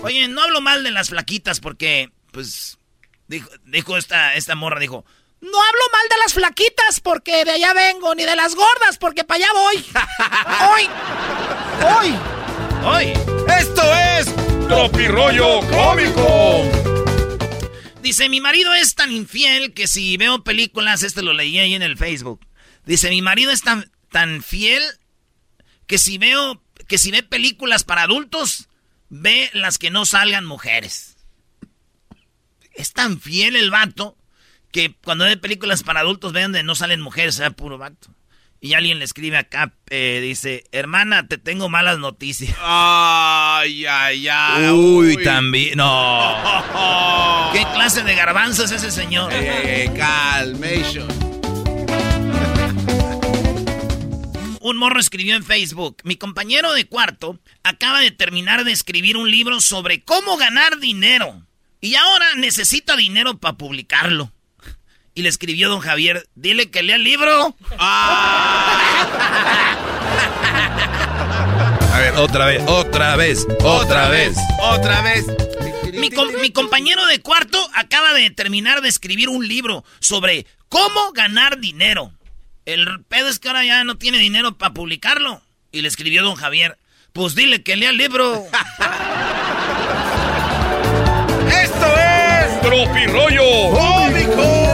Oye, 0.02 0.28
no 0.28 0.42
hablo 0.42 0.60
mal 0.60 0.84
de 0.84 0.90
las 0.90 1.08
flaquitas 1.08 1.60
porque, 1.60 2.10
pues, 2.30 2.78
dijo, 3.26 3.48
dijo 3.64 3.96
esta, 3.96 4.34
esta 4.34 4.54
morra, 4.54 4.78
dijo, 4.80 5.04
no 5.40 5.62
hablo 5.62 5.80
mal 5.92 6.08
de 6.10 6.16
las 6.22 6.34
flaquitas 6.34 7.00
porque 7.00 7.44
de 7.44 7.52
allá 7.52 7.72
vengo, 7.72 8.14
ni 8.14 8.24
de 8.24 8.34
las 8.34 8.54
gordas 8.54 8.98
porque 8.98 9.24
para 9.24 9.44
allá 9.44 9.52
voy. 9.54 9.76
Hoy. 10.72 10.88
Hoy. 11.84 12.14
Hoy. 12.84 13.12
Esto 13.60 13.82
es 13.94 14.34
Tropirollo 14.66 15.60
Cómico. 15.70 16.64
Dice, 18.02 18.28
mi 18.28 18.40
marido 18.40 18.74
es 18.74 18.94
tan 18.94 19.12
infiel 19.12 19.74
que 19.74 19.86
si 19.86 20.16
veo 20.16 20.42
películas, 20.42 21.02
este 21.02 21.22
lo 21.22 21.32
leí 21.32 21.58
ahí 21.58 21.74
en 21.74 21.82
el 21.82 21.96
Facebook. 21.96 22.46
Dice, 22.84 23.10
mi 23.10 23.22
marido 23.22 23.50
es 23.52 23.62
tan, 23.62 23.90
tan 24.10 24.42
fiel 24.42 24.82
que 25.86 25.98
si 25.98 26.18
veo, 26.18 26.62
que 26.86 26.98
si 26.98 27.10
ve 27.10 27.22
películas 27.22 27.84
para 27.84 28.02
adultos, 28.02 28.68
ve 29.08 29.50
las 29.52 29.78
que 29.78 29.90
no 29.90 30.04
salgan 30.04 30.44
mujeres. 30.44 31.16
Es 32.74 32.92
tan 32.92 33.20
fiel 33.20 33.56
el 33.56 33.70
vato 33.70 34.17
que 34.70 34.94
cuando 35.04 35.24
ve 35.24 35.36
películas 35.36 35.82
para 35.82 36.00
adultos 36.00 36.32
vean 36.32 36.52
donde 36.52 36.62
no 36.62 36.74
salen 36.74 37.00
mujeres, 37.00 37.36
sea 37.36 37.50
puro 37.50 37.78
vato. 37.78 38.08
Y 38.60 38.74
alguien 38.74 38.98
le 38.98 39.04
escribe 39.04 39.36
acá, 39.36 39.72
eh, 39.88 40.18
dice, 40.20 40.64
hermana, 40.72 41.28
te 41.28 41.38
tengo 41.38 41.68
malas 41.68 41.98
noticias. 41.98 42.56
Ay, 42.60 43.86
ay, 43.86 44.26
ay. 44.28 44.70
Uy, 44.70 45.22
también, 45.22 45.76
no. 45.76 46.34
¿Qué 47.52 47.64
clase 47.72 48.02
de 48.02 48.16
garbanzo 48.16 48.64
es 48.64 48.72
ese 48.72 48.90
señor? 48.90 49.30
Eh, 49.32 49.88
calmation. 49.96 51.06
Un 54.60 54.76
morro 54.76 54.98
escribió 54.98 55.36
en 55.36 55.44
Facebook, 55.44 55.98
mi 56.02 56.16
compañero 56.16 56.72
de 56.72 56.84
cuarto 56.86 57.38
acaba 57.62 58.00
de 58.00 58.10
terminar 58.10 58.64
de 58.64 58.72
escribir 58.72 59.16
un 59.16 59.30
libro 59.30 59.60
sobre 59.60 60.02
cómo 60.02 60.36
ganar 60.36 60.78
dinero. 60.78 61.46
Y 61.80 61.94
ahora 61.94 62.34
necesita 62.34 62.96
dinero 62.96 63.38
para 63.38 63.56
publicarlo. 63.56 64.32
Y 65.18 65.22
le 65.22 65.30
escribió 65.30 65.68
don 65.68 65.80
Javier, 65.80 66.28
dile 66.36 66.70
que 66.70 66.80
lea 66.84 66.94
el 66.94 67.02
libro. 67.02 67.56
A 67.80 69.08
ver, 71.98 72.14
otra 72.14 72.46
vez, 72.46 72.62
otra 72.68 73.16
vez, 73.16 73.44
otra 73.64 74.08
vez. 74.10 74.36
Otra 74.60 75.02
vez. 75.02 75.26
Mi, 75.92 76.10
mi 76.40 76.52
compañero 76.52 77.04
de 77.06 77.20
cuarto 77.20 77.58
acaba 77.74 78.14
de 78.14 78.30
terminar 78.30 78.80
de 78.80 78.88
escribir 78.88 79.28
un 79.28 79.48
libro 79.48 79.82
sobre 79.98 80.46
cómo 80.68 81.10
ganar 81.10 81.58
dinero. 81.58 82.12
El 82.64 83.02
pedo 83.08 83.28
es 83.28 83.40
que 83.40 83.48
ahora 83.48 83.64
ya 83.64 83.82
no 83.82 83.98
tiene 83.98 84.18
dinero 84.18 84.56
para 84.56 84.72
publicarlo. 84.72 85.42
Y 85.72 85.80
le 85.80 85.88
escribió 85.88 86.22
don 86.22 86.36
Javier, 86.36 86.78
pues 87.12 87.34
dile 87.34 87.64
que 87.64 87.74
lea 87.74 87.90
el 87.90 87.96
libro. 87.96 88.34
¡Esto 91.60 91.86
es! 91.96 92.60
¡Tropirollo! 92.60 93.72
¡Cómico! 93.72 94.67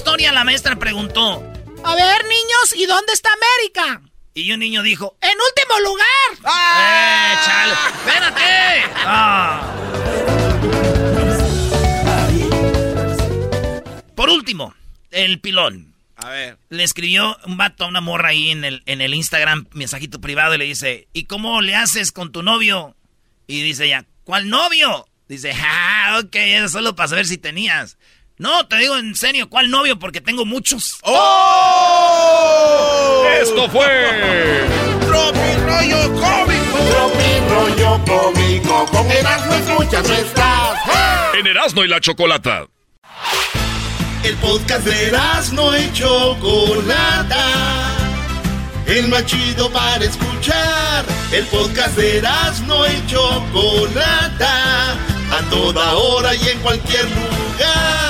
Historia 0.00 0.32
la 0.32 0.44
maestra 0.44 0.76
preguntó, 0.76 1.42
A 1.84 1.94
ver, 1.94 2.24
niños, 2.24 2.74
¿y 2.74 2.86
dónde 2.86 3.12
está 3.12 3.28
América? 3.34 4.00
y 4.32 4.50
un 4.50 4.60
niño 4.60 4.82
dijo, 4.82 5.14
¡En 5.20 5.28
último 5.30 5.78
lugar! 5.90 6.06
¡Eh, 6.38 7.34
chale! 7.44 7.74
¡Espérate! 8.06 8.92
Ah. 9.04 9.60
Por 14.14 14.30
último, 14.30 14.74
el 15.10 15.38
pilón. 15.40 15.94
A 16.16 16.30
ver. 16.30 16.56
Le 16.70 16.82
escribió 16.82 17.36
un 17.44 17.58
vato 17.58 17.84
a 17.84 17.88
una 17.88 18.00
morra 18.00 18.30
ahí 18.30 18.50
en 18.50 18.64
el, 18.64 18.82
en 18.86 19.02
el 19.02 19.12
Instagram, 19.12 19.66
mensajito 19.72 20.18
privado, 20.22 20.54
y 20.54 20.58
le 20.58 20.64
dice, 20.64 21.08
¿y 21.12 21.24
cómo 21.24 21.60
le 21.60 21.76
haces 21.76 22.10
con 22.10 22.32
tu 22.32 22.42
novio? 22.42 22.96
Y 23.46 23.60
dice 23.60 23.84
ella, 23.84 24.06
¿cuál 24.24 24.48
novio? 24.48 25.06
Dice, 25.28 25.52
ah, 25.54 26.20
ok, 26.24 26.34
eso 26.36 26.68
solo 26.70 26.96
para 26.96 27.08
saber 27.08 27.26
si 27.26 27.36
tenías. 27.36 27.98
No, 28.40 28.66
te 28.66 28.76
digo 28.76 28.96
en 28.96 29.14
serio, 29.14 29.50
¿cuál 29.50 29.70
novio? 29.70 29.98
Porque 29.98 30.22
tengo 30.22 30.46
muchos. 30.46 30.96
¡Oh! 31.02 31.22
Esto 33.38 33.68
fue. 33.68 34.64
¡Tropirollo 35.02 36.10
cómico! 36.14 36.78
Tropirollo 36.88 38.00
cómico, 38.06 38.86
con 38.86 39.10
Erasmo 39.10 39.52
escuchas 39.52 40.08
no 40.08 40.14
estás. 40.14 40.78
En 41.38 41.46
Erasmo 41.48 41.84
y 41.84 41.88
la 41.88 42.00
Chocolata. 42.00 42.66
El 44.24 44.36
podcast 44.36 44.86
de 44.86 45.08
Erasmo 45.08 45.76
y 45.76 45.92
Chocolata. 45.92 47.44
El 48.86 49.08
más 49.08 49.26
chido 49.26 49.70
para 49.70 50.02
escuchar. 50.02 51.04
El 51.30 51.44
podcast 51.48 51.94
de 51.94 52.16
Erasmo 52.16 52.86
y 52.86 53.06
Chocolata. 53.06 54.92
A 55.30 55.42
toda 55.50 55.92
hora 55.92 56.34
y 56.34 56.48
en 56.48 56.58
cualquier 56.60 57.04
lugar. 57.04 58.09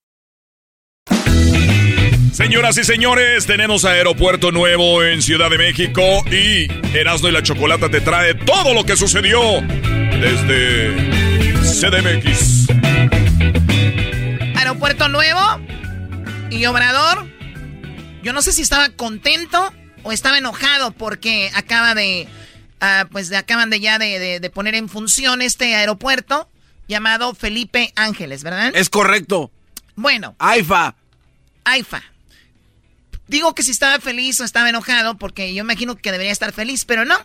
Señoras 2.31 2.77
y 2.77 2.83
señores, 2.83 3.45
tenemos 3.45 3.83
aeropuerto 3.85 4.51
nuevo 4.51 5.03
en 5.03 5.21
Ciudad 5.21 5.49
de 5.49 5.57
México 5.57 6.01
y 6.31 6.67
Erasmo 6.97 7.27
y 7.27 7.31
la 7.31 7.43
Chocolata 7.43 7.89
te 7.89 8.01
trae 8.01 8.33
todo 8.35 8.73
lo 8.73 8.85
que 8.85 8.95
sucedió 8.95 9.39
desde 9.61 10.95
CDMX. 11.61 12.67
Aeropuerto 14.55 15.09
Nuevo 15.09 15.39
y 16.49 16.65
Obrador. 16.65 17.27
Yo 18.23 18.31
no 18.33 18.41
sé 18.41 18.53
si 18.53 18.61
estaba 18.61 18.89
contento 18.89 19.73
o 20.03 20.11
estaba 20.11 20.37
enojado 20.37 20.91
porque 20.91 21.51
acaba 21.53 21.93
de, 21.95 22.27
ah, 22.79 23.07
pues 23.11 23.29
de- 23.29 23.37
acaban 23.37 23.69
de 23.69 23.79
ya 23.81 23.99
de, 23.99 24.19
de- 24.19 24.39
de 24.39 24.49
poner 24.49 24.75
en 24.75 24.87
función 24.89 25.41
este 25.41 25.75
aeropuerto 25.75 26.47
llamado 26.87 27.35
Felipe 27.35 27.91
Ángeles, 27.95 28.43
¿verdad? 28.43 28.71
Es 28.73 28.89
correcto. 28.89 29.51
Bueno. 29.95 30.35
AIFA. 30.39 30.95
AIFA. 31.65 32.03
Digo 33.31 33.55
que 33.55 33.63
si 33.63 33.71
estaba 33.71 33.97
feliz 34.01 34.41
o 34.41 34.43
estaba 34.43 34.67
enojado 34.67 35.17
porque 35.17 35.53
yo 35.53 35.61
imagino 35.63 35.95
que 35.95 36.11
debería 36.11 36.33
estar 36.33 36.51
feliz, 36.51 36.83
pero 36.83 37.05
no. 37.05 37.17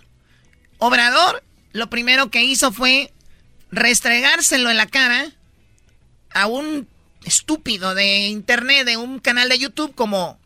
Obrador 0.78 1.42
lo 1.72 1.90
primero 1.90 2.30
que 2.30 2.44
hizo 2.44 2.70
fue 2.70 3.12
restregárselo 3.72 4.70
en 4.70 4.76
la 4.76 4.86
cara 4.86 5.32
a 6.32 6.46
un 6.46 6.86
estúpido 7.24 7.96
de 7.96 8.28
internet, 8.28 8.86
de 8.86 8.96
un 8.96 9.18
canal 9.18 9.48
de 9.48 9.58
YouTube 9.58 9.96
como 9.96 10.38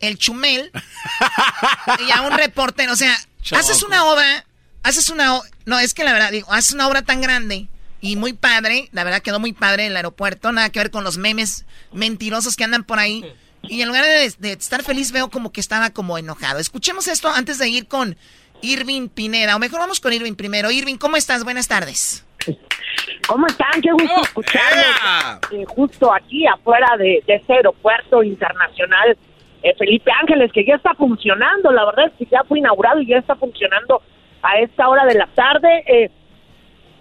el 0.00 0.18
Chumel 0.18 0.70
y 2.06 2.10
a 2.10 2.20
un 2.20 2.36
reportero. 2.36 2.92
O 2.92 2.96
sea, 2.96 3.16
haces 3.52 3.82
una 3.82 4.04
obra, 4.04 4.44
haces 4.82 5.08
una... 5.08 5.40
No, 5.64 5.78
es 5.78 5.94
que 5.94 6.04
la 6.04 6.12
verdad, 6.12 6.32
digo, 6.32 6.52
haces 6.52 6.74
una 6.74 6.86
obra 6.86 7.00
tan 7.00 7.22
grande 7.22 7.66
y 8.02 8.16
muy 8.16 8.34
padre, 8.34 8.90
la 8.92 9.04
verdad 9.04 9.22
quedó 9.22 9.40
muy 9.40 9.54
padre 9.54 9.86
el 9.86 9.96
aeropuerto, 9.96 10.52
nada 10.52 10.68
que 10.68 10.80
ver 10.80 10.90
con 10.90 11.02
los 11.02 11.16
memes 11.16 11.64
mentirosos 11.94 12.56
que 12.56 12.64
andan 12.64 12.84
por 12.84 12.98
ahí. 12.98 13.24
Y 13.62 13.82
en 13.82 13.88
lugar 13.88 14.04
de, 14.04 14.32
de 14.38 14.52
estar 14.52 14.82
feliz 14.82 15.12
veo 15.12 15.30
como 15.30 15.52
que 15.52 15.60
estaba 15.60 15.90
como 15.90 16.16
enojado. 16.18 16.58
Escuchemos 16.58 17.08
esto 17.08 17.28
antes 17.28 17.58
de 17.58 17.68
ir 17.68 17.88
con 17.88 18.16
Irving 18.62 19.08
Pineda, 19.08 19.56
o 19.56 19.58
mejor 19.58 19.80
vamos 19.80 20.00
con 20.00 20.12
Irving 20.12 20.34
primero. 20.34 20.70
Irving, 20.70 20.96
¿cómo 20.96 21.16
estás? 21.16 21.44
Buenas 21.44 21.68
tardes. 21.68 22.24
¿Cómo 23.26 23.46
están? 23.46 23.80
Qué 23.82 23.90
gusto 23.92 24.22
escucharlos. 24.22 24.86
Eh, 25.52 25.64
justo 25.66 26.12
aquí 26.12 26.46
afuera 26.46 26.96
de, 26.96 27.22
de 27.26 27.34
ese 27.34 27.52
aeropuerto 27.52 28.22
internacional 28.22 29.16
eh, 29.62 29.74
Felipe 29.76 30.10
Ángeles, 30.22 30.52
que 30.52 30.64
ya 30.64 30.76
está 30.76 30.94
funcionando. 30.94 31.70
La 31.72 31.84
verdad 31.84 32.06
es 32.06 32.12
que 32.18 32.26
ya 32.26 32.42
fue 32.44 32.58
inaugurado 32.58 33.00
y 33.00 33.06
ya 33.06 33.18
está 33.18 33.34
funcionando 33.36 34.02
a 34.42 34.58
esta 34.60 34.88
hora 34.88 35.04
de 35.04 35.14
la 35.14 35.26
tarde. 35.34 35.84
Eh, 35.86 36.10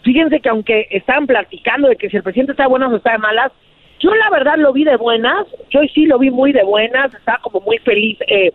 fíjense 0.04 0.40
que 0.40 0.50
aunque 0.50 0.88
estaban 0.92 1.28
platicando 1.28 1.88
de 1.88 1.96
que 1.96 2.10
si 2.10 2.18
el 2.18 2.24
presidente 2.24 2.54
está 2.54 2.64
de 2.64 2.70
buenas 2.70 2.92
o 2.92 2.98
está 2.98 3.12
de 3.12 3.20
malas, 3.20 3.52
yo 4.00 4.14
la 4.16 4.30
verdad 4.30 4.56
lo 4.58 4.74
vi 4.74 4.84
de 4.84 4.98
buenas. 4.98 5.48
Yo 5.70 5.82
sí 5.94 6.06
lo 6.06 6.20
vi 6.20 6.30
muy 6.30 6.52
de 6.54 6.64
buenas. 6.64 7.14
Estaba 7.14 7.40
como 7.40 7.62
muy 7.62 7.78
feliz. 7.80 8.18
Eh, 8.28 8.52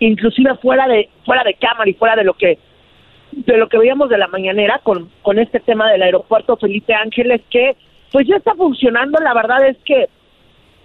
inclusive 0.00 0.54
fuera 0.56 0.86
de 0.86 1.08
fuera 1.24 1.42
de 1.44 1.54
cámara 1.54 1.88
y 1.88 1.94
fuera 1.94 2.16
de 2.16 2.24
lo 2.24 2.34
que 2.34 2.58
de 3.32 3.56
lo 3.56 3.68
que 3.68 3.78
veíamos 3.78 4.08
de 4.08 4.18
la 4.18 4.28
mañanera 4.28 4.80
con, 4.82 5.10
con 5.22 5.38
este 5.38 5.60
tema 5.60 5.90
del 5.90 6.02
aeropuerto 6.02 6.56
Felipe 6.56 6.94
Ángeles, 6.94 7.42
que 7.50 7.76
pues 8.10 8.26
ya 8.26 8.36
está 8.36 8.54
funcionando, 8.54 9.20
la 9.20 9.34
verdad 9.34 9.66
es 9.66 9.76
que 9.84 10.08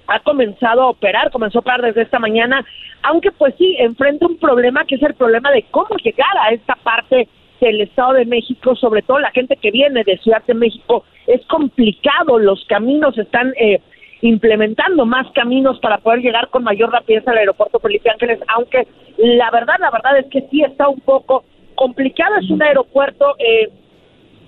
ha 0.08 0.20
comenzado 0.20 0.82
a 0.82 0.90
operar, 0.90 1.32
comenzó 1.32 1.60
a 1.60 1.62
operar 1.62 1.82
desde 1.82 2.02
esta 2.02 2.20
mañana, 2.20 2.66
aunque 3.02 3.32
pues 3.32 3.56
sí, 3.58 3.78
enfrenta 3.80 4.28
un 4.28 4.38
problema 4.38 4.84
que 4.86 4.96
es 4.96 5.04
el 5.04 5.14
problema 5.14 5.52
de 5.52 5.64
cómo 5.72 5.96
llegar 6.04 6.38
a 6.42 6.50
esta 6.50 6.76
parte 6.76 7.30
del 7.62 7.80
Estado 7.80 8.14
de 8.14 8.26
México, 8.26 8.76
sobre 8.76 9.02
todo 9.02 9.20
la 9.20 9.32
gente 9.32 9.56
que 9.56 9.72
viene 9.72 10.04
de 10.04 10.18
Ciudad 10.18 10.44
de 10.46 10.54
México, 10.54 11.06
es 11.28 11.46
complicado, 11.46 12.38
los 12.40 12.66
caminos 12.66 13.18
están 13.18 13.54
eh, 13.58 13.80
implementando 14.24 15.06
más 15.06 15.30
caminos 15.34 15.80
para 15.80 15.98
poder 15.98 16.22
llegar 16.22 16.50
con 16.50 16.64
mayor 16.64 16.92
rapidez 16.92 17.28
al 17.28 17.38
aeropuerto 17.38 17.80
Felipe 17.80 18.10
Ángeles, 18.10 18.40
aunque 18.56 18.88
la 19.18 19.52
verdad, 19.52 19.76
la 19.80 19.92
verdad 19.92 20.18
es 20.18 20.26
que 20.28 20.48
sí 20.50 20.64
está 20.64 20.88
un 20.88 21.02
poco 21.02 21.44
complicado, 21.76 22.36
es 22.42 22.50
un 22.50 22.64
aeropuerto 22.64 23.36
eh, 23.38 23.70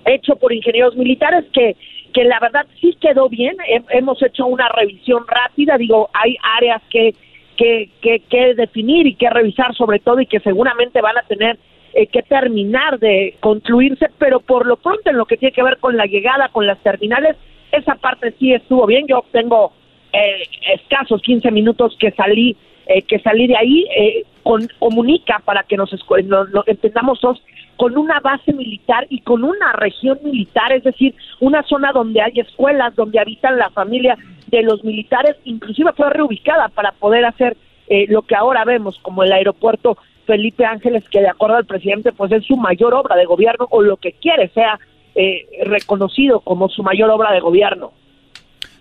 hecho 0.06 0.36
por 0.36 0.52
ingenieros 0.52 0.96
militares 0.96 1.44
que 1.52 1.76
que 2.16 2.24
la 2.24 2.40
verdad 2.40 2.64
sí 2.80 2.96
quedó 2.98 3.28
bien. 3.28 3.56
hemos 3.90 4.22
hecho 4.22 4.46
una 4.46 4.70
revisión 4.70 5.24
rápida. 5.28 5.76
Digo, 5.76 6.08
hay 6.14 6.34
áreas 6.56 6.80
que, 6.88 7.14
que, 7.58 7.90
que, 8.00 8.54
definir 8.54 9.06
y 9.06 9.16
que 9.16 9.28
revisar 9.28 9.74
sobre 9.74 9.98
todo 9.98 10.20
y 10.22 10.26
que 10.26 10.40
seguramente 10.40 11.02
van 11.02 11.18
a 11.18 11.22
tener 11.24 11.58
eh, 11.92 12.06
que 12.06 12.22
terminar 12.22 12.98
de 13.00 13.36
concluirse, 13.40 14.06
pero 14.18 14.40
por 14.40 14.64
lo 14.64 14.76
pronto 14.76 15.10
en 15.10 15.18
lo 15.18 15.26
que 15.26 15.36
tiene 15.36 15.52
que 15.52 15.62
ver 15.62 15.76
con 15.76 15.98
la 15.98 16.06
llegada, 16.06 16.48
con 16.48 16.66
las 16.66 16.78
terminales, 16.78 17.36
esa 17.72 17.94
parte 17.96 18.34
sí 18.38 18.52
estuvo 18.52 18.86
bien. 18.86 19.06
Yo 19.06 19.24
tengo 19.32 19.72
eh, 20.12 20.42
escasos 20.74 21.22
15 21.22 21.50
minutos 21.50 21.96
que 21.98 22.10
salí 22.12 22.56
eh, 22.88 23.02
que 23.02 23.18
salí 23.18 23.48
de 23.48 23.56
ahí 23.56 23.84
eh, 23.96 24.24
con, 24.44 24.68
comunica 24.78 25.42
para 25.44 25.64
que 25.64 25.76
nos, 25.76 25.90
nos, 26.28 26.68
entendamos 26.68 27.18
todos 27.18 27.42
con 27.76 27.98
una 27.98 28.20
base 28.20 28.52
militar 28.52 29.08
y 29.10 29.22
con 29.22 29.42
una 29.42 29.72
región 29.72 30.20
militar, 30.22 30.70
es 30.70 30.84
decir, 30.84 31.12
una 31.40 31.64
zona 31.64 31.90
donde 31.90 32.22
hay 32.22 32.38
escuelas, 32.38 32.94
donde 32.94 33.18
habitan 33.18 33.58
la 33.58 33.70
familia 33.70 34.16
de 34.46 34.62
los 34.62 34.84
militares, 34.84 35.34
inclusive 35.44 35.92
fue 35.94 36.10
reubicada 36.10 36.68
para 36.68 36.92
poder 36.92 37.24
hacer 37.24 37.56
eh, 37.88 38.06
lo 38.08 38.22
que 38.22 38.36
ahora 38.36 38.64
vemos 38.64 39.00
como 39.00 39.24
el 39.24 39.32
aeropuerto 39.32 39.98
Felipe 40.24 40.64
Ángeles, 40.64 41.08
que 41.08 41.20
de 41.20 41.28
acuerdo 41.28 41.56
al 41.56 41.66
presidente, 41.66 42.12
pues 42.12 42.30
es 42.30 42.44
su 42.44 42.56
mayor 42.56 42.94
obra 42.94 43.16
de 43.16 43.24
gobierno 43.24 43.66
o 43.70 43.82
lo 43.82 43.96
que 43.96 44.12
quiere 44.12 44.46
sea 44.50 44.78
eh, 45.16 45.46
reconocido 45.64 46.40
como 46.40 46.68
su 46.68 46.82
mayor 46.82 47.10
obra 47.10 47.32
de 47.32 47.40
gobierno. 47.40 47.92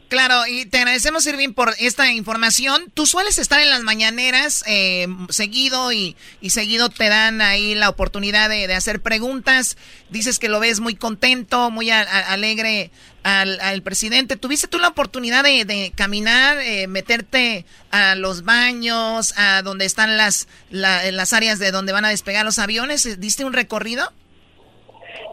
Claro, 0.08 0.46
y 0.48 0.66
te 0.66 0.78
agradecemos, 0.78 1.26
Irving, 1.26 1.54
por 1.54 1.74
esta 1.80 2.12
información. 2.12 2.92
Tú 2.94 3.08
sueles 3.08 3.40
estar 3.40 3.60
en 3.60 3.72
las 3.72 3.82
mañaneras 3.82 4.64
eh, 4.68 5.08
seguido 5.30 5.92
y, 5.92 6.16
seguido 6.48 6.90
te 6.90 7.10
dan 7.10 7.42
ahí 7.42 7.74
la 7.74 7.90
oportunidad 7.90 8.50
de, 8.50 8.72
hacer 8.74 9.02
preguntas. 9.02 9.78
Dices 10.10 10.38
que 10.38 10.48
lo 10.48 10.60
ves 10.60 10.80
muy 10.80 10.96
contento, 10.96 11.72
muy 11.72 11.90
alegre 11.90 12.92
al, 13.24 13.82
presidente. 13.82 14.36
¿Tuviste 14.36 14.68
tú 14.68 14.78
la 14.78 14.90
oportunidad 14.90 15.44
de, 15.44 15.92
caminar, 15.96 16.60
eh, 16.60 16.88
meterte 16.88 17.66
a 17.90 18.14
los 18.14 18.44
baños, 18.44 19.34
a 19.38 19.64
donde 19.64 19.86
están 19.86 20.18
las, 20.18 20.48
las 20.70 21.34
áreas 21.34 21.58
de 21.58 21.72
donde 21.72 21.94
van 21.94 22.06
a 22.06 22.10
despegar 22.10 22.46
los 22.46 22.60
aviones? 22.60 23.20
¿Diste 23.20 23.44
un 23.44 23.54
recorrido? 23.54 24.12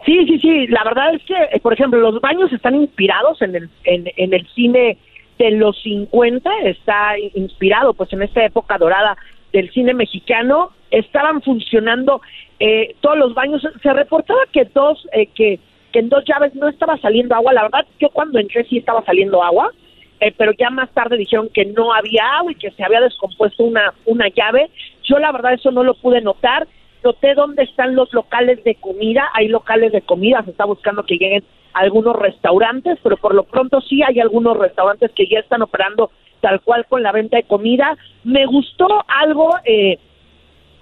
Sí, 0.05 0.25
sí, 0.27 0.39
sí. 0.39 0.67
La 0.67 0.83
verdad 0.83 1.13
es 1.13 1.23
que, 1.23 1.35
eh, 1.35 1.59
por 1.61 1.73
ejemplo, 1.73 1.99
los 1.99 2.19
baños 2.21 2.51
están 2.51 2.75
inspirados 2.75 3.41
en 3.41 3.55
el, 3.55 3.69
en, 3.83 4.11
en 4.15 4.33
el 4.33 4.47
cine 4.49 4.97
de 5.37 5.51
los 5.51 5.81
50, 5.81 6.49
está 6.65 7.17
inspirado 7.33 7.93
pues 7.93 8.11
en 8.13 8.21
esta 8.21 8.45
época 8.45 8.77
dorada 8.77 9.17
del 9.51 9.71
cine 9.71 9.93
mexicano. 9.93 10.71
Estaban 10.91 11.41
funcionando 11.41 12.21
eh, 12.59 12.95
todos 13.01 13.17
los 13.17 13.33
baños. 13.33 13.61
Se 13.81 13.93
reportaba 13.93 14.41
que 14.51 14.65
dos, 14.65 15.07
eh, 15.13 15.27
que, 15.27 15.59
que 15.91 15.99
en 15.99 16.09
dos 16.09 16.23
llaves 16.25 16.53
no 16.55 16.67
estaba 16.67 16.97
saliendo 16.97 17.35
agua. 17.35 17.53
La 17.53 17.63
verdad, 17.63 17.85
yo 17.99 18.09
cuando 18.09 18.39
entré 18.39 18.65
sí 18.65 18.77
estaba 18.77 19.03
saliendo 19.05 19.43
agua, 19.43 19.71
eh, 20.19 20.33
pero 20.37 20.51
ya 20.53 20.69
más 20.69 20.89
tarde 20.91 21.17
dijeron 21.17 21.49
que 21.53 21.65
no 21.65 21.93
había 21.93 22.37
agua 22.37 22.51
y 22.51 22.55
que 22.55 22.71
se 22.71 22.83
había 22.83 23.01
descompuesto 23.01 23.63
una, 23.63 23.93
una 24.05 24.27
llave. 24.29 24.69
Yo 25.03 25.17
la 25.19 25.31
verdad 25.31 25.53
eso 25.53 25.71
no 25.71 25.83
lo 25.83 25.95
pude 25.95 26.21
notar 26.21 26.67
noté 27.03 27.33
dónde 27.33 27.63
están 27.63 27.95
los 27.95 28.13
locales 28.13 28.63
de 28.63 28.75
comida, 28.75 29.29
hay 29.33 29.47
locales 29.47 29.91
de 29.91 30.01
comida, 30.01 30.43
se 30.43 30.51
está 30.51 30.65
buscando 30.65 31.03
que 31.03 31.17
lleguen 31.17 31.43
algunos 31.73 32.15
restaurantes, 32.15 32.99
pero 33.03 33.17
por 33.17 33.33
lo 33.33 33.43
pronto 33.43 33.81
sí 33.81 34.01
hay 34.03 34.19
algunos 34.19 34.57
restaurantes 34.57 35.11
que 35.11 35.27
ya 35.27 35.39
están 35.39 35.61
operando 35.61 36.11
tal 36.39 36.61
cual 36.61 36.85
con 36.87 37.03
la 37.03 37.11
venta 37.11 37.37
de 37.37 37.43
comida. 37.43 37.97
Me 38.23 38.45
gustó 38.45 38.87
algo 39.07 39.55
eh, 39.65 39.97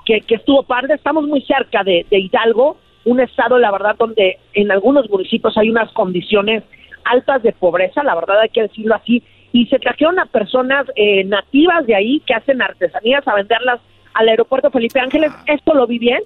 que, 0.05 0.21
que 0.21 0.35
estuvo 0.35 0.63
padre, 0.63 0.95
estamos 0.95 1.25
muy 1.25 1.41
cerca 1.41 1.83
de, 1.83 2.05
Hidalgo, 2.09 2.77
un 3.05 3.19
estado, 3.19 3.57
la 3.57 3.71
verdad, 3.71 3.95
donde 3.97 4.37
en 4.53 4.71
algunos 4.71 5.09
municipios 5.09 5.57
hay 5.57 5.69
unas 5.69 5.91
condiciones 5.93 6.63
altas 7.05 7.41
de 7.41 7.53
pobreza, 7.53 8.03
la 8.03 8.15
verdad 8.15 8.41
hay 8.41 8.49
que 8.49 8.63
decirlo 8.63 8.95
así, 8.95 9.23
y 9.53 9.65
se 9.67 9.79
trajeron 9.79 10.19
a 10.19 10.25
personas 10.25 10.85
eh, 10.95 11.23
nativas 11.23 11.85
de 11.85 11.95
ahí 11.95 12.21
que 12.25 12.33
hacen 12.33 12.61
artesanías 12.61 13.27
a 13.27 13.35
venderlas 13.35 13.81
al 14.13 14.29
aeropuerto 14.29 14.71
Felipe 14.71 14.99
Ángeles. 14.99 15.31
Esto 15.45 15.73
lo 15.73 15.87
vi 15.87 15.99
bien, 15.99 16.21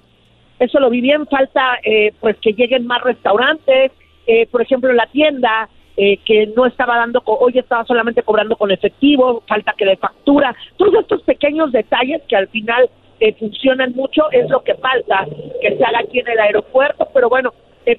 eso 0.59 0.79
lo 0.79 0.89
vi 0.89 1.01
bien. 1.01 1.25
Falta 1.27 1.79
eh, 1.83 2.13
pues 2.19 2.37
que 2.37 2.53
lleguen 2.53 2.87
más 2.87 3.01
restaurantes, 3.01 3.91
eh, 4.27 4.47
por 4.47 4.61
ejemplo 4.61 4.91
la 4.93 5.07
tienda 5.07 5.69
eh, 5.97 6.17
que 6.25 6.47
no 6.47 6.65
estaba 6.65 6.97
dando, 6.97 7.21
hoy 7.25 7.57
estaba 7.57 7.85
solamente 7.85 8.23
cobrando 8.23 8.55
con 8.55 8.71
efectivo, 8.71 9.43
falta 9.47 9.73
que 9.77 9.85
de 9.85 9.97
factura. 9.97 10.55
Todos 10.77 10.95
estos 10.95 11.21
pequeños 11.23 11.71
detalles 11.71 12.21
que 12.27 12.35
al 12.35 12.47
final 12.49 12.89
funcionan 13.39 13.93
mucho 13.93 14.29
es 14.31 14.49
lo 14.49 14.61
que 14.61 14.75
falta 14.75 15.25
que 15.61 15.77
se 15.77 15.85
haga 15.85 15.99
aquí 15.99 16.19
en 16.19 16.27
el 16.27 16.37
aeropuerto, 16.37 17.07
pero 17.13 17.29
bueno. 17.29 17.53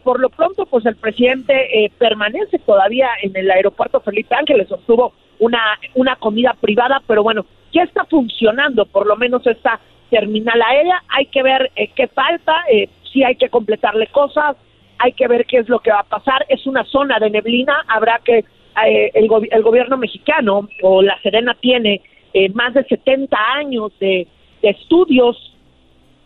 por 0.04 0.20
lo 0.20 0.28
pronto, 0.28 0.66
pues 0.66 0.84
el 0.84 0.96
presidente 0.96 1.90
permanece 1.96 2.58
todavía 2.58 3.08
en 3.22 3.34
el 3.34 3.50
aeropuerto 3.50 4.00
Felipe 4.00 4.34
Ángeles, 4.34 4.70
obtuvo 4.70 5.14
una, 5.38 5.78
una 5.94 6.16
comida 6.16 6.54
privada, 6.60 7.00
pero 7.06 7.22
bueno, 7.22 7.46
ya 7.76 7.82
está 7.82 8.04
funcionando, 8.06 8.86
por 8.86 9.06
lo 9.06 9.16
menos 9.16 9.46
esta 9.46 9.78
terminal 10.10 10.60
aérea. 10.62 11.02
Hay 11.08 11.26
que 11.26 11.42
ver 11.42 11.70
eh, 11.76 11.90
qué 11.94 12.08
falta, 12.08 12.64
eh, 12.70 12.88
si 13.12 13.22
hay 13.22 13.36
que 13.36 13.48
completarle 13.48 14.06
cosas, 14.08 14.56
hay 14.98 15.12
que 15.12 15.28
ver 15.28 15.44
qué 15.44 15.58
es 15.58 15.68
lo 15.68 15.80
que 15.80 15.90
va 15.90 16.00
a 16.00 16.04
pasar. 16.04 16.46
Es 16.48 16.66
una 16.66 16.84
zona 16.84 17.18
de 17.18 17.30
neblina, 17.30 17.84
habrá 17.88 18.20
que 18.24 18.44
eh, 18.84 19.10
el, 19.14 19.28
el, 19.50 19.62
gobierno 19.62 19.96
mexicano 19.96 20.68
o 20.82 21.02
la 21.02 21.18
Serena 21.22 21.54
tiene 21.60 22.02
eh, 22.34 22.50
más 22.50 22.74
de 22.74 22.84
70 22.84 23.36
años 23.54 23.92
de, 23.98 24.26
estudios 24.62 25.54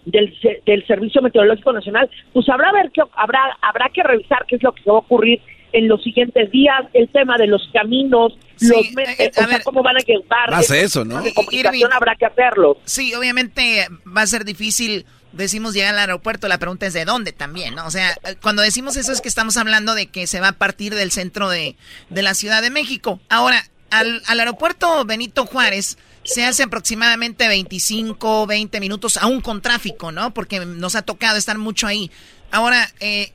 del, 0.05 0.35
del 0.65 0.87
Servicio 0.87 1.21
Meteorológico 1.21 1.73
Nacional, 1.73 2.09
pues 2.33 2.49
habrá 2.49 2.73
ver 2.73 2.91
qué 2.91 3.03
habrá 3.15 3.57
habrá 3.61 3.89
que 3.91 4.03
revisar 4.03 4.47
qué 4.47 4.57
es 4.57 4.63
lo 4.63 4.73
que 4.73 4.83
va 4.91 4.97
a 4.97 5.01
ocurrir 5.01 5.41
en 5.73 5.89
los 5.89 6.03
siguientes 6.03 6.51
días, 6.51 6.83
el 6.95 7.09
tema 7.09 7.37
de 7.39 7.47
los 7.47 7.69
caminos, 7.73 8.39
los 8.61 8.87
eh, 8.87 8.95
eh, 9.19 9.31
o 9.37 9.47
sea, 9.47 9.61
cómo 9.63 9.83
van 9.83 9.97
a 9.97 10.01
llevar. 10.01 10.55
Hace 10.55 10.83
eso, 10.83 11.05
¿no? 11.05 11.23
De 11.23 11.33
comunicación 11.33 11.93
habrá 11.93 12.15
que 12.17 12.27
hacerlo. 12.27 12.79
Sí, 12.85 13.15
obviamente 13.15 13.87
va 14.07 14.23
a 14.23 14.27
ser 14.27 14.45
difícil. 14.45 15.07
Decimos 15.33 15.75
llegar 15.75 15.95
al 15.95 16.01
aeropuerto, 16.01 16.49
la 16.49 16.59
pregunta 16.59 16.87
es 16.87 16.93
de 16.93 17.05
dónde 17.05 17.33
también, 17.33 17.77
¿no? 17.77 17.87
O 17.87 17.91
sea, 17.91 18.17
cuando 18.43 18.63
decimos 18.63 18.97
eso 18.97 19.13
es 19.13 19.21
que 19.21 19.29
estamos 19.29 19.57
hablando 19.57 19.95
de 19.95 20.07
que 20.07 20.27
se 20.27 20.41
va 20.41 20.49
a 20.49 20.53
partir 20.53 20.95
del 20.95 21.13
centro 21.13 21.49
de, 21.49 21.77
de 22.09 22.23
la 22.23 22.35
Ciudad 22.35 22.63
de 22.63 22.71
México. 22.71 23.21
Ahora, 23.29 23.63
al, 23.91 24.23
al 24.27 24.41
aeropuerto 24.41 25.05
Benito 25.05 25.47
Juárez 25.47 25.99
se 26.25 26.45
hace 26.45 26.65
aproximadamente 26.65 27.49
25, 27.49 28.47
20 28.47 28.81
minutos, 28.81 29.17
aún 29.17 29.41
con 29.41 29.63
tráfico, 29.63 30.13
¿no? 30.13 30.35
Porque 30.35 30.65
nos 30.65 30.95
ha 30.97 31.03
tocado 31.03 31.37
estar 31.37 31.59
mucho 31.59 31.87
ahí. 31.87 32.11
Ahora, 32.51 32.91
eh, 33.01 33.33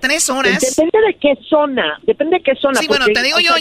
tres 0.00 0.28
horas. 0.28 0.60
Depende 0.60 0.98
de 1.06 1.14
qué 1.20 1.34
zona, 1.48 2.00
depende 2.02 2.38
de 2.38 2.42
qué 2.42 2.54
zona. 2.56 2.80
Sí, 2.80 2.86
bueno, 2.88 3.06
te 3.06 3.22
digo 3.22 3.38
yo, 3.40 3.52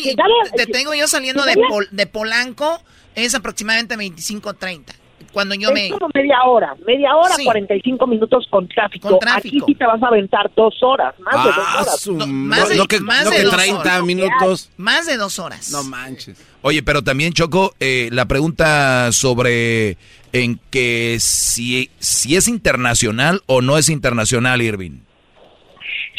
te 0.55 0.65
tengo 0.65 0.93
yo 0.93 1.07
saliendo 1.07 1.43
de, 1.43 1.55
de 1.91 2.07
Polanco, 2.07 2.81
es 3.15 3.35
aproximadamente 3.35 3.95
25, 3.95 4.53
30. 4.55 4.93
Cuando 5.31 5.53
yo 5.55 5.69
es 5.69 5.73
me... 5.73 5.89
como 5.89 6.09
media 6.13 6.41
hora, 6.45 6.75
media 6.87 7.15
hora, 7.15 7.35
45 7.43 8.07
minutos 8.07 8.47
con 8.49 8.67
tráfico. 8.67 9.09
con 9.09 9.19
tráfico. 9.19 9.63
Aquí 9.63 9.73
sí 9.73 9.75
te 9.75 9.85
vas 9.85 10.01
a 10.01 10.07
aventar 10.07 10.51
dos 10.55 10.75
horas, 10.81 11.13
más 11.19 11.43
de 11.43 11.49
dos 11.51 11.65
ah, 11.67 11.81
horas. 11.81 12.07
No, 12.07 12.27
más 12.27 12.69
de, 12.69 12.75
no 12.77 12.87
que, 12.87 12.99
más 12.99 13.29
de 13.29 13.43
30 13.43 13.79
horas. 13.79 14.03
minutos. 14.03 14.71
Más 14.77 15.05
de 15.05 15.17
dos 15.17 15.37
horas. 15.39 15.69
No 15.71 15.83
manches. 15.83 16.41
Oye, 16.61 16.83
pero 16.83 17.03
también, 17.03 17.33
Choco, 17.33 17.73
eh, 17.79 18.09
la 18.11 18.25
pregunta 18.25 19.11
sobre 19.11 19.97
en 20.33 20.59
que 20.69 21.17
si, 21.19 21.89
si 21.99 22.35
es 22.35 22.47
internacional 22.47 23.41
o 23.45 23.61
no 23.61 23.77
es 23.77 23.89
internacional, 23.89 24.61
Irving. 24.61 25.01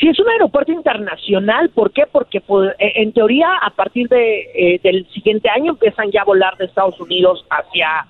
Sí, 0.01 0.09
es 0.09 0.19
un 0.19 0.31
aeropuerto 0.31 0.73
internacional. 0.73 1.69
¿Por 1.69 1.93
qué? 1.93 2.05
Porque 2.11 2.41
pues, 2.41 2.75
e, 2.79 3.03
en 3.03 3.13
teoría 3.13 3.49
a 3.61 3.69
partir 3.69 4.09
de, 4.09 4.49
eh, 4.55 4.81
del 4.83 5.07
siguiente 5.11 5.51
año 5.51 5.73
empiezan 5.73 6.11
ya 6.11 6.23
a 6.23 6.25
volar 6.25 6.57
de 6.57 6.65
Estados 6.65 6.99
Unidos 6.99 7.45
hacia 7.51 8.07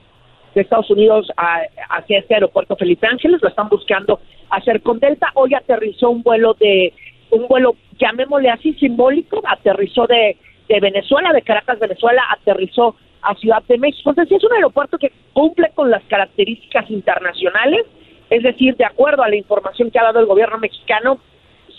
de 0.54 0.62
Estados 0.62 0.90
Unidos 0.90 1.28
hacia 1.36 2.18
este 2.18 2.34
aeropuerto 2.34 2.76
Felipe 2.76 3.06
Ángeles. 3.06 3.40
Lo 3.42 3.48
están 3.48 3.68
buscando 3.68 4.20
hacer 4.50 4.82
con 4.82 5.00
Delta. 5.00 5.28
Hoy 5.34 5.54
aterrizó 5.54 6.10
un 6.10 6.22
vuelo 6.22 6.54
de 6.54 6.92
un 7.30 7.46
vuelo 7.48 7.74
llamémosle 7.98 8.50
así 8.50 8.72
simbólico. 8.74 9.42
Aterrizó 9.46 10.06
de, 10.06 10.36
de 10.68 10.80
Venezuela, 10.80 11.32
de 11.32 11.42
Caracas, 11.42 11.78
Venezuela. 11.78 12.22
Aterrizó 12.30 12.96
a 13.22 13.34
Ciudad 13.34 13.62
de 13.68 13.78
México. 13.78 14.10
Entonces, 14.10 14.36
es 14.36 14.44
un 14.44 14.52
aeropuerto 14.52 14.98
que 14.98 15.12
cumple 15.32 15.70
con 15.74 15.90
las 15.90 16.02
características 16.04 16.90
internacionales, 16.90 17.86
es 18.30 18.42
decir, 18.42 18.76
de 18.76 18.84
acuerdo 18.84 19.22
a 19.22 19.28
la 19.28 19.36
información 19.36 19.90
que 19.90 19.98
ha 19.98 20.04
dado 20.04 20.20
el 20.20 20.26
gobierno 20.26 20.58
mexicano, 20.58 21.18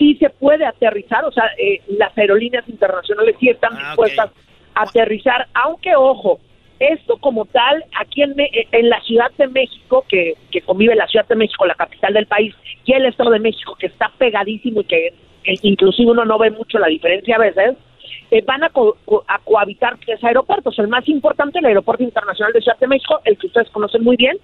sí 0.01 0.15
se 0.15 0.31
puede 0.31 0.65
aterrizar, 0.65 1.23
o 1.25 1.31
sea, 1.31 1.45
eh, 1.59 1.79
las 1.87 2.17
aerolíneas 2.17 2.67
internacionales 2.67 3.35
sí 3.39 3.49
están 3.49 3.73
Ah, 3.75 3.89
dispuestas 3.89 4.31
a 4.73 4.81
aterrizar, 4.83 5.45
aunque 5.53 5.95
ojo, 5.95 6.39
esto 6.79 7.17
como 7.17 7.45
tal, 7.45 7.83
aquí 7.99 8.23
en, 8.23 8.35
Me- 8.35 8.49
en 8.71 8.89
la 8.89 8.99
Ciudad 9.01 9.29
de 9.37 9.47
México, 9.47 10.03
que, 10.09 10.33
que 10.49 10.61
convive 10.61 10.95
la 10.95 11.05
Ciudad 11.05 11.27
de 11.27 11.35
México, 11.35 11.67
la 11.67 11.75
capital 11.75 12.13
del 12.15 12.25
país, 12.25 12.55
y 12.83 12.93
el 12.93 13.05
Estado 13.05 13.29
de 13.29 13.39
México, 13.39 13.75
que 13.79 13.85
está 13.85 14.09
pegadísimo 14.17 14.81
y 14.81 14.85
que, 14.85 15.13
que 15.43 15.53
inclusive 15.61 16.09
uno 16.09 16.25
no 16.25 16.39
ve 16.39 16.49
mucho 16.49 16.79
la 16.79 16.87
diferencia 16.87 17.35
a 17.35 17.39
veces, 17.39 17.75
eh, 18.31 18.41
van 18.43 18.63
a, 18.63 18.69
co- 18.69 18.97
co- 19.05 19.23
a 19.27 19.37
cohabitar 19.39 19.97
tres 20.03 20.23
aeropuertos. 20.23 20.79
El 20.79 20.87
más 20.87 21.07
importante, 21.07 21.59
el 21.59 21.65
Aeropuerto 21.65 22.01
Internacional 22.03 22.51
de 22.53 22.61
Ciudad 22.61 22.79
de 22.79 22.87
México, 22.87 23.19
el 23.25 23.37
que 23.37 23.45
ustedes 23.47 23.69
conocen 23.69 24.03
muy 24.03 24.15
bien, 24.15 24.37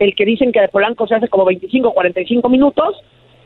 el 0.00 0.16
que 0.16 0.24
dicen 0.24 0.50
que 0.50 0.60
de 0.60 0.68
Polanco 0.68 1.06
se 1.06 1.14
hace 1.14 1.28
como 1.28 1.44
25 1.44 1.88
o 1.88 1.94
45 1.94 2.48
minutos, 2.48 2.96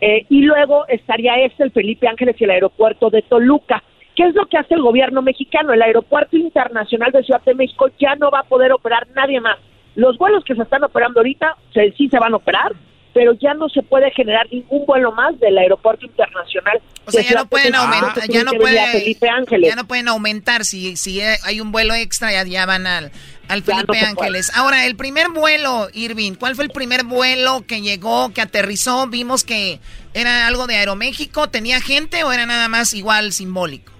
eh, 0.01 0.27
y 0.29 0.43
luego 0.43 0.87
estaría 0.89 1.37
este, 1.45 1.65
el 1.65 1.71
Felipe 1.73 2.09
Ángeles 2.09 2.37
y 2.41 2.45
el 2.45 2.51
aeropuerto 2.51 3.11
de 3.11 3.23
Toluca. 3.23 3.83
¿Qué 4.17 4.25
es 4.25 4.35
lo 4.35 4.47
que 4.47 4.59
hace 4.59 4.75
el 4.75 4.83
gobierno 4.83 5.23
mexicano? 5.23 5.73
El 5.73 5.83
aeropuerto 5.83 6.37
internacional 6.37 7.13
de 7.13 7.23
Ciudad 7.23 7.43
de 7.45 7.55
México 7.55 7.89
ya 7.99 8.15
no 8.17 8.31
va 8.31 8.41
a 8.41 8.45
poder 8.45 8.73
operar 8.73 9.07
nadie 9.15 9.41
más. 9.41 9.57
Los 9.95 10.19
vuelos 10.19 10.45
que 10.45 10.55
se 10.55 10.63
están 10.63 10.85
operando 10.85 11.21
ahorita 11.21 11.57
se- 11.73 11.93
sí 11.93 12.09
se 12.09 12.19
van 12.19 12.33
a 12.33 12.37
operar, 12.37 12.73
pero 13.13 13.33
ya 13.35 13.55
no 13.55 13.69
se 13.69 13.83
puede 13.83 14.11
generar 14.13 14.47
ningún 14.51 14.87
vuelo 14.87 15.13
más 15.13 15.39
del 15.41 15.59
aeropuerto 15.59 16.07
internacional. 16.07 16.81
O 17.07 17.11
sea, 17.11 17.23
ya 17.23 17.35
no 17.35 17.43
de 17.43 17.49
pueden 17.49 17.75
aumentar, 17.75 18.29
ya 18.29 18.45
no 18.45 18.53
puede, 18.53 19.17
ya 19.63 19.77
no 19.77 19.87
pueden 19.87 20.09
aumentar 20.09 20.65
si 20.65 20.97
si 20.97 21.21
hay 21.21 21.61
un 21.61 21.73
vuelo 21.73 21.95
extra 21.95 22.33
ya, 22.33 22.45
ya 22.45 22.67
van 22.67 22.87
al 22.87 23.11
al 23.49 23.61
no 23.61 23.65
Felipe 23.65 23.99
Ángeles. 23.99 24.53
Ahora, 24.55 24.87
el 24.87 24.97
primer 24.97 25.29
vuelo, 25.31 25.89
Irving, 25.93 26.35
¿cuál 26.35 26.55
fue 26.55 26.65
el 26.65 26.71
primer 26.71 27.05
vuelo 27.05 27.65
que 27.67 27.81
llegó, 27.81 28.33
que 28.33 28.41
aterrizó? 28.41 29.09
Vimos 29.09 29.45
que 29.45 29.81
era 30.15 30.47
algo 30.47 30.67
de 30.67 30.77
Aeroméxico, 30.77 31.49
¿tenía 31.49 31.81
gente 31.81 32.23
o 32.23 32.33
era 32.33 32.47
nada 32.47 32.69
más 32.69 32.95
igual 32.95 33.33
simbólico? 33.33 33.93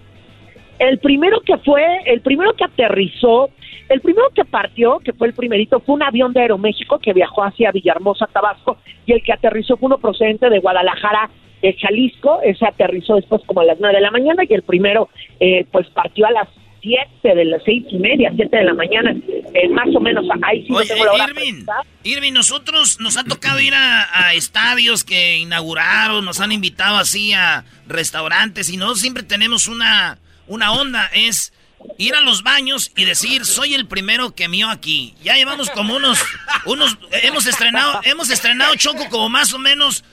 El 0.79 0.99
primero 1.01 1.41
que 1.45 1.59
fue, 1.59 1.85
el 2.07 2.23
primero 2.23 2.55
que 2.55 2.65
aterrizó, 2.65 3.51
el 3.91 4.01
primero 4.01 4.29
que 4.35 4.45
partió, 4.45 5.01
que 5.01 5.13
fue 5.13 5.27
el 5.27 5.35
primerito, 5.35 5.81
fue 5.81 5.97
un 5.97 6.03
avión 6.05 6.33
de 6.33 6.41
Aeroméxico 6.41 7.01
que 7.01 7.13
viajó 7.13 7.43
hacia 7.43 7.73
Villahermosa, 7.73 8.29
Tabasco, 8.33 8.79
y 9.05 9.13
el 9.13 9.23
que 9.23 9.33
aterrizó 9.33 9.77
fue 9.77 9.89
uno 9.89 9.99
procedente 9.99 10.49
de 10.49 10.61
Guadalajara, 10.61 11.29
de 11.61 11.75
Jalisco, 11.75 12.41
ese 12.43 12.65
aterrizó 12.67 13.17
después 13.17 13.43
como 13.45 13.61
a 13.61 13.65
las 13.65 13.81
nueve 13.81 13.97
de 13.97 14.03
la 14.03 14.13
mañana, 14.13 14.45
y 14.49 14.55
el 14.55 14.63
primero, 14.63 15.09
eh, 15.41 15.67
pues 15.73 15.89
partió 15.91 16.25
a 16.27 16.31
las 16.31 16.49
siete 16.81 17.35
de 17.35 17.45
las 17.45 17.63
seis 17.65 17.85
y 17.91 17.99
media, 17.99 18.33
siete 18.37 18.59
de 18.59 18.65
la 18.65 18.75
mañana, 18.75 19.13
eh, 19.55 19.69
más 19.71 19.89
o 19.95 20.01
menos, 20.01 20.25
ahí 20.43 20.63
sí 20.63 20.73
no 20.73 20.81
tengo 20.83 21.05
la 21.05 21.13
hora 21.13 21.27
Irving, 21.29 21.67
Irving, 22.05 22.33
nosotros 22.33 23.01
nos 23.01 23.17
ha 23.19 23.25
tocado 23.25 23.59
ir 23.61 23.75
a, 23.75 24.07
a 24.29 24.35
estadios 24.35 25.03
que 25.03 25.39
inauguraron, 25.39 26.25
nos 26.25 26.41
han 26.41 26.53
invitado 26.53 26.97
así 26.97 27.33
a 27.33 27.65
restaurantes 27.89 28.71
y 28.71 28.77
nosotros 28.77 29.01
siempre 29.01 29.25
tenemos 29.25 29.67
una, 29.67 30.19
una 30.47 30.73
onda, 30.73 31.11
es 31.13 31.53
ir 31.99 32.15
a 32.15 32.21
los 32.21 32.43
baños 32.43 32.91
y 32.97 33.05
decir, 33.05 33.45
soy 33.45 33.75
el 33.75 33.87
primero 33.87 34.35
que 34.35 34.49
mío 34.49 34.69
aquí. 34.71 35.15
Ya 35.23 35.35
llevamos 35.35 35.71
como 35.71 35.95
unos, 35.97 36.19
unos, 36.67 36.97
hemos 37.23 37.47
estrenado, 37.47 38.01
hemos 38.05 38.31
estrenado 38.31 38.75
Choco 38.77 39.09
como 39.09 39.29
más 39.29 39.53
o 39.53 39.59
menos, 39.59 40.05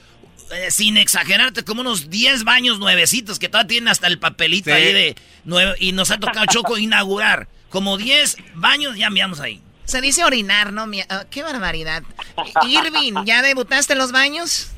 eh, 0.52 0.72
sin 0.72 0.98
exagerarte, 0.98 1.64
como 1.64 1.82
unos 1.82 2.10
10 2.10 2.44
baños 2.44 2.80
nuevecitos 2.80 3.40
que 3.40 3.50
todavía 3.50 3.68
tienen 3.68 3.88
hasta 3.90 4.08
el 4.08 4.20
papelito 4.20 4.70
Sí. 4.70 4.76
ahí 4.76 4.94
de 4.94 5.16
nueve, 5.44 5.76
y 5.80 5.92
nos 5.92 6.12
ha 6.12 6.18
tocado 6.20 6.46
Choco 6.46 6.78
inaugurar. 6.78 7.48
Como 7.70 7.98
10 7.98 8.38
baños 8.54 8.96
ya 8.98 9.10
miramos 9.10 9.40
ahí. 9.40 9.62
Se 9.84 10.02
dice 10.02 10.24
orinar, 10.26 10.74
¿no? 10.74 10.86
Ah, 11.10 11.26
¡Qué 11.30 11.44
barbaridad! 11.44 12.04
Irving, 12.68 13.24
¿ya 13.26 13.42
debutaste 13.42 13.94
en 13.94 14.00
los 14.00 14.12
baños? 14.12 14.72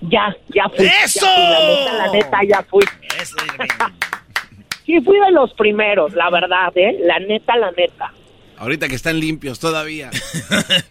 Ya, 0.00 0.34
ya 0.48 0.68
fui. 0.76 0.86
¡Eso! 0.86 1.26
ya 1.26 1.34
fui, 1.34 1.42
la 1.44 1.60
neta, 1.60 1.92
la 1.92 2.12
neta, 2.12 2.38
ya 2.48 2.62
fui. 2.68 2.84
Sí, 4.88 4.98
fui 5.02 5.18
de 5.20 5.30
los 5.32 5.52
primeros, 5.52 6.14
la 6.14 6.30
verdad, 6.30 6.72
¿eh? 6.74 6.96
La 7.04 7.18
neta, 7.18 7.56
la 7.58 7.70
neta. 7.72 8.10
Ahorita 8.56 8.88
que 8.88 8.94
están 8.96 9.20
limpios 9.20 9.60
todavía. 9.60 10.08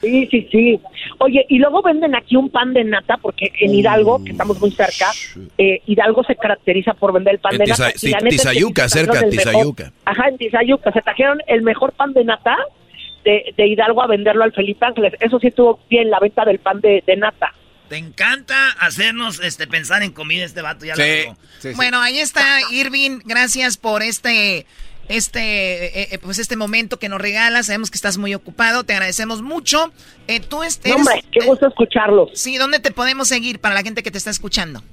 Sí, 0.02 0.28
sí, 0.32 0.48
sí. 0.52 0.80
Oye, 1.18 1.46
y 1.50 1.58
luego 1.58 1.82
venden 1.82 2.14
aquí 2.16 2.36
un 2.36 2.50
pan 2.52 2.74
de 2.74 2.84
nata, 2.84 3.18
porque 3.18 3.52
en 3.60 3.74
Hidalgo, 3.74 4.24
que 4.24 4.32
estamos 4.32 4.60
muy 4.62 4.70
cerca, 4.72 5.08
eh, 5.58 5.82
Hidalgo 5.88 6.24
se 6.24 6.36
caracteriza 6.36 6.94
por 6.94 7.12
vender 7.12 7.34
el 7.34 7.40
pan 7.40 7.54
En 7.54 7.58
de 7.60 7.66
Tiza- 7.66 7.88
nata. 7.88 7.98
y 8.02 8.10
la 8.10 8.18
neta 8.20 8.28
es 8.28 8.42
que 8.44 8.50
Tizayuca, 8.50 8.88
se 8.90 9.04
trajeron 9.04 9.16
cerca, 9.16 9.26
el 9.28 9.36
mejor- 9.36 9.52
Tizayuca. 9.52 9.92
Ajá, 10.06 10.28
en 10.30 10.38
Tizayuca. 10.38 10.92
Se 10.92 11.02
trajeron 11.02 11.42
el 11.48 11.62
mejor 11.64 11.92
pan 11.94 12.14
de 12.14 12.24
nata 12.24 12.56
de, 13.26 13.54
de 13.58 13.68
Hidalgo 13.68 14.04
a 14.04 14.08
venderlo 14.08 14.44
al 14.44 14.54
Felipe 14.54 14.86
Ángeles. 14.86 15.14
Eso 15.20 15.40
sí 15.40 15.48
estuvo 15.48 15.80
bien, 15.90 16.10
la 16.12 16.20
venta 16.20 16.46
del 16.46 16.60
pan 16.60 16.80
de, 16.80 17.04
de 17.06 17.18
nata. 17.18 17.52
Te 17.90 17.98
encanta 17.98 18.72
hacernos 18.80 19.40
este, 19.40 19.68
pensar 19.68 20.04
en 20.04 20.12
comida 20.12 20.44
este 20.44 20.62
vato, 20.62 20.86
ya 20.86 20.96
lo 20.96 21.04
digo. 21.04 21.38
Bueno, 21.76 22.02
ahí 22.02 22.20
está 22.20 22.60
Irving, 22.72 23.20
gracias 23.24 23.78
por 23.78 24.04
este 24.04 24.66
este 25.10 25.86
eh, 25.86 26.08
eh, 26.12 26.20
pues 26.20 26.38
este 26.38 26.56
momento 26.56 27.00
que 27.00 27.10
nos 27.10 27.22
regalas. 27.22 27.68
Sabemos 27.68 27.92
que 27.92 27.98
estás 27.98 28.18
muy 28.18 28.34
ocupado, 28.36 28.84
te 28.84 28.94
agradecemos 28.94 29.42
mucho. 29.42 29.92
Eh, 30.28 30.40
tú 30.40 30.64
este, 30.64 30.90
No, 30.90 30.96
hombre, 30.96 31.24
qué 31.32 31.46
gusto 31.46 31.68
escucharlos. 31.68 32.32
Sí, 32.34 32.58
¿dónde 32.58 32.80
te 32.80 32.92
podemos 32.92 33.28
seguir 33.28 33.60
para 33.60 33.76
la 33.76 33.84
gente 33.84 34.04
que 34.04 34.12
te 34.12 34.18
está 34.18 34.32
escuchando? 34.32 34.84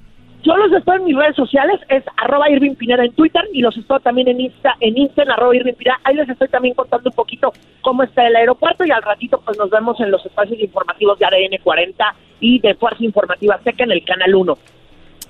Yo 0.45 0.55
los 0.57 0.71
estoy 0.73 0.97
en 0.97 1.05
mis 1.05 1.17
redes 1.17 1.35
sociales, 1.35 1.81
es 1.89 2.03
arroba 2.17 2.47
Irving 2.51 2.75
Pineda 2.75 3.03
en 3.03 3.11
Twitter 3.13 3.41
y 3.51 3.61
los 3.61 3.75
estoy 3.75 3.99
también 4.01 4.27
en 4.27 4.39
Insta, 4.39 4.75
en 4.79 4.95
Insta, 4.95 5.23
en 5.23 5.31
arroba 5.31 5.55
Irving 5.55 5.73
Pineda. 5.73 5.99
Ahí 6.03 6.13
les 6.13 6.29
estoy 6.29 6.47
también 6.49 6.75
contando 6.75 7.09
un 7.09 7.15
poquito 7.15 7.51
cómo 7.81 8.03
está 8.03 8.27
el 8.27 8.35
aeropuerto 8.35 8.85
y 8.85 8.91
al 8.91 9.01
ratito 9.01 9.41
pues 9.43 9.57
nos 9.57 9.71
vemos 9.71 9.99
en 9.99 10.11
los 10.11 10.23
espacios 10.23 10.59
informativos 10.59 11.17
de 11.17 11.25
ADN 11.25 11.63
40 11.63 12.15
y 12.41 12.59
de 12.59 12.75
Fuerza 12.75 13.03
Informativa 13.03 13.59
Seca 13.63 13.85
en 13.85 13.91
el 13.91 14.05
Canal 14.05 14.35
1. 14.35 14.57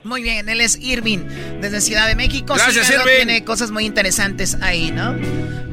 Muy 0.05 0.21
bien, 0.21 0.47
él 0.49 0.61
es 0.61 0.77
Irving 0.79 1.25
desde 1.61 1.81
Ciudad 1.81 2.07
de 2.07 2.15
México. 2.15 2.53
Gracias, 2.53 2.85
Síganlo, 2.85 3.11
Irving. 3.11 3.25
Tiene 3.25 3.43
cosas 3.43 3.71
muy 3.71 3.85
interesantes 3.85 4.55
ahí, 4.61 4.91
¿no? 4.91 5.15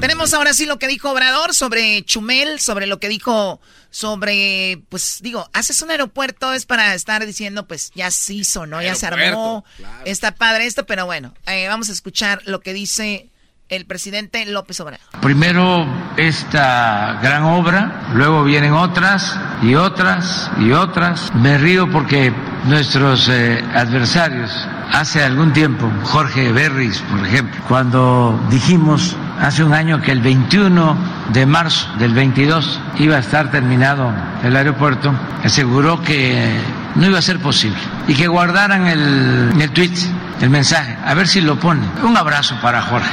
Tenemos 0.00 0.32
ahora 0.32 0.54
sí 0.54 0.64
lo 0.64 0.78
que 0.78 0.88
dijo 0.88 1.10
Obrador 1.10 1.54
sobre 1.54 2.02
Chumel, 2.02 2.58
sobre 2.58 2.86
lo 2.86 2.98
que 2.98 3.08
dijo 3.08 3.60
sobre, 3.90 4.82
pues 4.88 5.18
digo, 5.20 5.48
haces 5.52 5.82
un 5.82 5.90
aeropuerto 5.90 6.54
es 6.54 6.64
para 6.64 6.94
estar 6.94 7.24
diciendo, 7.26 7.68
pues 7.68 7.92
ya 7.94 8.10
se 8.10 8.32
hizo, 8.32 8.66
¿no? 8.66 8.82
Ya 8.82 8.94
se 8.94 9.06
armó, 9.06 9.66
está 10.06 10.34
padre 10.34 10.64
esto, 10.64 10.86
pero 10.86 11.04
bueno, 11.04 11.34
eh, 11.46 11.68
vamos 11.68 11.90
a 11.90 11.92
escuchar 11.92 12.40
lo 12.46 12.60
que 12.60 12.72
dice 12.72 13.28
el 13.72 13.86
presidente 13.86 14.44
López 14.44 14.78
Obrador. 14.80 15.00
Primero 15.22 15.86
esta 16.18 17.18
gran 17.22 17.44
obra, 17.44 18.02
luego 18.14 18.44
vienen 18.44 18.74
otras 18.74 19.38
y 19.62 19.74
otras 19.74 20.50
y 20.60 20.72
otras. 20.72 21.34
Me 21.34 21.56
río 21.56 21.90
porque 21.90 22.32
nuestros 22.66 23.28
eh, 23.30 23.64
adversarios, 23.74 24.50
hace 24.92 25.24
algún 25.24 25.54
tiempo, 25.54 25.90
Jorge 26.04 26.52
Berris, 26.52 27.00
por 27.10 27.26
ejemplo, 27.26 27.60
cuando 27.66 28.38
dijimos 28.50 29.16
hace 29.40 29.64
un 29.64 29.72
año 29.72 30.02
que 30.02 30.12
el 30.12 30.20
21 30.20 30.96
de 31.32 31.46
marzo 31.46 31.88
del 31.98 32.12
22 32.12 32.78
iba 32.98 33.16
a 33.16 33.20
estar 33.20 33.50
terminado 33.50 34.12
el 34.44 34.54
aeropuerto, 34.54 35.14
aseguró 35.42 36.02
que 36.02 36.60
no 36.94 37.06
iba 37.06 37.18
a 37.18 37.22
ser 37.22 37.38
posible 37.38 37.78
y 38.08 38.14
que 38.14 38.26
guardaran 38.28 38.86
el, 38.86 39.52
el 39.60 39.70
tweet, 39.70 39.92
el 40.40 40.50
mensaje, 40.50 40.96
a 41.04 41.14
ver 41.14 41.28
si 41.28 41.40
lo 41.40 41.58
pone. 41.58 41.86
Un 42.02 42.16
abrazo 42.16 42.56
para 42.60 42.82
Jorge. 42.82 43.08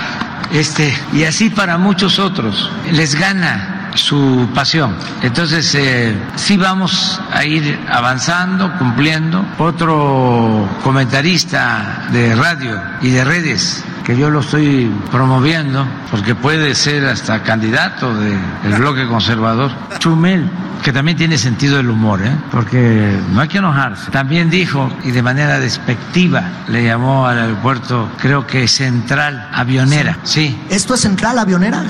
Este, 0.52 0.98
y 1.14 1.24
así 1.24 1.50
para 1.50 1.78
muchos 1.78 2.18
otros. 2.20 2.72
Les 2.92 3.16
gana 3.16 3.89
su 3.96 4.48
pasión. 4.54 4.96
Entonces, 5.22 5.74
eh, 5.76 6.16
sí 6.36 6.58
vamos 6.58 7.20
a 7.32 7.46
ir 7.46 7.80
avanzando, 7.90 8.78
cumpliendo. 8.78 9.44
Otro 9.58 10.68
comentarista 10.84 12.08
de 12.12 12.36
radio 12.36 12.82
y 13.02 13.10
de 13.10 13.24
redes, 13.24 13.84
que 14.04 14.18
yo 14.18 14.30
lo 14.30 14.40
estoy 14.40 14.92
promoviendo, 15.12 15.86
porque 16.12 16.36
puede 16.36 16.76
ser 16.76 17.06
hasta 17.06 17.44
candidato 17.44 18.14
del 18.16 18.74
bloque 18.78 19.08
conservador, 19.08 19.72
Chumel, 20.00 20.50
que 20.84 20.94
también 20.94 21.18
tiene 21.18 21.38
sentido 21.38 21.78
del 21.78 21.90
humor, 21.90 22.22
¿eh? 22.24 22.32
porque 22.52 23.20
no 23.32 23.42
hay 23.42 23.48
que 23.48 23.58
enojarse. 23.58 24.12
También 24.12 24.50
dijo, 24.50 24.90
y 25.04 25.12
de 25.12 25.22
manera 25.22 25.60
despectiva, 25.60 26.44
le 26.68 26.84
llamó 26.84 27.28
al 27.28 27.40
aeropuerto, 27.40 28.10
creo 28.20 28.48
que 28.48 28.68
central 28.68 29.50
avionera. 29.54 30.18
Sí. 30.24 30.58
¿Esto 30.70 30.94
es 30.96 31.02
central 31.02 31.38
avionera? 31.38 31.84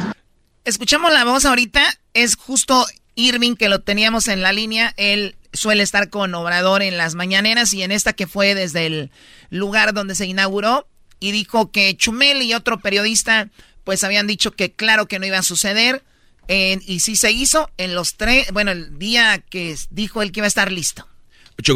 Escuchamos 0.70 1.12
la 1.12 1.26
voz 1.26 1.46
ahorita, 1.46 1.82
es 2.14 2.36
justo 2.36 2.86
Irving 3.16 3.56
que 3.56 3.70
lo 3.70 3.82
teníamos 3.82 4.28
en 4.28 4.44
la 4.44 4.54
línea, 4.54 4.94
él 4.98 5.36
suele 5.52 5.82
estar 5.82 6.12
con 6.12 6.36
Obrador 6.36 6.84
en 6.84 6.96
las 6.96 7.16
mañaneras 7.16 7.74
y 7.74 7.82
en 7.82 7.92
esta 7.92 8.14
que 8.14 8.28
fue 8.28 8.54
desde 8.54 8.86
el 8.86 9.12
lugar 9.50 9.96
donde 9.96 10.14
se 10.14 10.28
inauguró 10.28 10.88
y 11.20 11.32
dijo 11.32 11.72
que 11.72 11.98
Chumel 11.98 12.44
y 12.44 12.54
otro 12.54 12.80
periodista 12.80 13.50
pues 13.84 14.04
habían 14.04 14.28
dicho 14.28 14.52
que 14.52 14.72
claro 14.72 15.08
que 15.08 15.18
no 15.18 15.26
iba 15.26 15.40
a 15.40 15.44
suceder 15.44 16.04
eh, 16.48 16.78
y 16.86 17.00
sí 17.00 17.16
se 17.16 17.32
hizo 17.32 17.72
en 17.78 17.96
los 17.96 18.16
tres, 18.16 18.52
bueno, 18.54 18.70
el 18.70 19.00
día 19.00 19.40
que 19.40 19.76
dijo 19.90 20.22
él 20.22 20.32
que 20.32 20.42
iba 20.42 20.46
a 20.46 20.50
estar 20.50 20.72
listo. 20.72 21.08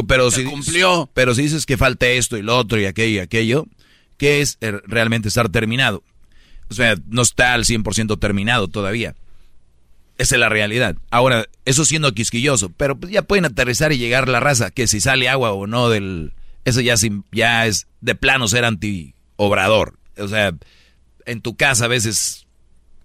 Pero 0.08 0.30
si 0.30 0.44
cumplió. 0.44 1.10
Pero 1.16 1.34
si 1.34 1.42
dices 1.42 1.66
que 1.66 1.78
falta 1.78 2.06
esto 2.06 2.38
y 2.38 2.44
lo 2.44 2.56
otro 2.56 2.80
y 2.80 2.86
aquello 2.86 3.16
y 3.16 3.20
aquello, 3.20 3.66
¿qué 4.18 4.42
es 4.42 4.60
eh, 4.62 4.72
realmente 4.86 5.30
estar 5.30 5.50
terminado? 5.50 6.04
O 6.74 6.76
sea, 6.76 6.96
no 7.08 7.22
está 7.22 7.54
al 7.54 7.66
100% 7.66 8.20
terminado 8.20 8.68
todavía. 8.68 9.14
Esa 10.18 10.36
es 10.36 10.40
la 10.40 10.50
realidad. 10.50 10.96
Ahora, 11.12 11.46
eso 11.66 11.86
siendo 11.86 12.14
quisquilloso, 12.14 12.72
pero 12.76 12.98
pues 12.98 13.12
ya 13.12 13.22
pueden 13.22 13.46
aterrizar 13.46 13.92
y 13.92 14.00
llegar 14.00 14.28
la 14.28 14.40
raza, 14.40 14.72
que 14.72 14.88
si 14.88 15.00
sale 15.00 15.30
agua 15.30 15.52
o 15.52 15.68
no 15.68 15.90
del... 15.90 16.34
Eso 16.66 16.82
ya, 16.82 16.96
ya 17.32 17.68
es 17.68 17.86
de 18.02 18.16
plano 18.16 18.48
ser 18.48 18.66
anti-obrador. 18.66 20.00
O 20.18 20.28
sea, 20.28 20.54
en 21.28 21.42
tu 21.42 21.56
casa 21.56 21.86
a 21.86 21.90
veces, 21.90 22.48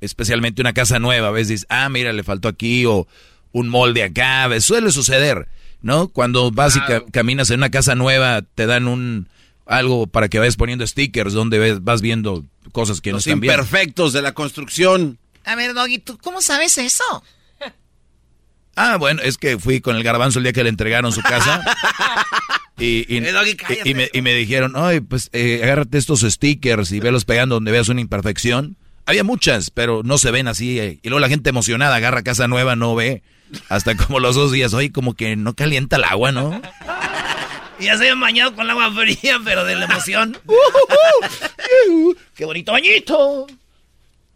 especialmente 0.00 0.62
una 0.62 0.72
casa 0.72 0.98
nueva, 0.98 1.28
a 1.28 1.32
veces 1.32 1.48
dices, 1.48 1.66
ah, 1.68 1.90
mira, 1.90 2.14
le 2.14 2.22
faltó 2.22 2.48
aquí 2.48 2.86
o 2.86 3.06
un 3.52 3.68
molde 3.68 4.02
acá. 4.02 4.48
Suele 4.60 4.92
suceder, 4.92 5.48
¿no? 5.82 6.08
Cuando 6.08 6.50
vas 6.50 6.76
y 6.76 7.10
caminas 7.10 7.50
en 7.50 7.60
una 7.60 7.70
casa 7.70 7.94
nueva, 7.94 8.40
te 8.54 8.64
dan 8.64 8.88
un 8.88 9.28
algo 9.68 10.06
para 10.06 10.28
que 10.28 10.38
vayas 10.38 10.56
poniendo 10.56 10.84
stickers 10.86 11.32
donde 11.34 11.58
ves, 11.58 11.84
vas 11.84 12.00
viendo 12.00 12.44
cosas 12.72 13.00
que 13.00 13.10
Los 13.12 13.26
no 13.26 13.30
están 13.32 13.40
bien. 13.40 13.52
imperfectos 13.52 14.12
de 14.12 14.22
la 14.22 14.32
construcción. 14.32 15.18
A 15.44 15.54
ver, 15.54 15.74
Doggy, 15.74 15.98
¿tú 15.98 16.18
cómo 16.18 16.40
sabes 16.40 16.78
eso? 16.78 17.04
Ah, 18.80 18.96
bueno, 18.96 19.20
es 19.22 19.38
que 19.38 19.58
fui 19.58 19.80
con 19.80 19.96
el 19.96 20.04
garbanzo 20.04 20.38
el 20.38 20.44
día 20.44 20.52
que 20.52 20.62
le 20.62 20.68
entregaron 20.68 21.12
su 21.12 21.20
casa. 21.20 21.62
y, 22.78 23.12
y, 23.14 23.20
me, 23.20 24.08
y, 24.12 24.22
me, 24.22 24.34
dijeron, 24.34 24.74
ay, 24.76 25.00
pues 25.00 25.30
eh, 25.32 25.60
agárrate 25.64 25.98
estos 25.98 26.20
stickers 26.20 26.92
y 26.92 27.00
velos 27.00 27.24
pegando 27.24 27.56
donde 27.56 27.72
veas 27.72 27.88
una 27.88 28.00
imperfección. 28.00 28.76
Había 29.04 29.24
muchas, 29.24 29.70
pero 29.70 30.02
no 30.04 30.16
se 30.16 30.30
ven 30.30 30.46
así. 30.46 30.78
Eh, 30.78 31.00
y 31.02 31.08
luego 31.08 31.18
la 31.18 31.28
gente 31.28 31.50
emocionada 31.50 31.96
agarra 31.96 32.22
casa 32.22 32.46
nueva, 32.46 32.76
no 32.76 32.94
ve. 32.94 33.22
Hasta 33.68 33.96
como 33.96 34.20
los 34.20 34.36
dos 34.36 34.52
días, 34.52 34.72
oye, 34.74 34.92
como 34.92 35.14
que 35.14 35.34
no 35.34 35.54
calienta 35.54 35.96
el 35.96 36.04
agua, 36.04 36.30
¿no? 36.30 36.60
Y 37.78 37.84
ya 37.84 37.96
se 37.96 38.02
habían 38.04 38.20
bañado 38.20 38.54
con 38.54 38.64
el 38.64 38.70
agua 38.70 38.92
fría, 38.92 39.38
pero 39.44 39.64
de 39.64 39.76
la 39.76 39.84
emoción. 39.84 40.36
¡Qué 42.34 42.44
bonito 42.44 42.72
bañito! 42.72 43.46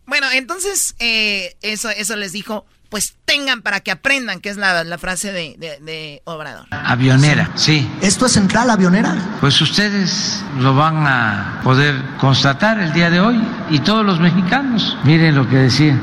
Bueno, 0.06 0.27
entonces, 0.32 0.94
eh, 0.98 1.56
eso, 1.62 1.90
eso 1.90 2.16
les 2.16 2.32
dijo, 2.32 2.66
pues 2.93 3.14
tengan 3.24 3.62
para 3.62 3.81
que 3.81 3.90
aprendan, 3.90 4.40
que 4.40 4.51
es 4.51 4.59
la, 4.59 4.85
la 4.85 4.98
frase 4.98 5.32
de, 5.32 5.56
de, 5.59 6.20
Obrador. 6.24 6.66
Avionera, 6.70 7.51
sí. 7.55 7.89
¿Esto 8.02 8.27
es 8.27 8.32
central 8.32 8.69
avionera? 8.69 9.16
Pues 9.40 9.59
ustedes 9.62 10.44
lo 10.59 10.74
van 10.74 11.06
a 11.06 11.60
poder 11.64 11.94
constatar 12.20 12.78
el 12.81 12.93
día 12.93 13.09
de 13.09 13.20
hoy 13.20 13.40
y 13.70 13.78
todos 13.78 14.05
los 14.05 14.20
mexicanos. 14.20 14.98
Miren 15.05 15.35
lo 15.36 15.48
que 15.48 15.56
decía 15.56 15.98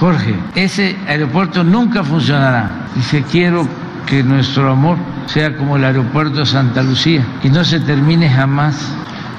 Jorge, 0.00 0.34
ese 0.56 0.96
aeropuerto 1.06 1.62
nunca 1.62 2.02
funcionará. 2.02 2.88
Dice, 2.96 3.22
quiero 3.30 3.68
que 4.06 4.22
nuestro 4.22 4.70
amor 4.72 4.96
sea 5.26 5.56
como 5.56 5.76
el 5.76 5.84
aeropuerto 5.84 6.40
de 6.40 6.46
Santa 6.46 6.82
Lucía 6.82 7.24
y 7.42 7.48
no 7.48 7.64
se 7.64 7.80
termine 7.80 8.28
jamás. 8.28 8.92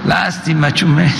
Lástima, 0.07 0.71
Chumel. 0.73 1.11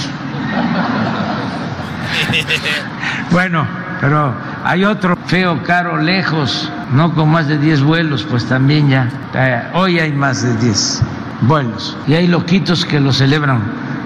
bueno, 3.32 3.66
pero 4.02 4.36
hay 4.64 4.84
otro 4.84 5.16
feo, 5.28 5.64
caro, 5.64 5.98
lejos, 5.98 6.72
no 6.92 7.14
con 7.14 7.30
más 7.32 7.48
de 7.48 7.58
10 7.58 7.84
vuelos, 7.84 8.26
pues 8.30 8.46
también 8.46 8.90
ya. 8.90 9.10
Eh, 9.34 9.64
hoy 9.74 10.00
hay 10.00 10.12
más 10.12 10.44
de 10.44 10.56
10 10.58 11.02
vuelos 11.42 11.98
y 12.08 12.14
hay 12.14 12.28
loquitos 12.28 12.86
que 12.86 13.00
lo 13.00 13.14
celebran. 13.14 13.62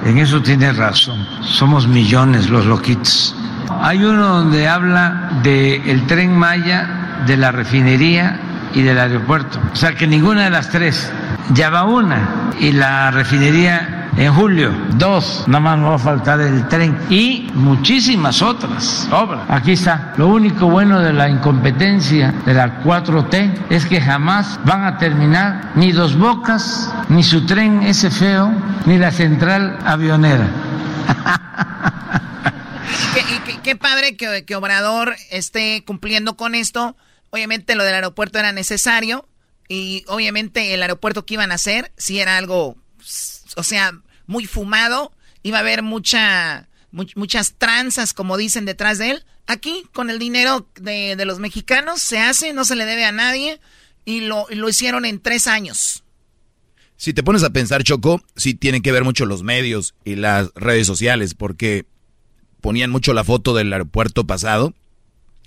En 0.06 0.18
eso 0.20 0.42
tiene 0.42 0.72
razón. 0.72 1.26
Somos 1.42 1.88
millones 1.88 2.50
los 2.50 2.66
loquitos. 2.66 3.36
Hay 3.82 4.04
uno 4.04 4.28
donde 4.28 4.68
habla 4.68 5.32
del 5.44 5.82
el 5.90 6.08
tren 6.08 6.38
Maya, 6.38 7.24
de 7.26 7.36
la 7.36 7.52
refinería 7.52 8.40
y 8.74 8.82
del 8.82 9.00
aeropuerto. 9.00 9.60
O 9.72 9.76
sea 9.76 9.94
que 9.94 10.08
ninguna 10.08 10.46
de 10.46 10.50
las 10.50 10.70
tres. 10.70 11.12
Ya 11.54 11.70
va 11.70 11.86
una 11.86 12.52
y 12.60 12.74
la 12.74 13.10
refinería 13.12 13.98
en 14.18 14.34
julio. 14.34 14.72
Dos, 14.96 15.44
nada 15.48 15.60
más 15.60 15.80
no 15.80 15.90
va 15.90 15.96
a 15.96 16.00
faltar 16.00 16.42
el 16.42 16.68
tren 16.68 16.98
y 17.10 17.50
muchísimas 17.54 18.42
otras 18.42 19.08
obras. 19.12 19.44
Aquí 19.48 19.74
está. 19.74 20.14
Lo 20.18 20.28
único 20.28 20.68
bueno 20.68 21.00
de 21.00 21.14
la 21.14 21.30
incompetencia 21.30 22.34
de 22.46 22.54
la 22.54 22.84
4T 22.84 23.68
es 23.70 23.86
que 23.86 24.02
jamás 24.02 24.60
van 24.66 24.84
a 24.84 24.98
terminar 24.98 25.72
ni 25.76 25.92
dos 25.92 26.18
bocas, 26.18 26.92
ni 27.10 27.24
su 27.24 27.46
tren 27.46 27.84
ese 27.84 28.10
feo, 28.10 28.52
ni 28.86 28.98
la 28.98 29.12
central 29.12 29.78
avionera. 29.86 30.48
y 33.48 33.58
qué, 33.60 33.76
padre 33.76 34.18
que, 34.18 34.44
que 34.46 34.56
Obrador 34.56 35.16
esté 35.30 35.84
cumpliendo 35.86 36.36
con 36.36 36.56
esto 36.56 36.96
Obviamente 37.30 37.76
lo 37.76 37.84
del 37.84 37.96
aeropuerto 37.96 38.40
era 38.40 38.52
necesario 38.52 39.28
y 39.68 40.04
obviamente 40.08 40.74
el 40.74 40.82
aeropuerto 40.82 41.26
que 41.26 41.34
iban 41.36 41.52
a 41.52 41.56
hacer, 41.56 41.92
si 41.98 42.20
era 42.20 42.38
algo, 42.38 42.78
o 43.56 43.64
sea, 43.64 43.92
muy 44.26 44.46
fumado, 44.46 45.12
iba 45.44 45.58
a 45.58 45.62
haber 45.62 45.84
mucha, 45.84 46.70
muchas 46.92 47.56
tranzas, 47.58 48.14
como 48.14 48.38
dicen, 48.38 48.66
detrás 48.66 48.98
de 48.98 49.12
él. 49.12 49.26
Aquí, 49.46 49.84
con 49.94 50.10
el 50.10 50.20
dinero 50.20 50.70
de, 50.76 51.16
los 51.26 51.40
mexicanos, 51.40 52.02
se 52.02 52.20
hace, 52.20 52.54
no 52.54 52.66
se 52.66 52.76
le 52.76 52.86
debe 52.86 53.06
a 53.06 53.12
nadie 53.12 53.60
y 54.06 54.22
lo, 54.22 54.46
lo 54.50 54.70
hicieron 54.70 55.06
en 55.06 55.22
tres 55.22 55.48
años. 55.48 56.04
Si 56.96 57.14
te 57.14 57.24
pones 57.24 57.44
a 57.44 57.52
pensar, 57.52 57.84
Choco, 57.84 58.22
sí 58.36 58.56
tienen 58.56 58.82
que 58.82 58.92
ver 58.92 59.04
mucho 59.04 59.26
los 59.26 59.44
medios 59.44 59.96
y 60.04 60.16
las 60.16 60.52
redes 60.56 60.88
sociales, 60.88 61.34
porque 61.34 61.86
ponían 62.62 62.90
mucho 62.90 63.14
la 63.14 63.24
foto 63.24 63.54
del 63.54 63.72
aeropuerto 63.72 64.26
pasado 64.26 64.74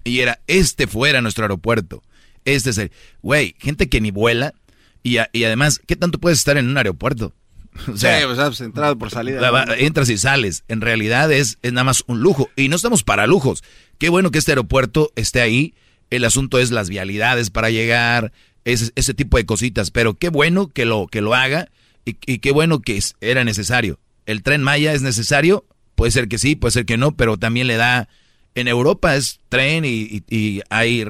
y 0.05 0.21
era, 0.21 0.41
este 0.47 0.87
fuera 0.87 1.21
nuestro 1.21 1.45
aeropuerto. 1.45 2.03
Este 2.45 2.71
es 2.71 2.79
el... 2.79 2.91
Güey, 3.23 3.55
gente 3.59 3.89
que 3.89 4.01
ni 4.01 4.11
vuela. 4.11 4.55
Y, 5.03 5.19
y 5.33 5.45
además, 5.45 5.81
¿qué 5.87 5.97
tanto 5.97 6.19
puedes 6.19 6.39
estar 6.39 6.59
en 6.59 6.69
un 6.69 6.77
aeropuerto? 6.77 7.35
O 7.93 7.97
sea, 7.97 8.21
sí, 8.21 8.27
pues, 8.27 8.61
entrada 8.61 8.97
por 8.97 9.11
salida. 9.11 9.65
entras 9.79 10.09
y 10.09 10.19
sales. 10.19 10.65
En 10.69 10.81
realidad 10.81 11.31
es, 11.33 11.59
es 11.63 11.73
nada 11.73 11.85
más 11.85 12.05
un 12.07 12.21
lujo. 12.21 12.51
Y 12.57 12.69
no 12.69 12.77
estamos 12.77 13.05
para 13.05 13.27
lujos. 13.27 13.63
Qué 13.99 14.09
bueno 14.09 14.31
que 14.31 14.39
este 14.39 14.53
aeropuerto 14.53 15.13
esté 15.17 15.41
ahí. 15.41 15.75
El 16.11 16.25
asunto 16.25 16.59
es 16.59 16.73
las 16.73 16.89
vialidades 16.89 17.51
para 17.51 17.71
llegar, 17.71 18.33
ese, 18.65 18.91
ese 18.97 19.15
tipo 19.15 19.37
de 19.37 19.47
cositas. 19.47 19.91
Pero 19.91 20.15
qué 20.15 20.29
bueno 20.29 20.69
que 20.69 20.85
lo, 20.85 21.07
que 21.07 21.21
lo 21.21 21.35
haga 21.35 21.69
y, 22.05 22.17
y 22.27 22.39
qué 22.39 22.51
bueno 22.51 22.81
que 22.81 23.01
era 23.21 23.45
necesario. 23.45 24.01
¿El 24.27 24.43
tren 24.43 24.63
Maya 24.63 24.93
es 24.93 25.03
necesario? 25.03 25.65
Puede 25.95 26.11
ser 26.11 26.29
que 26.29 26.39
sí, 26.39 26.57
puede 26.57 26.73
ser 26.73 26.87
que 26.87 26.97
no, 26.97 27.13
pero 27.17 27.37
también 27.37 27.67
le 27.67 27.77
da 27.77 28.09
en 28.55 28.69
Europa 28.69 29.17
es 29.17 29.41
tren 29.49 29.85
y, 29.85 30.23
y, 30.29 30.61
hay, 30.71 31.05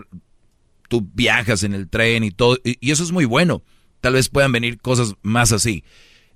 tú 0.88 1.08
viajas 1.14 1.62
en 1.62 1.74
el 1.74 1.88
tren 1.88 2.24
y 2.24 2.30
todo, 2.30 2.58
y, 2.64 2.90
eso 2.90 3.02
es 3.02 3.12
muy 3.12 3.24
bueno. 3.24 3.62
Tal 4.00 4.14
vez 4.14 4.28
puedan 4.28 4.52
venir 4.52 4.78
cosas 4.78 5.14
más 5.22 5.52
así. 5.52 5.84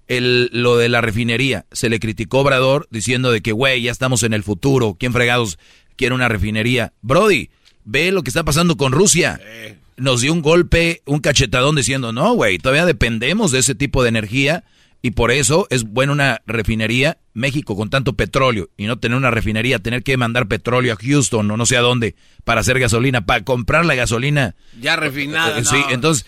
El, 0.07 0.51
lo 0.53 0.77
de 0.77 0.91
la 0.91 1.01
refinería, 1.01 1.65
se 1.73 1.89
le 1.89 1.99
criticó 1.99 2.39
a 2.39 2.41
Obrador 2.43 2.87
diciendo 2.91 3.31
de 3.31 3.41
que, 3.41 3.53
güey, 3.53 3.83
ya 3.83 3.91
estamos 3.91 4.23
en 4.23 4.35
el 4.35 4.43
futuro, 4.43 4.97
¿quién 4.99 5.13
fregados 5.13 5.59
quiere 5.97 6.15
una 6.15 6.29
refinería? 6.29 6.93
Brody, 7.01 7.51
ve 7.85 8.13
lo 8.13 8.23
que 8.23 8.29
está 8.31 8.45
pasando 8.45 8.77
con 8.77 8.93
Rusia. 8.93 9.41
Nos 9.97 10.21
dio 10.21 10.33
un 10.33 10.43
golpe, 10.43 11.03
un 11.07 11.21
cachetadón 11.21 11.77
diciendo, 11.77 12.13
no, 12.13 12.35
güey, 12.35 12.59
todavía 12.59 12.85
dependemos 12.85 13.51
de 13.51 13.61
ese 13.61 13.75
tipo 13.75 14.03
de 14.03 14.11
energía 14.11 14.65
y 15.05 15.11
por 15.11 15.31
eso 15.31 15.67
es 15.69 15.85
bueno 15.85 16.15
una 16.15 16.41
refinería, 16.47 17.19
México 17.35 17.77
con 17.77 17.91
tanto 17.91 18.15
petróleo, 18.15 18.71
y 18.79 18.87
no 18.87 18.99
tener 18.99 19.19
una 19.19 19.31
refinería, 19.31 19.79
tener 19.79 20.03
que 20.03 20.17
mandar 20.17 20.49
petróleo 20.49 20.95
a 20.95 20.97
Houston 20.97 21.51
o 21.51 21.59
no 21.59 21.67
sé 21.67 21.77
a 21.77 21.83
dónde 21.83 22.15
para 22.45 22.63
hacer 22.63 22.79
gasolina, 22.79 23.27
para 23.27 23.45
comprar 23.45 23.85
la 23.85 23.97
gasolina. 23.97 24.57
Ya 24.81 24.97
refinada. 24.97 25.59
Eh, 25.59 25.65
sí, 25.67 25.77
entonces 25.91 26.25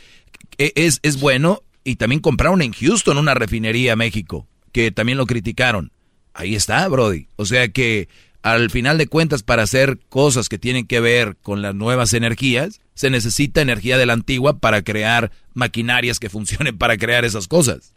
e, 0.58 0.74
es, 0.74 1.00
es 1.02 1.18
bueno. 1.18 1.62
Y 1.84 1.96
también 1.96 2.20
compraron 2.20 2.60
en 2.60 2.74
Houston 2.74 3.16
una 3.16 3.32
refinería 3.32 3.96
México, 3.96 4.46
que 4.72 4.90
también 4.90 5.16
lo 5.16 5.24
criticaron. 5.24 5.90
Ahí 6.34 6.54
está, 6.54 6.86
Brody. 6.86 7.28
O 7.36 7.46
sea 7.46 7.68
que 7.68 8.10
al 8.42 8.68
final 8.68 8.98
de 8.98 9.06
cuentas, 9.06 9.42
para 9.42 9.62
hacer 9.62 10.00
cosas 10.10 10.50
que 10.50 10.58
tienen 10.58 10.86
que 10.86 11.00
ver 11.00 11.38
con 11.40 11.62
las 11.62 11.74
nuevas 11.74 12.12
energías, 12.12 12.82
se 12.92 13.08
necesita 13.08 13.62
energía 13.62 13.96
de 13.96 14.04
la 14.04 14.12
antigua 14.12 14.58
para 14.58 14.82
crear 14.82 15.32
maquinarias 15.54 16.20
que 16.20 16.28
funcionen 16.28 16.76
para 16.76 16.98
crear 16.98 17.24
esas 17.24 17.48
cosas. 17.48 17.94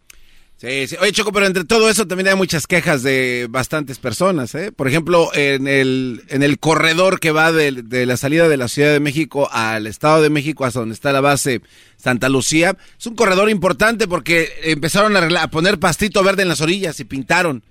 Sí, 0.59 0.87
sí. 0.87 0.97
Oye, 0.99 1.13
Choco, 1.13 1.31
pero 1.31 1.45
entre 1.45 1.63
todo 1.63 1.89
eso 1.89 2.05
también 2.05 2.27
hay 2.27 2.35
muchas 2.35 2.67
quejas 2.67 3.01
de 3.01 3.47
bastantes 3.49 3.97
personas, 3.97 4.53
¿eh? 4.55 4.73
Por 4.73 4.89
ejemplo, 4.89 5.33
en 5.33 5.69
el, 5.69 6.21
en 6.27 6.43
el 6.43 6.59
corredor 6.59 7.21
que 7.21 7.31
va 7.31 7.53
de, 7.53 7.71
la 8.05 8.17
salida 8.17 8.49
de 8.49 8.57
la 8.57 8.67
Ciudad 8.67 8.91
de 8.91 8.99
México 8.99 9.47
al 9.53 9.87
Estado 9.87 10.21
de 10.21 10.29
México, 10.29 10.65
hasta 10.65 10.81
donde 10.81 10.95
está 10.95 11.13
la 11.13 11.21
base 11.21 11.61
Santa 11.95 12.27
Lucía, 12.27 12.75
es 12.99 13.05
un 13.07 13.15
corredor 13.15 13.49
importante 13.49 14.05
porque 14.05 14.49
empezaron 14.63 15.15
a, 15.15 15.49
poner 15.49 15.79
pastito 15.79 16.21
verde 16.23 16.41
en 16.41 16.49
las 16.49 16.59
orillas 16.59 16.99
y 16.99 17.05
pintaron. 17.05 17.63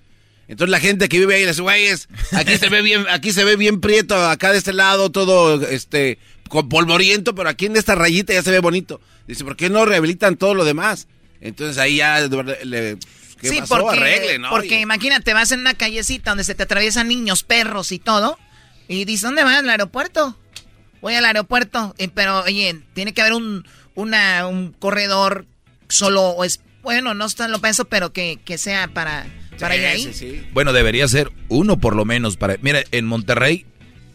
Entonces 0.49 0.71
la 0.71 0.81
gente 0.81 1.11
que 1.11 1.19
vive 1.19 1.35
ahí 1.35 1.45
dice, 1.45 1.61
güeyes, 1.61 2.09
aquí 2.33 2.57
se 2.57 2.71
ve 2.71 2.81
bien, 2.81 3.05
aquí 3.11 3.33
se 3.33 3.45
ve 3.45 3.57
bien 3.57 3.83
prieto, 3.83 4.17
acá 4.17 4.51
de 4.51 4.57
este 4.57 4.73
lado 4.73 5.11
todo, 5.11 5.61
este, 5.69 6.19
con 6.49 6.71
polvoriento, 6.71 7.35
pero 7.35 7.51
aquí 7.51 7.67
en 7.67 7.77
esta 7.77 7.95
rayita 7.95 8.33
ya 8.33 8.43
se 8.43 8.51
ve 8.51 8.61
bonito. 8.61 8.99
Dice, 9.27 9.45
¿por 9.45 9.57
qué 9.57 9.69
no 9.69 9.85
rehabilitan 9.85 10.39
todo 10.39 10.55
lo 10.55 10.65
demás? 10.65 11.07
Entonces 11.41 11.79
ahí 11.79 11.97
ya 11.97 12.21
le, 12.21 12.99
¿qué 13.41 13.49
sí, 13.49 13.61
porque, 13.69 14.41
Porque 14.51 14.81
imagínate, 14.81 15.35
vas 15.35 15.53
en 15.53 15.61
una 15.61 15.75
callecita 15.75 16.31
donde 16.31 16.45
se 16.45 16.55
te 16.55 16.65
atraviesan 16.65 17.09
niños, 17.09 17.43
perros 17.43 17.93
y 17.93 17.99
todo, 17.99 18.39
y 18.89 19.05
dices, 19.05 19.23
¿dónde 19.23 19.45
vas? 19.45 19.59
¿Al 19.59 19.71
aeropuerto? 19.71 20.37
Voy 21.01 21.15
al 21.15 21.25
aeropuerto, 21.25 21.95
eh, 21.99 22.09
pero 22.13 22.43
oye, 22.43 22.81
tiene 22.95 23.15
que 23.15 23.21
haber 23.21 23.35
un, 23.35 23.65
una, 23.95 24.47
un 24.49 24.73
corredor 24.73 25.47
solo, 25.89 26.31
o 26.31 26.45
es, 26.45 26.61
bueno, 26.83 27.15
no 27.15 27.27
está 27.27 27.47
lo 27.49 27.61
pienso, 27.61 27.85
pero 27.85 28.13
que, 28.13 28.41
que 28.45 28.59
sea 28.59 28.89
para, 28.89 29.27
para 29.61 29.77
ir 29.77 29.87
ahí. 29.87 30.49
Bueno, 30.53 30.73
debería 30.73 31.07
ser 31.07 31.31
uno 31.49 31.79
por 31.79 31.95
lo 31.95 32.05
menos 32.05 32.37
para... 32.37 32.57
Mira, 32.61 32.83
en 32.91 33.07
Monterrey 33.07 33.67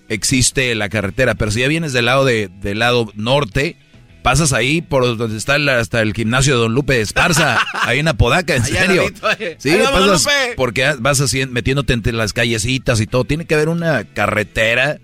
existe 0.10 0.74
la 0.76 0.90
carretera. 0.90 1.36
Pero 1.36 1.52
si 1.52 1.62
ya 1.62 1.68
vienes 1.68 1.94
del 1.94 2.06
lado, 2.06 2.26
de, 2.26 2.50
del 2.62 2.80
lado 2.80 3.12
norte, 3.16 3.78
pasas 4.24 4.54
ahí 4.54 4.82
por 4.82 5.18
donde 5.18 5.38
está 5.38 5.56
hasta 5.78 6.02
el 6.02 6.14
gimnasio 6.14 6.56
de 6.56 6.62
Don 6.62 6.74
Lupe 6.74 7.00
Esparza, 7.00 7.60
ahí 7.74 8.00
en 8.00 8.08
Apodaca, 8.08 8.56
en 8.56 8.66
serio. 8.66 9.04
Sí, 9.60 9.78
pasas 9.92 10.28
porque 10.56 10.96
vas 11.00 11.22
así, 11.22 11.46
metiéndote 11.46 11.94
entre 11.94 12.14
las 12.14 12.34
callecitas 12.34 13.00
y 13.02 13.06
todo. 13.06 13.26
Tiene 13.26 13.46
que 13.46 13.54
haber 13.54 13.70
una 13.70 14.04
carretera 14.06 15.00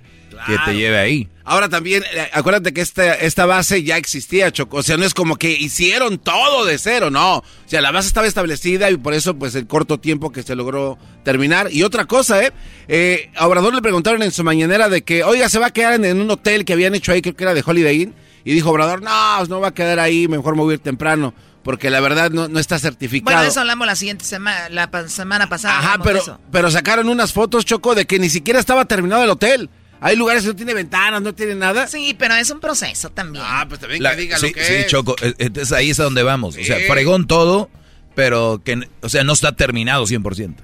que 0.48 0.56
te 0.66 0.76
lleve 0.76 0.98
ahí. 0.98 1.30
Ahora 1.44 1.68
también, 1.68 2.04
eh, 2.14 2.30
acuérdate 2.32 2.74
que 2.74 2.82
esta, 2.82 3.16
esta 3.16 3.48
base 3.48 3.82
ya 3.82 3.98
existía, 3.98 4.52
Choco. 4.52 4.78
O 4.78 4.84
sea, 4.84 4.98
no 4.98 5.06
es 5.06 5.16
como 5.16 5.36
que 5.36 5.50
hicieron 5.50 6.20
todo 6.20 6.64
de 6.64 6.78
cero, 6.78 7.10
no. 7.10 7.38
O 7.38 7.44
sea, 7.66 7.82
la 7.82 7.92
base 7.92 8.08
estaba 8.08 8.28
establecida 8.28 8.92
y 8.92 8.98
por 8.98 9.16
eso, 9.16 9.36
pues, 9.36 9.56
el 9.56 9.66
corto 9.66 10.00
tiempo 10.00 10.32
que 10.32 10.44
se 10.44 10.56
logró 10.56 11.00
terminar. 11.24 11.70
Y 11.72 11.82
otra 11.82 12.06
cosa, 12.06 12.44
¿eh? 12.44 12.54
eh 12.88 13.32
a 13.36 13.48
Obrador 13.48 13.74
le 13.74 13.82
preguntaron 13.82 14.22
en 14.22 14.32
su 14.32 14.44
mañanera 14.44 14.90
de 14.90 15.02
que, 15.02 15.24
oiga, 15.24 15.50
se 15.50 15.58
va 15.58 15.68
a 15.68 15.74
quedar 15.74 15.96
en, 15.96 16.06
en 16.06 16.22
un 16.22 16.30
hotel 16.30 16.66
que 16.66 16.74
habían 16.74 16.94
hecho 16.94 17.12
ahí, 17.12 17.22
creo 17.24 17.36
que 17.36 17.44
era 17.44 17.56
de 17.56 17.64
Holiday 17.66 18.04
Inn. 18.04 18.14
Y 18.44 18.54
dijo 18.54 18.72
Obrador, 18.72 19.02
no, 19.02 19.46
no 19.46 19.60
va 19.60 19.70
a 19.70 19.74
quedar 19.74 20.00
ahí, 20.00 20.28
mejor 20.28 20.56
me 20.56 20.62
voy 20.62 20.74
a 20.74 20.76
ir 20.76 20.80
temprano. 20.80 21.34
Porque 21.64 21.90
la 21.90 22.00
verdad 22.00 22.32
no, 22.32 22.48
no 22.48 22.60
está 22.60 22.80
certificado. 22.80 23.36
Bueno, 23.36 23.50
eso 23.50 23.60
hablamos 23.60 23.86
la 23.86 23.96
siguiente 23.96 24.24
semana, 24.24 24.70
la 24.70 24.90
semana 25.10 25.50
pasada. 25.50 25.78
Ajá, 25.78 26.00
pero, 26.02 26.40
pero 26.52 26.72
sacaron 26.72 27.10
unas 27.10 27.34
fotos, 27.34 27.66
Choco, 27.66 27.96
de 27.96 28.06
que 28.06 28.18
ni 28.18 28.30
siquiera 28.30 28.60
estaba 28.60 28.86
terminado 28.86 29.24
el 29.24 29.30
hotel. 29.30 29.70
Hay 30.02 30.16
lugares 30.16 30.44
que 30.44 30.50
no 30.50 30.56
tiene 30.56 30.74
ventanas, 30.74 31.22
no 31.22 31.36
tiene 31.36 31.56
nada. 31.56 31.88
Sí, 31.88 32.16
pero 32.18 32.36
es 32.36 32.50
un 32.50 32.60
proceso 32.60 33.10
también. 33.10 33.44
Ah, 33.46 33.66
pues 33.68 33.82
también 33.82 34.02
que 34.02 34.16
diga 34.16 34.40
lo 34.40 34.52
que 34.52 34.64
sí, 34.64 34.88
Choco, 34.88 35.16
e, 35.22 35.36
entonces 35.40 35.72
ahí 35.74 35.90
es 35.90 36.00
a 36.00 36.04
donde 36.04 36.24
vamos. 36.24 36.56
O 36.58 36.64
sea, 36.64 36.78
fregón 36.88 37.28
todo, 37.28 37.70
pero 38.16 38.62
que, 38.64 38.88
o 39.02 39.10
sea, 39.10 39.24
no 39.24 39.34
está 39.34 39.52
terminado 39.56 40.06
100%. 40.06 40.56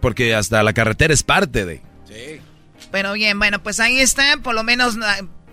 Porque 0.00 0.34
hasta 0.34 0.62
la 0.62 0.72
carretera 0.72 1.12
es 1.12 1.22
parte 1.22 1.66
de. 1.66 1.82
Sí. 2.06 2.40
Pero 2.90 3.12
bien, 3.12 3.38
bueno, 3.38 3.62
pues 3.62 3.80
ahí 3.80 3.98
está, 3.98 4.38
por 4.38 4.54
lo 4.54 4.64
menos 4.64 4.96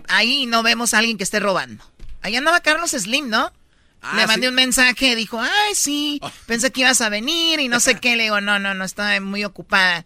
ahí 0.07 0.45
no 0.45 0.63
vemos 0.63 0.93
a 0.93 0.99
alguien 0.99 1.17
que 1.17 1.23
esté 1.23 1.39
robando. 1.39 1.83
Ahí 2.21 2.35
andaba 2.35 2.61
Carlos 2.61 2.91
Slim, 2.91 3.29
¿no? 3.29 3.51
Ah, 4.01 4.17
le 4.17 4.27
mandé 4.27 4.49
un 4.49 4.55
mensaje, 4.55 5.15
dijo, 5.15 5.39
ay, 5.41 5.75
sí, 5.75 6.19
oh. 6.21 6.31
pensé 6.45 6.71
que 6.71 6.81
ibas 6.81 7.01
a 7.01 7.09
venir 7.09 7.59
y 7.59 7.67
no 7.67 7.79
sé 7.79 7.95
qué. 8.01 8.15
Le 8.15 8.23
digo, 8.23 8.41
no, 8.41 8.59
no, 8.59 8.73
no, 8.73 8.83
estaba 8.83 9.19
muy 9.19 9.43
ocupada 9.43 10.05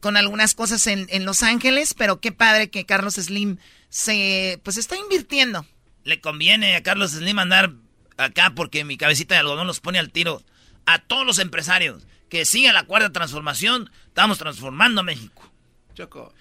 con 0.00 0.16
algunas 0.16 0.54
cosas 0.54 0.86
en, 0.86 1.06
en 1.10 1.24
Los 1.24 1.42
Ángeles, 1.42 1.94
pero 1.94 2.20
qué 2.20 2.30
padre 2.32 2.70
que 2.70 2.86
Carlos 2.86 3.14
Slim 3.14 3.58
se, 3.88 4.60
pues 4.62 4.76
está 4.76 4.96
invirtiendo. 4.96 5.66
Le 6.04 6.20
conviene 6.20 6.76
a 6.76 6.82
Carlos 6.82 7.12
Slim 7.12 7.38
andar 7.38 7.72
acá 8.16 8.52
porque 8.54 8.84
mi 8.84 8.96
cabecita 8.96 9.34
de 9.34 9.40
algodón 9.40 9.66
los 9.66 9.80
pone 9.80 9.98
al 9.98 10.12
tiro 10.12 10.42
a 10.84 11.00
todos 11.00 11.26
los 11.26 11.38
empresarios. 11.38 12.06
Que 12.28 12.44
siga 12.44 12.72
la 12.72 12.84
cuarta 12.84 13.12
transformación, 13.12 13.90
estamos 14.08 14.38
transformando 14.38 15.02
México. 15.02 15.50
Choco. 15.94 16.34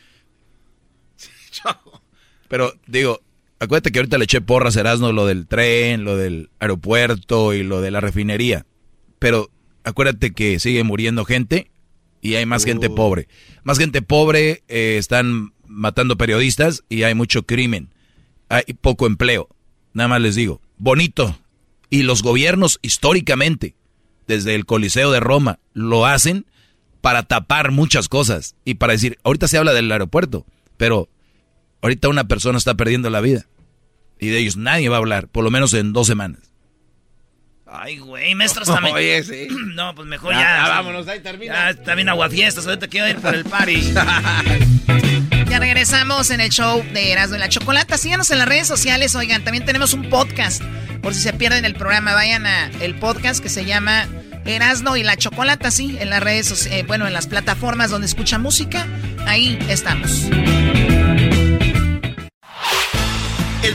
Choco. 1.52 2.02
Pero 2.56 2.73
digo, 2.88 3.22
acuérdate 3.60 3.91
que 3.91 3.99
ahorita 3.99 4.18
le 4.18 4.23
eché 4.23 4.40
porras 4.40 4.77
a 4.77 4.80
Erasmo 4.80 5.11
lo 5.11 5.26
del 5.26 5.45
tren, 5.45 6.06
lo 6.06 6.15
del 6.15 6.52
aeropuerto 6.60 7.53
y 7.53 7.64
lo 7.64 7.82
de 7.82 7.91
la 7.91 7.99
refinería. 7.99 8.65
Pero 9.19 9.52
acuérdate 9.84 10.32
que 10.32 10.57
sigue 10.61 10.86
muriendo 10.86 11.26
gente 11.26 11.69
y 12.22 12.36
hay 12.36 12.45
más 12.45 12.64
gente 12.64 12.88
oh. 12.88 12.95
pobre. 12.95 13.27
Más 13.65 13.77
gente 13.77 14.02
pobre, 14.02 14.64
eh, 14.69 14.95
están 14.98 15.52
matando 15.68 16.15
periodistas 16.15 16.86
y 16.88 17.03
hay 17.03 17.14
mucho 17.14 17.44
crimen. 17.44 17.90
Hay 18.48 18.64
poco 18.80 19.06
empleo. 19.06 19.49
Nada 19.91 20.07
más 20.07 20.22
les 20.22 20.36
digo, 20.36 20.61
bonito. 20.77 21.38
Y 21.90 22.03
los 22.03 22.23
gobiernos 22.23 22.80
históricamente, 22.82 23.76
desde 24.27 24.56
el 24.56 24.65
Coliseo 24.65 25.11
de 25.11 25.19
Roma, 25.19 25.60
lo 25.73 26.06
hacen 26.06 26.45
para 27.02 27.23
tapar 27.23 27.72
muchas 27.72 28.07
cosas 28.07 28.56
y 28.64 28.76
para 28.76 28.94
decir, 28.94 29.19
ahorita 29.23 29.49
se 29.49 29.57
habla 29.57 29.73
del 29.73 29.91
aeropuerto, 29.91 30.45
pero 30.77 31.10
Ahorita 31.86 32.10
una 32.10 32.24
persona 32.24 32.57
está 32.57 32.74
perdiendo 32.74 33.12
la 33.12 33.22
vida. 33.22 33.45
Y 34.20 34.30
de 34.30 34.40
ellos 34.40 34.57
nadie 34.57 34.90
va 34.90 34.95
a 34.95 34.98
hablar, 34.98 35.28
por 35.28 35.44
lo 35.44 35.52
menos 35.52 35.72
en 35.76 35.94
dos 35.94 36.07
semanas. 36.07 36.40
Ay, 37.68 37.99
güey, 37.99 38.34
maestros 38.34 38.68
también. 38.74 38.95
Oye, 38.95 39.22
sí. 39.22 39.48
No, 39.76 39.94
pues 39.94 40.07
mejor 40.07 40.34
ya. 40.34 40.40
ya 40.40 40.70
vámonos, 40.70 41.07
ahí 41.07 41.20
termina. 41.20 41.53
Ya 41.53 41.70
está 41.70 41.94
bien 41.94 42.10
aguafiestas, 42.10 42.66
ahorita 42.66 42.88
quiero 42.88 43.07
ir 43.07 43.18
por 43.18 43.36
el 43.36 43.45
party. 43.45 43.94
ya 45.48 45.60
regresamos 45.60 46.32
en 46.32 46.41
el 46.41 46.49
show 46.49 46.84
de 46.91 47.12
Erasmo 47.12 47.36
y 47.36 47.40
la 47.40 47.49
Chocolata. 47.49 47.99
Síganos 47.99 48.32
en 48.32 48.40
las 48.40 48.48
redes 48.48 48.66
sociales, 48.66 49.14
oigan, 49.14 49.44
también 49.44 49.64
tenemos 49.64 49.94
un 49.94 50.10
podcast. 50.10 50.64
Por 51.03 51.14
si 51.14 51.22
se 51.22 51.34
pierden 51.34 51.66
el 51.66 51.76
programa, 51.76 52.16
vayan 52.16 52.48
a 52.48 52.72
el 52.82 52.95
podcast 52.95 53.44
que 53.44 53.49
se 53.49 53.64
llama 53.64 54.07
Erasmo 54.45 54.98
y 54.98 55.03
la 55.03 55.18
Chocolata, 55.18 55.70
sí, 55.70 55.98
en 55.99 56.10
las 56.10 56.24
redes, 56.24 56.66
eh, 56.66 56.84
bueno, 56.88 57.06
en 57.06 57.14
las 57.14 57.28
plataformas 57.28 57.91
donde 57.91 58.07
escucha 58.07 58.40
música. 58.40 58.88
Ahí 59.28 59.60
estamos. 59.70 60.24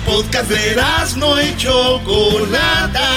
Podcast 0.06 0.50
de 0.50 0.76
no 1.16 1.40
y 1.40 1.56
Chocolata. 1.56 3.08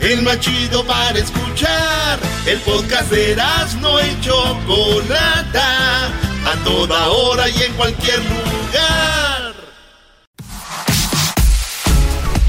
El 0.00 0.22
más 0.22 0.40
chido 0.40 0.84
para 0.84 1.18
escuchar. 1.18 2.18
El 2.46 2.58
podcast 2.60 3.10
de 3.10 3.36
no 3.80 4.00
y 4.00 4.20
Chocolata. 4.20 6.06
A 6.06 6.64
toda 6.64 7.08
hora 7.08 7.48
y 7.48 7.62
en 7.62 7.72
cualquier 7.74 8.18
lugar. 8.18 9.50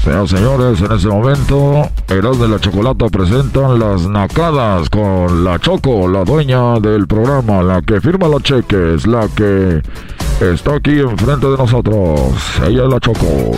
Señoras 0.02 0.30
señores, 0.30 0.80
en 0.80 0.92
este 0.92 1.08
momento, 1.08 1.88
Eras 2.08 2.38
de 2.40 2.48
la 2.48 2.58
Chocolata 2.58 3.06
presentan 3.06 3.78
las 3.78 4.08
nacadas 4.08 4.90
con 4.90 5.44
la 5.44 5.60
Choco, 5.60 6.08
la 6.08 6.24
dueña 6.24 6.80
del 6.80 7.06
programa, 7.06 7.62
la 7.62 7.80
que 7.82 8.00
firma 8.00 8.26
los 8.26 8.42
cheques, 8.42 9.06
la 9.06 9.28
que 9.28 9.80
está 10.50 10.74
aquí 10.74 10.98
enfrente 10.98 11.46
de 11.46 11.56
nosotros. 11.56 12.34
Ella 12.66 12.84
la 12.84 12.98
chocó. 12.98 13.56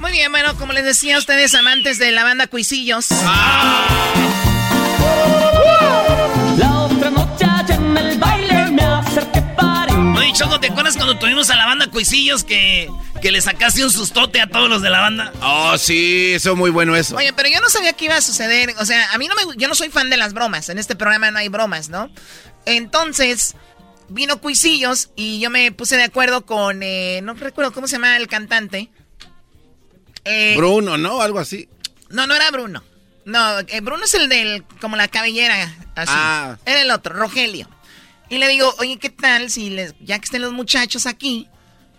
Muy 0.00 0.12
bien, 0.12 0.30
bueno, 0.30 0.54
como 0.56 0.72
les 0.72 0.84
decía, 0.84 1.18
ustedes 1.18 1.54
amantes 1.54 1.98
de 1.98 2.10
la 2.12 2.24
banda 2.24 2.46
Cuisillos. 2.46 3.08
La 6.58 6.82
otra 6.82 7.10
noche 7.10 7.46
en 7.74 7.96
el 7.96 8.18
baile 8.18 8.70
me 8.72 8.82
acerqué 8.82 9.40
para... 9.56 9.94
Oye, 10.16 10.32
Choco, 10.34 10.60
¿te 10.60 10.68
acuerdas 10.68 10.96
cuando 10.96 11.18
tuvimos 11.18 11.48
a 11.50 11.56
la 11.56 11.66
banda 11.66 11.86
Cuisillos 11.90 12.44
que, 12.44 12.90
que 13.22 13.30
le 13.30 13.40
sacaste 13.40 13.84
un 13.84 13.90
sustote 13.90 14.40
a 14.40 14.46
todos 14.48 14.68
los 14.68 14.82
de 14.82 14.90
la 14.90 15.00
banda? 15.00 15.32
Oh, 15.42 15.78
sí, 15.78 16.32
eso 16.34 16.54
muy 16.54 16.70
bueno 16.70 16.94
eso. 16.96 17.16
Oye, 17.16 17.32
pero 17.32 17.48
yo 17.48 17.60
no 17.60 17.70
sabía 17.70 17.94
que 17.94 18.04
iba 18.06 18.16
a 18.16 18.20
suceder. 18.20 18.74
O 18.78 18.84
sea, 18.84 19.12
a 19.12 19.18
mí 19.18 19.26
no 19.28 19.34
me... 19.34 19.42
Yo 19.56 19.68
no 19.68 19.74
soy 19.74 19.88
fan 19.88 20.10
de 20.10 20.16
las 20.16 20.34
bromas. 20.34 20.68
En 20.68 20.78
este 20.78 20.96
programa 20.96 21.30
no 21.30 21.38
hay 21.38 21.48
bromas, 21.48 21.88
¿no? 21.88 22.10
Entonces, 22.66 23.56
vino 24.10 24.40
Cuisillos 24.40 25.10
y 25.16 25.40
yo 25.40 25.50
me 25.50 25.72
puse 25.72 25.96
de 25.96 26.02
acuerdo 26.02 26.44
con, 26.44 26.82
eh, 26.82 27.20
no 27.22 27.34
recuerdo 27.34 27.72
cómo 27.72 27.86
se 27.86 27.96
llama 27.96 28.16
el 28.16 28.26
cantante. 28.28 28.90
Eh, 30.24 30.54
Bruno, 30.56 30.98
¿no? 30.98 31.22
Algo 31.22 31.38
así. 31.38 31.68
No, 32.10 32.26
no 32.26 32.34
era 32.34 32.50
Bruno. 32.50 32.82
No, 33.24 33.60
eh, 33.60 33.80
Bruno 33.80 34.04
es 34.04 34.14
el 34.14 34.28
del, 34.28 34.64
como 34.80 34.96
la 34.96 35.08
cabellera, 35.08 35.62
así. 35.94 36.12
Ah. 36.14 36.58
Era 36.66 36.82
el 36.82 36.90
otro, 36.90 37.14
Rogelio. 37.14 37.68
Y 38.28 38.38
le 38.38 38.48
digo, 38.48 38.74
oye, 38.78 38.98
¿qué 38.98 39.10
tal 39.10 39.50
si 39.50 39.70
les, 39.70 39.94
ya 40.00 40.18
que 40.18 40.24
estén 40.24 40.42
los 40.42 40.52
muchachos 40.52 41.06
aquí, 41.06 41.48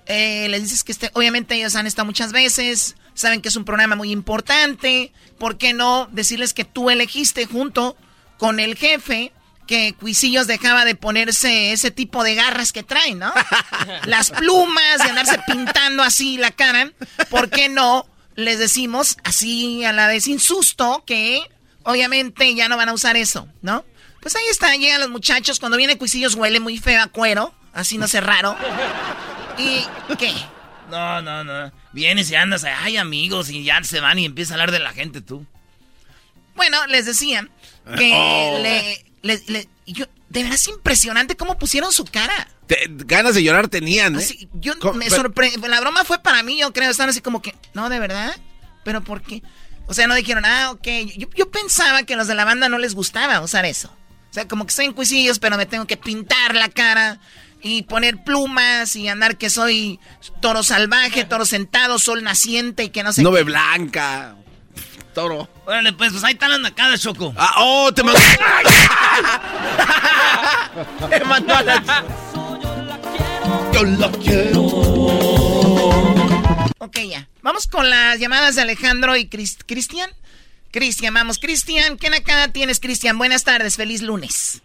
les 0.08 0.62
dices 0.62 0.84
que 0.84 0.92
este, 0.92 1.10
obviamente 1.14 1.56
ellos 1.56 1.76
han 1.76 1.88
estado 1.88 2.06
muchas 2.06 2.34
veces, 2.34 2.96
saben 3.14 3.42
que 3.42 3.48
es 3.48 3.56
un 3.56 3.64
programa 3.64 3.96
muy 3.96 4.12
importante, 4.12 5.14
¿por 5.38 5.58
qué 5.58 5.74
no 5.74 6.10
decirles 6.12 6.54
que 6.54 6.66
tú 6.66 6.90
elegiste 6.90 7.46
junto 7.46 7.96
con 8.38 8.60
el 8.60 8.76
jefe 8.76 9.32
que 9.68 9.94
Cuisillos 9.94 10.48
dejaba 10.48 10.86
de 10.86 10.96
ponerse 10.96 11.72
ese 11.72 11.92
tipo 11.92 12.24
de 12.24 12.36
garras 12.36 12.74
que 12.74 12.84
traen, 12.84 13.20
¿no? 13.20 13.34
Las 14.06 14.32
plumas, 14.32 14.98
de 14.98 15.10
andarse 15.10 15.40
pintando 15.48 16.04
así 16.04 16.38
la 16.38 16.52
cara. 16.52 16.92
¿Por 17.30 17.50
qué 17.50 17.70
no 17.70 18.06
les 18.36 18.60
decimos 18.60 19.18
así 19.24 19.84
a 19.86 19.94
la 19.94 20.08
vez 20.08 20.26
sin 20.26 20.40
susto 20.40 21.04
que 21.06 21.42
obviamente 21.84 22.54
ya 22.56 22.70
no 22.70 22.78
van 22.78 22.90
a 22.90 22.94
usar 22.94 23.16
eso, 23.16 23.48
¿no? 23.62 23.86
Pues 24.22 24.36
ahí 24.36 24.46
está, 24.52 24.76
llegan 24.76 25.02
los 25.02 25.10
muchachos. 25.10 25.60
Cuando 25.60 25.78
viene 25.78 25.98
Cuisillos 25.98 26.36
huele 26.36 26.60
muy 26.60 26.78
feo 26.78 27.02
a 27.02 27.08
cuero, 27.08 27.54
así 27.74 27.98
no 27.98 28.08
sé 28.08 28.22
raro. 28.22 28.56
¿Y 29.58 29.86
qué? 30.16 30.34
No, 30.90 31.22
no, 31.22 31.44
no. 31.44 31.72
Vienes 31.94 32.30
y 32.30 32.36
andas, 32.36 32.64
ay 32.64 32.98
amigos, 32.98 33.50
y 33.50 33.64
ya 33.64 33.84
se 33.84 34.00
van 34.00 34.20
y 34.20 34.26
empieza 34.26 34.54
a 34.54 34.56
hablar 34.56 34.72
de 34.72 34.80
la 34.80 34.92
gente 34.92 35.22
tú. 35.22 35.46
Bueno, 36.56 36.86
les 36.88 37.06
decía 37.06 37.48
que 37.98 38.12
oh. 38.14 38.60
le 38.62 39.11
yo, 39.86 40.06
de 40.30 40.44
verdad 40.44 40.56
es 40.56 40.68
impresionante 40.68 41.36
cómo 41.36 41.58
pusieron 41.58 41.92
su 41.92 42.06
cara. 42.06 42.48
ganas 43.06 43.36
de 43.36 43.44
llorar 43.44 43.68
tenían, 43.68 44.20
¿eh? 44.20 44.50
yo 44.54 44.74
me 44.94 45.10
sorprendí. 45.10 45.68
La 45.68 45.82
broma 45.82 46.04
fue 46.04 46.20
para 46.20 46.44
mí, 46.44 46.60
yo 46.60 46.72
creo. 46.74 46.90
Están 46.90 47.10
así 47.10 47.22
como 47.22 47.42
que, 47.42 47.56
no, 47.74 47.90
de 47.90 48.00
verdad. 48.00 48.36
¿Pero 48.84 49.04
por 49.04 49.22
qué? 49.22 49.44
O 49.88 49.94
sea, 49.94 50.08
no 50.08 50.16
dijeron, 50.16 50.46
ah, 50.46 50.72
ok. 50.72 50.88
Yo, 51.36 51.52
pensaba 51.52 52.04
que 52.04 52.14
a 52.14 52.18
los 52.18 52.28
de 52.28 52.36
la 52.36 52.46
banda 52.46 52.70
no 52.70 52.78
les 52.78 52.96
gustaba 52.96 53.42
usar 53.42 53.66
eso. 53.66 53.90
O 54.30 54.34
sea, 54.34 54.48
como 54.48 54.66
que 54.66 54.70
estoy 54.70 54.86
en 54.86 54.94
cuisillos, 54.94 55.40
pero 55.40 55.58
me 55.58 55.66
tengo 55.66 55.86
que 55.86 55.98
pintar 55.98 56.56
la 56.56 56.70
cara 56.70 57.20
y 57.62 57.84
poner 57.84 58.24
plumas 58.24 58.96
y 58.96 59.08
andar 59.08 59.38
que 59.38 59.50
soy 59.50 60.00
toro 60.42 60.64
salvaje, 60.64 61.26
toro 61.26 61.46
sentado, 61.46 62.00
sol 62.00 62.24
naciente 62.24 62.86
y 62.86 62.90
que 62.90 63.04
no 63.04 63.12
sé. 63.12 63.22
Nube 63.22 63.44
blanca, 63.44 64.36
toro. 65.14 65.48
Órale, 65.66 65.94
pues, 65.94 66.12
pues 66.12 66.24
ahí 66.24 66.34
están 66.34 66.52
las 66.52 66.60
nacadas, 66.60 67.02
Choco. 67.02 67.34
Ah, 67.38 67.56
oh, 67.58 67.92
te 67.94 68.04
mandó. 68.04 68.20
te 71.10 71.26
mandó 71.26 71.56
a 71.56 71.64
la... 71.64 71.84
Yo 73.74 73.84
la 73.84 74.12
quiero. 74.12 74.62
Ok, 76.80 76.98
ya. 77.08 77.28
Vamos 77.42 77.68
con 77.68 77.90
las 77.90 78.20
llamadas 78.20 78.56
de 78.56 78.64
Alejandro 78.64 79.16
y 79.16 79.28
Cristian. 79.28 80.12
Cristian, 80.72 81.14
vamos. 81.14 81.40
Cristian, 81.40 81.98
¿qué 81.98 82.10
nacada 82.10 82.48
tienes, 82.48 82.80
Cristian? 82.80 83.18
Buenas 83.18 83.44
tardes, 83.44 83.76
feliz 83.76 84.02
lunes. 84.02 84.62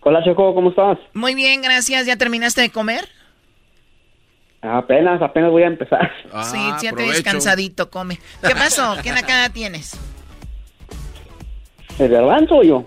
Hola, 0.00 0.22
Choco, 0.24 0.54
¿cómo 0.54 0.70
estás? 0.70 0.98
Muy 1.14 1.34
bien, 1.34 1.62
gracias. 1.62 2.06
¿Ya 2.06 2.16
terminaste 2.16 2.60
de 2.60 2.70
comer? 2.70 3.08
Apenas, 4.64 5.20
apenas 5.20 5.50
voy 5.50 5.62
a 5.62 5.66
empezar. 5.66 6.10
sí, 6.44 6.58
ya 6.82 6.90
te 6.92 7.06
ves 7.06 7.22
cansadito, 7.22 7.90
come. 7.90 8.18
¿Qué 8.46 8.54
pasó? 8.54 8.96
¿Qué 9.02 9.12
nacada 9.12 9.50
tienes? 9.50 9.96
¿El 11.98 12.08
garbanzo 12.08 12.56
o 12.56 12.62
yo? 12.62 12.84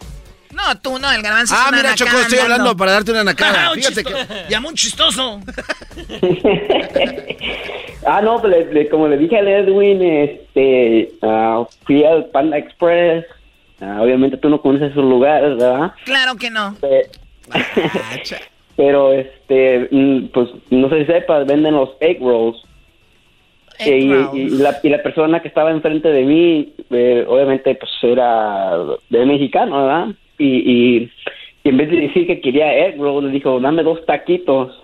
No, 0.53 0.75
tú 0.79 0.97
no, 0.97 1.11
el 1.11 1.21
garbanzo 1.21 1.53
Ah, 1.55 1.63
es 1.65 1.67
una 1.69 1.77
mira, 1.77 1.93
Choco, 1.95 2.17
estoy 2.19 2.39
hablando 2.39 2.75
para 2.75 2.93
darte 2.93 3.11
una 3.11 3.23
nacada. 3.23 3.67
Ah, 3.67 3.71
Fíjate 3.75 4.03
que... 4.03 4.13
Llamó 4.49 4.69
un 4.69 4.75
chistoso. 4.75 5.39
Ah, 8.05 8.21
no, 8.21 8.39
pues 8.39 8.51
le- 8.53 8.73
le- 8.73 8.89
como 8.89 9.07
le 9.09 9.17
dije 9.17 9.37
al 9.37 9.47
Edwin, 9.49 10.01
este, 10.01 11.11
ah, 11.21 11.65
fui 11.85 12.05
al 12.05 12.25
Panda 12.27 12.57
Express. 12.57 13.25
Ah, 13.81 13.97
obviamente 14.01 14.37
tú 14.37 14.47
no 14.49 14.61
conoces 14.61 14.91
esos 14.91 15.03
lugares, 15.03 15.57
¿verdad? 15.57 15.91
Claro 16.05 16.35
que 16.37 16.49
no. 16.49 16.73
Pe- 16.79 17.09
Pero, 18.77 19.11
este, 19.11 19.89
mm, 19.91 20.27
pues, 20.27 20.49
no 20.69 20.87
sé 20.89 20.99
si 20.99 21.11
sepas, 21.11 21.45
venden 21.45 21.73
los 21.73 21.89
egg 21.99 22.19
rolls. 22.21 22.63
Egg 23.79 24.03
y, 24.03 24.13
rolls. 24.13 24.33
y- 24.33 24.39
y 24.41 24.49
la, 24.59 24.79
y 24.83 24.89
la 24.89 25.03
persona 25.03 25.41
que 25.41 25.47
estaba 25.49 25.71
enfrente 25.71 26.07
de 26.09 26.23
mí, 26.23 26.73
eh, 26.91 27.25
obviamente, 27.27 27.75
pues, 27.75 27.91
era 28.03 28.77
de 29.09 29.25
mexicano, 29.25 29.81
¿verdad? 29.81 30.07
Y, 30.37 30.45
y, 30.95 31.11
en 31.63 31.75
vez 31.77 31.89
de 31.89 31.97
decir 32.01 32.27
que 32.27 32.39
quería 32.39 32.71
egg 32.87 32.97
rolls, 32.99 33.25
le 33.25 33.31
dijo, 33.31 33.59
dame 33.59 33.83
dos 33.83 34.05
taquitos. 34.05 34.79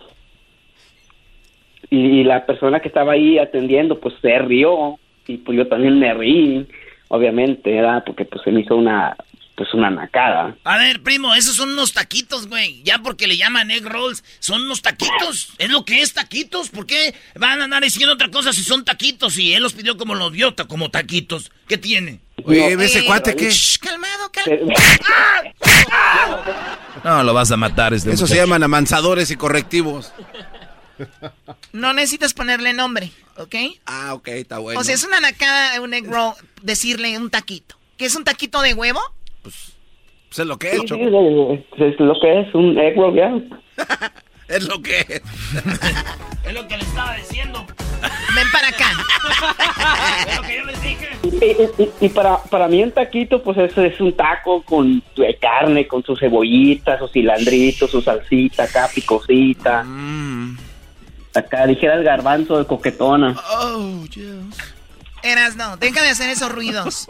Y, 1.89 1.97
y 2.21 2.23
la 2.23 2.45
persona 2.45 2.79
que 2.79 2.87
estaba 2.87 3.13
ahí 3.13 3.37
atendiendo, 3.37 3.99
pues, 3.99 4.15
se 4.21 4.37
rió. 4.39 4.97
Y 5.27 5.37
pues 5.37 5.57
yo 5.57 5.67
también 5.67 5.99
me 5.99 6.13
reí, 6.13 6.65
obviamente, 7.07 7.71
¿verdad? 7.71 8.03
Porque, 8.05 8.25
pues, 8.25 8.41
se 8.43 8.51
me 8.51 8.61
hizo 8.61 8.75
una, 8.75 9.15
pues, 9.55 9.73
una 9.73 9.89
nacada. 9.89 10.55
A 10.63 10.77
ver, 10.77 11.01
primo, 11.03 11.33
esos 11.35 11.55
son 11.55 11.69
unos 11.69 11.93
taquitos, 11.93 12.47
güey. 12.47 12.81
Ya 12.83 12.99
porque 12.99 13.27
le 13.27 13.37
llaman 13.37 13.71
egg 13.71 13.85
rolls, 13.85 14.23
son 14.39 14.63
unos 14.63 14.81
taquitos. 14.81 15.53
Es 15.57 15.69
lo 15.69 15.85
que 15.85 16.01
es 16.01 16.13
taquitos. 16.13 16.69
¿Por 16.69 16.85
qué 16.85 17.13
van 17.35 17.61
a 17.61 17.65
andar 17.65 17.83
diciendo 17.83 18.13
otra 18.13 18.31
cosa 18.31 18.53
si 18.53 18.63
son 18.63 18.83
taquitos? 18.83 19.37
Y 19.37 19.53
él 19.53 19.63
los 19.63 19.73
pidió 19.73 19.97
como 19.97 20.15
los 20.15 20.31
vio, 20.31 20.55
como 20.67 20.89
taquitos. 20.89 21.51
¿Qué 21.67 21.77
tiene? 21.77 22.19
Oye, 22.43 22.73
ese 22.83 23.05
cuate, 23.05 23.35
¿qué? 23.35 23.49
Shh, 23.51 23.77
calmado, 23.79 24.31
calmado. 24.31 24.67
No, 27.03 27.23
lo 27.23 27.33
vas 27.33 27.51
a 27.51 27.57
matar 27.57 27.93
este 27.93 28.09
Eso 28.11 28.27
se 28.27 28.33
muchacho. 28.35 28.45
llaman 28.45 28.63
amansadores 28.63 29.29
y 29.31 29.35
correctivos. 29.35 30.13
No 31.73 31.93
necesitas 31.93 32.33
ponerle 32.33 32.73
nombre, 32.73 33.11
¿ok? 33.37 33.55
Ah, 33.85 34.13
ok, 34.13 34.27
está 34.29 34.59
bueno. 34.59 34.79
O 34.79 34.83
sea, 34.83 34.95
es 34.95 35.03
una 35.03 35.19
nacada, 35.19 35.81
un 35.81 35.93
egg 35.93 36.05
roll, 36.09 36.33
decirle 36.61 37.17
un 37.17 37.29
taquito. 37.29 37.77
¿Qué 37.97 38.05
es 38.05 38.15
un 38.15 38.23
taquito 38.23 38.61
de 38.61 38.73
huevo? 38.73 39.01
Pues 39.43 40.39
es 40.39 40.45
lo 40.47 40.57
que 40.57 40.71
es, 40.71 40.79
sí, 40.81 40.85
Choco. 40.87 41.53
es, 41.53 41.81
es 41.93 41.99
lo 41.99 42.19
que 42.19 42.39
es 42.41 42.55
un 42.55 42.77
egg 42.79 42.95
roll, 42.97 43.15
ya. 43.15 43.31
Es 44.49 44.67
lo 44.67 44.81
que 44.81 44.99
es. 44.99 45.07
Es 46.45 46.53
lo 46.53 46.67
que 46.67 46.75
le 46.77 46.83
estaba 46.83 47.15
diciendo. 47.15 47.65
Ven 48.35 48.47
para 48.51 48.67
acá. 48.67 48.89
Es 50.27 50.35
lo 50.35 50.41
que 50.43 50.57
yo 50.57 50.65
les 50.65 50.81
dije. 50.81 51.09
Y, 51.23 51.81
y- 51.83 51.91
y 52.05 52.09
para, 52.09 52.37
para 52.43 52.67
mí 52.67 52.83
un 52.83 52.91
taquito, 52.91 53.41
pues 53.41 53.57
eso 53.57 53.81
es 53.81 53.99
un 54.01 54.11
taco 54.13 54.61
con 54.63 55.01
de 55.15 55.37
carne, 55.39 55.87
con 55.87 56.03
su 56.03 56.15
cebollita, 56.17 56.99
su 56.99 57.07
cilandrito, 57.07 57.87
su 57.87 58.01
salsita 58.01 58.63
acá, 58.63 58.89
picosita. 58.93 59.85
Acá 61.33 61.65
dijera 61.65 61.95
el 61.95 62.03
garbanzo 62.03 62.57
de 62.59 62.65
coquetona. 62.65 63.35
Oh, 63.61 64.03
Dios. 64.13 64.43
Eras, 65.23 65.55
no, 65.55 65.77
deja 65.77 66.01
de 66.03 66.09
hacer 66.09 66.29
esos 66.29 66.51
ruidos. 66.51 67.07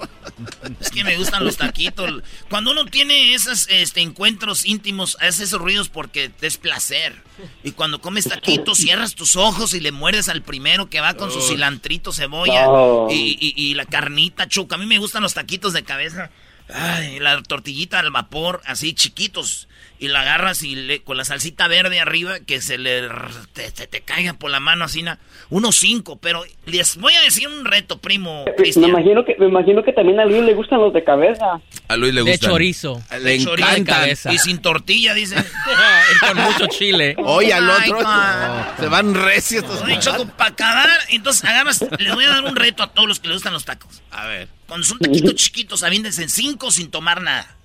Es 0.79 0.91
que 0.91 1.03
me 1.03 1.17
gustan 1.17 1.43
los 1.43 1.57
taquitos. 1.57 2.21
Cuando 2.49 2.71
uno 2.71 2.85
tiene 2.85 3.33
esos 3.33 3.67
este, 3.69 4.01
encuentros 4.01 4.65
íntimos, 4.65 5.17
hace 5.19 5.43
esos 5.45 5.59
ruidos 5.59 5.89
porque 5.89 6.31
es 6.41 6.57
placer. 6.57 7.21
Y 7.63 7.71
cuando 7.71 7.99
comes 8.01 8.25
taquitos, 8.29 8.77
cierras 8.77 9.15
tus 9.15 9.35
ojos 9.35 9.73
y 9.73 9.79
le 9.79 9.91
muerdes 9.91 10.29
al 10.29 10.43
primero 10.43 10.89
que 10.89 11.01
va 11.01 11.15
con 11.15 11.31
su 11.31 11.41
cilantrito, 11.41 12.13
cebolla 12.13 12.67
Oh. 12.69 13.07
y, 13.11 13.37
y- 13.39 13.53
y 13.55 13.73
la 13.73 13.85
carnita 13.85 14.47
chuca. 14.47 14.75
A 14.75 14.77
mí 14.77 14.85
me 14.85 14.99
gustan 14.99 15.23
los 15.23 15.33
taquitos 15.33 15.73
de 15.73 15.83
cabeza. 15.83 16.29
Ay, 16.73 17.19
la 17.19 17.41
tortillita 17.43 17.99
al 17.99 18.11
vapor, 18.11 18.61
así 18.65 18.93
chiquitos. 18.93 19.67
Y 20.03 20.09
la 20.09 20.19
agarras 20.19 20.63
y 20.63 20.75
le, 20.75 21.01
con 21.01 21.15
la 21.15 21.23
salsita 21.23 21.69
verde 21.69 22.01
arriba 22.01 22.41
que 22.41 22.59
se 22.61 22.77
le 22.77 23.07
te, 23.53 23.71
te- 23.71 23.87
te 23.87 24.01
caiga 24.01 24.33
por 24.33 24.51
la 24.51 24.59
mano 24.59 24.83
así. 24.83 25.01
na- 25.01 25.17
Unos 25.49 25.77
cinco, 25.77 26.17
pero 26.19 26.43
les 26.65 26.97
voy 26.97 27.13
a 27.13 27.21
decir 27.21 27.47
un 27.47 27.63
reto, 27.63 27.99
primo. 27.99 28.43
Me 28.75 28.87
imagino 28.87 29.23
que 29.23 29.35
me 29.39 29.45
imagino 29.47 29.81
que 29.81 29.93
también 29.93 30.19
a 30.19 30.25
Luis 30.25 30.43
le 30.43 30.53
gustan 30.55 30.79
los 30.81 30.93
de 30.93 31.05
cabeza. 31.05 31.61
A 31.87 31.95
Luis 31.95 32.13
le 32.13 32.21
De 32.23 32.31
gusta. 32.31 32.49
chorizo. 32.49 33.01
Le 33.21 33.39
chorizo 33.41 33.69
encantan. 33.69 33.75
de 33.85 33.85
cabeza. 33.85 34.33
Y 34.33 34.39
sin 34.39 34.61
tortilla, 34.61 35.13
dice. 35.13 35.37
Y 36.15 36.19
con 36.19 36.37
mucho 36.43 36.67
chile. 36.67 37.15
Oye, 37.23 37.53
al 37.53 37.69
Oh 37.69 37.73
otro. 37.73 37.95
God. 37.99 38.79
Se 38.79 38.87
van 38.87 39.13
recios 39.15 39.63
estos. 39.63 39.81
Oye, 39.83 39.99
Choco, 39.99 40.27
para 40.35 40.49
acabar, 40.49 40.89
entonces 41.09 41.45
agarras, 41.45 41.85
les 41.97 42.13
voy 42.13 42.25
a 42.25 42.29
dar 42.29 42.43
un 42.43 42.57
reto 42.57 42.83
a 42.83 42.87
todos 42.91 43.07
los 43.07 43.21
que 43.21 43.29
les 43.29 43.35
gustan 43.37 43.53
los 43.53 43.63
tacos. 43.63 44.01
A 44.11 44.27
ver. 44.27 44.49
Cuando 44.67 44.85
son 44.85 44.99
taquitos 44.99 45.35
chiquitos, 45.35 45.81
aviéndense 45.83 46.23
en 46.23 46.29
cinco 46.29 46.71
sin 46.71 46.91
tomar 46.91 47.21
nada. 47.21 47.55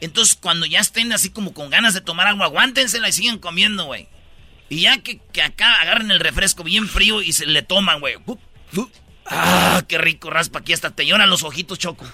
Entonces, 0.00 0.34
cuando 0.40 0.66
ya 0.66 0.80
estén 0.80 1.12
así 1.12 1.30
como 1.30 1.52
con 1.52 1.70
ganas 1.70 1.94
de 1.94 2.00
tomar 2.00 2.26
agua, 2.26 2.46
aguántensela 2.46 3.08
y 3.08 3.12
sigan 3.12 3.38
comiendo, 3.38 3.84
güey. 3.84 4.08
Y 4.68 4.82
ya 4.82 4.98
que, 4.98 5.18
que 5.32 5.42
acá 5.42 5.80
agarren 5.80 6.10
el 6.10 6.20
refresco 6.20 6.62
bien 6.62 6.88
frío 6.88 7.22
y 7.22 7.32
se 7.32 7.46
le 7.46 7.62
toman, 7.62 8.00
güey. 8.00 8.16
Uh, 8.26 8.36
uh. 8.76 8.88
Ah, 9.32 9.82
qué 9.86 9.96
rico 9.98 10.28
raspa 10.30 10.58
aquí 10.58 10.72
hasta 10.72 10.90
te 10.90 11.06
lloran 11.06 11.30
los 11.30 11.44
ojitos, 11.44 11.78
Choco. 11.78 12.04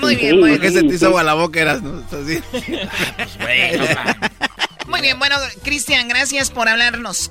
Muy 0.00 0.16
bien, 0.16 0.38
¿Por 0.40 0.50
qué 0.52 0.58
bien. 0.58 0.72
se 0.72 0.82
te 0.84 0.94
hizo 0.94 1.06
agua 1.06 1.22
la 1.24 1.34
boca? 1.34 1.60
Eras, 1.60 1.82
¿no? 1.82 1.98
Así. 2.06 2.40
Güey, 3.40 3.78
no. 3.78 3.84
Muy 4.86 5.00
bien, 5.00 5.18
bueno, 5.18 5.36
Cristian, 5.64 6.06
gracias 6.08 6.50
por 6.50 6.68
hablarnos. 6.68 7.30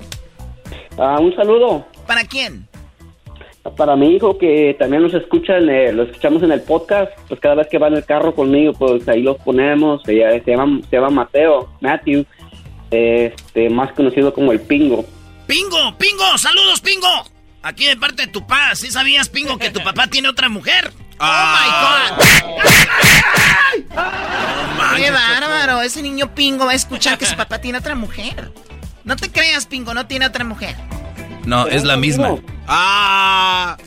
Ah, 0.98 1.18
un 1.20 1.34
saludo 1.36 1.88
¿Para 2.06 2.24
quién? 2.26 2.68
Para 3.78 3.96
mi 3.96 4.16
hijo 4.16 4.38
que 4.38 4.76
también 4.80 5.04
nos 5.04 5.14
escucha, 5.14 5.58
en 5.58 5.70
el- 5.70 5.96
lo 5.98 6.04
escuchamos 6.04 6.42
en 6.44 6.52
el 6.52 6.62
podcast. 6.62 7.12
Pues 7.28 7.40
cada 7.40 7.56
vez 7.56 7.68
que 7.70 7.78
va 7.78 7.88
en 7.88 7.96
el 7.96 8.06
carro 8.06 8.34
conmigo, 8.34 8.74
pues 8.74 9.08
ahí 9.08 9.22
los 9.22 9.38
ponemos. 9.38 10.02
Se, 10.04 10.16
llama- 10.16 10.40
se 10.44 10.52
llama, 10.52 10.80
se 10.90 10.96
llama 10.96 11.10
Mateo, 11.10 11.70
Matthew, 11.82 12.26
este, 12.90 13.70
más 13.70 13.92
conocido 13.94 14.34
como 14.34 14.52
el 14.52 14.60
Pingo. 14.62 15.06
Pingo, 15.48 15.96
Pingo, 15.98 16.38
saludos, 16.38 16.82
Pingo. 16.82 17.08
Aquí 17.64 17.86
de 17.86 17.96
parte 17.98 18.26
de 18.26 18.32
tu 18.32 18.42
papá. 18.42 18.74
¿Sí 18.76 18.90
sabías, 18.90 19.30
Pingo, 19.30 19.58
que 19.58 19.70
tu 19.70 19.80
papá 19.84 20.08
tiene 20.08 20.28
otra 20.30 20.50
mujer? 20.50 20.92
Ah. 21.20 22.10
Oh 22.10 22.16
my 22.18 22.22
God. 22.26 22.42
Qué 24.98 25.12
bárbaro, 25.12 25.82
ese 25.82 26.02
niño 26.02 26.34
Pingo 26.34 26.66
va 26.66 26.72
a 26.72 26.76
escuchar 26.76 27.18
que 27.18 27.26
su 27.26 27.36
papá 27.36 27.60
tiene 27.62 27.78
otra 27.78 27.96
mujer. 27.96 28.52
No 29.04 29.16
te 29.16 29.32
creas, 29.32 29.66
Pingo, 29.68 29.94
no 29.94 30.06
tiene 30.08 30.26
otra 30.26 30.44
mujer. 30.44 30.76
No, 31.46 31.68
es 31.68 31.84
la 31.84 31.98
misma. 31.98 32.38
Ah. 32.68 33.78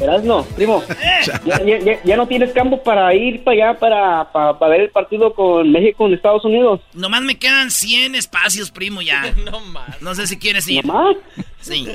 Erasno, 0.00 0.44
primo, 0.56 0.82
ya, 1.44 1.62
ya, 1.62 1.78
ya- 1.78 2.02
ya 2.02 2.16
no 2.16 2.26
tienes 2.26 2.52
campo 2.52 2.82
para 2.82 3.14
ir 3.14 3.44
para 3.44 3.68
allá 3.68 3.78
para, 3.78 4.32
para, 4.32 4.58
para 4.58 4.70
ver 4.72 4.80
el 4.82 4.90
partido 4.90 5.34
con 5.34 5.70
México 5.70 6.06
en 6.06 6.14
Estados 6.14 6.42
Unidos. 6.46 6.80
Nomás 6.94 7.20
me 7.22 7.38
quedan 7.38 7.70
100 7.70 8.14
espacios, 8.14 8.70
primo, 8.70 9.02
ya. 9.02 9.30
No 9.44 9.60
más. 9.60 10.00
No 10.00 10.14
sé 10.14 10.26
si 10.26 10.38
quieres 10.38 10.66
ir. 10.68 10.84
¿Nomás? 10.86 11.16
Sí. 11.60 11.86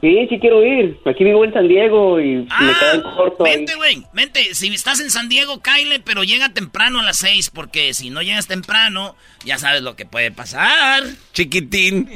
Sí, 0.00 0.26
sí 0.28 0.38
quiero 0.40 0.64
ir. 0.64 0.98
Aquí 1.04 1.22
vivo 1.24 1.44
en 1.44 1.52
San 1.52 1.68
Diego 1.68 2.18
y 2.20 2.36
me 2.36 2.46
queda 2.46 2.94
en 2.94 3.02
corto. 3.02 3.44
ahí. 3.44 3.52
Ah, 3.52 3.56
Vente, 3.56 3.74
güey, 3.76 4.02
vente. 4.12 4.54
Si 4.54 4.68
estás 4.68 5.00
en 5.00 5.10
San 5.10 5.28
Diego, 5.28 5.60
Kyle, 5.62 6.00
pero 6.04 6.24
llega 6.24 6.48
temprano 6.54 7.00
a 7.00 7.02
las 7.02 7.18
6, 7.18 7.50
porque 7.50 7.92
si 7.94 8.08
no 8.10 8.22
llegas 8.22 8.46
temprano, 8.46 9.14
ya 9.44 9.58
sabes 9.58 9.82
lo 9.82 9.96
que 9.96 10.06
puede 10.06 10.30
pasar. 10.30 11.02
Chiquitín. 11.32 12.08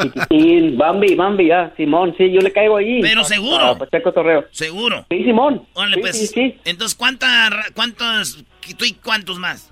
Chiquitín, 0.00 0.78
Bambi, 0.78 1.14
Bambi, 1.14 1.48
ya, 1.48 1.72
Simón, 1.76 2.14
sí, 2.16 2.30
yo 2.32 2.40
le 2.40 2.52
caigo 2.52 2.76
allí. 2.76 3.00
Pero 3.02 3.22
Ah, 3.22 3.24
seguro. 3.24 3.64
ah, 3.64 3.76
pues. 3.78 3.90
Seguro. 4.52 5.06
Sí, 5.10 5.24
Simón. 5.24 5.66
Órale, 5.74 5.96
Sí, 5.96 6.00
pues. 6.00 6.18
sí, 6.18 6.26
sí. 6.28 6.54
Entonces, 6.64 6.96
¿cuántas, 6.96 7.50
cuántos, 7.74 8.44
tú 8.78 8.84
y 8.84 8.92
cuántos 8.94 9.38
más? 9.38 9.70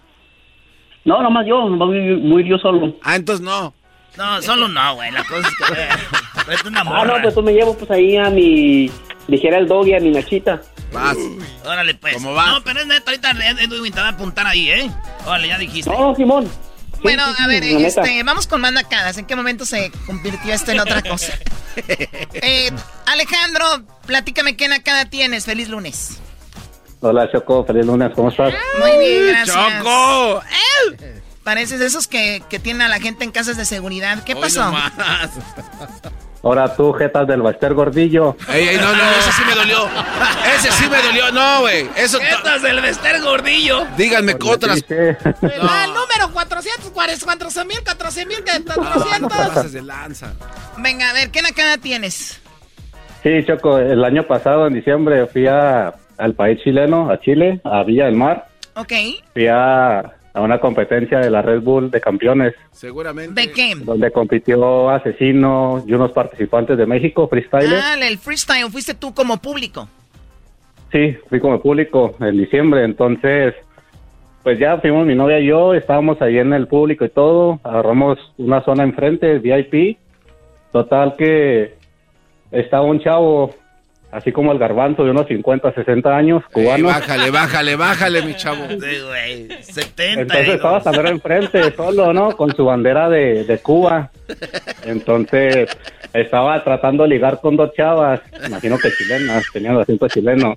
No, 1.05 1.23
nomás 1.23 1.47
yo, 1.47 1.69
nomás 1.69 1.89
voy, 1.89 2.15
voy 2.29 2.49
yo 2.49 2.59
solo. 2.59 2.97
Ah, 3.03 3.17
entonces 3.17 3.45
no. 3.45 3.73
No, 4.19 4.43
solo 4.43 4.69
no, 4.69 4.95
güey. 4.97 5.11
La 5.13 5.25
cosa 5.25 5.49
es 5.49 5.55
que, 5.55 5.83
eh, 5.83 5.89
tráete 6.45 6.69
una 6.69 6.81
Ah, 6.81 6.85
morra. 6.85 7.17
no, 7.17 7.23
pues 7.23 7.35
tú 7.35 7.43
me 7.43 7.53
llevo 7.53 7.77
pues 7.79 7.91
ahí 7.91 8.17
a 8.17 8.29
mi, 8.31 8.91
dijera 9.29 9.59
el 9.59 9.67
doggy, 9.69 9.95
a 9.95 10.01
mi 10.01 10.11
nachita. 10.11 10.61
Vas. 10.93 11.17
Órale, 11.65 11.95
pues. 11.95 12.15
¿Cómo 12.15 12.35
va? 12.35 12.47
No, 12.49 12.65
pero 12.65 12.81
es 12.81 12.87
neta, 12.87 13.11
ahorita 13.11 13.31
Edwin 13.63 13.93
te 13.93 14.01
va 14.01 14.09
a 14.09 14.11
apuntar 14.11 14.47
ahí, 14.47 14.71
¿eh? 14.71 14.91
Órale, 15.25 15.49
ya 15.49 15.59
dijiste. 15.59 15.91
No, 15.91 16.15
Simón. 16.17 16.47
Sí, 16.47 17.01
Bueno, 17.05 17.23
sí, 17.29 17.35
sí, 17.37 17.43
a 17.45 17.47
ver, 17.47 17.63
neta. 17.63 17.87
este, 18.03 18.23
vamos 18.25 18.47
con 18.49 18.61
más 18.61 18.73
nacadas. 18.73 19.17
¿En 19.19 19.27
qué 19.27 19.37
momento 19.37 19.65
se 19.65 19.93
convirtió 20.07 20.53
esto 20.53 20.73
en 20.73 20.81
otra 20.81 21.01
cosa? 21.03 21.33
Eh, 22.35 22.73
Alejandro, 23.07 23.65
platícame 24.05 24.57
qué 24.57 24.67
nacada 24.67 25.05
tienes. 25.05 25.45
Feliz 25.45 25.69
lunes. 25.69 26.19
Hola, 27.01 27.31
Choco. 27.31 27.65
Feliz 27.65 27.87
lunes. 27.87 28.11
¿Cómo 28.17 28.31
estás? 28.31 28.53
Muy 28.81 28.99
bien, 28.99 29.29
gracias. 29.29 29.57
¡Choco! 29.79 30.43
Pareces 31.49 31.81
de 31.81 31.87
esos 31.87 32.07
que, 32.07 32.43
que 32.51 32.59
tienen 32.59 32.83
a 32.83 32.89
la 32.89 33.01
gente 33.01 33.25
en 33.25 33.31
casas 33.31 33.57
de 33.57 33.65
seguridad. 33.65 34.23
¿Qué 34.23 34.35
Hoy 34.35 34.43
pasó? 34.43 34.71
Ahora 36.43 36.77
tú, 36.77 36.93
jetas 36.93 37.27
del 37.27 37.41
Baster 37.41 37.73
Gordillo. 37.73 38.37
Ey, 38.53 38.69
ey, 38.69 38.77
no, 38.77 38.95
no, 38.95 39.11
ese 39.19 39.33
sí 39.33 39.43
me 39.49 39.55
dolió. 39.55 39.89
Ese 40.55 40.71
sí 40.73 40.91
me 40.91 41.01
dolió. 41.01 41.33
No, 41.33 41.61
güey. 41.61 41.89
Eso. 41.97 42.21
Estas 42.21 42.61
del 42.61 42.83
Vester 42.83 43.23
Gordillo. 43.23 43.87
Díganme 43.97 44.37
que 44.37 44.47
otras. 44.47 44.85
Ah, 44.91 45.85
el 45.87 45.95
número 45.95 46.35
400, 46.35 46.91
14 47.25 47.65
mil, 47.65 47.83
14 47.83 48.27
mil, 48.27 48.45
400. 48.45 49.73
de 49.73 49.81
lanza. 49.81 50.35
Venga, 50.77 51.09
a 51.09 51.13
ver, 51.15 51.31
¿qué 51.31 51.41
nacada 51.41 51.79
tienes? 51.79 52.43
Sí, 53.23 53.31
Choco. 53.47 53.79
El 53.79 54.05
año 54.05 54.25
pasado, 54.25 54.67
en 54.67 54.75
diciembre, 54.75 55.27
fui 55.29 55.47
a, 55.47 55.95
al 56.19 56.35
país 56.35 56.61
chileno, 56.63 57.11
a 57.11 57.19
Chile, 57.21 57.63
a 57.65 57.85
Villa 57.85 58.05
del 58.05 58.17
Mar. 58.17 58.49
Ok. 58.75 58.93
Fui 59.33 59.47
a, 59.47 60.18
a 60.35 60.41
una 60.41 60.61
competencia 60.61 61.19
de 61.19 61.31
la 61.31 61.43
Red 61.43 61.63
Bull 61.63 61.91
de 61.91 62.01
campeones, 62.01 62.55
Seguramente. 62.71 63.41
¿De 63.41 63.53
qué? 63.53 63.75
donde 63.77 64.11
compitió 64.11 64.91
Asesino 64.91 65.85
y 65.87 65.93
unos 65.95 66.13
participantes 66.13 66.77
de 66.77 66.87
México, 66.87 67.29
freestyler. 67.29 67.81
Ah, 67.83 67.95
el 68.01 68.19
freestyle, 68.19 68.71
fuiste 68.71 68.95
tú 68.95 69.15
como 69.15 69.39
público. 69.39 69.89
Sí, 70.93 71.17
fui 71.29 71.41
como 71.41 71.61
público 71.61 72.15
en 72.21 72.39
diciembre, 72.39 72.85
entonces, 72.85 73.55
pues 74.43 74.59
ya 74.59 74.79
fuimos 74.79 75.07
mi 75.07 75.15
novia 75.15 75.39
y 75.39 75.47
yo, 75.47 75.75
estábamos 75.75 76.21
ahí 76.23 76.39
en 76.39 76.53
el 76.53 76.67
público 76.67 77.05
y 77.05 77.11
todo, 77.11 77.61
agarramos 77.63 78.19
una 78.39 78.65
zona 78.65 78.85
enfrente, 78.85 79.39
VIP, 79.39 79.99
total 80.73 81.17
que 81.17 81.75
estaba 82.51 82.85
un 82.85 83.01
chavo, 83.01 83.55
así 84.11 84.33
como 84.33 84.53
el 84.53 84.59
garbanzo 84.59 85.05
de 85.05 85.11
unos 85.11 85.27
50, 85.27 85.73
60 85.73 86.17
años, 86.17 86.43
cubano. 86.53 86.87
bájale, 86.87 87.31
bájale, 87.31 87.77
bájale, 87.77 88.23
mi 88.23 88.35
chavo. 88.35 88.65
Sí, 88.69 88.77
güey. 89.07 89.63
70. 89.63 90.23
Entonces 90.23 90.49
estaba 90.49 90.81
Sandro 90.81 91.09
enfrente, 91.09 91.71
solo, 91.77 92.13
¿no? 92.13 92.37
Con 92.37 92.55
su 92.55 92.65
bandera 92.65 93.09
de, 93.09 93.45
de 93.45 93.59
Cuba. 93.59 94.11
Entonces 94.85 95.69
estaba 96.13 96.63
tratando 96.65 97.03
de 97.03 97.11
ligar 97.11 97.41
con 97.41 97.57
dos 97.57 97.73
chavas, 97.75 98.21
imagino 98.47 98.79
que 98.79 98.91
chilenas, 98.91 99.45
tenían 99.53 99.75
el 99.75 99.83
acento 99.83 100.09
chileno. 100.09 100.55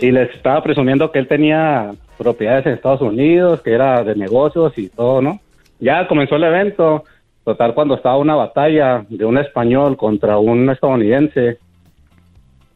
Y 0.00 0.12
les 0.12 0.34
estaba 0.34 0.62
presumiendo 0.62 1.10
que 1.10 1.18
él 1.18 1.28
tenía 1.28 1.90
propiedades 2.16 2.66
en 2.66 2.72
Estados 2.72 3.02
Unidos, 3.02 3.60
que 3.62 3.72
era 3.72 4.02
de 4.02 4.14
negocios 4.14 4.72
y 4.76 4.88
todo, 4.88 5.20
¿no? 5.20 5.40
Ya 5.78 6.06
comenzó 6.06 6.36
el 6.36 6.44
evento. 6.44 7.04
Total, 7.44 7.74
cuando 7.74 7.94
estaba 7.94 8.18
una 8.18 8.34
batalla 8.34 9.04
de 9.08 9.24
un 9.24 9.38
español 9.38 9.96
contra 9.96 10.38
un 10.38 10.68
estadounidense, 10.70 11.58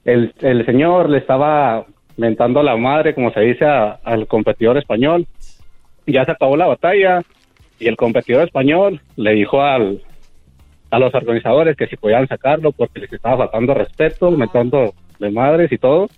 el, 0.05 0.33
el 0.41 0.67
señor 0.67 1.09
le 1.11 1.19
estaba 1.19 1.87
mentando 2.17 2.63
la 2.63 2.77
madre, 2.77 3.15
como 3.15 3.33
se 3.33 3.41
dice, 3.41 3.65
a- 3.65 3.99
al 4.05 4.27
competidor 4.27 4.77
español 4.79 5.27
ya 6.07 6.25
se 6.25 6.33
acabó 6.33 6.57
la 6.57 6.67
batalla 6.67 7.23
y 7.79 7.89
el 7.89 7.97
competidor 7.97 8.45
español 8.45 9.01
le 9.17 9.33
dijo 9.33 9.63
al, 9.63 10.03
a 10.91 10.99
los 10.99 11.15
organizadores 11.15 11.77
que 11.77 11.87
si 11.87 11.97
podían 11.97 12.29
sacarlo 12.29 12.73
porque 12.73 13.01
les 13.01 13.13
estaba 13.13 13.39
faltando 13.39 13.75
respeto, 13.75 14.31
metiendo 14.31 14.93
de 15.19 15.31
madres 15.31 15.73
y 15.73 15.79
todo. 15.79 16.09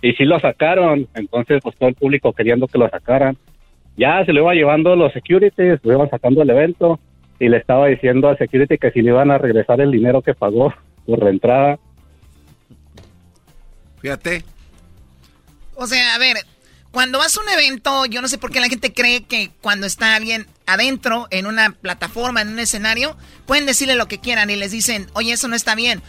Y 0.00 0.12
sí 0.12 0.24
lo 0.24 0.38
sacaron, 0.40 1.06
entonces 1.14 1.60
pues 1.62 1.76
todo 1.76 1.88
el 1.88 1.94
público 1.96 2.32
queriendo 2.32 2.66
que 2.66 2.78
lo 2.78 2.88
sacaran. 2.88 3.36
Ya 3.96 4.24
se 4.24 4.32
lo 4.32 4.40
iba 4.42 4.54
llevando 4.54 4.96
los 4.96 5.12
securities, 5.12 5.80
lo 5.84 5.92
iban 5.92 6.08
sacando 6.08 6.40
del 6.40 6.50
evento 6.50 6.98
y 7.38 7.48
le 7.48 7.58
estaba 7.58 7.88
diciendo 7.88 8.28
al 8.28 8.38
security 8.38 8.78
que 8.78 8.90
si 8.92 9.02
le 9.02 9.10
iban 9.10 9.30
a 9.30 9.38
regresar 9.38 9.80
el 9.80 9.90
dinero 9.90 10.22
que 10.22 10.34
pagó 10.34 10.72
por 11.04 11.22
la 11.22 11.30
entrada. 11.30 11.78
Fíjate. 14.02 14.44
O 15.74 15.86
sea, 15.86 16.14
a 16.14 16.18
ver, 16.18 16.36
cuando 16.90 17.18
vas 17.18 17.36
a 17.36 17.40
un 17.40 17.48
evento, 17.48 18.04
yo 18.06 18.20
no 18.20 18.28
sé 18.28 18.36
por 18.36 18.50
qué 18.50 18.60
la 18.60 18.68
gente 18.68 18.92
cree 18.92 19.24
que 19.24 19.50
cuando 19.62 19.86
está 19.86 20.14
alguien 20.14 20.46
adentro, 20.66 21.26
en 21.30 21.46
una 21.46 21.72
plataforma, 21.72 22.42
en 22.42 22.48
un 22.48 22.58
escenario, 22.58 23.16
pueden 23.46 23.64
decirle 23.64 23.94
lo 23.94 24.08
que 24.08 24.18
quieran 24.18 24.50
y 24.50 24.56
les 24.56 24.72
dicen, 24.72 25.08
oye, 25.14 25.32
eso 25.32 25.48
no 25.48 25.56
está 25.56 25.74
bien. 25.74 26.02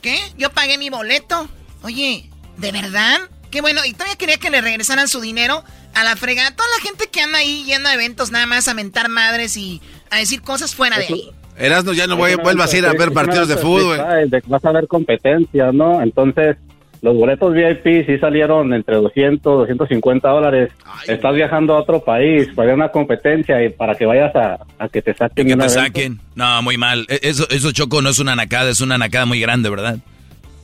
¿Qué? 0.00 0.16
Yo 0.36 0.50
pagué 0.50 0.78
mi 0.78 0.90
boleto. 0.90 1.48
Oye, 1.82 2.30
¿de 2.56 2.70
verdad? 2.70 3.18
Qué 3.50 3.60
bueno. 3.60 3.84
Y 3.84 3.94
todavía 3.94 4.16
quería 4.16 4.36
que 4.36 4.50
le 4.50 4.60
regresaran 4.60 5.08
su 5.08 5.20
dinero 5.20 5.64
a 5.94 6.04
la 6.04 6.14
fregada. 6.14 6.54
Toda 6.54 6.68
la 6.76 6.82
gente 6.84 7.08
que 7.08 7.20
anda 7.20 7.38
ahí 7.38 7.64
yendo 7.64 7.88
a 7.88 7.94
eventos 7.94 8.30
nada 8.30 8.46
más 8.46 8.68
a 8.68 8.74
mentar 8.74 9.08
madres 9.08 9.56
y 9.56 9.82
a 10.10 10.18
decir 10.18 10.42
cosas 10.42 10.74
fuera 10.74 10.98
de 10.98 11.06
ahí. 11.06 11.30
Erasno, 11.56 11.92
ya 11.92 12.06
no 12.06 12.16
voy, 12.16 12.36
vuelvas 12.36 12.72
a 12.72 12.78
ir 12.78 12.86
a 12.86 12.92
ver 12.92 13.12
partidos 13.12 13.48
de 13.48 13.56
fútbol. 13.56 13.98
vas 14.46 14.64
a 14.64 14.72
ver 14.72 14.86
competencias, 14.86 15.74
¿no? 15.74 16.00
Entonces, 16.00 16.56
los 17.02 17.14
boletos 17.16 17.54
VIP 17.54 18.06
sí 18.06 18.18
salieron 18.18 18.72
entre 18.74 18.96
200, 18.96 19.42
250 19.68 20.28
dólares. 20.28 20.70
Estás 21.06 21.34
viajando 21.34 21.74
a 21.74 21.80
otro 21.80 22.02
país 22.04 22.48
para 22.54 22.74
una 22.74 22.88
competencia 22.90 23.62
y 23.64 23.68
para 23.70 23.94
que 23.94 24.04
vayas 24.06 24.34
a, 24.34 24.58
a 24.78 24.88
que 24.88 25.00
te 25.02 25.14
saquen. 25.14 25.46
Que 25.46 25.52
te 25.52 25.52
evento. 25.52 25.68
saquen. 25.68 26.20
No, 26.34 26.60
muy 26.62 26.76
mal. 26.76 27.06
E- 27.08 27.20
Eso, 27.22 27.46
eso 27.50 27.70
Choco 27.72 28.02
no 28.02 28.10
es 28.10 28.18
una 28.18 28.34
nacada, 28.36 28.70
es 28.70 28.80
una 28.80 28.98
nacada 28.98 29.26
muy 29.26 29.40
grande, 29.40 29.70
¿verdad? 29.70 29.98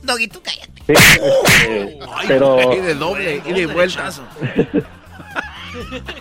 Doggy, 0.03 0.27
tú 0.27 0.39
cállate. 0.43 0.71
Sí, 0.85 0.93
este, 0.93 1.97
pero 2.27 2.59
Y 2.73 2.79
de 2.81 2.93
doble, 2.95 3.41
y 3.45 3.53
de 3.53 3.65
vuelta. 3.65 4.09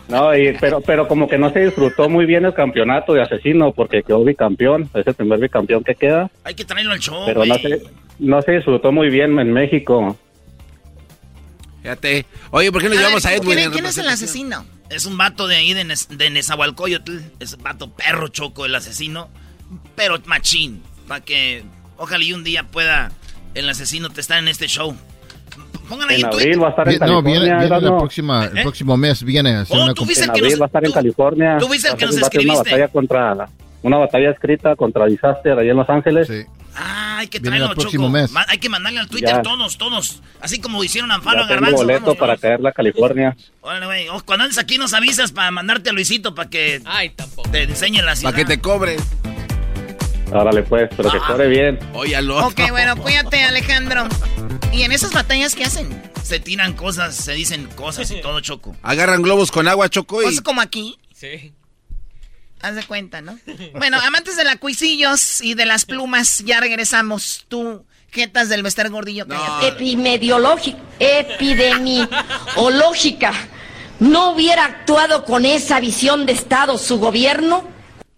no, 0.09 0.35
y- 0.37 0.57
pero 0.61 0.81
pero 0.81 1.07
como 1.07 1.29
que 1.29 1.39
no 1.39 1.51
se 1.53 1.61
disfrutó 1.67 2.09
muy 2.09 2.27
bien 2.27 2.45
el 2.45 2.55
campeonato 2.55 3.13
de 3.15 3.23
asesino 3.23 3.73
porque 3.73 4.03
quedó 4.03 4.25
bicampeón, 4.25 4.89
es 4.95 5.07
el 5.07 5.15
primer 5.15 5.39
bicampeón 5.39 5.85
que 5.85 5.95
queda, 5.95 6.31
Hay 6.45 6.55
que 6.55 6.65
traerlo 6.65 6.93
al 6.93 6.99
show, 7.01 7.23
pero 7.27 7.45
no 7.45 7.55
se 7.57 7.83
no 8.19 8.43
se 8.43 8.53
disfrutó 8.53 8.93
muy 8.93 9.11
bien 9.11 9.39
en 9.39 9.53
México. 9.53 10.17
Fíjate. 11.83 12.27
Oye, 12.51 12.73
¿por 12.73 12.81
qué 12.83 12.89
no 12.89 12.95
A 12.95 12.99
llevamos 12.99 13.25
ver, 13.25 13.33
a 13.33 13.37
Edwin? 13.37 13.47
¿quién, 13.55 13.59
en 13.67 13.71
quién 13.73 13.87
es 13.87 13.99
el 13.99 14.09
asesino? 14.09 14.65
Es 14.91 15.07
un 15.07 15.19
vato 15.19 15.47
de 15.47 15.57
ahí 15.57 15.75
de, 15.75 15.85
Nes- 15.85 16.09
de 16.09 16.31
Nezahualcóyotl. 16.31 17.19
Es 17.41 17.57
vato 17.59 17.91
perro 17.91 18.29
choco, 18.29 18.65
el 18.65 18.75
asesino. 18.75 19.29
Pero 19.97 20.19
machín. 20.27 20.83
Para 21.09 21.21
que 21.21 21.63
ojalá 21.99 22.25
y 22.25 22.33
un 22.33 22.45
día 22.45 22.65
pueda 22.65 23.13
el 23.55 23.69
asesino 23.69 24.09
te 24.11 24.21
estar 24.21 24.39
en 24.39 24.49
este 24.49 24.67
show. 24.67 24.97
Pongan 25.89 26.09
ahí 26.09 26.17
En 26.17 26.21
en 26.23 26.27
abril 26.27 26.43
Twitter. 26.45 26.63
va 26.63 26.67
a 26.69 26.71
estar 26.71 26.89
en 26.89 26.95
Vi- 26.95 27.07
No, 27.07 27.23
viene, 27.23 27.39
California. 27.41 27.69
viene 27.69 27.81
la 27.91 27.99
próxima, 27.99 28.45
el 28.47 28.59
¿Eh? 28.59 28.63
próximo 28.63 28.97
mes 28.97 29.23
viene 29.23 29.51
a 29.55 29.61
hacer 29.61 29.77
Oh, 29.79 29.85
una 29.85 29.95
tú 29.95 30.05
fuiste 30.07 30.25
En 30.25 30.31
el 30.31 30.35
que 30.35 30.41
abril 30.41 30.53
nos- 30.53 30.61
va 30.61 30.65
a 30.65 30.67
estar 30.69 30.85
en 30.85 30.91
tú- 30.91 30.95
California. 30.95 31.57
tú 31.59 31.67
fuiste 31.67 31.89
el 31.89 31.97
que 31.97 32.07
nos 32.07 32.15
ser 32.15 32.23
una 32.23 32.27
escribiste. 32.29 32.71
batalla 32.71 32.89
contra 32.89 33.49
una 33.83 33.99
batalla 33.99 34.31
escrita 34.31 34.77
contra 34.77 35.05
Disaster 35.07 35.59
allá 35.59 35.71
en 35.71 35.77
Los 35.77 35.91
Ángeles. 35.91 36.27
Sí. 36.27 36.45
Ah, 36.77 37.19
hay 37.19 37.29
que 37.29 37.41
traerlo, 37.41 37.71
el 37.71 37.75
próximo 37.77 38.05
Choco. 38.05 38.13
mes. 38.13 38.31
Hay 38.49 38.59
que 38.59 38.69
mandarle 38.69 39.01
al 39.01 39.09
Twitter 39.09 39.29
Ya. 39.37 39.43
todos, 39.43 39.79
todos. 39.79 40.23
Así 40.41 40.61
como 40.61 40.83
hicieron 40.85 41.11
a 41.13 41.17
Amparo 41.17 41.39
Ya 41.41 41.45
a 41.45 41.49
Garbanzo. 41.49 41.77
boleto 41.77 42.01
vamos, 42.07 42.17
para 42.19 42.37
caerla 42.37 42.71
a 42.71 42.73
California. 42.73 43.37
Órale, 43.61 43.87
güey. 43.87 44.09
Oh, 44.09 44.23
Cuando 44.25 44.45
andes 44.45 44.59
aquí 44.59 44.79
nos 44.79 44.93
avisas 44.95 45.33
para 45.33 45.51
mandarte 45.51 45.91
a 45.91 45.93
Luisito 45.93 46.35
para 46.35 46.51
que 46.51 46.81
Ay, 46.85 47.11
tampoco. 47.11 47.49
te 47.51 47.63
enseñe 47.63 48.03
la 48.03 48.17
ciudad. 48.17 48.33
Para 48.33 48.45
que 48.45 48.57
te 48.57 48.61
cobre. 48.61 48.97
Órale 50.33 50.63
pues, 50.65 50.91
pero 50.97 51.11
que 51.11 51.19
Ah. 51.19 51.27
corre 51.27 51.49
bien. 51.49 51.79
Óyalo. 51.93 52.47
Ok, 52.47 52.61
bueno, 52.71 52.97
cuídate, 52.97 53.43
Alejandro. 53.45 54.09
¿Y 54.73 54.83
en 54.83 54.91
esas 54.93 55.13
batallas 55.13 55.55
qué 55.55 55.65
hacen? 55.65 56.03
Se 56.23 56.41
tiran 56.41 56.73
cosas, 56.73 57.15
se 57.15 57.33
dicen 57.33 57.67
cosas 57.77 58.11
y 58.11 58.21
todo, 58.23 58.41
Choco. 58.41 58.75
Agarran 58.83 59.23
globos 59.23 59.53
con 59.53 59.69
agua, 59.69 59.89
Choco, 59.89 60.23
y... 60.23 60.25
¿Pues 60.25 60.41
como 60.41 60.61
aquí? 60.61 60.99
Sí. 61.15 61.53
Haz 62.65 62.75
de 62.77 62.85
cuenta, 62.85 63.21
¿no? 63.21 63.39
Bueno, 63.75 64.01
amantes 64.01 64.39
de 64.39 64.45
la 64.45 64.57
cuisillos 64.57 65.43
y 65.43 65.53
de 65.53 65.67
las 65.67 65.85
plumas, 65.85 66.39
ya 66.47 66.61
regresamos. 66.61 67.45
Tú, 67.49 67.85
jetas 68.11 68.49
del 68.49 68.63
Bester 68.63 68.89
Gordillo, 68.89 69.29
cállate. 69.29 69.69
epidemiológica, 69.69 70.79
epidemiológica, 70.99 73.35
no 74.01 74.31
hubiera 74.31 74.65
actuado 74.65 75.27
con 75.27 75.45
esa 75.45 75.79
visión 75.79 76.25
de 76.25 76.33
Estado 76.33 76.79
su 76.79 76.99
gobierno? 76.99 77.69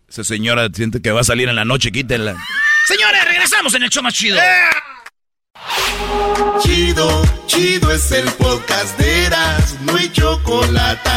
Esa 0.08 0.22
señora 0.22 0.68
siente 0.72 1.02
que 1.02 1.10
va 1.10 1.22
a 1.22 1.24
salir 1.24 1.48
en 1.48 1.56
la 1.56 1.64
noche, 1.64 1.90
quítenla. 1.90 2.36
Señores, 2.86 3.24
regresamos 3.24 3.74
en 3.74 3.82
el 3.82 3.90
show 3.90 4.04
más 4.04 4.14
chido. 4.14 4.38
Chido, 6.62 7.24
chido 7.48 7.90
es 7.90 8.12
el 8.12 8.30
podcast 8.34 8.96
de 8.96 9.24
Eras, 9.24 9.74
no 9.82 9.96
hay 9.96 10.08
chocolate. 10.12 11.10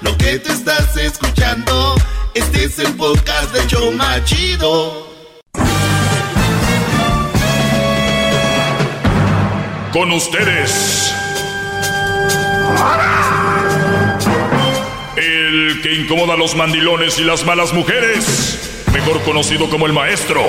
Lo 0.00 0.16
que 0.16 0.38
te 0.38 0.52
estás 0.52 0.96
escuchando, 0.96 1.96
este 2.34 2.64
es 2.64 2.78
el 2.78 2.94
podcast 2.94 3.52
de 3.52 3.66
Choma 3.66 4.24
Chido. 4.24 5.08
Con 9.92 10.10
ustedes. 10.12 11.14
El 15.16 15.80
que 15.82 15.94
incomoda 15.94 16.34
a 16.34 16.36
los 16.36 16.56
mandilones 16.56 17.18
y 17.18 17.24
las 17.24 17.44
malas 17.44 17.72
mujeres. 17.72 18.84
Mejor 18.92 19.22
conocido 19.22 19.68
como 19.68 19.86
el 19.86 19.92
maestro. 19.92 20.42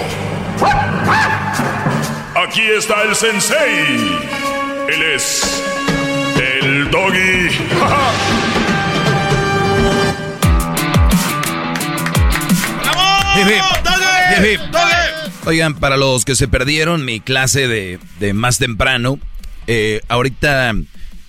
Aquí 2.35 2.61
está 2.61 3.03
el 3.03 3.15
sensei. 3.15 4.19
Él 4.87 5.03
es 5.15 5.63
el 6.37 6.89
doggy. 6.89 7.49
Oigan, 15.45 15.75
para 15.75 15.97
los 15.97 16.25
que 16.25 16.35
se 16.35 16.47
perdieron 16.47 17.05
mi 17.05 17.19
clase 17.19 17.67
de, 17.67 17.99
de 18.19 18.33
más 18.33 18.57
temprano, 18.57 19.19
eh, 19.67 20.01
ahorita 20.07 20.73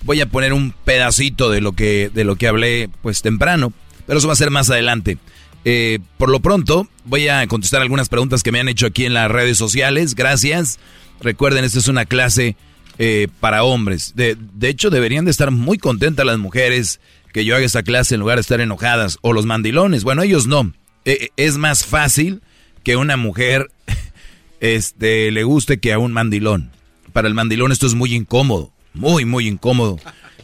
voy 0.03 0.21
a 0.21 0.29
poner 0.29 0.53
un 0.53 0.71
pedacito 0.71 1.49
de 1.49 1.61
lo 1.61 1.73
que 1.73 2.09
de 2.13 2.23
lo 2.23 2.35
que 2.35 2.47
hablé 2.47 2.89
pues 3.01 3.21
temprano, 3.21 3.73
pero 4.05 4.19
eso 4.19 4.27
va 4.27 4.33
a 4.33 4.37
ser 4.37 4.51
más 4.51 4.69
adelante. 4.69 5.17
Eh, 5.65 5.99
por 6.17 6.29
lo 6.29 6.39
pronto 6.39 6.87
voy 7.05 7.27
a 7.27 7.45
contestar 7.47 7.81
algunas 7.81 8.07
preguntas 8.07 8.43
que 8.43 8.51
me 8.51 8.59
han 8.59 8.69
hecho 8.69 8.85
aquí 8.85 9.05
en 9.05 9.13
las 9.13 9.29
redes 9.29 9.57
sociales. 9.57 10.15
Gracias. 10.15 10.79
Recuerden, 11.21 11.63
esta 11.63 11.79
es 11.79 11.87
una 11.87 12.05
clase 12.05 12.55
eh, 12.99 13.27
para 13.39 13.63
hombres. 13.63 14.13
De, 14.15 14.37
de 14.37 14.69
hecho, 14.69 14.89
deberían 14.89 15.25
de 15.25 15.31
estar 15.31 15.49
muy 15.49 15.77
contentas 15.77 16.25
las 16.25 16.37
mujeres 16.37 16.99
que 17.33 17.45
yo 17.45 17.55
haga 17.55 17.65
esta 17.65 17.83
clase 17.83 18.15
en 18.15 18.21
lugar 18.21 18.37
de 18.37 18.41
estar 18.41 18.61
enojadas. 18.61 19.17
O 19.21 19.33
los 19.33 19.45
mandilones. 19.45 20.03
Bueno, 20.03 20.21
ellos 20.21 20.45
no. 20.45 20.71
Es 21.05 21.57
más 21.57 21.85
fácil 21.85 22.41
que 22.83 22.95
una 22.95 23.17
mujer 23.17 23.71
este, 24.59 25.31
le 25.31 25.43
guste 25.43 25.79
que 25.79 25.93
a 25.93 25.99
un 25.99 26.13
mandilón. 26.13 26.71
Para 27.13 27.27
el 27.27 27.33
mandilón 27.33 27.71
esto 27.71 27.87
es 27.87 27.93
muy 27.93 28.13
incómodo, 28.13 28.71
muy, 28.93 29.25
muy 29.25 29.47
incómodo. 29.47 29.99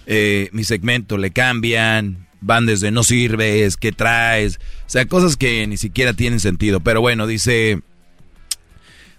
Eh, 0.08 0.50
mi 0.52 0.64
segmento 0.64 1.18
le 1.18 1.32
cambian, 1.32 2.28
van 2.42 2.66
desde 2.66 2.92
no 2.92 3.04
sirves, 3.04 3.78
¿qué 3.78 3.92
traes? 3.92 4.60
O 4.88 4.90
sea, 4.90 5.06
cosas 5.06 5.38
que 5.38 5.66
ni 5.68 5.78
siquiera 5.78 6.14
tienen 6.14 6.40
sentido. 6.40 6.80
Pero 6.80 7.02
bueno, 7.02 7.28
dice, 7.28 7.80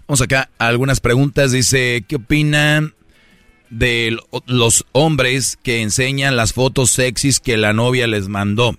vamos 0.06 0.20
acá 0.20 0.50
a 0.58 0.66
algunas 0.66 1.00
preguntas. 1.00 1.52
Dice, 1.52 2.04
¿qué 2.06 2.16
opinan 2.16 2.94
de 3.70 4.18
los 4.46 4.84
hombres 4.92 5.58
que 5.62 5.80
enseñan 5.80 6.36
las 6.36 6.52
fotos 6.52 6.90
sexys 6.90 7.40
que 7.40 7.56
la 7.56 7.72
novia 7.72 8.06
les 8.06 8.28
mandó? 8.28 8.76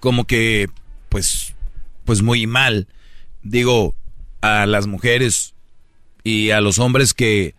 Como 0.00 0.24
que, 0.24 0.68
pues, 1.16 1.54
pues 2.04 2.20
muy 2.20 2.46
mal. 2.46 2.88
Digo, 3.42 3.96
a 4.42 4.66
las 4.66 4.86
mujeres 4.86 5.54
y 6.24 6.50
a 6.50 6.60
los 6.60 6.78
hombres 6.78 7.14
que 7.14 7.54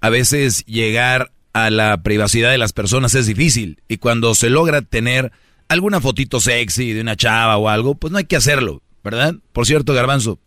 a 0.00 0.08
veces 0.08 0.64
llegar 0.64 1.30
a 1.52 1.68
la 1.68 2.02
privacidad 2.02 2.50
de 2.50 2.56
las 2.56 2.72
personas 2.72 3.14
es 3.14 3.26
difícil 3.26 3.82
y 3.88 3.98
cuando 3.98 4.34
se 4.34 4.48
logra 4.48 4.80
tener 4.80 5.32
alguna 5.68 6.00
fotito 6.00 6.40
sexy 6.40 6.94
de 6.94 7.02
una 7.02 7.14
chava 7.14 7.58
o 7.58 7.68
algo, 7.68 7.94
pues 7.94 8.10
no 8.10 8.16
hay 8.16 8.24
que 8.24 8.36
hacerlo, 8.36 8.80
¿verdad? 9.02 9.34
Por 9.52 9.66
cierto, 9.66 9.92
Garbanzo, 9.92 10.38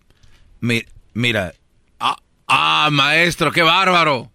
mira. 1.13 1.53
Ah, 1.99 2.17
ah, 2.47 2.89
maestro, 2.91 3.51
qué 3.51 3.61
bárbaro. 3.61 4.31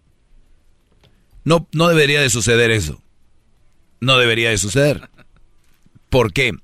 No, 1.43 1.67
no 1.73 1.89
debería 1.89 2.21
de 2.21 2.29
suceder 2.29 2.71
eso. 2.71 3.01
No 3.99 4.17
debería 4.17 4.49
de 4.49 4.57
suceder. 4.57 5.09
¿Por 6.09 6.31
qué? 6.31 6.47
En 6.47 6.61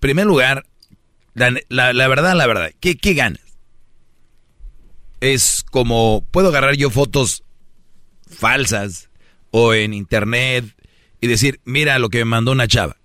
primer 0.00 0.24
lugar, 0.24 0.64
la, 1.68 2.08
verdad, 2.08 2.34
la 2.34 2.46
verdad, 2.46 2.70
¿qué, 2.80 2.96
¿qué 2.96 3.14
ganas? 3.14 3.48
es 5.20 5.64
como, 5.70 6.24
puedo 6.30 6.48
agarrar 6.48 6.76
yo 6.76 6.90
fotos 6.90 7.42
falsas 8.28 9.10
o 9.50 9.74
en 9.74 9.94
internet 9.94 10.64
y 11.20 11.26
decir, 11.26 11.60
mira 11.64 11.98
lo 11.98 12.10
que 12.10 12.18
me 12.18 12.26
mandó 12.26 12.52
una 12.52 12.68
chava. 12.68 12.96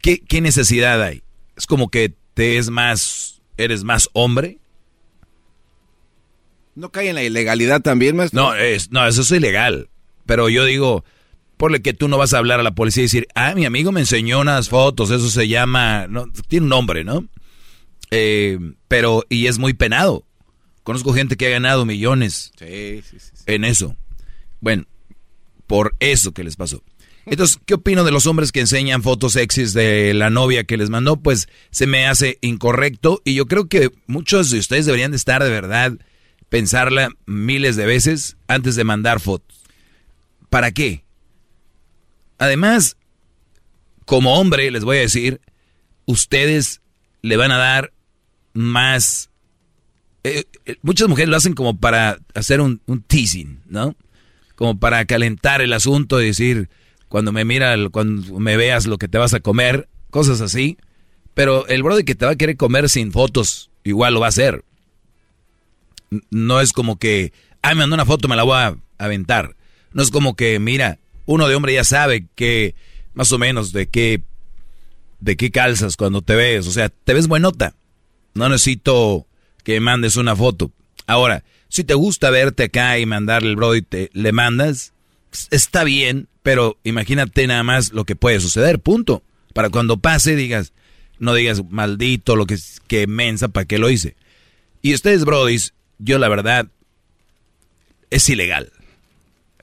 ¿Qué, 0.00 0.20
qué 0.20 0.40
necesidad 0.40 1.02
hay? 1.02 1.22
Es 1.56 1.66
como 1.66 1.88
que 1.88 2.14
te 2.34 2.58
es 2.58 2.70
más, 2.70 3.42
eres 3.56 3.84
más 3.84 4.08
hombre. 4.12 4.58
¿No 6.74 6.90
cae 6.90 7.08
en 7.08 7.14
la 7.14 7.22
ilegalidad 7.22 7.80
también, 7.80 8.16
maestro? 8.16 8.42
No, 8.42 8.54
es, 8.54 8.90
no, 8.90 9.06
eso 9.06 9.22
es 9.22 9.30
ilegal. 9.30 9.88
Pero 10.26 10.48
yo 10.48 10.64
digo, 10.64 11.04
por 11.64 11.80
que 11.80 11.94
tú 11.94 12.08
no 12.08 12.18
vas 12.18 12.34
a 12.34 12.38
hablar 12.38 12.60
a 12.60 12.62
la 12.62 12.74
policía 12.74 13.00
y 13.00 13.06
decir, 13.06 13.26
ah, 13.34 13.54
mi 13.54 13.64
amigo 13.64 13.90
me 13.90 14.00
enseñó 14.00 14.38
unas 14.38 14.68
fotos, 14.68 15.10
eso 15.10 15.30
se 15.30 15.48
llama, 15.48 16.06
no, 16.08 16.26
tiene 16.46 16.64
un 16.64 16.68
nombre, 16.68 17.04
¿no? 17.04 17.26
Eh, 18.10 18.58
pero, 18.86 19.24
y 19.30 19.46
es 19.46 19.58
muy 19.58 19.72
penado. 19.72 20.26
Conozco 20.82 21.14
gente 21.14 21.38
que 21.38 21.46
ha 21.46 21.50
ganado 21.50 21.86
millones 21.86 22.52
en 22.60 23.64
eso. 23.64 23.96
Bueno, 24.60 24.84
por 25.66 25.94
eso 26.00 26.32
que 26.32 26.44
les 26.44 26.56
pasó. 26.56 26.82
Entonces, 27.24 27.58
¿qué 27.64 27.72
opino 27.72 28.04
de 28.04 28.12
los 28.12 28.26
hombres 28.26 28.52
que 28.52 28.60
enseñan 28.60 29.02
fotos 29.02 29.32
sexys 29.32 29.72
de 29.72 30.12
la 30.12 30.28
novia 30.28 30.64
que 30.64 30.76
les 30.76 30.90
mandó? 30.90 31.16
Pues 31.16 31.48
se 31.70 31.86
me 31.86 32.06
hace 32.06 32.36
incorrecto 32.42 33.22
y 33.24 33.32
yo 33.32 33.46
creo 33.46 33.68
que 33.68 33.88
muchos 34.06 34.50
de 34.50 34.58
ustedes 34.58 34.84
deberían 34.84 35.12
de 35.12 35.16
estar 35.16 35.42
de 35.42 35.48
verdad, 35.48 35.94
pensarla 36.50 37.08
miles 37.24 37.76
de 37.76 37.86
veces 37.86 38.36
antes 38.48 38.76
de 38.76 38.84
mandar 38.84 39.18
fotos. 39.18 39.62
¿Para 40.50 40.70
qué? 40.70 41.04
Además, 42.38 42.96
como 44.04 44.38
hombre, 44.38 44.70
les 44.70 44.84
voy 44.84 44.98
a 44.98 45.00
decir, 45.00 45.40
ustedes 46.06 46.80
le 47.22 47.36
van 47.36 47.52
a 47.52 47.58
dar 47.58 47.92
más 48.52 49.30
eh, 50.24 50.44
eh, 50.64 50.76
muchas 50.80 51.06
mujeres 51.06 51.28
lo 51.28 51.36
hacen 51.36 51.52
como 51.52 51.76
para 51.76 52.18
hacer 52.34 52.62
un, 52.62 52.80
teasing, 53.06 53.60
¿no? 53.66 53.94
Como 54.56 54.78
para 54.78 55.04
calentar 55.04 55.60
el 55.60 55.74
asunto 55.74 56.20
y 56.20 56.26
decir, 56.26 56.70
cuando 57.08 57.30
me 57.30 57.44
mira, 57.44 57.76
cuando 57.90 58.40
me 58.40 58.56
veas 58.56 58.86
lo 58.86 58.96
que 58.96 59.06
te 59.06 59.18
vas 59.18 59.34
a 59.34 59.40
comer, 59.40 59.86
cosas 60.10 60.40
así. 60.40 60.78
Pero 61.34 61.66
el 61.66 61.82
brother 61.82 62.06
que 62.06 62.14
te 62.14 62.24
va 62.24 62.32
a 62.32 62.36
querer 62.36 62.56
comer 62.56 62.88
sin 62.88 63.12
fotos, 63.12 63.70
igual 63.84 64.14
lo 64.14 64.20
va 64.20 64.26
a 64.26 64.28
hacer. 64.30 64.64
No 66.30 66.60
es 66.60 66.72
como 66.72 66.98
que, 66.98 67.32
ay, 67.60 67.74
me 67.74 67.80
mandó 67.80 67.94
una 67.94 68.06
foto, 68.06 68.26
me 68.26 68.36
la 68.36 68.44
voy 68.44 68.56
a 68.56 68.76
aventar. 68.96 69.56
No 69.92 70.02
es 70.02 70.10
como 70.10 70.36
que, 70.36 70.58
mira, 70.58 70.98
uno 71.26 71.48
de 71.48 71.54
hombre 71.54 71.74
ya 71.74 71.84
sabe 71.84 72.26
que, 72.34 72.74
más 73.14 73.32
o 73.32 73.38
menos, 73.38 73.72
de 73.72 73.86
qué, 73.86 74.22
de 75.20 75.36
qué 75.36 75.50
calzas 75.50 75.96
cuando 75.96 76.22
te 76.22 76.34
ves. 76.34 76.66
O 76.66 76.72
sea, 76.72 76.88
te 76.88 77.14
ves 77.14 77.28
buenota. 77.28 77.74
No 78.34 78.48
necesito 78.48 79.26
que 79.62 79.80
mandes 79.80 80.16
una 80.16 80.36
foto. 80.36 80.72
Ahora, 81.06 81.44
si 81.68 81.84
te 81.84 81.94
gusta 81.94 82.30
verte 82.30 82.64
acá 82.64 82.98
y 82.98 83.06
mandarle 83.06 83.50
el 83.50 83.56
bro 83.56 83.74
y 83.74 83.82
te 83.82 84.10
le 84.12 84.32
mandas, 84.32 84.92
está 85.50 85.84
bien, 85.84 86.28
pero 86.42 86.78
imagínate 86.84 87.46
nada 87.46 87.62
más 87.62 87.92
lo 87.92 88.04
que 88.04 88.16
puede 88.16 88.40
suceder, 88.40 88.78
punto. 88.80 89.22
Para 89.52 89.70
cuando 89.70 89.96
pase 89.96 90.36
digas, 90.36 90.72
no 91.18 91.34
digas 91.34 91.62
maldito, 91.70 92.36
lo 92.36 92.46
que, 92.46 92.58
que 92.86 93.06
mensa, 93.06 93.48
¿para 93.48 93.66
qué 93.66 93.78
lo 93.78 93.90
hice? 93.90 94.16
Y 94.82 94.94
ustedes, 94.94 95.24
brodis, 95.24 95.74
yo 95.98 96.18
la 96.18 96.28
verdad, 96.28 96.68
es 98.10 98.28
ilegal. 98.28 98.70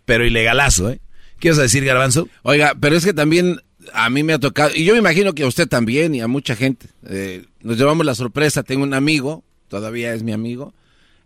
Pero 0.06 0.26
ilegalazo, 0.26 0.90
¿eh? 0.90 1.00
¿Qué 1.42 1.50
vas 1.50 1.60
a 1.60 1.64
decir, 1.64 1.84
Garbanzo? 1.84 2.30
Oiga, 2.44 2.74
pero 2.80 2.96
es 2.96 3.04
que 3.04 3.14
también 3.14 3.60
a 3.94 4.10
mí 4.10 4.24
me 4.24 4.32
ha 4.32 4.40
tocado, 4.40 4.72
y 4.74 4.86
yo 4.86 4.94
me 4.94 5.00
imagino 5.00 5.34
que 5.34 5.44
a 5.44 5.48
usted 5.48 5.68
también 5.68 6.16
y 6.16 6.22
a 6.22 6.28
mucha 6.28 6.56
gente, 6.56 6.88
eh, 7.10 7.44
nos 7.62 7.78
llevamos 7.78 8.06
la 8.06 8.16
sorpresa, 8.16 8.64
tengo 8.64 8.84
un 8.84 8.94
amigo 8.94 9.44
todavía 9.72 10.14
es 10.14 10.22
mi 10.22 10.34
amigo. 10.34 10.76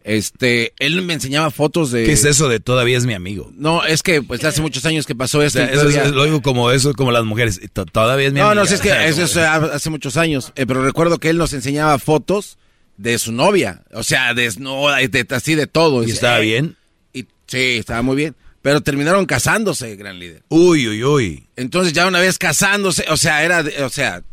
Este, 0.05 0.73
él 0.77 1.01
me 1.01 1.15
enseñaba 1.15 1.49
fotos 1.49 1.91
de. 1.91 2.05
¿Qué 2.05 2.13
es 2.13 2.23
eso 2.23 2.47
de 2.47 2.59
todavía 2.59 2.95
es 2.95 3.07
mi 3.07 3.15
amigo? 3.15 3.51
No, 3.57 3.83
es 3.83 4.03
que 4.03 4.21
pues 4.21 4.45
hace 4.45 4.61
muchos 4.61 4.85
años 4.85 5.07
que 5.07 5.15
pasó 5.15 5.41
esto. 5.41 5.59
eso 5.61 6.11
lo 6.11 6.25
digo 6.25 6.43
como 6.43 6.69
eso, 6.69 6.93
como 6.93 7.11
las 7.11 7.25
mujeres. 7.25 7.59
Todavía 7.91 8.27
es 8.27 8.33
mi 8.33 8.39
amigo. 8.39 8.53
No, 8.53 8.63
no, 8.63 8.69
es 8.69 8.79
que 8.79 8.91
eso, 9.07 9.41
hace 9.41 9.89
muchos 9.89 10.15
años. 10.15 10.53
Eh, 10.55 10.67
pero 10.67 10.85
recuerdo 10.85 11.17
que 11.17 11.29
él 11.29 11.37
nos 11.37 11.53
enseñaba 11.53 11.97
fotos 11.97 12.59
de 12.97 13.17
su 13.17 13.31
novia. 13.31 13.81
O 13.93 14.03
sea, 14.03 14.35
desnuda, 14.35 14.97
de, 14.97 15.25
así 15.31 15.55
de 15.55 15.65
todo. 15.65 16.03
¿Y 16.03 16.11
estaba 16.11 16.37
bien? 16.37 16.77
Y, 17.11 17.25
sí, 17.47 17.77
estaba 17.79 18.03
muy 18.03 18.15
bien. 18.15 18.35
Pero 18.65 18.81
terminaron 18.81 19.27
casándose, 19.27 19.95
gran 19.95 20.17
líder. 20.17 20.41
Uy, 20.49 20.87
uy, 20.87 21.03
uy. 21.03 21.47
Entonces 21.55 21.93
ya 21.93 22.07
una 22.07 22.19
vez 22.19 22.39
casándose, 22.39 23.05
o 23.09 23.15
sea, 23.15 23.43
era, 23.43 23.63
o 23.85 23.89
sea, 23.89 24.23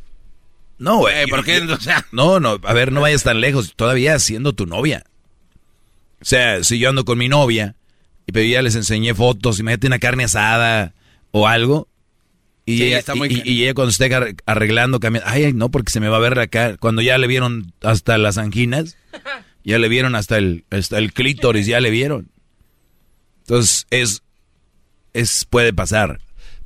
no, 0.79 1.01
güey. 1.01 1.25
Eh, 1.25 1.27
¿Por 1.29 1.45
qué? 1.45 1.61
no, 2.13 2.41
no, 2.41 2.59
a 2.63 2.73
ver, 2.73 2.93
no 2.93 3.03
vayas 3.03 3.25
tan 3.25 3.43
lejos. 3.43 3.75
Todavía 3.77 4.19
siendo 4.19 4.55
tu 4.55 4.65
novia. 4.65 5.05
O 6.23 6.25
sea, 6.25 6.65
si 6.65 6.79
yo 6.79 6.89
ando 6.89 7.05
con 7.05 7.19
mi 7.19 7.29
novia 7.29 7.77
y 8.27 8.51
ya 8.51 8.63
les 8.63 8.75
enseñé 8.75 9.13
fotos 9.13 9.61
y 9.61 9.65
me 9.65 9.73
mete 9.73 9.87
una 9.87 9.99
carne 9.99 10.25
asada 10.25 10.95
o 11.31 11.47
algo. 11.47 11.89
Y, 12.65 12.85
ella, 12.85 13.03
y, 13.29 13.65
ella 13.65 13.75
cuando 13.75 13.91
esté 13.91 14.11
arreglando, 14.47 14.99
cambiando, 14.99 15.31
ay, 15.31 15.53
no, 15.53 15.71
porque 15.71 15.93
se 15.93 16.01
me 16.01 16.09
va 16.09 16.17
a 16.17 16.21
ver 16.21 16.39
acá. 16.39 16.79
Cuando 16.79 17.03
ya 17.03 17.19
le 17.19 17.27
vieron 17.27 17.75
hasta 17.83 18.17
las 18.17 18.39
anginas, 18.39 18.97
ya 19.63 19.79
le 19.79 19.89
vieron 19.89 20.15
hasta 20.15 20.39
el, 20.39 20.65
hasta 20.71 20.97
el 20.97 21.13
clítoris, 21.13 21.67
ya 21.67 21.81
le 21.81 21.91
vieron. 21.91 22.32
Entonces, 23.53 23.87
es, 23.91 24.23
es, 25.13 25.45
puede 25.45 25.75
pasar. 25.75 26.21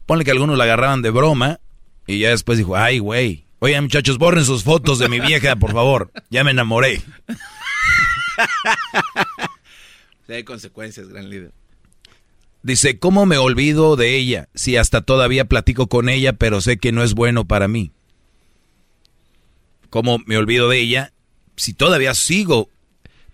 Ponle 0.07 0.25
que 0.25 0.31
algunos 0.31 0.57
la 0.57 0.63
agarraban 0.63 1.03
de 1.03 1.11
broma 1.11 1.59
y 2.07 2.21
ya 2.21 2.29
después 2.29 2.59
dijo, 2.59 2.77
ay, 2.77 3.01
güey, 3.01 3.45
Oye, 3.59 3.81
muchachos, 3.81 4.19
borren 4.19 4.45
sus 4.45 4.63
fotos 4.63 5.01
de 5.01 5.09
mi 5.09 5.19
vieja, 5.19 5.57
por 5.57 5.73
favor. 5.73 6.13
Ya 6.31 6.45
me 6.45 6.53
enamoré. 6.53 7.03
hay 10.29 10.45
consecuencias, 10.45 11.09
gran 11.09 11.29
líder. 11.29 11.51
Dice, 12.63 13.01
¿cómo 13.01 13.27
me 13.27 13.39
olvido 13.39 13.97
de 13.97 14.15
ella 14.15 14.49
si 14.55 14.77
hasta 14.77 15.01
todavía 15.01 15.47
platico 15.47 15.89
con 15.89 16.09
ella, 16.09 16.35
pero 16.35 16.61
sé 16.61 16.77
que 16.77 16.93
no 16.93 17.03
es 17.03 17.15
bueno 17.15 17.47
para 17.47 17.67
mí? 17.67 17.91
¿Cómo 19.91 20.19
me 20.25 20.37
olvido 20.37 20.69
de 20.69 20.79
ella 20.79 21.13
si 21.57 21.75
todavía 21.75 22.15
sigo? 22.15 22.71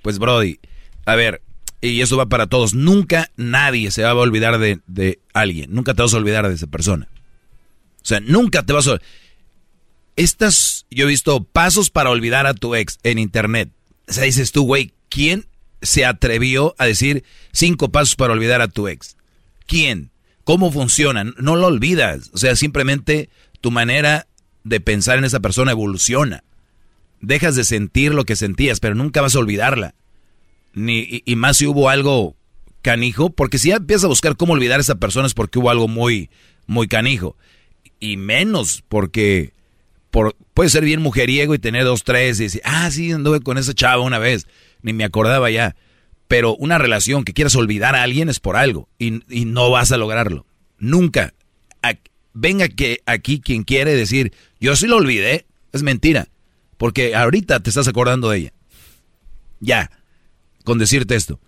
Pues, 0.00 0.18
Brody, 0.18 0.58
a 1.04 1.16
ver, 1.16 1.42
y 1.82 2.00
eso 2.00 2.16
va 2.16 2.26
para 2.26 2.46
todos. 2.46 2.72
Nunca 2.74 3.30
nadie 3.36 3.90
se 3.90 4.02
va 4.02 4.10
a 4.10 4.14
olvidar 4.14 4.58
de, 4.58 4.80
de 4.86 5.20
alguien. 5.34 5.74
Nunca 5.74 5.92
te 5.92 6.02
vas 6.02 6.14
a 6.14 6.16
olvidar 6.16 6.48
de 6.48 6.54
esa 6.54 6.68
persona. 6.68 7.08
O 8.02 8.04
sea, 8.04 8.20
nunca 8.20 8.64
te 8.64 8.72
vas 8.72 8.88
a 8.88 8.98
estas, 10.16 10.86
yo 10.90 11.04
he 11.04 11.08
visto 11.08 11.44
pasos 11.44 11.90
para 11.90 12.10
olvidar 12.10 12.46
a 12.46 12.54
tu 12.54 12.74
ex 12.74 12.98
en 13.02 13.18
internet. 13.18 13.70
O 14.08 14.12
sea, 14.12 14.24
dices 14.24 14.52
tú, 14.52 14.64
güey, 14.64 14.92
¿quién 15.08 15.46
se 15.80 16.04
atrevió 16.04 16.74
a 16.78 16.86
decir 16.86 17.24
cinco 17.52 17.90
pasos 17.90 18.16
para 18.16 18.32
olvidar 18.32 18.60
a 18.60 18.68
tu 18.68 18.88
ex? 18.88 19.16
¿Quién? 19.66 20.10
¿Cómo 20.44 20.72
funcionan? 20.72 21.34
No 21.38 21.56
lo 21.56 21.68
olvidas. 21.68 22.30
O 22.32 22.38
sea, 22.38 22.56
simplemente 22.56 23.30
tu 23.60 23.70
manera 23.70 24.26
de 24.64 24.80
pensar 24.80 25.18
en 25.18 25.24
esa 25.24 25.40
persona 25.40 25.72
evoluciona. 25.72 26.44
Dejas 27.20 27.54
de 27.54 27.64
sentir 27.64 28.14
lo 28.14 28.24
que 28.24 28.36
sentías, 28.36 28.80
pero 28.80 28.94
nunca 28.94 29.22
vas 29.22 29.36
a 29.36 29.38
olvidarla. 29.38 29.94
Ni, 30.74 31.22
y, 31.24 31.36
más 31.36 31.58
si 31.58 31.66
hubo 31.66 31.88
algo 31.88 32.36
canijo, 32.80 33.30
porque 33.30 33.58
si 33.58 33.68
ya 33.68 33.76
empiezas 33.76 34.04
a 34.04 34.08
buscar 34.08 34.36
cómo 34.36 34.54
olvidar 34.54 34.78
a 34.78 34.82
esa 34.82 34.94
persona 34.96 35.26
es 35.26 35.34
porque 35.34 35.58
hubo 35.58 35.70
algo 35.70 35.88
muy, 35.88 36.30
muy 36.66 36.88
canijo. 36.88 37.36
Y 38.00 38.16
menos 38.16 38.82
porque 38.88 39.52
por, 40.10 40.34
puede 40.54 40.70
ser 40.70 40.84
bien 40.84 41.02
mujeriego 41.02 41.54
y 41.54 41.58
tener 41.58 41.84
dos, 41.84 42.04
tres 42.04 42.40
y 42.40 42.44
decir, 42.44 42.62
ah, 42.64 42.90
sí, 42.90 43.12
anduve 43.12 43.40
con 43.40 43.58
esa 43.58 43.74
chava 43.74 44.02
una 44.02 44.18
vez, 44.18 44.46
ni 44.82 44.92
me 44.92 45.04
acordaba 45.04 45.50
ya. 45.50 45.76
Pero 46.26 46.56
una 46.56 46.78
relación 46.78 47.24
que 47.24 47.34
quieras 47.34 47.54
olvidar 47.56 47.94
a 47.94 48.02
alguien 48.02 48.28
es 48.28 48.40
por 48.40 48.56
algo 48.56 48.88
y, 48.98 49.22
y 49.28 49.44
no 49.44 49.70
vas 49.70 49.92
a 49.92 49.98
lograrlo. 49.98 50.46
Nunca. 50.78 51.34
venga 52.34 52.68
que 52.68 53.00
aquí 53.04 53.40
quien 53.40 53.62
quiere 53.62 53.94
decir, 53.94 54.32
yo 54.58 54.74
sí 54.74 54.86
lo 54.86 54.96
olvidé, 54.96 55.46
es 55.72 55.82
mentira. 55.82 56.28
Porque 56.76 57.14
ahorita 57.14 57.60
te 57.60 57.70
estás 57.70 57.86
acordando 57.86 58.30
de 58.30 58.38
ella. 58.38 58.52
Ya, 59.60 59.90
con 60.64 60.78
decirte 60.78 61.14
esto. 61.14 61.40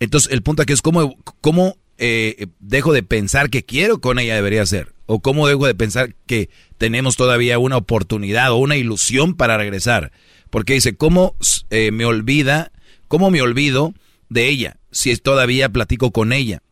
Entonces, 0.00 0.32
el 0.32 0.42
punto 0.42 0.62
aquí 0.62 0.72
es 0.72 0.82
cómo, 0.82 1.16
cómo 1.40 1.76
eh, 1.98 2.46
dejo 2.60 2.92
de 2.92 3.02
pensar 3.02 3.50
que 3.50 3.64
quiero 3.64 4.00
con 4.00 4.18
ella 4.18 4.34
debería 4.34 4.64
ser. 4.66 4.94
O 5.06 5.20
cómo 5.20 5.48
dejo 5.48 5.66
de 5.66 5.74
pensar 5.74 6.14
que 6.26 6.50
tenemos 6.76 7.16
todavía 7.16 7.58
una 7.58 7.76
oportunidad 7.76 8.52
o 8.52 8.56
una 8.56 8.76
ilusión 8.76 9.34
para 9.34 9.56
regresar. 9.56 10.12
Porque 10.50 10.74
dice, 10.74 10.96
¿cómo 10.96 11.34
eh, 11.70 11.90
me 11.90 12.04
olvida, 12.04 12.72
cómo 13.08 13.30
me 13.30 13.42
olvido 13.42 13.94
de 14.28 14.48
ella 14.48 14.76
si 14.90 15.14
todavía 15.16 15.70
platico 15.70 16.12
con 16.12 16.32
ella? 16.32 16.62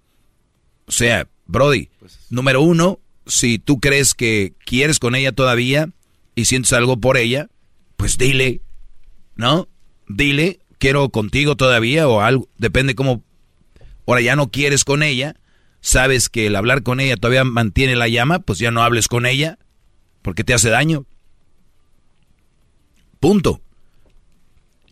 O 0.86 0.93
sea, 0.93 1.28
Brody, 1.47 1.89
número 2.31 2.60
uno, 2.62 3.01
si 3.27 3.59
tú 3.59 3.81
crees 3.81 4.14
que 4.14 4.55
quieres 4.64 4.98
con 4.98 5.14
ella 5.14 5.32
todavía 5.32 5.90
y 6.35 6.44
sientes 6.44 6.73
algo 6.73 6.98
por 6.98 7.16
ella, 7.16 7.48
pues 7.97 8.18
dile, 8.18 8.60
¿no? 9.35 9.68
Dile, 10.09 10.60
quiero 10.78 11.08
contigo 11.08 11.56
todavía 11.56 12.08
o 12.08 12.20
algo, 12.20 12.48
depende 12.58 12.94
cómo 12.94 13.22
ahora 14.06 14.20
ya 14.20 14.36
no 14.36 14.50
quieres 14.50 14.84
con 14.84 15.02
ella, 15.02 15.36
sabes 15.80 16.28
que 16.28 16.46
el 16.46 16.56
hablar 16.56 16.82
con 16.82 17.00
ella 17.00 17.16
todavía 17.16 17.44
mantiene 17.44 17.96
la 17.96 18.08
llama, 18.08 18.40
pues 18.40 18.58
ya 18.58 18.70
no 18.70 18.82
hables 18.82 19.08
con 19.08 19.26
ella, 19.26 19.58
porque 20.22 20.44
te 20.44 20.54
hace 20.54 20.70
daño. 20.70 21.06
Punto. 23.20 23.60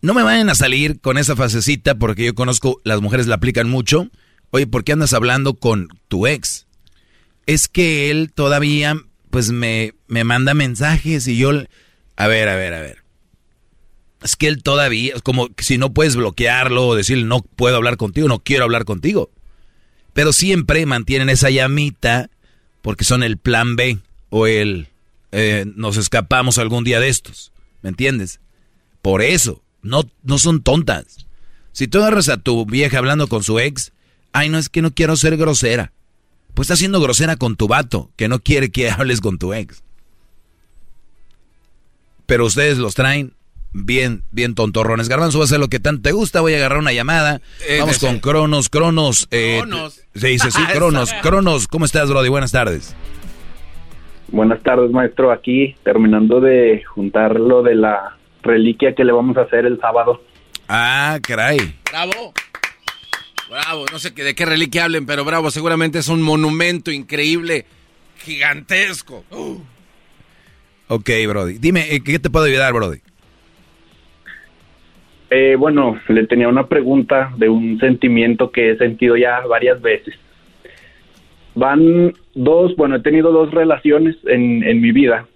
No 0.01 0.13
me 0.13 0.23
vayan 0.23 0.49
a 0.49 0.55
salir 0.55 0.99
con 0.99 1.17
esa 1.17 1.35
fasecita 1.35 1.95
porque 1.95 2.25
yo 2.25 2.35
conozco, 2.35 2.81
las 2.83 3.01
mujeres 3.01 3.27
la 3.27 3.35
aplican 3.35 3.69
mucho. 3.69 4.09
Oye, 4.51 4.67
¿por 4.67 4.83
qué 4.83 4.93
andas 4.93 5.13
hablando 5.13 5.55
con 5.55 5.89
tu 6.07 6.27
ex? 6.27 6.67
Es 7.45 7.67
que 7.67 8.11
él 8.11 8.31
todavía, 8.33 8.95
pues 9.29 9.51
me, 9.51 9.93
me 10.07 10.23
manda 10.23 10.53
mensajes 10.53 11.27
y 11.27 11.37
yo... 11.37 11.51
A 12.17 12.27
ver, 12.27 12.47
a 12.49 12.55
ver, 12.55 12.73
a 12.73 12.81
ver. 12.81 13.04
Es 14.23 14.35
que 14.35 14.47
él 14.47 14.63
todavía, 14.63 15.13
como 15.21 15.49
si 15.57 15.77
no 15.77 15.93
puedes 15.93 16.15
bloquearlo 16.15 16.87
o 16.87 16.95
decirle 16.95 17.25
no 17.25 17.41
puedo 17.41 17.75
hablar 17.75 17.97
contigo, 17.97 18.27
no 18.27 18.39
quiero 18.39 18.63
hablar 18.63 18.85
contigo. 18.85 19.29
Pero 20.13 20.33
siempre 20.33 20.85
mantienen 20.85 21.29
esa 21.29 21.49
llamita 21.49 22.29
porque 22.81 23.03
son 23.03 23.23
el 23.23 23.37
plan 23.37 23.75
B 23.75 23.99
o 24.29 24.47
el 24.47 24.87
eh, 25.31 25.65
nos 25.75 25.97
escapamos 25.97 26.57
algún 26.57 26.83
día 26.83 26.99
de 26.99 27.09
estos. 27.09 27.51
¿Me 27.81 27.89
entiendes? 27.89 28.39
Por 29.01 29.21
eso, 29.21 29.61
no, 29.81 30.09
no 30.23 30.37
son 30.37 30.63
tontas. 30.63 31.25
Si 31.73 31.87
tú 31.87 31.97
agarras 31.97 32.29
a 32.29 32.37
tu 32.37 32.65
vieja 32.65 32.97
hablando 32.97 33.27
con 33.27 33.43
su 33.43 33.59
ex, 33.59 33.91
ay, 34.31 34.47
no 34.47 34.57
es 34.57 34.69
que 34.69 34.81
no 34.81 34.91
quiero 34.91 35.17
ser 35.17 35.35
grosera. 35.35 35.91
Pues 36.53 36.67
está 36.67 36.77
siendo 36.77 37.01
grosera 37.01 37.35
con 37.35 37.57
tu 37.57 37.67
vato, 37.67 38.09
que 38.15 38.29
no 38.29 38.39
quiere 38.39 38.71
que 38.71 38.89
hables 38.91 39.19
con 39.19 39.37
tu 39.37 39.53
ex. 39.53 39.83
Pero 42.25 42.45
ustedes 42.45 42.77
los 42.77 42.95
traen 42.95 43.33
bien, 43.75 44.23
bien 44.31 44.55
tontorrones. 44.55 45.09
Garbanzo 45.09 45.37
va 45.37 45.43
a 45.43 45.45
hacer 45.45 45.59
lo 45.59 45.67
que 45.67 45.79
tanto 45.79 46.03
te 46.03 46.11
gusta. 46.13 46.39
Voy 46.41 46.53
a 46.53 46.57
agarrar 46.57 46.79
una 46.79 46.93
llamada. 46.93 47.41
Eh, 47.67 47.77
Vamos 47.79 47.99
con 47.99 48.19
Cronos. 48.19 48.69
Cronos. 48.69 49.27
Eh, 49.31 49.57
Cronos. 49.61 50.01
Se 50.15 50.27
dice 50.27 50.49
sí, 50.49 50.61
Cronos. 50.73 51.11
Cronos, 51.21 51.67
¿cómo 51.67 51.85
estás, 51.85 52.09
Brody? 52.09 52.29
Buenas 52.29 52.51
tardes. 52.53 52.95
Buenas 54.29 54.63
tardes, 54.63 54.89
maestro. 54.91 55.31
Aquí 55.31 55.75
terminando 55.83 56.39
de 56.39 56.83
juntar 56.85 57.39
lo 57.39 57.61
de 57.61 57.75
la 57.75 58.17
reliquia 58.41 58.95
que 58.95 59.03
le 59.03 59.11
vamos 59.11 59.35
a 59.37 59.41
hacer 59.41 59.65
el 59.65 59.79
sábado. 59.79 60.23
Ah, 60.69 61.19
caray. 61.21 61.75
Bravo. 61.91 62.33
Bravo. 63.49 63.85
No 63.91 63.99
sé 63.99 64.11
de 64.11 64.33
qué 64.33 64.45
reliquia 64.45 64.85
hablen, 64.85 65.05
pero 65.05 65.25
bravo. 65.25 65.51
Seguramente 65.51 65.99
es 65.99 66.07
un 66.07 66.21
monumento 66.21 66.91
increíble, 66.91 67.65
gigantesco. 68.19 69.25
Ok, 70.87 71.09
Brody. 71.27 71.57
Dime, 71.59 71.93
eh, 71.93 72.01
¿qué 72.01 72.19
te 72.19 72.29
puedo 72.29 72.45
ayudar, 72.45 72.73
Brody? 72.73 72.99
Eh, 75.29 75.55
bueno, 75.57 75.99
le 76.07 76.27
tenía 76.27 76.47
una 76.47 76.67
pregunta 76.67 77.31
de 77.37 77.49
un 77.49 77.79
sentimiento 77.79 78.51
que 78.51 78.71
he 78.71 78.77
sentido 78.77 79.17
ya 79.17 79.41
varias 79.47 79.81
veces. 79.81 80.15
Van 81.55 82.13
dos, 82.33 82.75
bueno, 82.75 82.97
he 82.97 83.01
tenido 83.01 83.31
dos 83.31 83.51
relaciones 83.51 84.15
en, 84.25 84.63
en 84.63 84.81
mi 84.81 84.91
vida. 84.91 85.27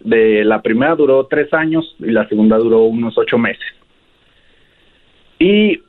De 0.00 0.44
la 0.44 0.62
primera 0.62 0.94
duró 0.94 1.26
tres 1.26 1.52
años 1.52 1.96
y 1.98 2.10
la 2.10 2.28
segunda 2.28 2.56
duró 2.58 2.84
unos 2.84 3.16
ocho 3.18 3.38
meses. 3.38 3.64
Y 5.38 5.80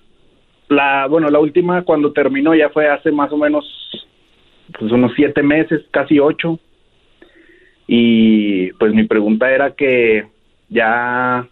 la, 0.68 1.07
bueno, 1.07 1.30
la 1.30 1.39
última 1.39 1.84
cuando 1.84 2.11
terminó 2.11 2.56
ya 2.56 2.69
fue 2.69 2.89
hace 2.89 3.11
más 3.11 3.31
o 3.31 3.38
menos, 3.38 3.65
pues 4.77 4.91
unos 4.91 5.14
siete 5.15 5.43
meses, 5.43 5.81
casi 5.91 6.19
ocho. 6.19 6.60
Y 7.88 8.72
pues 8.73 8.93
mi 8.93 9.03
pregunta 9.03 9.52
era 9.52 9.72
que 9.72 10.26
ya 10.69 11.47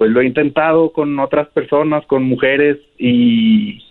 pues 0.00 0.10
lo 0.12 0.22
he 0.22 0.26
intentado 0.26 0.92
con 0.94 1.18
otras 1.18 1.48
personas, 1.48 2.06
con 2.06 2.22
mujeres 2.22 2.78
y 2.96 3.82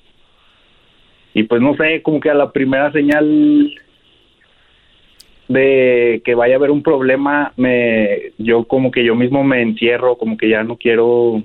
y 1.36 1.44
pues 1.44 1.62
no 1.62 1.76
sé, 1.76 2.02
como 2.02 2.20
que 2.20 2.32
a 2.32 2.34
la 2.34 2.52
primera 2.52 2.92
señal 2.92 3.76
de 5.50 6.24
que 6.26 6.34
vaya 6.34 6.56
a 6.56 6.58
haber 6.58 6.72
un 6.72 6.82
problema, 6.82 7.54
me 7.58 8.32
yo 8.40 8.64
como 8.64 8.90
que 8.90 9.06
yo 9.06 9.14
mismo 9.14 9.44
me 9.44 9.62
encierro, 9.62 10.18
como 10.18 10.36
que 10.36 10.50
ya 10.50 10.64
no 10.64 10.78
quiero 10.78 11.44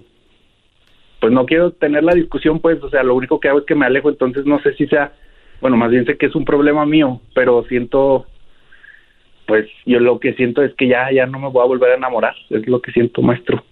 pues 1.20 1.30
no 1.30 1.44
quiero 1.44 1.72
tener 1.72 2.02
la 2.02 2.14
discusión, 2.14 2.58
pues, 2.58 2.82
o 2.82 2.88
sea, 2.88 3.02
lo 3.02 3.14
único 3.16 3.40
que 3.40 3.48
hago 3.50 3.58
es 3.58 3.66
que 3.66 3.74
me 3.74 3.84
alejo, 3.84 4.08
entonces 4.08 4.46
no 4.46 4.60
sé 4.60 4.72
si 4.76 4.86
sea, 4.86 5.12
bueno, 5.60 5.76
más 5.76 5.90
bien 5.90 6.06
sé 6.06 6.16
que 6.16 6.24
es 6.24 6.34
un 6.34 6.46
problema 6.46 6.86
mío, 6.86 7.20
pero 7.34 7.64
siento 7.64 8.24
pues 9.44 9.68
yo 9.84 10.00
lo 10.00 10.18
que 10.20 10.32
siento 10.32 10.62
es 10.62 10.72
que 10.72 10.88
ya 10.88 11.12
ya 11.12 11.26
no 11.26 11.38
me 11.38 11.50
voy 11.50 11.62
a 11.62 11.68
volver 11.68 11.90
a 11.90 11.96
enamorar, 11.96 12.34
es 12.48 12.66
lo 12.66 12.80
que 12.80 12.92
siento, 12.92 13.20
maestro. 13.20 13.62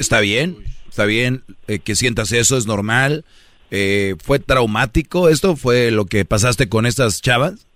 Está 0.00 0.20
bien, 0.20 0.56
está 0.88 1.04
bien 1.04 1.42
eh, 1.68 1.78
que 1.78 1.94
sientas 1.94 2.32
eso, 2.32 2.56
es 2.56 2.66
normal. 2.66 3.22
Eh, 3.70 4.14
¿Fue 4.18 4.38
traumático 4.38 5.28
esto? 5.28 5.56
¿Fue 5.56 5.90
lo 5.90 6.06
que 6.06 6.24
pasaste 6.24 6.70
con 6.70 6.86
estas 6.86 7.20
chavas? 7.20 7.68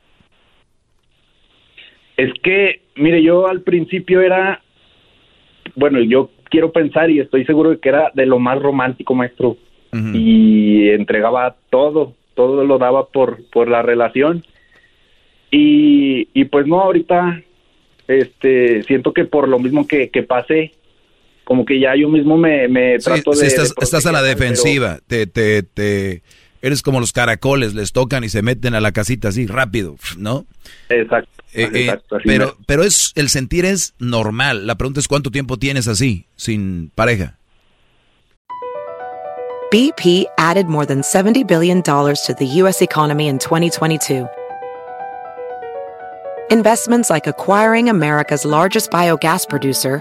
Es 2.16 2.32
que, 2.42 2.80
mire, 2.96 3.22
yo 3.22 3.46
al 3.46 3.60
principio 3.60 4.22
era, 4.22 4.62
bueno, 5.76 6.00
yo 6.00 6.30
quiero 6.48 6.72
pensar 6.72 7.10
y 7.10 7.20
estoy 7.20 7.44
seguro 7.44 7.68
de 7.68 7.78
que 7.78 7.90
era 7.90 8.10
de 8.14 8.24
lo 8.24 8.38
más 8.38 8.58
romántico, 8.60 9.14
maestro. 9.14 9.58
Y 10.12 10.88
entregaba 10.88 11.54
todo, 11.70 12.14
todo 12.34 12.64
lo 12.64 12.78
daba 12.78 13.06
por, 13.08 13.44
por 13.50 13.68
la 13.68 13.82
relación. 13.82 14.42
Y, 15.52 16.26
y 16.32 16.46
pues 16.46 16.66
no, 16.66 16.80
ahorita 16.80 17.42
este 18.08 18.82
siento 18.82 19.12
que 19.12 19.24
por 19.24 19.46
lo 19.46 19.60
mismo 19.60 19.86
que, 19.86 20.08
que 20.10 20.24
pasé, 20.24 20.72
como 21.44 21.64
que 21.64 21.78
ya 21.78 21.94
yo 21.96 22.08
mismo 22.08 22.36
me, 22.36 22.68
me 22.68 22.98
trato 22.98 23.32
de, 23.32 23.46
estás, 23.46 24.06
a 24.06 24.12
la 24.12 24.22
defensiva, 24.22 24.98
te, 25.06 25.26
te, 25.26 25.62
te, 25.62 26.22
eres 26.62 26.82
como 26.82 26.98
los 27.00 27.12
caracoles, 27.12 27.74
les 27.74 27.92
tocan 27.92 28.24
y 28.24 28.28
se 28.28 28.42
meten 28.42 28.74
a 28.74 28.80
la 28.80 28.92
casita 28.92 29.28
así 29.28 29.46
rápido, 29.46 29.96
¿no? 30.16 30.46
Exacto. 30.88 31.30
Eh, 31.52 31.70
eh, 31.72 31.98
pero, 32.24 32.56
pero 32.66 32.82
es, 32.82 33.12
el 33.14 33.28
sentir 33.28 33.64
es 33.64 33.94
normal. 33.98 34.66
La 34.66 34.76
pregunta 34.76 34.98
es 34.98 35.06
cuánto 35.06 35.30
tiempo 35.30 35.58
tienes 35.58 35.86
así, 35.88 36.26
sin 36.36 36.90
pareja. 36.94 37.38
BP 39.70 40.26
added 40.38 40.66
more 40.66 40.86
than 40.86 41.02
$70 41.02 41.46
billion 41.46 41.82
to 41.82 42.34
the 42.38 42.46
U.S. 42.62 42.80
economy 42.80 43.26
in 43.26 43.38
2022. 43.38 44.28
Investments 46.50 47.10
like 47.10 47.26
acquiring 47.26 47.88
America's 47.88 48.44
largest 48.44 48.90
biogas 48.90 49.48
producer, 49.48 50.00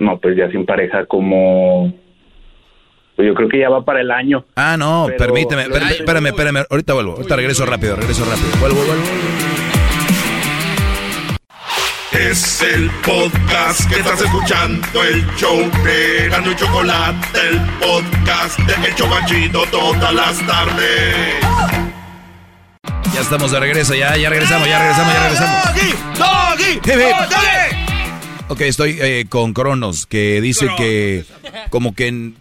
No, 0.00 0.18
pues 0.18 0.36
ya 0.36 0.50
sin 0.50 0.66
pareja 0.66 1.06
como... 1.06 1.92
Pues 3.16 3.28
yo 3.28 3.34
creo 3.34 3.48
que 3.48 3.58
ya 3.60 3.68
va 3.68 3.84
para 3.84 4.00
el 4.00 4.10
año. 4.10 4.44
Ah, 4.56 4.76
no, 4.78 5.04
Pero- 5.06 5.18
permíteme, 5.18 5.64
pero- 5.64 5.76
espérame, 5.86 5.98
espérame, 6.00 6.26
espérame, 6.28 6.66
ahorita 6.70 6.94
vuelvo, 6.94 7.12
ahorita 7.16 7.36
regreso 7.36 7.66
rápido, 7.66 7.96
regreso 7.96 8.24
rápido. 8.24 8.48
Vuelvo, 8.60 8.82
vuelvo. 8.84 9.02
Es 12.12 12.62
el 12.62 12.90
podcast 13.04 13.88
que 13.88 14.00
estás 14.00 14.20
escuchando, 14.20 14.86
el 15.04 15.24
show 15.36 15.58
de 15.84 16.28
Gano 16.28 16.50
y 16.50 16.56
Chocolate, 16.56 17.38
el 17.50 17.60
podcast 17.78 18.58
de 18.60 18.88
El 18.88 18.94
Chocachito 18.94 19.62
todas 19.70 20.12
las 20.12 20.38
tardes. 20.46 21.14
Ya 23.14 23.20
estamos 23.20 23.52
de 23.52 23.60
regreso, 23.60 23.94
ya, 23.94 24.16
ya 24.16 24.28
regresamos, 24.28 24.66
ya 24.68 24.78
regresamos, 24.78 25.12
ya 25.14 25.22
regresamos. 25.22 26.18
¡Doggy! 26.18 26.72
Hip. 26.84 27.79
Ok, 28.50 28.62
estoy 28.62 28.98
eh, 29.00 29.26
con 29.28 29.52
Cronos, 29.52 30.06
que 30.06 30.40
dice 30.40 30.66
que 30.76 31.24
como 31.70 31.94
que... 31.94 32.32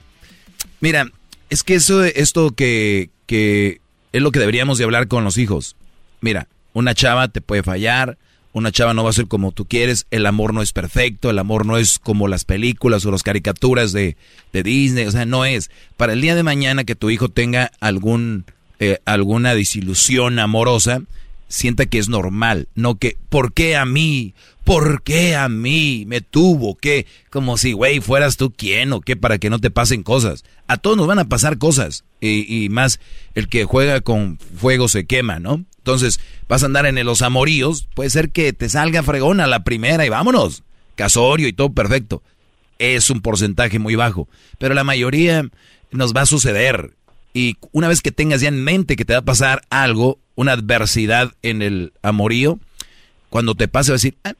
Mira, 0.79 1.11
es 1.51 1.61
que 1.61 1.75
eso, 1.75 2.03
esto 2.03 2.49
que, 2.55 3.11
que 3.27 3.79
es 4.11 4.21
lo 4.23 4.31
que 4.31 4.39
deberíamos 4.39 4.79
de 4.79 4.85
hablar 4.85 5.07
con 5.07 5.23
los 5.23 5.37
hijos. 5.37 5.75
Mira, 6.19 6.47
una 6.73 6.95
chava 6.95 7.27
te 7.27 7.41
puede 7.41 7.61
fallar, 7.61 8.17
una 8.53 8.71
chava 8.71 8.95
no 8.95 9.03
va 9.03 9.11
a 9.11 9.13
ser 9.13 9.27
como 9.27 9.51
tú 9.51 9.65
quieres, 9.65 10.07
el 10.09 10.25
amor 10.25 10.51
no 10.51 10.63
es 10.63 10.73
perfecto, 10.73 11.29
el 11.29 11.37
amor 11.37 11.67
no 11.67 11.77
es 11.77 11.99
como 11.99 12.27
las 12.27 12.43
películas 12.43 13.05
o 13.05 13.11
las 13.11 13.21
caricaturas 13.21 13.91
de, 13.91 14.17
de 14.51 14.63
Disney, 14.63 15.05
o 15.05 15.11
sea, 15.11 15.27
no 15.27 15.45
es. 15.45 15.69
Para 15.95 16.13
el 16.13 16.21
día 16.21 16.33
de 16.33 16.41
mañana 16.41 16.85
que 16.85 16.95
tu 16.95 17.11
hijo 17.11 17.29
tenga 17.29 17.71
algún, 17.79 18.45
eh, 18.79 18.97
alguna 19.05 19.53
desilusión 19.53 20.39
amorosa, 20.39 21.03
sienta 21.49 21.85
que 21.85 21.99
es 21.99 22.09
normal, 22.09 22.67
no 22.73 22.95
que, 22.95 23.15
¿por 23.29 23.53
qué 23.53 23.75
a 23.75 23.85
mí? 23.85 24.33
¿Por 24.69 25.01
qué 25.01 25.35
a 25.35 25.49
mí? 25.49 26.03
Me 26.05 26.21
tuvo 26.21 26.75
que, 26.75 27.07
como 27.31 27.57
si, 27.57 27.71
güey, 27.71 28.01
fueras 28.01 28.37
tú 28.37 28.53
quién 28.55 28.93
o 28.93 29.01
qué, 29.01 29.15
para 29.15 29.39
que 29.39 29.49
no 29.49 29.57
te 29.57 29.71
pasen 29.71 30.03
cosas. 30.03 30.43
A 30.67 30.77
todos 30.77 30.95
nos 30.95 31.07
van 31.07 31.17
a 31.17 31.27
pasar 31.27 31.57
cosas, 31.57 32.03
y, 32.21 32.69
más 32.69 32.99
el 33.33 33.49
que 33.49 33.63
juega 33.63 34.01
con 34.01 34.37
fuego 34.37 34.87
se 34.87 35.07
quema, 35.07 35.39
¿no? 35.39 35.65
Entonces, 35.79 36.19
vas 36.47 36.61
a 36.61 36.67
andar 36.67 36.85
en 36.85 37.03
los 37.03 37.23
amoríos, 37.23 37.87
puede 37.95 38.11
ser 38.11 38.29
que 38.29 38.53
te 38.53 38.69
salga 38.69 39.01
fregona 39.01 39.47
la 39.47 39.63
primera 39.63 40.05
y 40.05 40.09
vámonos, 40.09 40.61
casorio 40.93 41.47
y 41.47 41.53
todo 41.53 41.73
perfecto. 41.73 42.21
Es 42.77 43.09
un 43.09 43.21
porcentaje 43.21 43.79
muy 43.79 43.95
bajo, 43.95 44.29
pero 44.59 44.75
la 44.75 44.83
mayoría 44.83 45.49
nos 45.89 46.13
va 46.13 46.21
a 46.21 46.27
suceder. 46.27 46.93
Y 47.33 47.57
una 47.71 47.87
vez 47.87 48.03
que 48.03 48.11
tengas 48.11 48.41
ya 48.41 48.49
en 48.49 48.63
mente 48.63 48.97
que 48.97 49.05
te 49.05 49.13
va 49.13 49.19
a 49.19 49.25
pasar 49.25 49.63
algo, 49.71 50.19
una 50.35 50.51
adversidad 50.51 51.31
en 51.41 51.63
el 51.63 51.91
amorío, 52.03 52.59
cuando 53.31 53.55
te 53.55 53.67
pase 53.67 53.91
vas 53.91 54.03
a 54.03 54.05
decir, 54.05 54.17
ah, 54.23 54.33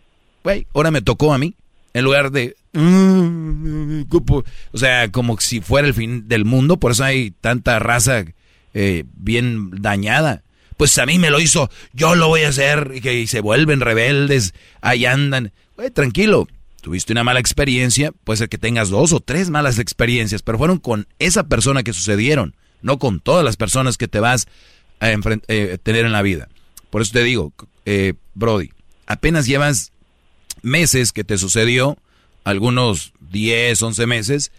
güey, 0.44 0.68
ahora 0.74 0.92
me 0.92 1.02
tocó 1.02 1.34
a 1.34 1.38
mí. 1.38 1.56
En 1.94 2.04
lugar 2.06 2.32
de, 2.32 2.56
"Mm, 2.74 4.04
cupo", 4.04 4.44
o 4.72 4.78
sea, 4.78 5.12
como 5.12 5.40
si 5.40 5.60
fuera 5.62 5.88
el 5.88 5.94
fin 5.94 6.28
del 6.28 6.46
mundo, 6.46 6.78
por 6.78 6.92
eso 6.92 7.04
hay 7.04 7.32
tanta 7.32 7.80
raza 7.80 8.26
eh, 8.76 9.04
bien 9.16 9.72
dañada. 9.82 10.44
Pues 10.78 10.98
a 11.00 11.06
mí 11.08 11.18
me 11.18 11.32
lo 11.32 11.40
hizo, 11.40 11.70
yo 11.92 12.14
lo 12.16 12.28
voy 12.28 12.42
a 12.44 12.50
hacer, 12.50 12.92
y 12.96 13.02
que 13.02 13.26
se 13.28 13.42
vuelven 13.42 13.82
rebeldes, 13.82 14.54
ahí 14.82 15.06
andan. 15.06 15.52
Güey, 15.76 15.90
tranquilo, 15.90 16.48
tuviste 16.82 17.12
una 17.12 17.24
mala 17.24 17.40
experiencia, 17.40 18.12
puede 18.24 18.38
ser 18.38 18.50
que 18.50 18.60
tengas 18.60 18.90
dos 18.90 19.12
o 19.12 19.20
tres 19.20 19.50
malas 19.50 19.80
experiencias, 19.80 20.44
pero 20.44 20.60
fueron 20.60 20.78
con 20.78 21.08
esa 21.18 21.48
persona 21.48 21.82
que 21.84 21.94
sucedieron, 21.94 22.56
no 22.84 23.00
con 23.00 23.20
todas 23.20 23.44
las 23.44 23.58
personas 23.58 23.98
que 23.98 24.08
te 24.08 24.20
vas 24.20 24.48
a 25.00 25.10
eh, 25.12 25.78
tener 25.82 26.06
en 26.06 26.12
la 26.12 26.22
vida. 26.22 26.48
Por 26.92 27.02
eso 27.02 27.12
te 27.14 27.24
digo, 27.24 27.52
eh, 27.86 28.14
Brody, 28.36 28.70
apenas 29.08 29.48
llevas 29.48 29.92
meses 30.62 31.12
que 31.12 31.24
te 31.24 31.38
sucedió, 31.38 31.98
algunos 32.44 33.14
10, 33.32 33.82
11 33.82 34.06
meses, 34.08 34.52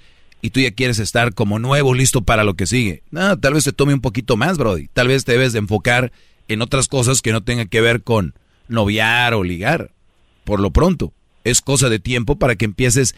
y 0.42 0.50
tú 0.50 0.60
ya 0.60 0.70
quieres 0.70 0.98
estar 0.98 1.34
como 1.34 1.58
nuevo, 1.58 1.94
listo 1.94 2.22
para 2.22 2.44
lo 2.44 2.54
que 2.54 2.66
sigue. 2.66 3.02
No, 3.10 3.38
tal 3.38 3.54
vez 3.54 3.64
te 3.64 3.72
tome 3.72 3.94
un 3.94 4.00
poquito 4.00 4.36
más, 4.36 4.56
Brody. 4.58 4.88
Tal 4.92 5.08
vez 5.08 5.24
te 5.24 5.32
debes 5.32 5.52
de 5.52 5.58
enfocar 5.58 6.12
en 6.48 6.62
otras 6.62 6.88
cosas 6.88 7.22
que 7.22 7.32
no 7.32 7.42
tengan 7.42 7.68
que 7.68 7.80
ver 7.80 8.02
con 8.02 8.34
noviar 8.68 9.34
o 9.34 9.44
ligar. 9.44 9.92
Por 10.44 10.60
lo 10.60 10.70
pronto, 10.70 11.12
es 11.44 11.60
cosa 11.60 11.88
de 11.88 11.98
tiempo 11.98 12.36
para 12.36 12.56
que 12.56 12.64
empieces 12.64 13.14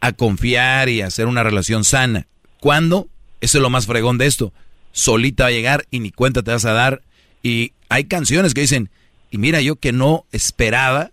a 0.00 0.12
confiar 0.12 0.88
y 0.88 1.00
a 1.00 1.06
hacer 1.06 1.26
una 1.26 1.42
relación 1.42 1.84
sana. 1.84 2.26
¿Cuándo? 2.58 3.08
Eso 3.40 3.58
es 3.58 3.62
lo 3.62 3.70
más 3.70 3.86
fregón 3.86 4.18
de 4.18 4.26
esto. 4.26 4.52
Solita 4.92 5.44
va 5.44 5.48
a 5.48 5.52
llegar 5.52 5.86
y 5.90 6.00
ni 6.00 6.10
cuenta 6.10 6.42
te 6.42 6.50
vas 6.50 6.64
a 6.64 6.72
dar. 6.72 7.02
Y 7.42 7.72
hay 7.88 8.04
canciones 8.04 8.52
que 8.52 8.62
dicen, 8.62 8.90
y 9.30 9.38
mira 9.38 9.60
yo 9.60 9.76
que 9.76 9.92
no 9.92 10.26
esperaba, 10.32 11.11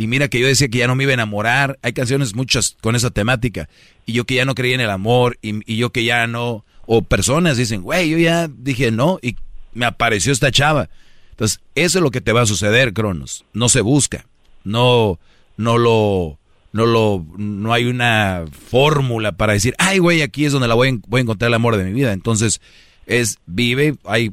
y 0.00 0.06
mira 0.06 0.28
que 0.28 0.40
yo 0.40 0.46
decía 0.46 0.68
que 0.68 0.78
ya 0.78 0.86
no 0.86 0.94
me 0.94 1.02
iba 1.02 1.10
a 1.10 1.12
enamorar. 1.12 1.78
Hay 1.82 1.92
canciones 1.92 2.34
muchas 2.34 2.74
con 2.80 2.96
esa 2.96 3.10
temática. 3.10 3.68
Y 4.06 4.14
yo 4.14 4.24
que 4.24 4.34
ya 4.34 4.46
no 4.46 4.54
creía 4.54 4.74
en 4.74 4.80
el 4.80 4.88
amor, 4.88 5.36
y, 5.42 5.76
yo 5.76 5.92
que 5.92 6.04
ya 6.04 6.26
no... 6.26 6.64
O 6.86 7.02
personas 7.02 7.58
dicen, 7.58 7.82
güey, 7.82 8.08
yo 8.08 8.16
ya 8.16 8.48
dije 8.48 8.90
no, 8.92 9.18
y 9.20 9.36
me 9.74 9.84
apareció 9.84 10.32
esta 10.32 10.50
chava. 10.50 10.88
Entonces, 11.32 11.60
eso 11.74 11.98
es 11.98 12.02
lo 12.02 12.10
que 12.10 12.22
te 12.22 12.32
va 12.32 12.40
a 12.40 12.46
suceder, 12.46 12.94
Cronos. 12.94 13.44
No 13.52 13.68
se 13.68 13.82
busca. 13.82 14.24
No, 14.64 15.18
no 15.58 15.76
lo... 15.76 16.38
No 16.72 16.86
lo, 16.86 17.26
no 17.36 17.74
hay 17.74 17.84
una 17.84 18.46
fórmula 18.70 19.32
para 19.32 19.52
decir, 19.52 19.74
ay, 19.76 19.98
güey, 19.98 20.22
aquí 20.22 20.46
es 20.46 20.52
donde 20.52 20.68
la 20.68 20.74
voy, 20.74 20.98
voy 21.08 21.18
a 21.18 21.22
encontrar 21.22 21.48
el 21.48 21.54
amor 21.54 21.76
de 21.76 21.84
mi 21.84 21.92
vida. 21.92 22.14
Entonces, 22.14 22.62
es 23.04 23.38
vive, 23.44 23.96
hay, 24.04 24.32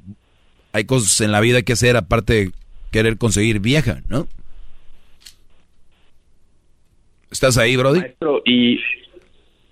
hay 0.72 0.86
cosas 0.86 1.20
en 1.20 1.34
la 1.34 1.42
vida 1.42 1.62
que 1.64 1.74
hacer 1.74 1.98
aparte 1.98 2.34
de 2.34 2.52
querer 2.92 3.18
conseguir 3.18 3.60
vieja, 3.60 4.02
¿no? 4.08 4.30
¿Estás 7.32 7.58
ahí, 7.58 7.76
Brody? 7.76 8.00
Maestro, 8.00 8.42
y 8.46 8.80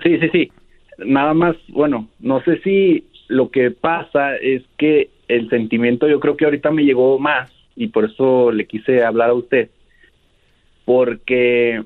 sí, 0.03 0.19
sí, 0.19 0.30
sí. 0.32 0.52
Nada 0.98 1.34
más, 1.34 1.56
bueno, 1.69 2.10
no 2.19 2.44
sé 2.44 2.60
si 2.61 3.06
lo 3.27 3.49
que 3.49 3.72
pasa 3.72 4.36
es 4.38 4.64
que 4.77 5.10
el 5.27 5.49
sentimiento 5.49 6.07
yo 6.07 6.19
creo 6.19 6.38
que 6.38 6.45
ahorita 6.45 6.72
me 6.72 6.84
llegó 6.84 7.18
más 7.19 7.52
y 7.76 7.88
por 7.88 8.06
eso 8.06 8.52
le 8.52 8.65
quise 8.68 9.03
hablar 9.03 9.30
a 9.30 9.34
usted. 9.34 9.69
Porque 10.86 11.84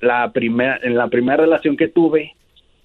la 0.00 0.32
primera 0.32 0.78
en 0.82 0.96
la 0.96 1.08
primera 1.08 1.42
relación 1.42 1.76
que 1.76 1.88
tuve 1.88 2.34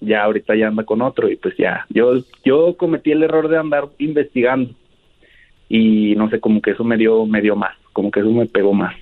ya 0.00 0.24
ahorita 0.24 0.56
ya 0.56 0.66
anda 0.68 0.84
con 0.84 1.00
otro 1.00 1.30
y 1.30 1.36
pues 1.36 1.56
ya 1.56 1.86
yo 1.88 2.14
yo 2.44 2.76
cometí 2.76 3.12
el 3.12 3.22
error 3.22 3.48
de 3.48 3.56
andar 3.56 3.84
investigando 3.98 4.74
y 5.68 6.14
no 6.16 6.28
sé 6.28 6.40
como 6.40 6.60
que 6.60 6.72
eso 6.72 6.82
me 6.82 6.96
dio 6.96 7.24
me 7.24 7.40
dio 7.40 7.54
más 7.54 7.76
como 7.92 8.10
que 8.10 8.18
eso 8.18 8.30
me 8.30 8.46
pegó 8.46 8.74
más 8.74 8.96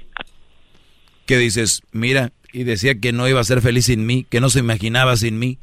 que 1.26 1.38
dices, 1.38 1.82
mira, 1.92 2.32
y 2.52 2.64
decía 2.64 2.98
que 3.00 3.12
no 3.12 3.28
iba 3.28 3.40
a 3.40 3.44
ser 3.44 3.60
feliz 3.60 3.86
sin 3.86 4.06
mí, 4.06 4.26
que 4.28 4.40
no 4.40 4.50
se 4.50 4.60
imaginaba 4.60 5.16
sin 5.16 5.38
mí. 5.38 5.58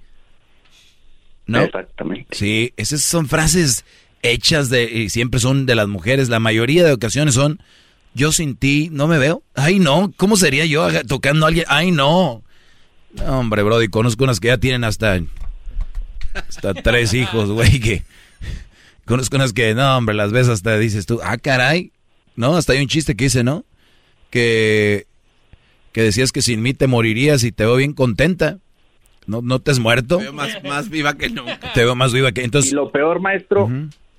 ¿No? 1.45 1.61
Exactamente. 1.61 2.35
Sí, 2.35 2.73
esas 2.77 3.01
son 3.01 3.27
frases 3.27 3.85
hechas 4.21 4.69
de, 4.69 4.83
y 4.83 5.09
siempre 5.09 5.39
son 5.39 5.65
de 5.65 5.75
las 5.75 5.87
mujeres, 5.87 6.29
la 6.29 6.39
mayoría 6.39 6.83
de 6.83 6.91
ocasiones 6.91 7.35
son, 7.35 7.61
yo 8.13 8.31
sin 8.31 8.55
ti 8.55 8.89
no 8.91 9.07
me 9.07 9.17
veo. 9.17 9.43
Ay, 9.55 9.79
no, 9.79 10.11
¿cómo 10.17 10.35
sería 10.35 10.65
yo 10.65 10.87
tocando 11.05 11.45
a 11.45 11.49
alguien? 11.49 11.65
Ay, 11.69 11.91
no. 11.91 12.43
No, 13.13 13.39
hombre, 13.39 13.63
Brody, 13.63 13.87
conozco 13.87 14.23
unas 14.23 14.39
que 14.39 14.47
ya 14.47 14.57
tienen 14.57 14.83
hasta, 14.83 15.19
hasta 16.33 16.73
tres 16.73 17.13
hijos, 17.13 17.49
güey, 17.49 17.79
que... 17.79 18.03
Conozco 19.05 19.37
unas 19.37 19.53
que, 19.53 19.73
no, 19.73 19.97
hombre, 19.97 20.13
las 20.13 20.31
ves 20.31 20.47
hasta 20.49 20.77
dices 20.77 21.07
tú, 21.07 21.19
ah, 21.23 21.37
caray. 21.37 21.91
No, 22.35 22.55
hasta 22.55 22.73
hay 22.73 22.81
un 22.81 22.87
chiste 22.87 23.15
que 23.15 23.23
dice, 23.23 23.43
¿no? 23.43 23.65
Que, 24.29 25.07
que 25.91 26.01
decías 26.01 26.31
que 26.31 26.41
sin 26.41 26.61
mí 26.61 26.73
te 26.73 26.87
morirías 26.87 27.43
y 27.43 27.51
te 27.51 27.65
veo 27.65 27.75
bien 27.75 27.93
contenta. 27.93 28.57
¿No, 29.27 29.41
no 29.41 29.59
te 29.59 29.71
has 29.71 29.79
muerto? 29.79 30.19
más, 30.33 30.63
más 30.63 30.89
viva 30.89 31.15
que 31.15 31.29
nunca. 31.29 31.71
Te 31.73 31.83
veo 31.83 31.95
más 31.95 32.13
viva 32.13 32.31
que... 32.31 32.43
Entonces, 32.43 32.71
y 32.71 32.75
lo 32.75 32.91
peor 32.91 33.19
maestro 33.19 33.69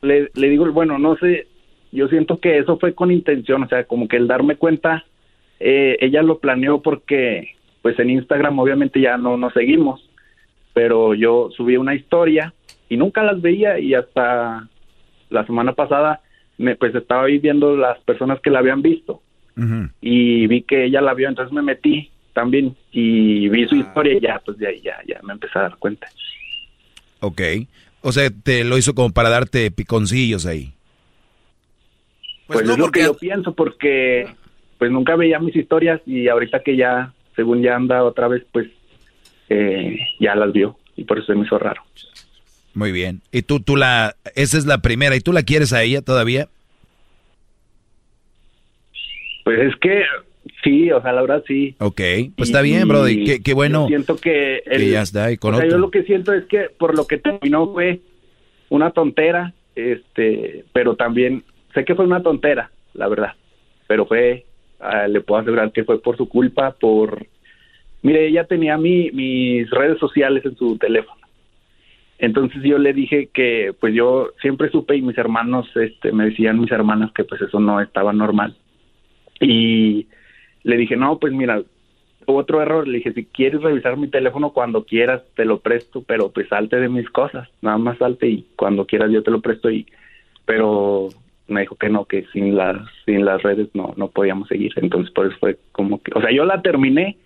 le, 0.02 0.30
le 0.34 0.48
digo 0.48 0.70
bueno 0.72 0.98
no 0.98 1.16
sé 1.16 1.46
yo 1.92 2.08
siento 2.08 2.38
que 2.38 2.58
eso 2.58 2.78
fue 2.78 2.94
con 2.94 3.10
intención 3.10 3.62
o 3.62 3.68
sea 3.68 3.84
como 3.84 4.08
que 4.08 4.16
el 4.16 4.28
darme 4.28 4.56
cuenta 4.56 5.04
eh, 5.58 5.96
ella 6.00 6.22
lo 6.22 6.38
planeó 6.38 6.80
porque 6.80 7.56
pues 7.82 7.98
en 7.98 8.10
Instagram 8.10 8.58
obviamente 8.58 9.00
ya 9.00 9.16
no 9.16 9.36
nos 9.36 9.52
seguimos 9.52 10.08
pero 10.72 11.14
yo 11.14 11.50
subí 11.56 11.76
una 11.76 11.94
historia 11.94 12.54
y 12.88 12.96
nunca 12.96 13.22
las 13.22 13.40
veía 13.40 13.78
y 13.78 13.94
hasta 13.94 14.68
la 15.28 15.46
semana 15.46 15.74
pasada 15.74 16.20
me 16.58 16.76
pues 16.76 16.94
estaba 16.94 17.24
ahí 17.24 17.38
viendo 17.38 17.76
las 17.76 17.98
personas 18.00 18.40
que 18.40 18.50
la 18.50 18.60
habían 18.60 18.82
visto 18.82 19.22
y 20.00 20.46
vi 20.46 20.62
que 20.62 20.84
ella 20.84 21.00
la 21.00 21.14
vio, 21.14 21.28
entonces 21.28 21.52
me 21.52 21.62
metí 21.62 22.10
también 22.32 22.74
y 22.92 23.48
vi 23.48 23.68
su 23.68 23.76
historia 23.76 24.14
y 24.14 24.20
ya, 24.20 24.40
pues 24.44 24.58
de 24.58 24.68
ahí 24.68 24.80
ya, 24.80 24.96
ya 25.06 25.20
me 25.22 25.32
empecé 25.32 25.58
a 25.58 25.62
dar 25.62 25.76
cuenta. 25.76 26.08
Ok. 27.20 27.42
O 28.02 28.12
sea, 28.12 28.30
te 28.30 28.64
lo 28.64 28.78
hizo 28.78 28.94
como 28.94 29.10
para 29.12 29.28
darte 29.28 29.70
piconcillos 29.70 30.46
ahí. 30.46 30.72
Pues, 32.46 32.68
es 32.68 32.78
lo 32.78 32.90
que 32.90 33.02
yo 33.02 33.16
pienso 33.16 33.54
porque 33.54 34.26
pues 34.78 34.90
nunca 34.90 35.14
veía 35.14 35.38
mis 35.38 35.54
historias 35.54 36.00
y 36.06 36.28
ahorita 36.28 36.62
que 36.62 36.76
ya, 36.76 37.12
según 37.36 37.62
ya 37.62 37.76
anda 37.76 38.02
otra 38.02 38.28
vez, 38.28 38.44
pues 38.50 38.68
eh, 39.50 39.98
ya 40.18 40.34
las 40.34 40.52
vio 40.52 40.78
y 40.96 41.04
por 41.04 41.18
eso 41.18 41.26
se 41.26 41.34
me 41.34 41.44
hizo 41.44 41.58
raro. 41.58 41.82
Muy 42.72 42.92
bien. 42.92 43.20
¿Y 43.30 43.42
tú, 43.42 43.60
tú 43.60 43.76
la, 43.76 44.16
esa 44.34 44.56
es 44.56 44.64
la 44.64 44.78
primera, 44.78 45.14
¿y 45.16 45.20
tú 45.20 45.32
la 45.32 45.42
quieres 45.42 45.72
a 45.72 45.82
ella 45.82 46.02
todavía? 46.02 46.48
Pues 49.44 49.58
es 49.60 49.76
que 49.76 50.04
sí, 50.62 50.90
o 50.90 51.00
sea, 51.00 51.12
la 51.12 51.22
verdad 51.22 51.44
sí. 51.46 51.74
Ok, 51.78 52.00
pues 52.36 52.48
está 52.48 52.62
bien, 52.62 52.88
Brody, 52.88 53.24
qué, 53.24 53.42
qué 53.42 53.54
bueno. 53.54 53.86
Siento 53.86 54.16
que... 54.16 54.62
El, 54.66 54.90
ya 54.90 55.02
está, 55.02 55.30
y 55.32 55.36
con 55.36 55.54
o 55.54 55.56
sea, 55.58 55.66
otro. 55.66 55.76
yo 55.76 55.80
lo 55.80 55.90
que 55.90 56.02
siento 56.04 56.32
es 56.32 56.44
que 56.46 56.68
por 56.78 56.96
lo 56.96 57.06
que 57.06 57.18
terminó 57.18 57.72
fue 57.72 58.00
una 58.68 58.90
tontera, 58.90 59.52
este, 59.74 60.64
pero 60.72 60.96
también 60.96 61.44
sé 61.74 61.84
que 61.84 61.94
fue 61.94 62.04
una 62.04 62.22
tontera, 62.22 62.70
la 62.94 63.08
verdad, 63.08 63.34
pero 63.86 64.06
fue, 64.06 64.44
ah, 64.80 65.08
le 65.08 65.20
puedo 65.20 65.40
asegurar 65.40 65.72
que 65.72 65.84
fue 65.84 66.00
por 66.00 66.16
su 66.16 66.28
culpa, 66.28 66.72
por... 66.72 67.26
Mire, 68.02 68.26
ella 68.26 68.44
tenía 68.44 68.78
mi, 68.78 69.10
mis 69.10 69.68
redes 69.68 69.98
sociales 69.98 70.44
en 70.46 70.56
su 70.56 70.78
teléfono. 70.78 71.20
Entonces 72.20 72.62
yo 72.62 72.78
le 72.78 72.92
dije 72.92 73.30
que 73.32 73.74
pues 73.80 73.94
yo 73.94 74.30
siempre 74.42 74.70
supe 74.70 74.94
y 74.94 75.02
mis 75.02 75.16
hermanos 75.16 75.66
este 75.74 76.12
me 76.12 76.26
decían 76.26 76.60
mis 76.60 76.70
hermanas 76.70 77.10
que 77.12 77.24
pues 77.24 77.40
eso 77.40 77.58
no 77.60 77.80
estaba 77.80 78.12
normal. 78.12 78.56
Y 79.40 80.06
le 80.62 80.76
dije, 80.76 80.96
"No, 80.96 81.18
pues 81.18 81.32
mira, 81.32 81.62
otro 82.26 82.62
error, 82.62 82.86
le 82.86 82.98
dije, 82.98 83.12
si 83.12 83.24
quieres 83.24 83.60
revisar 83.62 83.96
mi 83.96 84.08
teléfono 84.08 84.50
cuando 84.50 84.84
quieras 84.84 85.22
te 85.34 85.44
lo 85.44 85.60
presto, 85.60 86.02
pero 86.06 86.30
pues 86.30 86.48
salte 86.48 86.76
de 86.76 86.88
mis 86.88 87.08
cosas, 87.10 87.48
nada 87.62 87.78
más 87.78 87.98
salte 87.98 88.28
y 88.28 88.46
cuando 88.56 88.86
quieras 88.86 89.10
yo 89.10 89.22
te 89.22 89.30
lo 89.30 89.40
presto 89.40 89.70
y 89.70 89.86
pero 90.44 91.08
me 91.48 91.62
dijo 91.62 91.74
que 91.76 91.88
no, 91.88 92.04
que 92.04 92.26
sin 92.32 92.56
las 92.56 92.76
sin 93.04 93.24
las 93.24 93.42
redes 93.42 93.68
no 93.74 93.94
no 93.96 94.08
podíamos 94.08 94.48
seguir, 94.48 94.72
entonces 94.76 95.12
por 95.12 95.26
eso 95.26 95.36
fue 95.40 95.58
como 95.72 96.00
que, 96.02 96.12
o 96.14 96.20
sea, 96.20 96.30
yo 96.30 96.44
la 96.44 96.62
terminé, 96.62 97.16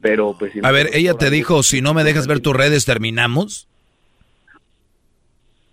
pero 0.00 0.36
pues 0.38 0.52
A 0.62 0.70
ver, 0.70 0.90
ella 0.92 1.14
te 1.14 1.30
dijo, 1.30 1.62
si 1.62 1.80
no 1.80 1.94
me 1.94 2.04
dejas 2.04 2.26
ver 2.26 2.40
tus 2.40 2.54
redes, 2.54 2.84
¿terminamos? 2.84 3.66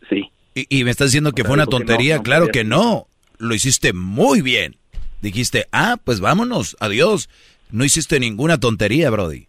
Sí. 0.10 0.32
Y, 0.56 0.80
y 0.80 0.84
me 0.84 0.92
estás 0.92 1.08
diciendo 1.10 1.34
que 1.34 1.44
fue 1.44 1.54
una 1.54 1.66
dijo 1.66 1.78
que 1.78 1.84
no, 1.84 1.86
tontería. 1.88 2.18
no 2.18 2.24
claro 2.24 2.46
podía. 2.46 2.52
que 2.64 2.64
no. 2.64 3.08
Lo 3.38 3.54
hiciste 3.54 3.94
muy 3.94 4.42
bien. 4.42 4.76
Dijiste, 5.22 5.68
ah, 5.72 5.98
pues 6.04 6.20
vámonos, 6.20 6.78
adiós. 6.80 7.30
No 7.72 7.84
hiciste 7.84 8.20
ninguna 8.20 8.60
tontería, 8.60 9.10
Brody. 9.10 9.48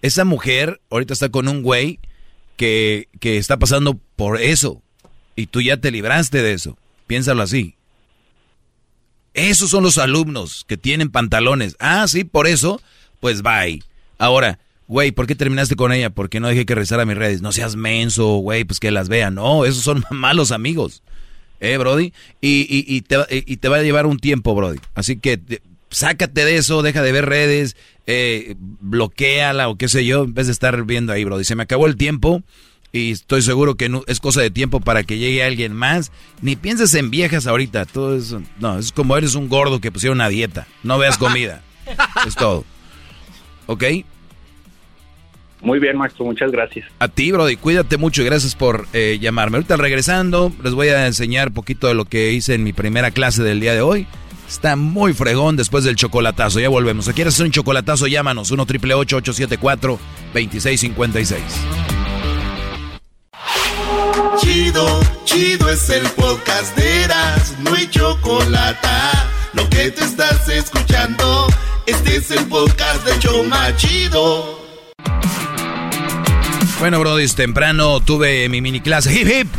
Esa 0.00 0.24
mujer 0.24 0.80
ahorita 0.90 1.12
está 1.12 1.28
con 1.28 1.48
un 1.48 1.62
güey 1.62 2.00
que, 2.56 3.08
que 3.20 3.36
está 3.36 3.58
pasando 3.58 4.00
por 4.16 4.40
eso. 4.40 4.82
Y 5.36 5.46
tú 5.46 5.60
ya 5.60 5.76
te 5.76 5.90
libraste 5.90 6.42
de 6.42 6.52
eso. 6.52 6.76
Piénsalo 7.06 7.42
así. 7.42 7.76
Esos 9.34 9.70
son 9.70 9.82
los 9.82 9.98
alumnos 9.98 10.64
que 10.66 10.76
tienen 10.76 11.10
pantalones. 11.10 11.76
Ah, 11.78 12.06
sí, 12.08 12.24
por 12.24 12.46
eso, 12.46 12.80
pues 13.20 13.42
bye. 13.42 13.82
Ahora, 14.18 14.58
güey, 14.88 15.10
¿por 15.12 15.26
qué 15.26 15.34
terminaste 15.34 15.74
con 15.74 15.92
ella? 15.92 16.10
Porque 16.10 16.38
no 16.38 16.48
dejé 16.48 16.66
que 16.66 16.74
rezara 16.74 17.06
mis 17.06 17.16
redes. 17.16 17.40
No 17.40 17.52
seas 17.52 17.76
menso, 17.76 18.36
güey, 18.36 18.64
pues 18.64 18.78
que 18.78 18.90
las 18.90 19.08
vean. 19.08 19.36
No, 19.36 19.64
esos 19.64 19.82
son 19.84 20.04
malos 20.10 20.52
amigos. 20.52 21.02
¿Eh, 21.62 21.78
Brody? 21.78 22.12
Y, 22.40 22.66
y, 22.68 22.84
y, 22.86 23.00
te, 23.02 23.16
va- 23.16 23.26
y 23.30 23.56
te 23.56 23.68
va 23.68 23.76
a 23.76 23.82
llevar 23.82 24.04
un 24.06 24.18
tiempo, 24.18 24.54
Brody. 24.54 24.78
Así 24.94 25.16
que 25.16 25.38
te- 25.38 25.62
sácate 25.90 26.44
de 26.44 26.56
eso, 26.56 26.82
deja 26.82 27.02
de 27.02 27.12
ver 27.12 27.26
redes, 27.26 27.76
eh, 28.06 28.56
bloqueala 28.58 29.68
o 29.68 29.76
qué 29.78 29.88
sé 29.88 30.04
yo, 30.04 30.24
en 30.24 30.34
vez 30.34 30.46
de 30.46 30.52
estar 30.52 30.82
viendo 30.84 31.12
ahí, 31.12 31.22
Brody. 31.24 31.44
Se 31.44 31.54
me 31.54 31.62
acabó 31.62 31.86
el 31.86 31.96
tiempo 31.96 32.42
y 32.92 33.12
estoy 33.12 33.42
seguro 33.42 33.76
que 33.76 33.88
no, 33.88 34.02
es 34.06 34.18
cosa 34.20 34.40
de 34.42 34.50
tiempo 34.50 34.80
para 34.80 35.04
que 35.04 35.18
llegue 35.18 35.44
alguien 35.44 35.72
más. 35.72 36.10
Ni 36.40 36.56
pienses 36.56 36.92
en 36.94 37.10
viejas 37.10 37.46
ahorita, 37.46 37.84
todo 37.86 38.16
eso. 38.16 38.42
No, 38.58 38.78
es 38.78 38.90
como 38.90 39.16
eres 39.16 39.34
un 39.36 39.48
gordo 39.48 39.80
que 39.80 39.92
pusieron 39.92 40.18
una 40.18 40.28
dieta. 40.28 40.66
No 40.82 40.98
veas 40.98 41.16
comida. 41.16 41.62
es 42.26 42.34
todo. 42.34 42.64
¿Ok? 43.66 43.84
Muy 45.62 45.78
bien, 45.78 45.96
maestro, 45.96 46.24
muchas 46.24 46.50
gracias. 46.50 46.86
A 46.98 47.08
ti, 47.08 47.30
Brody, 47.30 47.56
cuídate 47.56 47.96
mucho 47.96 48.22
y 48.22 48.24
gracias 48.24 48.56
por 48.56 48.86
eh, 48.92 49.18
llamarme. 49.20 49.58
Ahorita 49.58 49.76
regresando, 49.76 50.52
les 50.62 50.74
voy 50.74 50.88
a 50.88 51.06
enseñar 51.06 51.52
poquito 51.52 51.86
de 51.86 51.94
lo 51.94 52.04
que 52.04 52.32
hice 52.32 52.54
en 52.54 52.64
mi 52.64 52.72
primera 52.72 53.12
clase 53.12 53.44
del 53.44 53.60
día 53.60 53.72
de 53.72 53.80
hoy. 53.80 54.06
Está 54.48 54.74
muy 54.76 55.14
fregón 55.14 55.56
después 55.56 55.84
del 55.84 55.96
chocolatazo. 55.96 56.58
Ya 56.58 56.68
volvemos. 56.68 57.06
Si 57.06 57.12
quieres 57.12 57.34
hacer 57.34 57.46
un 57.46 57.52
chocolatazo, 57.52 58.06
llámanos. 58.08 58.50
1 58.50 58.66
triple 58.66 58.94
874 58.94 59.98
2656 60.34 61.42
Chido, 64.38 65.00
chido 65.24 65.70
es 65.70 65.88
el 65.90 66.02
podcast 66.10 66.76
de 66.76 67.04
Eras, 67.04 67.56
no 67.60 67.74
hay 67.74 67.88
chocolate. 67.88 68.88
Lo 69.52 69.68
que 69.70 69.90
te 69.90 70.04
estás 70.04 70.48
escuchando, 70.48 71.46
este 71.86 72.16
es 72.16 72.30
el 72.30 72.46
podcast 72.46 73.06
de 73.06 73.18
Choma 73.20 73.74
Chido. 73.76 74.61
Bueno, 76.82 76.98
Brody, 76.98 77.28
temprano 77.28 78.00
tuve 78.00 78.48
mi 78.48 78.60
mini 78.60 78.80
clase. 78.80 79.12
¡Hip, 79.12 79.28
hip! 79.28 79.54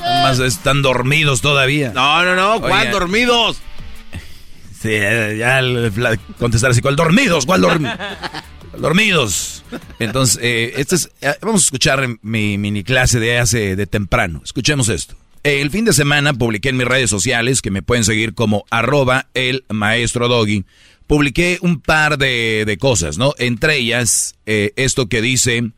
Más 0.00 0.40
están 0.40 0.82
dormidos 0.82 1.40
todavía. 1.40 1.92
No, 1.92 2.24
no, 2.24 2.34
no, 2.34 2.60
¿cuál 2.60 2.82
Oye. 2.82 2.90
dormidos? 2.90 3.58
Sí, 4.76 4.88
eh, 4.90 5.36
ya 5.38 5.60
contestar 6.36 6.72
así, 6.72 6.80
¿cuál 6.80 6.96
dormidos? 6.96 7.46
¿Cuál 7.46 7.60
dormidos? 7.60 7.96
dormidos. 8.76 9.64
Entonces, 10.00 10.40
eh, 10.42 10.72
este 10.78 10.96
es, 10.96 11.10
eh, 11.20 11.36
vamos 11.42 11.62
a 11.62 11.66
escuchar 11.66 12.08
mi 12.22 12.58
mini 12.58 12.82
clase 12.82 13.20
de 13.20 13.38
hace 13.38 13.76
de 13.76 13.86
temprano. 13.86 14.40
Escuchemos 14.42 14.88
esto. 14.88 15.14
El 15.44 15.70
fin 15.70 15.84
de 15.84 15.92
semana 15.92 16.34
publiqué 16.34 16.70
en 16.70 16.76
mis 16.76 16.88
redes 16.88 17.08
sociales, 17.08 17.62
que 17.62 17.70
me 17.70 17.82
pueden 17.82 18.02
seguir 18.02 18.34
como 18.34 18.64
arroba 18.68 19.28
el 19.34 19.64
maestro 19.68 20.26
doggy, 20.26 20.64
publiqué 21.06 21.58
un 21.60 21.80
par 21.80 22.18
de, 22.18 22.64
de 22.66 22.78
cosas, 22.78 23.16
¿no? 23.16 23.32
Entre 23.38 23.76
ellas, 23.76 24.34
eh, 24.46 24.72
esto 24.74 25.08
que 25.08 25.22
dice, 25.22 25.70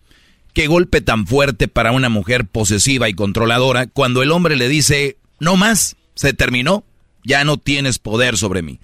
qué 0.54 0.66
golpe 0.66 1.00
tan 1.00 1.26
fuerte 1.26 1.68
para 1.68 1.92
una 1.92 2.08
mujer 2.08 2.46
posesiva 2.46 3.08
y 3.08 3.14
controladora 3.14 3.86
cuando 3.86 4.22
el 4.22 4.30
hombre 4.32 4.56
le 4.56 4.68
dice, 4.68 5.16
no 5.38 5.56
más, 5.56 5.96
se 6.14 6.32
terminó, 6.32 6.84
ya 7.24 7.44
no 7.44 7.56
tienes 7.56 7.98
poder 7.98 8.36
sobre 8.36 8.62
mí. 8.62 8.78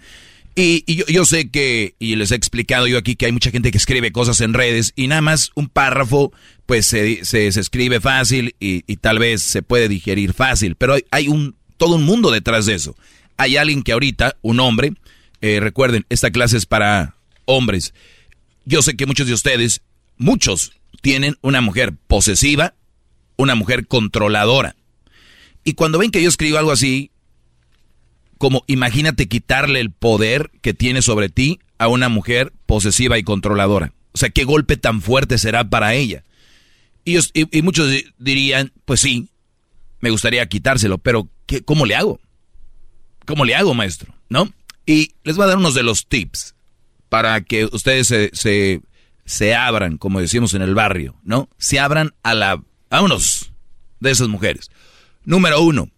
Y, 0.59 0.85
yo, 1.13 1.27
sé 1.27 1.51
que, 1.51 1.95
y 1.99 2.17
les 2.17 2.31
he 2.31 2.35
explicado 2.35 2.87
yo 2.87 2.97
aquí 2.97 3.15
que 3.15 3.27
hay 3.27 3.33
mucha 3.33 3.51
gente 3.51 3.71
que 3.71 3.77
escribe 3.77 4.11
cosas 4.11 4.41
en 4.41 4.55
redes 4.55 4.95
y 4.97 5.07
nada 5.07 5.21
más 5.21 5.51
un 5.55 5.69
párrafo 5.69 6.33
pues 6.65 6.87
se, 6.87 7.27
se- 7.27 7.49
escribe 7.49 8.01
fácil 8.01 8.55
y, 8.59 8.83
y 8.91 8.97
tal 8.97 9.19
vez 9.19 9.43
se 9.43 9.63
puede 9.63 9.89
digerir 9.91 10.33
fácil, 10.33 10.75
pero 10.77 10.95
hay, 10.95 11.03
hay 11.11 11.29
un, 11.29 11.57
todo 11.77 11.97
un 11.97 12.05
mundo 12.05 12.31
detrás 12.31 12.65
de 12.65 12.75
eso. 12.75 12.97
Hay 13.37 13.59
alguien 13.59 13.83
que 13.83 13.93
ahorita, 13.93 14.37
un 14.41 14.59
hombre, 14.61 14.95
eh, 15.43 15.61
recuerden, 15.61 16.07
esta 16.09 16.31
clase 16.31 16.57
es 16.57 16.65
para 16.65 17.17
hombres. 17.45 17.93
Yo 18.65 18.81
sé 18.81 18.97
que 18.97 19.05
muchos 19.05 19.27
de 19.27 19.35
ustedes, 19.35 19.83
muchos, 20.17 20.73
tienen 21.01 21.37
una 21.43 21.61
mujer 21.61 21.95
posesiva, 22.07 22.75
una 23.37 23.55
mujer 23.55 23.87
controladora. 23.87 24.77
Y 25.65 25.75
cuando 25.75 25.99
ven 25.99 26.11
que 26.11 26.23
yo 26.23 26.29
escribo 26.29 26.59
algo 26.59 26.73
así, 26.73 27.11
como 28.39 28.63
imagínate 28.67 29.29
quitarle 29.29 29.81
el 29.81 29.91
poder 29.91 30.51
que 30.61 30.75
tiene 30.75 31.03
sobre 31.03 31.29
ti 31.29 31.59
a 31.79 31.89
una 31.89 32.09
mujer 32.09 32.53
posesiva 32.67 33.19
y 33.19 33.23
controladora. 33.23 33.93
O 34.13 34.19
sea, 34.19 34.31
qué 34.31 34.45
golpe 34.45 34.77
tan 34.77 35.01
fuerte 35.03 35.39
será 35.39 35.69
para 35.69 35.95
ella. 35.95 36.25
Y, 37.05 37.19
y- 37.35 37.63
muchos 37.63 37.91
di- 37.91 38.07
dirían, 38.19 38.73
pues 38.85 39.01
sí, 39.01 39.29
me 40.01 40.11
gustaría 40.11 40.47
quitárselo, 40.49 40.99
pero 40.99 41.29
¿qué, 41.47 41.63
¿cómo 41.63 41.87
le 41.87 41.95
hago? 41.95 42.21
¿Cómo 43.27 43.45
le 43.45 43.55
hago, 43.55 43.75
maestro? 43.75 44.15
¿No? 44.29 44.51
Y 44.87 45.13
les 45.25 45.37
voy 45.37 45.45
a 45.45 45.49
dar 45.49 45.59
unos 45.59 45.75
de 45.75 45.83
los 45.83 46.07
tips 46.07 46.55
para 47.09 47.41
que 47.43 47.67
ustedes 47.67 48.09
se, 48.33 48.81
se 49.27 49.55
abran, 49.55 49.99
como 49.99 50.21
decimos 50.21 50.55
en 50.55 50.63
el 50.63 50.75
barrio, 50.75 51.17
¿no? 51.23 51.51
Se 51.59 51.79
abran 51.79 52.15
a 52.23 52.35
la 52.35 52.63
unos 53.03 53.53
de 54.01 54.11
esas 54.11 54.29
mujeres. 54.29 54.71
Número 55.25 55.61
uno, 55.61 55.91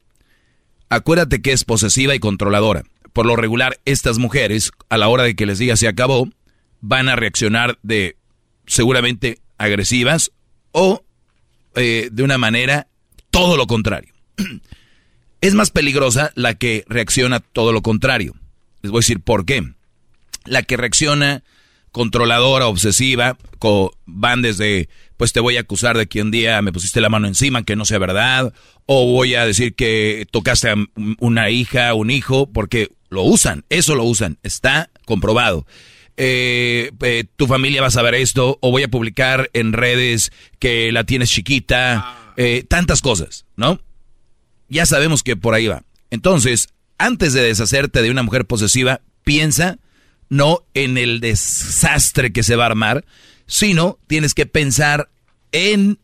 acuérdate 0.88 1.40
que 1.42 1.52
es 1.52 1.64
posesiva 1.64 2.14
y 2.14 2.18
controladora. 2.18 2.82
Por 3.12 3.26
lo 3.26 3.36
regular, 3.36 3.78
estas 3.84 4.18
mujeres, 4.18 4.72
a 4.88 4.96
la 4.96 5.08
hora 5.08 5.22
de 5.22 5.36
que 5.36 5.46
les 5.46 5.58
diga 5.58 5.76
se 5.76 5.88
acabó, 5.88 6.28
van 6.80 7.08
a 7.08 7.16
reaccionar 7.16 7.78
de 7.82 8.16
seguramente 8.66 9.38
agresivas 9.58 10.32
o 10.72 11.04
eh, 11.74 12.08
de 12.10 12.22
una 12.22 12.38
manera 12.38 12.88
todo 13.30 13.56
lo 13.56 13.66
contrario. 13.66 14.14
es 15.40 15.54
más 15.54 15.70
peligrosa 15.70 16.32
la 16.34 16.54
que 16.54 16.84
reacciona 16.88 17.40
todo 17.40 17.72
lo 17.72 17.82
contrario. 17.82 18.34
Les 18.80 18.90
voy 18.90 18.98
a 18.98 19.00
decir 19.00 19.20
por 19.20 19.44
qué. 19.44 19.72
La 20.44 20.62
que 20.62 20.76
reacciona 20.76 21.42
controladora, 21.92 22.66
obsesiva, 22.66 23.36
co- 23.58 23.92
van 24.06 24.42
desde, 24.42 24.88
pues 25.16 25.32
te 25.32 25.40
voy 25.40 25.56
a 25.56 25.60
acusar 25.60 25.96
de 25.96 26.06
que 26.06 26.22
un 26.22 26.30
día 26.30 26.60
me 26.62 26.72
pusiste 26.72 27.00
la 27.00 27.08
mano 27.08 27.26
encima, 27.26 27.62
que 27.62 27.76
no 27.76 27.84
sea 27.84 27.98
verdad, 27.98 28.52
o 28.86 29.06
voy 29.12 29.34
a 29.34 29.44
decir 29.46 29.74
que 29.74 30.26
tocaste 30.30 30.70
a 30.70 30.74
una 31.20 31.50
hija, 31.50 31.92
un 31.94 32.10
hijo, 32.10 32.50
porque 32.50 32.90
lo 33.10 33.22
usan, 33.22 33.64
eso 33.68 33.94
lo 33.94 34.04
usan, 34.04 34.38
está 34.42 34.90
comprobado. 35.06 35.66
eh, 36.20 36.90
eh, 37.00 37.24
tu 37.36 37.46
familia 37.46 37.80
va 37.80 37.86
a 37.88 37.92
saber 37.92 38.14
esto, 38.14 38.58
o 38.60 38.70
voy 38.72 38.82
a 38.82 38.88
publicar 38.88 39.50
en 39.52 39.72
redes 39.72 40.32
que 40.58 40.90
la 40.90 41.04
tienes 41.04 41.30
chiquita, 41.30 42.32
eh, 42.36 42.64
tantas 42.68 43.02
cosas, 43.02 43.44
¿no? 43.56 43.80
Ya 44.68 44.84
sabemos 44.84 45.22
que 45.22 45.36
por 45.36 45.54
ahí 45.54 45.68
va. 45.68 45.84
Entonces, 46.10 46.68
antes 46.98 47.32
de 47.34 47.42
deshacerte 47.42 48.02
de 48.02 48.10
una 48.10 48.22
mujer 48.24 48.46
posesiva, 48.46 49.00
piensa 49.22 49.78
no 50.28 50.64
en 50.74 50.98
el 50.98 51.20
desastre 51.20 52.32
que 52.32 52.42
se 52.42 52.56
va 52.56 52.64
a 52.64 52.68
armar, 52.68 53.04
sino 53.46 53.98
tienes 54.06 54.34
que 54.34 54.46
pensar 54.46 55.08
en 55.52 55.98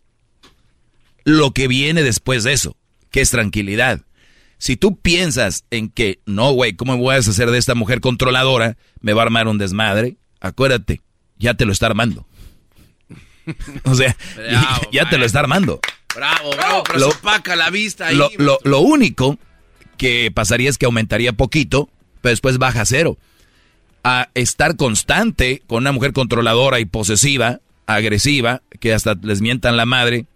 lo 1.25 1.53
que 1.53 1.69
viene 1.69 2.03
después 2.03 2.45
de 2.45 2.53
eso, 2.53 2.77
que 3.11 3.21
es 3.21 3.31
tranquilidad. 3.31 4.01
Si 4.59 4.77
tú 4.77 4.97
piensas 4.97 5.65
en 5.71 5.91
que, 5.91 6.21
no, 6.27 6.53
güey, 6.53 6.75
¿cómo 6.75 6.95
me 6.95 6.99
voy 6.99 7.13
a 7.13 7.17
deshacer 7.17 7.51
de 7.51 7.59
esta 7.59 7.75
mujer 7.75 8.01
controladora? 8.01 8.77
Me 9.01 9.13
va 9.13 9.23
a 9.23 9.27
armar 9.27 9.49
un 9.49 9.59
desmadre. 9.59 10.17
Acuérdate, 10.41 11.03
ya 11.39 11.55
te 11.55 11.67
lo 11.67 11.73
está 11.73 11.87
armando. 11.87 12.27
o 13.85 13.95
sea, 13.95 14.17
ya 14.93 15.09
te 15.11 15.19
lo 15.19 15.27
está 15.27 15.41
armando. 15.41 15.81
Bravo, 16.15 16.51
bravo, 16.53 16.85
pero 16.85 16.99
lo, 17.01 17.09
opaca 17.09 17.57
la 17.57 17.71
vista 17.71 18.07
ahí. 18.07 18.17
Lo, 18.17 18.31
lo, 18.39 18.59
lo, 18.63 18.81
único 18.81 19.39
que 19.99 20.31
pasaría 20.33 20.71
es 20.71 20.79
que 20.79 20.87
aumentaría 20.87 21.33
poquito, 21.33 21.91
pero 22.23 22.31
después 22.31 22.59
baja 22.59 22.83
a 22.83 22.87
cero. 22.87 23.19
A 24.05 24.29
estar 24.35 24.77
constante 24.77 25.63
con 25.67 25.79
una 25.79 25.93
mujer 25.93 26.13
controladora 26.13 26.79
y 26.79 26.85
posesiva, 26.85 27.61
agresiva, 27.87 28.63
que 28.79 28.93
hasta 28.93 29.15
les 29.15 29.41
mientan 29.41 29.77
la 29.77 29.87
madre, 29.87 30.27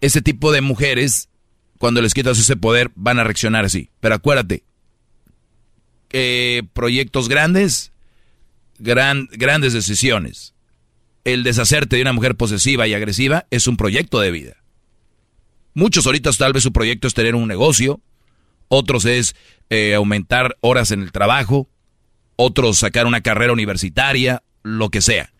ese 0.00 0.22
tipo 0.22 0.52
de 0.52 0.60
mujeres, 0.60 1.28
cuando 1.78 2.02
les 2.02 2.14
quitas 2.14 2.38
ese 2.38 2.56
poder, 2.56 2.90
van 2.94 3.18
a 3.18 3.24
reaccionar 3.24 3.64
así. 3.64 3.90
Pero 4.00 4.14
acuérdate, 4.14 4.64
eh, 6.10 6.62
proyectos 6.72 7.28
grandes, 7.28 7.92
gran, 8.78 9.28
grandes 9.32 9.72
decisiones. 9.72 10.54
El 11.24 11.42
deshacerte 11.42 11.96
de 11.96 12.02
una 12.02 12.12
mujer 12.12 12.36
posesiva 12.36 12.86
y 12.86 12.94
agresiva 12.94 13.46
es 13.50 13.66
un 13.66 13.76
proyecto 13.76 14.20
de 14.20 14.30
vida. 14.30 14.56
Muchos 15.74 16.06
ahorita 16.06 16.30
tal 16.32 16.52
vez 16.52 16.62
su 16.62 16.72
proyecto 16.72 17.08
es 17.08 17.14
tener 17.14 17.34
un 17.34 17.48
negocio, 17.48 18.00
otros 18.68 19.04
es 19.04 19.34
eh, 19.68 19.94
aumentar 19.94 20.56
horas 20.60 20.90
en 20.90 21.02
el 21.02 21.12
trabajo, 21.12 21.68
otros 22.36 22.78
sacar 22.78 23.06
una 23.06 23.20
carrera 23.20 23.52
universitaria, 23.52 24.42
lo 24.62 24.90
que 24.90 25.00
sea. 25.00 25.32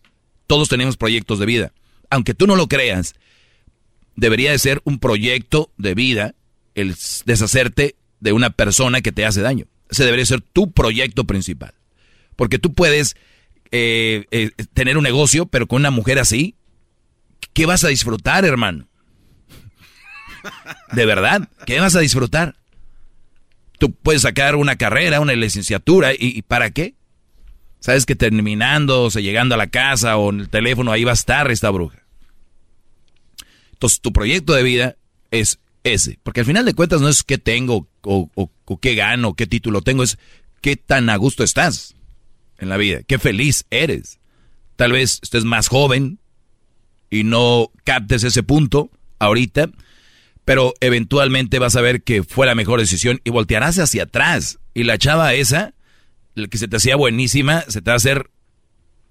Todos 0.46 0.68
tenemos 0.68 0.96
proyectos 0.96 1.38
de 1.38 1.46
vida. 1.46 1.72
Aunque 2.10 2.34
tú 2.34 2.46
no 2.46 2.56
lo 2.56 2.68
creas, 2.68 3.14
debería 4.16 4.50
de 4.50 4.58
ser 4.58 4.80
un 4.84 4.98
proyecto 4.98 5.70
de 5.76 5.94
vida 5.94 6.34
el 6.74 6.94
deshacerte 7.24 7.96
de 8.20 8.32
una 8.32 8.50
persona 8.50 9.00
que 9.00 9.12
te 9.12 9.26
hace 9.26 9.40
daño. 9.40 9.66
Ese 9.90 10.04
debería 10.04 10.26
ser 10.26 10.40
tu 10.40 10.72
proyecto 10.72 11.24
principal. 11.24 11.74
Porque 12.36 12.58
tú 12.58 12.74
puedes 12.74 13.16
eh, 13.70 14.26
eh, 14.30 14.50
tener 14.74 14.98
un 14.98 15.04
negocio, 15.04 15.46
pero 15.46 15.66
con 15.66 15.80
una 15.82 15.90
mujer 15.90 16.18
así, 16.18 16.54
¿qué 17.52 17.66
vas 17.66 17.84
a 17.84 17.88
disfrutar, 17.88 18.44
hermano? 18.44 18.88
De 20.92 21.06
verdad, 21.06 21.48
¿qué 21.66 21.80
vas 21.80 21.96
a 21.96 22.00
disfrutar? 22.00 22.56
Tú 23.78 23.92
puedes 23.92 24.22
sacar 24.22 24.56
una 24.56 24.76
carrera, 24.76 25.20
una 25.20 25.34
licenciatura, 25.34 26.12
¿y, 26.18 26.42
para 26.42 26.70
qué? 26.70 26.94
Sabes 27.80 28.06
que 28.06 28.16
terminando, 28.16 29.04
o 29.04 29.10
sea, 29.10 29.22
llegando 29.22 29.54
a 29.54 29.58
la 29.58 29.68
casa 29.68 30.16
o 30.16 30.30
en 30.30 30.40
el 30.40 30.48
teléfono, 30.48 30.92
ahí 30.92 31.04
va 31.04 31.12
a 31.12 31.14
estar 31.14 31.50
esta 31.50 31.70
bruja. 31.70 32.02
Entonces, 33.72 34.00
tu 34.00 34.12
proyecto 34.12 34.54
de 34.54 34.62
vida 34.62 34.96
es 35.30 35.58
ese. 35.84 36.18
Porque 36.22 36.40
al 36.40 36.46
final 36.46 36.64
de 36.64 36.74
cuentas 36.74 37.00
no 37.00 37.08
es 37.08 37.22
qué 37.22 37.38
tengo 37.38 37.86
o, 38.02 38.30
o 38.34 38.80
qué 38.80 38.94
gano, 38.94 39.34
qué 39.34 39.46
título 39.46 39.82
tengo, 39.82 40.02
es 40.02 40.18
qué 40.62 40.76
tan 40.76 41.10
a 41.10 41.16
gusto 41.16 41.44
estás 41.44 41.94
en 42.58 42.68
la 42.68 42.76
vida, 42.76 43.02
qué 43.06 43.18
feliz 43.18 43.66
eres. 43.70 44.18
Tal 44.76 44.92
vez 44.92 45.20
estés 45.22 45.44
más 45.44 45.68
joven 45.68 46.18
y 47.10 47.24
no 47.24 47.70
captes 47.84 48.24
ese 48.24 48.42
punto 48.42 48.90
ahorita, 49.18 49.70
pero 50.46 50.74
eventualmente 50.80 51.58
vas 51.58 51.74
a 51.74 51.80
ver 51.80 52.04
que 52.04 52.22
fue 52.22 52.46
la 52.46 52.54
mejor 52.54 52.78
decisión 52.78 53.20
y 53.24 53.30
voltearás 53.30 53.80
hacia 53.80 54.04
atrás. 54.04 54.60
Y 54.74 54.84
la 54.84 54.96
chava 54.96 55.34
esa, 55.34 55.74
que 56.48 56.56
se 56.56 56.68
te 56.68 56.76
hacía 56.76 56.94
buenísima, 56.94 57.62
se 57.62 57.82
te 57.82 57.90
va 57.90 57.94
a 57.94 57.96
hacer 57.96 58.30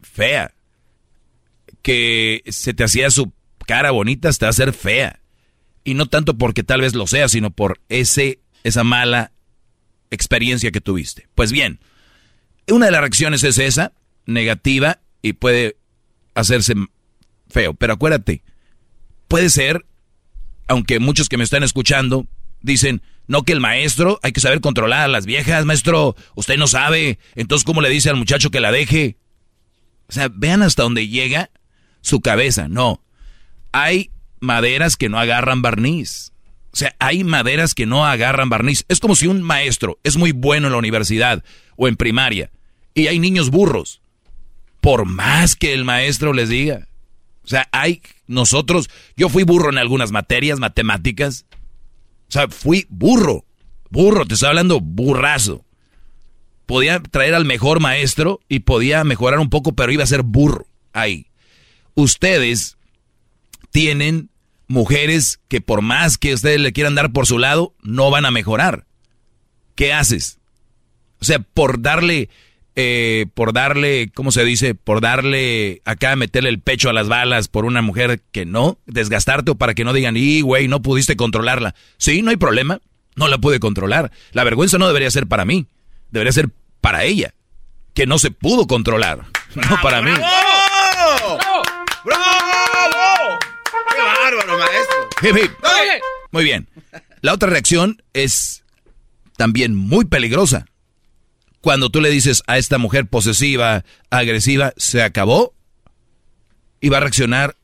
fea. 0.02 0.54
Que 1.82 2.42
se 2.48 2.74
te 2.74 2.86
hacía 2.86 3.12
su 3.12 3.34
cara 3.68 3.92
bonita, 3.92 4.32
se 4.32 4.40
te 4.40 4.46
va 4.46 4.48
a 4.48 4.52
hacer 4.52 4.72
fea. 4.72 5.20
Y 5.84 5.96
no 5.96 6.06
tanto 6.06 6.38
porque 6.38 6.64
tal 6.64 6.80
vez 6.80 6.96
lo 6.96 7.06
sea, 7.06 7.28
sino 7.28 7.52
por 7.52 7.82
ese, 7.90 8.40
esa 8.64 8.86
mala 8.86 9.34
experiencia 10.12 10.72
que 10.72 10.80
tuviste. 10.80 11.28
Pues 11.36 11.52
bien, 11.52 11.82
una 12.72 12.86
de 12.86 12.94
las 12.94 13.02
reacciones 13.02 13.44
es 13.44 13.58
esa, 13.58 13.92
negativa, 14.26 15.02
y 15.22 15.34
puede 15.34 15.76
hacerse 16.34 16.76
feo. 17.50 17.74
Pero 17.74 17.92
acuérdate, 17.92 18.42
puede 19.28 19.50
ser 19.50 19.86
aunque 20.68 21.00
muchos 21.00 21.30
que 21.30 21.38
me 21.38 21.44
están 21.44 21.64
escuchando 21.64 22.28
dicen, 22.62 23.02
no 23.28 23.44
que 23.44 23.54
el 23.54 23.60
maestro, 23.60 24.20
hay 24.24 24.32
que 24.32 24.42
saber 24.42 24.62
controlar 24.62 25.02
a 25.02 25.08
las 25.08 25.26
viejas, 25.26 25.66
maestro, 25.66 26.16
usted 26.36 26.58
no 26.58 26.68
sabe, 26.68 27.20
entonces 27.36 27.66
¿cómo 27.66 27.82
le 27.82 27.90
dice 27.90 28.10
al 28.10 28.16
muchacho 28.16 28.52
que 28.52 28.60
la 28.60 28.72
deje? 28.72 29.18
O 30.08 30.14
sea, 30.14 30.30
vean 30.32 30.62
hasta 30.62 30.84
dónde 30.84 31.08
llega 31.08 31.50
su 32.02 32.22
cabeza, 32.22 32.68
no. 32.68 33.04
Hay 33.72 34.12
maderas 34.40 34.96
que 34.96 35.10
no 35.10 35.20
agarran 35.20 35.62
barniz. 35.62 36.32
O 36.72 36.78
sea, 36.78 36.96
hay 37.00 37.24
maderas 37.24 37.74
que 37.74 37.86
no 37.86 38.06
agarran 38.06 38.50
barniz. 38.50 38.86
Es 38.90 39.00
como 39.00 39.16
si 39.16 39.28
un 39.28 39.42
maestro 39.42 39.98
es 40.04 40.18
muy 40.18 40.32
bueno 40.32 40.68
en 40.68 40.74
la 40.74 40.80
universidad 40.80 41.44
o 41.78 41.88
en 41.88 41.96
primaria 41.96 42.52
y 42.94 43.08
hay 43.08 43.20
niños 43.20 43.50
burros. 43.50 44.02
Por 44.82 45.06
más 45.06 45.56
que 45.56 45.74
el 45.74 45.84
maestro 45.84 46.34
les 46.34 46.50
diga, 46.50 46.88
o 47.46 47.48
sea, 47.48 47.70
hay 47.72 48.02
nosotros, 48.26 48.90
yo 49.16 49.30
fui 49.30 49.44
burro 49.44 49.70
en 49.70 49.78
algunas 49.78 50.12
materias, 50.12 50.60
matemáticas. 50.60 51.46
O 52.28 52.32
sea, 52.32 52.48
fui 52.48 52.88
burro. 52.90 53.46
Burro, 53.92 54.26
te 54.26 54.34
estoy 54.34 54.50
hablando 54.50 54.80
burrazo. 54.82 55.64
Podía 56.66 57.00
traer 57.00 57.36
al 57.36 57.46
mejor 57.46 57.80
maestro 57.80 58.40
y 58.50 58.60
podía 58.60 59.04
mejorar 59.04 59.40
un 59.40 59.52
poco, 59.52 59.74
pero 59.74 59.92
iba 59.92 60.04
a 60.04 60.08
ser 60.08 60.24
burro 60.24 60.66
ahí. 60.92 61.28
Ustedes 61.94 62.78
tienen 63.70 64.32
mujeres 64.68 65.40
que 65.48 65.62
por 65.62 65.84
más 65.84 66.18
que 66.18 66.34
ustedes 66.34 66.60
le 66.60 66.74
quieran 66.74 66.96
dar 66.96 67.12
por 67.14 67.28
su 67.28 67.38
lado, 67.38 67.76
no 67.84 68.10
van 68.10 68.26
a 68.26 68.32
mejorar. 68.32 68.88
¿Qué 69.76 69.94
haces? 69.94 70.40
O 71.22 71.26
sea, 71.26 71.40
por 71.40 71.84
darle 71.84 72.30
eh, 72.76 73.28
por 73.34 73.54
darle, 73.54 74.12
¿cómo 74.14 74.32
se 74.32 74.44
dice? 74.44 74.76
Por 74.76 75.00
darle 75.00 75.82
acá, 75.86 76.16
meterle 76.16 76.50
el 76.50 76.60
pecho 76.60 76.90
a 76.90 76.94
las 76.94 77.08
balas 77.08 77.48
por 77.48 77.64
una 77.64 77.82
mujer 77.82 78.22
que 78.32 78.46
no, 78.46 78.78
desgastarte 78.86 79.52
o 79.52 79.56
para 79.56 79.74
que 79.74 79.86
no 79.86 79.94
digan, 79.94 80.18
y 80.18 80.42
güey, 80.42 80.68
no 80.68 80.82
pudiste 80.82 81.16
controlarla. 81.16 81.74
Sí, 81.98 82.22
no 82.22 82.32
hay 82.32 82.38
problema, 82.38 82.82
no 83.16 83.28
la 83.30 83.38
pude 83.38 83.60
controlar. 83.60 84.12
La 84.34 84.44
vergüenza 84.44 84.78
no 84.78 84.88
debería 84.88 85.10
ser 85.10 85.28
para 85.28 85.46
mí, 85.46 85.68
debería 86.12 86.34
ser 86.34 86.50
para 86.82 87.06
ella, 87.06 87.34
que 87.94 88.06
no 88.06 88.20
se 88.20 88.32
pudo 88.32 88.68
controlar, 88.68 89.26
no 89.56 89.82
para 89.82 90.02
mí. 90.02 90.12
¡Bravo! 90.12 91.38
¡Bravo! 92.04 93.40
¡Qué 93.96 94.02
bárbaro, 94.02 94.58
maestro! 94.58 95.10
Muy 96.32 96.44
bien. 96.44 96.68
La 97.22 97.34
otra 97.34 97.50
reacción 97.50 98.04
es 98.14 98.64
también 99.38 99.76
muy 99.76 100.06
peligrosa 100.06 100.66
cuando 101.66 101.90
tú 101.90 102.00
le 102.00 102.12
dices 102.12 102.44
a 102.46 102.60
esta 102.60 102.78
mujer 102.78 103.08
posesiva, 103.08 103.86
agresiva, 104.12 104.76
se 104.78 105.02
acabó, 105.02 105.56
y 106.80 106.90
va 106.90 106.98
a 106.98 107.00
reaccionar 107.00 107.58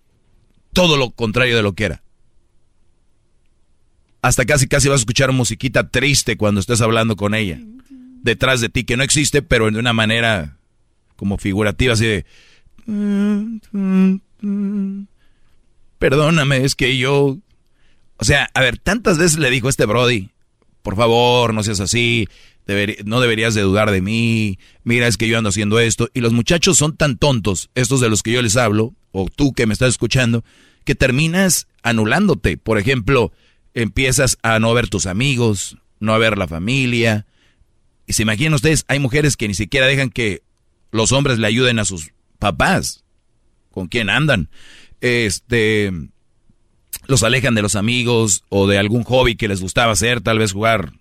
todo 0.73 0.97
lo 0.97 1.11
contrario 1.11 1.55
de 1.55 1.61
lo 1.61 1.73
que 1.73 1.83
era. 1.85 2.01
Hasta 4.23 4.45
casi 4.45 4.67
casi 4.67 4.89
vas 4.89 4.95
a 4.95 5.03
escuchar 5.03 5.31
musiquita 5.33 5.89
triste 5.89 6.35
cuando 6.35 6.61
estés 6.61 6.81
hablando 6.81 7.15
con 7.15 7.35
ella. 7.35 7.59
Detrás 8.23 8.59
de 8.59 8.69
ti, 8.69 8.85
que 8.85 8.97
no 8.97 9.03
existe, 9.03 9.43
pero 9.43 9.69
de 9.69 9.77
una 9.77 9.93
manera 9.93 10.57
como 11.15 11.37
figurativa, 11.37 11.93
así 11.93 12.07
de... 12.07 12.25
Perdóname, 15.99 16.65
es 16.65 16.73
que 16.73 16.97
yo... 16.97 17.37
O 18.17 18.25
sea, 18.25 18.49
a 18.55 18.61
ver, 18.61 18.79
tantas 18.79 19.19
veces 19.19 19.37
le 19.37 19.51
dijo 19.51 19.69
este 19.69 19.85
Brody, 19.85 20.31
por 20.81 20.95
favor, 20.95 21.53
no 21.53 21.61
seas 21.61 21.79
así, 21.81 22.27
no 23.05 23.21
deberías 23.21 23.53
de 23.53 23.61
dudar 23.61 23.91
de 23.91 24.01
mí, 24.01 24.59
mira, 24.83 25.07
es 25.07 25.17
que 25.17 25.27
yo 25.27 25.37
ando 25.37 25.49
haciendo 25.49 25.79
esto. 25.79 26.09
Y 26.13 26.21
los 26.21 26.33
muchachos 26.33 26.77
son 26.77 26.95
tan 26.95 27.17
tontos, 27.17 27.69
estos 27.75 28.01
de 28.01 28.09
los 28.09 28.23
que 28.23 28.31
yo 28.31 28.41
les 28.41 28.57
hablo, 28.57 28.93
o 29.11 29.27
tú 29.33 29.53
que 29.53 29.65
me 29.65 29.73
estás 29.73 29.89
escuchando, 29.89 30.43
que 30.83 30.95
terminas 30.95 31.67
anulándote. 31.83 32.57
Por 32.57 32.77
ejemplo, 32.77 33.31
empiezas 33.73 34.37
a 34.41 34.59
no 34.59 34.73
ver 34.73 34.89
tus 34.89 35.05
amigos, 35.05 35.77
no 35.99 36.13
a 36.13 36.17
ver 36.17 36.37
la 36.37 36.47
familia. 36.47 37.25
Y 38.07 38.13
se 38.13 38.23
imaginan 38.23 38.53
ustedes, 38.53 38.85
hay 38.87 38.99
mujeres 38.99 39.37
que 39.37 39.47
ni 39.47 39.53
siquiera 39.53 39.87
dejan 39.87 40.09
que 40.09 40.43
los 40.91 41.11
hombres 41.11 41.39
le 41.39 41.47
ayuden 41.47 41.79
a 41.79 41.85
sus 41.85 42.11
papás. 42.39 43.03
¿Con 43.71 43.87
quién 43.87 44.09
andan? 44.09 44.49
Este 44.99 45.91
los 47.07 47.23
alejan 47.23 47.55
de 47.55 47.61
los 47.61 47.75
amigos 47.75 48.43
o 48.49 48.67
de 48.67 48.77
algún 48.77 49.03
hobby 49.03 49.35
que 49.35 49.47
les 49.47 49.61
gustaba 49.61 49.91
hacer, 49.91 50.21
tal 50.21 50.39
vez 50.39 50.53
jugar 50.53 50.93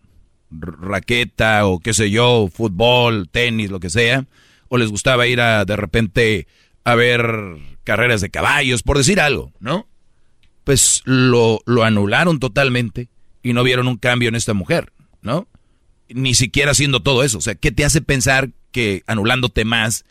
raqueta 0.51 1.67
o 1.67 1.81
qué 1.81 1.95
sé 1.95 2.11
yo, 2.11 2.49
fútbol, 2.53 3.29
tenis, 3.31 3.71
lo 3.71 3.81
que 3.81 3.91
sea, 3.91 4.27
o 4.69 4.79
les 4.79 4.91
gustaba 4.91 5.27
ir 5.27 5.41
a 5.41 5.65
de 5.65 5.77
repente 5.77 6.47
a 6.85 6.95
ver 6.95 7.57
carreras 7.85 8.21
de 8.21 8.31
caballos, 8.31 8.83
por 8.83 8.99
decir 8.99 9.21
algo, 9.21 9.53
¿no? 9.61 9.87
Pues 10.65 11.03
lo, 11.05 11.61
lo 11.67 11.85
anularon 11.85 12.39
totalmente 12.39 13.09
y 13.43 13.53
no 13.53 13.63
vieron 13.63 13.89
un 13.89 13.97
cambio 13.97 14.29
en 14.29 14.35
esta 14.35 14.55
mujer, 14.55 14.93
¿no? 15.23 15.49
Ni 16.09 16.35
siquiera 16.35 16.73
haciendo 16.73 17.01
todo 17.01 17.23
eso. 17.23 17.39
O 17.39 17.41
sea, 17.41 17.55
¿qué 17.55 17.73
te 17.73 17.85
hace 17.85 18.01
pensar 18.01 18.51
que 18.73 19.03
anulándote 19.07 19.65
más 19.65 20.05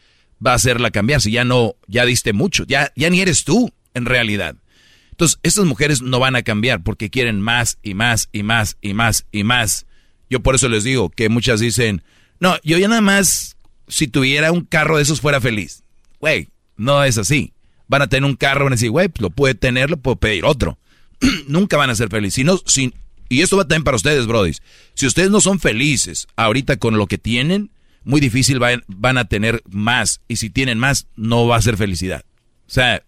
va 0.45 0.51
a 0.51 0.55
hacerla 0.55 0.91
cambiar 0.91 1.21
si 1.21 1.31
ya 1.31 1.43
no, 1.43 1.75
ya 1.87 2.05
diste 2.05 2.33
mucho, 2.33 2.65
ya, 2.65 2.91
ya 2.95 3.09
ni 3.09 3.21
eres 3.21 3.43
tú 3.43 3.71
en 3.93 4.05
realidad? 4.05 4.55
Entonces, 5.11 5.39
estas 5.43 5.65
mujeres 5.65 6.01
no 6.01 6.19
van 6.19 6.37
a 6.37 6.43
cambiar 6.43 6.81
porque 6.81 7.09
quieren 7.09 7.41
más 7.41 7.77
y 7.83 7.93
más 7.93 8.29
y 8.31 8.43
más 8.43 8.77
y 8.81 8.93
más 8.93 9.25
y 9.33 9.43
más. 9.43 9.85
Yo 10.29 10.41
por 10.41 10.55
eso 10.55 10.69
les 10.69 10.83
digo 10.83 11.09
que 11.09 11.29
muchas 11.29 11.59
dicen, 11.59 12.03
no, 12.39 12.55
yo 12.63 12.77
ya 12.77 12.87
nada 12.87 13.01
más, 13.01 13.57
si 13.87 14.07
tuviera 14.07 14.51
un 14.51 14.61
carro 14.61 14.97
de 14.97 15.03
esos 15.03 15.21
fuera 15.21 15.41
feliz. 15.41 15.83
Güey, 16.19 16.49
no 16.77 17.03
es 17.03 17.17
así. 17.17 17.53
Van 17.87 18.01
a 18.01 18.07
tener 18.07 18.29
un 18.29 18.35
carro, 18.35 18.65
van 18.65 18.73
a 18.73 18.75
decir, 18.75 18.91
güey, 18.91 19.09
pues 19.09 19.21
lo 19.21 19.29
puede 19.29 19.55
tener, 19.55 19.89
lo 19.89 19.97
puedo 19.97 20.17
pedir 20.17 20.45
otro. 20.45 20.77
Nunca 21.47 21.77
van 21.77 21.89
a 21.89 21.95
ser 21.95 22.09
felices. 22.09 22.45
Y 23.29 23.41
esto 23.41 23.57
va 23.57 23.63
también 23.63 23.83
para 23.83 23.97
ustedes, 23.97 24.27
brodis. 24.27 24.61
Si 24.93 25.05
ustedes 25.05 25.29
no 25.31 25.41
son 25.41 25.59
felices 25.59 26.27
ahorita 26.35 26.77
con 26.77 26.97
lo 26.97 27.07
que 27.07 27.17
tienen, 27.17 27.71
muy 28.03 28.21
difícil 28.21 28.59
van, 28.59 28.83
van 28.87 29.17
a 29.17 29.25
tener 29.25 29.61
más. 29.69 30.21
Y 30.27 30.37
si 30.37 30.49
tienen 30.49 30.79
más, 30.79 31.07
no 31.15 31.47
va 31.47 31.57
a 31.57 31.61
ser 31.61 31.77
felicidad. 31.77 32.23
O 32.67 32.71
sea, 32.71 33.03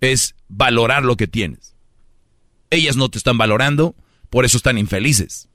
es 0.00 0.34
valorar 0.48 1.04
lo 1.04 1.16
que 1.16 1.26
tienes. 1.26 1.74
Ellas 2.70 2.96
no 2.96 3.10
te 3.10 3.18
están 3.18 3.36
valorando, 3.36 3.94
por 4.30 4.44
eso 4.44 4.56
están 4.56 4.78
infelices. 4.78 5.49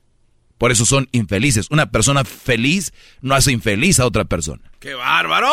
Por 0.57 0.71
eso 0.71 0.85
son 0.85 1.07
infelices. 1.11 1.67
Una 1.69 1.91
persona 1.91 2.23
feliz 2.23 2.93
no 3.21 3.35
hace 3.35 3.51
infeliz 3.51 3.99
a 3.99 4.05
otra 4.05 4.25
persona. 4.25 4.61
¡Qué 4.79 4.93
bárbaro! 4.93 5.51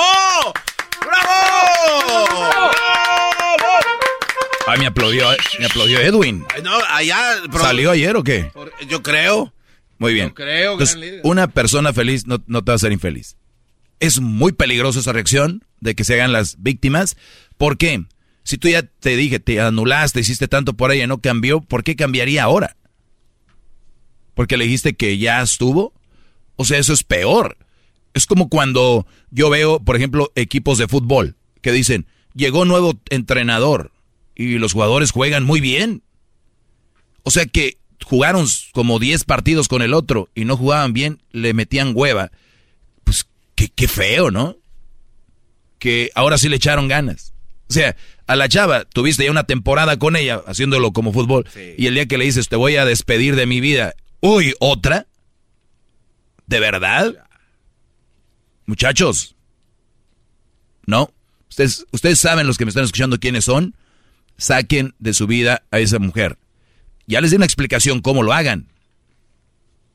¡Bravo! 1.01 2.43
¡Bravo! 3.57 3.73
Ay, 4.67 4.79
me 4.79 4.87
aplaudió, 4.87 5.29
me 5.59 5.67
aplaudió 5.67 5.99
Edwin. 6.01 6.45
No, 6.63 6.79
allá... 6.89 7.19
¿Salió 7.53 7.91
ayer 7.91 8.17
o 8.17 8.23
qué? 8.23 8.53
Yo 8.89 9.03
creo. 9.03 9.53
Muy 9.99 10.15
bien. 10.15 10.29
Yo 10.29 10.35
creo, 10.35 10.73
Entonces, 10.73 11.21
una 11.25 11.49
persona 11.49 11.93
feliz 11.93 12.27
no, 12.27 12.43
no 12.47 12.63
te 12.63 12.71
va 12.71 12.75
a 12.75 12.77
hacer 12.77 12.93
infeliz. 12.93 13.37
Es 13.99 14.21
muy 14.21 14.53
peligrosa 14.53 15.01
esa 15.01 15.13
reacción 15.13 15.65
de 15.81 15.95
que 15.95 16.05
se 16.05 16.15
hagan 16.15 16.33
las 16.33 16.63
víctimas. 16.63 17.17
¿Por 17.57 17.77
qué? 17.77 18.05
Si 18.45 18.59
tú 18.59 18.69
ya 18.69 18.83
te 18.83 19.17
dije, 19.17 19.41
te 19.41 19.61
anulaste, 19.61 20.21
hiciste 20.21 20.49
tanto 20.49 20.75
por 20.75 20.93
ella, 20.93 21.07
no 21.07 21.21
cambió, 21.21 21.61
¿por 21.61 21.85
qué 21.85 21.95
cambiaría 21.95 22.43
ahora? 22.43 22.77
¿Porque 24.35 24.57
le 24.57 24.65
dijiste 24.65 24.94
que 24.94 25.19
ya 25.19 25.43
estuvo? 25.43 25.93
O 26.57 26.65
sea, 26.65 26.78
eso 26.78 26.93
es 26.93 27.02
peor. 27.02 27.57
Es 28.15 28.27
como 28.27 28.49
cuando 28.49 29.07
yo 29.31 29.51
veo, 29.51 29.81
por 29.81 29.97
ejemplo, 29.97 30.33
equipos 30.35 30.78
de 30.78 30.89
fútbol 30.89 31.36
que 31.61 31.73
dicen, 31.73 32.07
llegó 32.35 32.65
nuevo 32.65 32.94
entrenador 33.11 33.93
y 34.35 34.59
los 34.59 34.73
jugadores 34.73 35.11
juegan 35.11 35.44
muy 35.44 35.61
bien. 35.61 36.02
O 37.23 37.31
sea 37.31 37.47
que 37.47 37.78
jugaron 38.05 38.47
como 38.73 38.99
10 38.99 39.25
partidos 39.25 39.69
con 39.69 39.83
el 39.83 39.94
otro 39.94 40.28
y 40.35 40.44
no 40.44 40.57
jugaban 40.57 40.93
bien, 40.93 41.23
le 41.31 41.55
metían 41.55 41.93
hueva. 41.94 42.33
Pues 43.05 43.27
qué, 43.55 43.69
qué 43.69 43.89
feo, 43.89 44.31
¿no? 44.31 44.57
Que 45.78 46.11
ahora 46.15 46.39
sí 46.39 46.49
le 46.49 46.57
echaron 46.57 46.89
ganas. 46.89 47.33
O 47.69 47.73
sea, 47.73 47.97
a 48.27 48.36
la 48.36 48.49
chava, 48.49 48.85
tuviste 48.85 49.25
ya 49.25 49.31
una 49.31 49.44
temporada 49.44 49.99
con 49.99 50.17
ella 50.17 50.43
haciéndolo 50.47 50.93
como 50.93 51.12
fútbol 51.12 51.47
y 51.78 51.86
el 51.86 51.94
día 51.94 52.07
que 52.07 52.19
le 52.19 52.27
dices 52.27 52.49
te 52.49 52.57
voy 52.57 52.77
a 52.77 52.85
despedir 52.85 53.35
de 53.35 53.47
mi 53.47 53.61
vida, 53.61 53.94
uy, 54.23 54.55
otra. 54.59 55.07
¿De 56.47 56.59
verdad? 56.60 57.26
Muchachos, 58.65 59.36
¿no? 60.86 61.12
Ustedes, 61.51 61.84
ustedes 61.91 62.18
saben 62.18 62.47
los 62.47 62.57
que 62.57 62.65
me 62.65 62.70
están 62.70 62.84
escuchando 62.84 63.18
quiénes 63.18 63.44
son. 63.44 63.75
Saquen 64.39 64.94
de 64.99 65.12
su 65.12 65.26
vida 65.26 65.62
a 65.70 65.78
esa 65.78 65.99
mujer. 65.99 66.39
Ya 67.07 67.20
les 67.20 67.31
di 67.31 67.36
una 67.36 67.44
explicación 67.44 68.01
cómo 68.01 68.23
lo 68.23 68.33
hagan. 68.33 68.68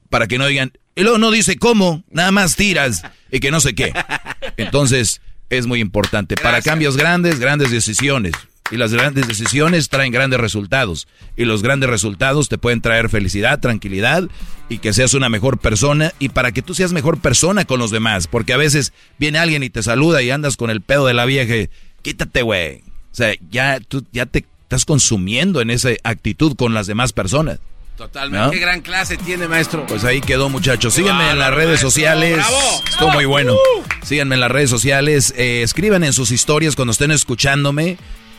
Para 0.10 0.28
que 0.28 0.38
no 0.38 0.46
digan, 0.46 0.72
y 0.96 1.02
luego 1.02 1.18
no 1.18 1.32
dice 1.32 1.58
cómo, 1.58 2.04
nada 2.10 2.32
más 2.32 2.56
tiras 2.56 3.04
y 3.32 3.40
que 3.40 3.52
no 3.52 3.60
sé 3.60 3.76
qué. 3.76 3.94
Entonces, 4.58 5.22
es 5.50 5.68
muy 5.68 5.80
importante. 5.80 6.36
Para 6.36 6.62
cambios 6.62 6.98
grandes, 6.98 7.40
grandes 7.40 7.72
decisiones. 7.72 8.34
Y 8.70 8.78
las 8.78 8.92
grandes 8.94 9.28
decisiones 9.28 9.88
traen 9.90 10.12
grandes 10.12 10.40
resultados. 10.40 11.08
Y 11.38 11.46
los 11.46 11.64
grandes 11.64 11.90
resultados 11.90 12.50
te 12.50 12.58
pueden 12.58 12.82
traer 12.82 13.10
felicidad, 13.10 13.60
tranquilidad 13.60 14.24
y 14.70 14.80
que 14.80 14.92
seas 14.94 15.14
una 15.14 15.30
mejor 15.30 15.58
persona. 15.58 16.14
Y 16.20 16.30
para 16.30 16.52
que 16.52 16.62
tú 16.62 16.74
seas 16.74 16.92
mejor 16.92 17.20
persona 17.20 17.64
con 17.66 17.80
los 17.80 17.92
demás. 17.92 18.28
Porque 18.28 18.54
a 18.54 18.58
veces 18.58 18.92
viene 19.18 19.40
alguien 19.40 19.64
y 19.64 19.70
te 19.70 19.84
saluda 19.84 20.22
y 20.22 20.32
andas 20.32 20.58
con 20.58 20.70
el 20.70 20.82
pedo 20.82 21.06
de 21.06 21.14
la 21.14 21.26
vieja. 21.26 21.70
Quítate, 22.02 22.42
güey. 22.42 22.80
O 23.12 23.16
sea, 23.18 23.34
ya 23.50 23.80
tú 23.80 24.06
ya 24.12 24.26
te 24.26 24.46
estás 24.64 24.84
consumiendo 24.84 25.62
en 25.62 25.70
esa 25.70 25.90
actitud 26.04 26.56
con 26.58 26.74
las 26.74 26.88
demás 26.88 27.14
personas. 27.14 27.60
Totalmente. 27.96 28.46
¿No? 28.46 28.52
Qué 28.52 28.60
gran 28.60 28.82
clase 28.82 29.18
tiene, 29.18 29.48
maestro. 29.48 29.86
Pues 29.88 30.04
ahí 30.04 30.22
quedó, 30.22 30.50
muchachos. 30.50 30.94
Síganme 30.94 31.32
en 31.32 31.40
las 31.40 31.52
redes 31.52 31.70
maestro. 31.70 31.90
sociales. 31.90 32.36
¡Bravo! 32.36 32.84
Estuvo 32.88 33.10
muy 33.12 33.26
bueno. 33.26 33.56
Síganme 34.04 34.36
en 34.36 34.42
las 34.42 34.52
redes 34.52 34.70
sociales. 34.70 35.34
eh, 35.38 35.64
escriban 35.64 36.04
en 36.04 36.14
sus 36.14 36.32
historias 36.32 36.76
cuando 36.76 36.92
estén 36.92 37.12
escuchándome. 37.12 37.98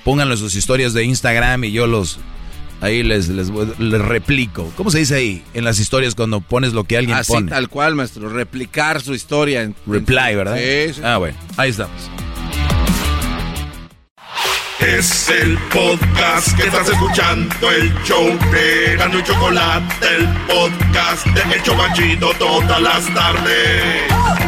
Pónganlo 0.09 0.33
en 0.33 0.39
sus 0.41 0.55
historias 0.55 0.95
de 0.95 1.05
Instagram 1.05 1.65
y 1.65 1.70
yo 1.73 1.87
los. 1.87 2.19
Ahí 2.81 3.03
les, 3.03 3.28
les, 3.28 3.51
voy- 3.51 3.70
les 3.78 4.01
replico. 4.01 4.73
¿Cómo 4.75 4.91
se 4.91 5.01
dice 5.01 5.17
ahí? 5.17 5.45
En 5.53 5.65
las 5.65 5.78
historias 5.81 6.15
cuando 6.15 6.41
pones 6.41 6.73
lo 6.73 6.85
que 6.85 6.97
alguien 6.97 7.15
Así 7.19 7.31
pone. 7.35 7.51
tal 7.51 7.69
cual, 7.69 7.95
maestro. 7.95 8.31
Replicar 8.31 9.03
su 9.03 9.12
historia. 9.12 9.61
en- 9.65 9.75
Reply, 9.87 10.35
¿verdad? 10.35 10.57
Sí, 10.57 10.95
sí. 10.95 11.01
Ah, 11.05 11.19
bueno. 11.19 11.37
Ahí 11.59 11.69
estamos. 11.69 11.93
Es 14.81 15.28
el 15.28 15.59
podcast 15.70 16.57
que 16.57 16.62
estás 16.69 16.89
escuchando, 16.89 17.70
el 17.70 17.93
show 18.05 18.27
de 18.51 18.97
Gano 18.97 19.19
y 19.19 19.23
Chocolate, 19.25 20.07
el 20.17 20.27
podcast 20.47 21.27
de 21.27 21.55
El 21.55 21.62
Chocachito 21.62 22.31
todas 22.39 22.81
las 22.81 23.12
tardes. 23.12 24.48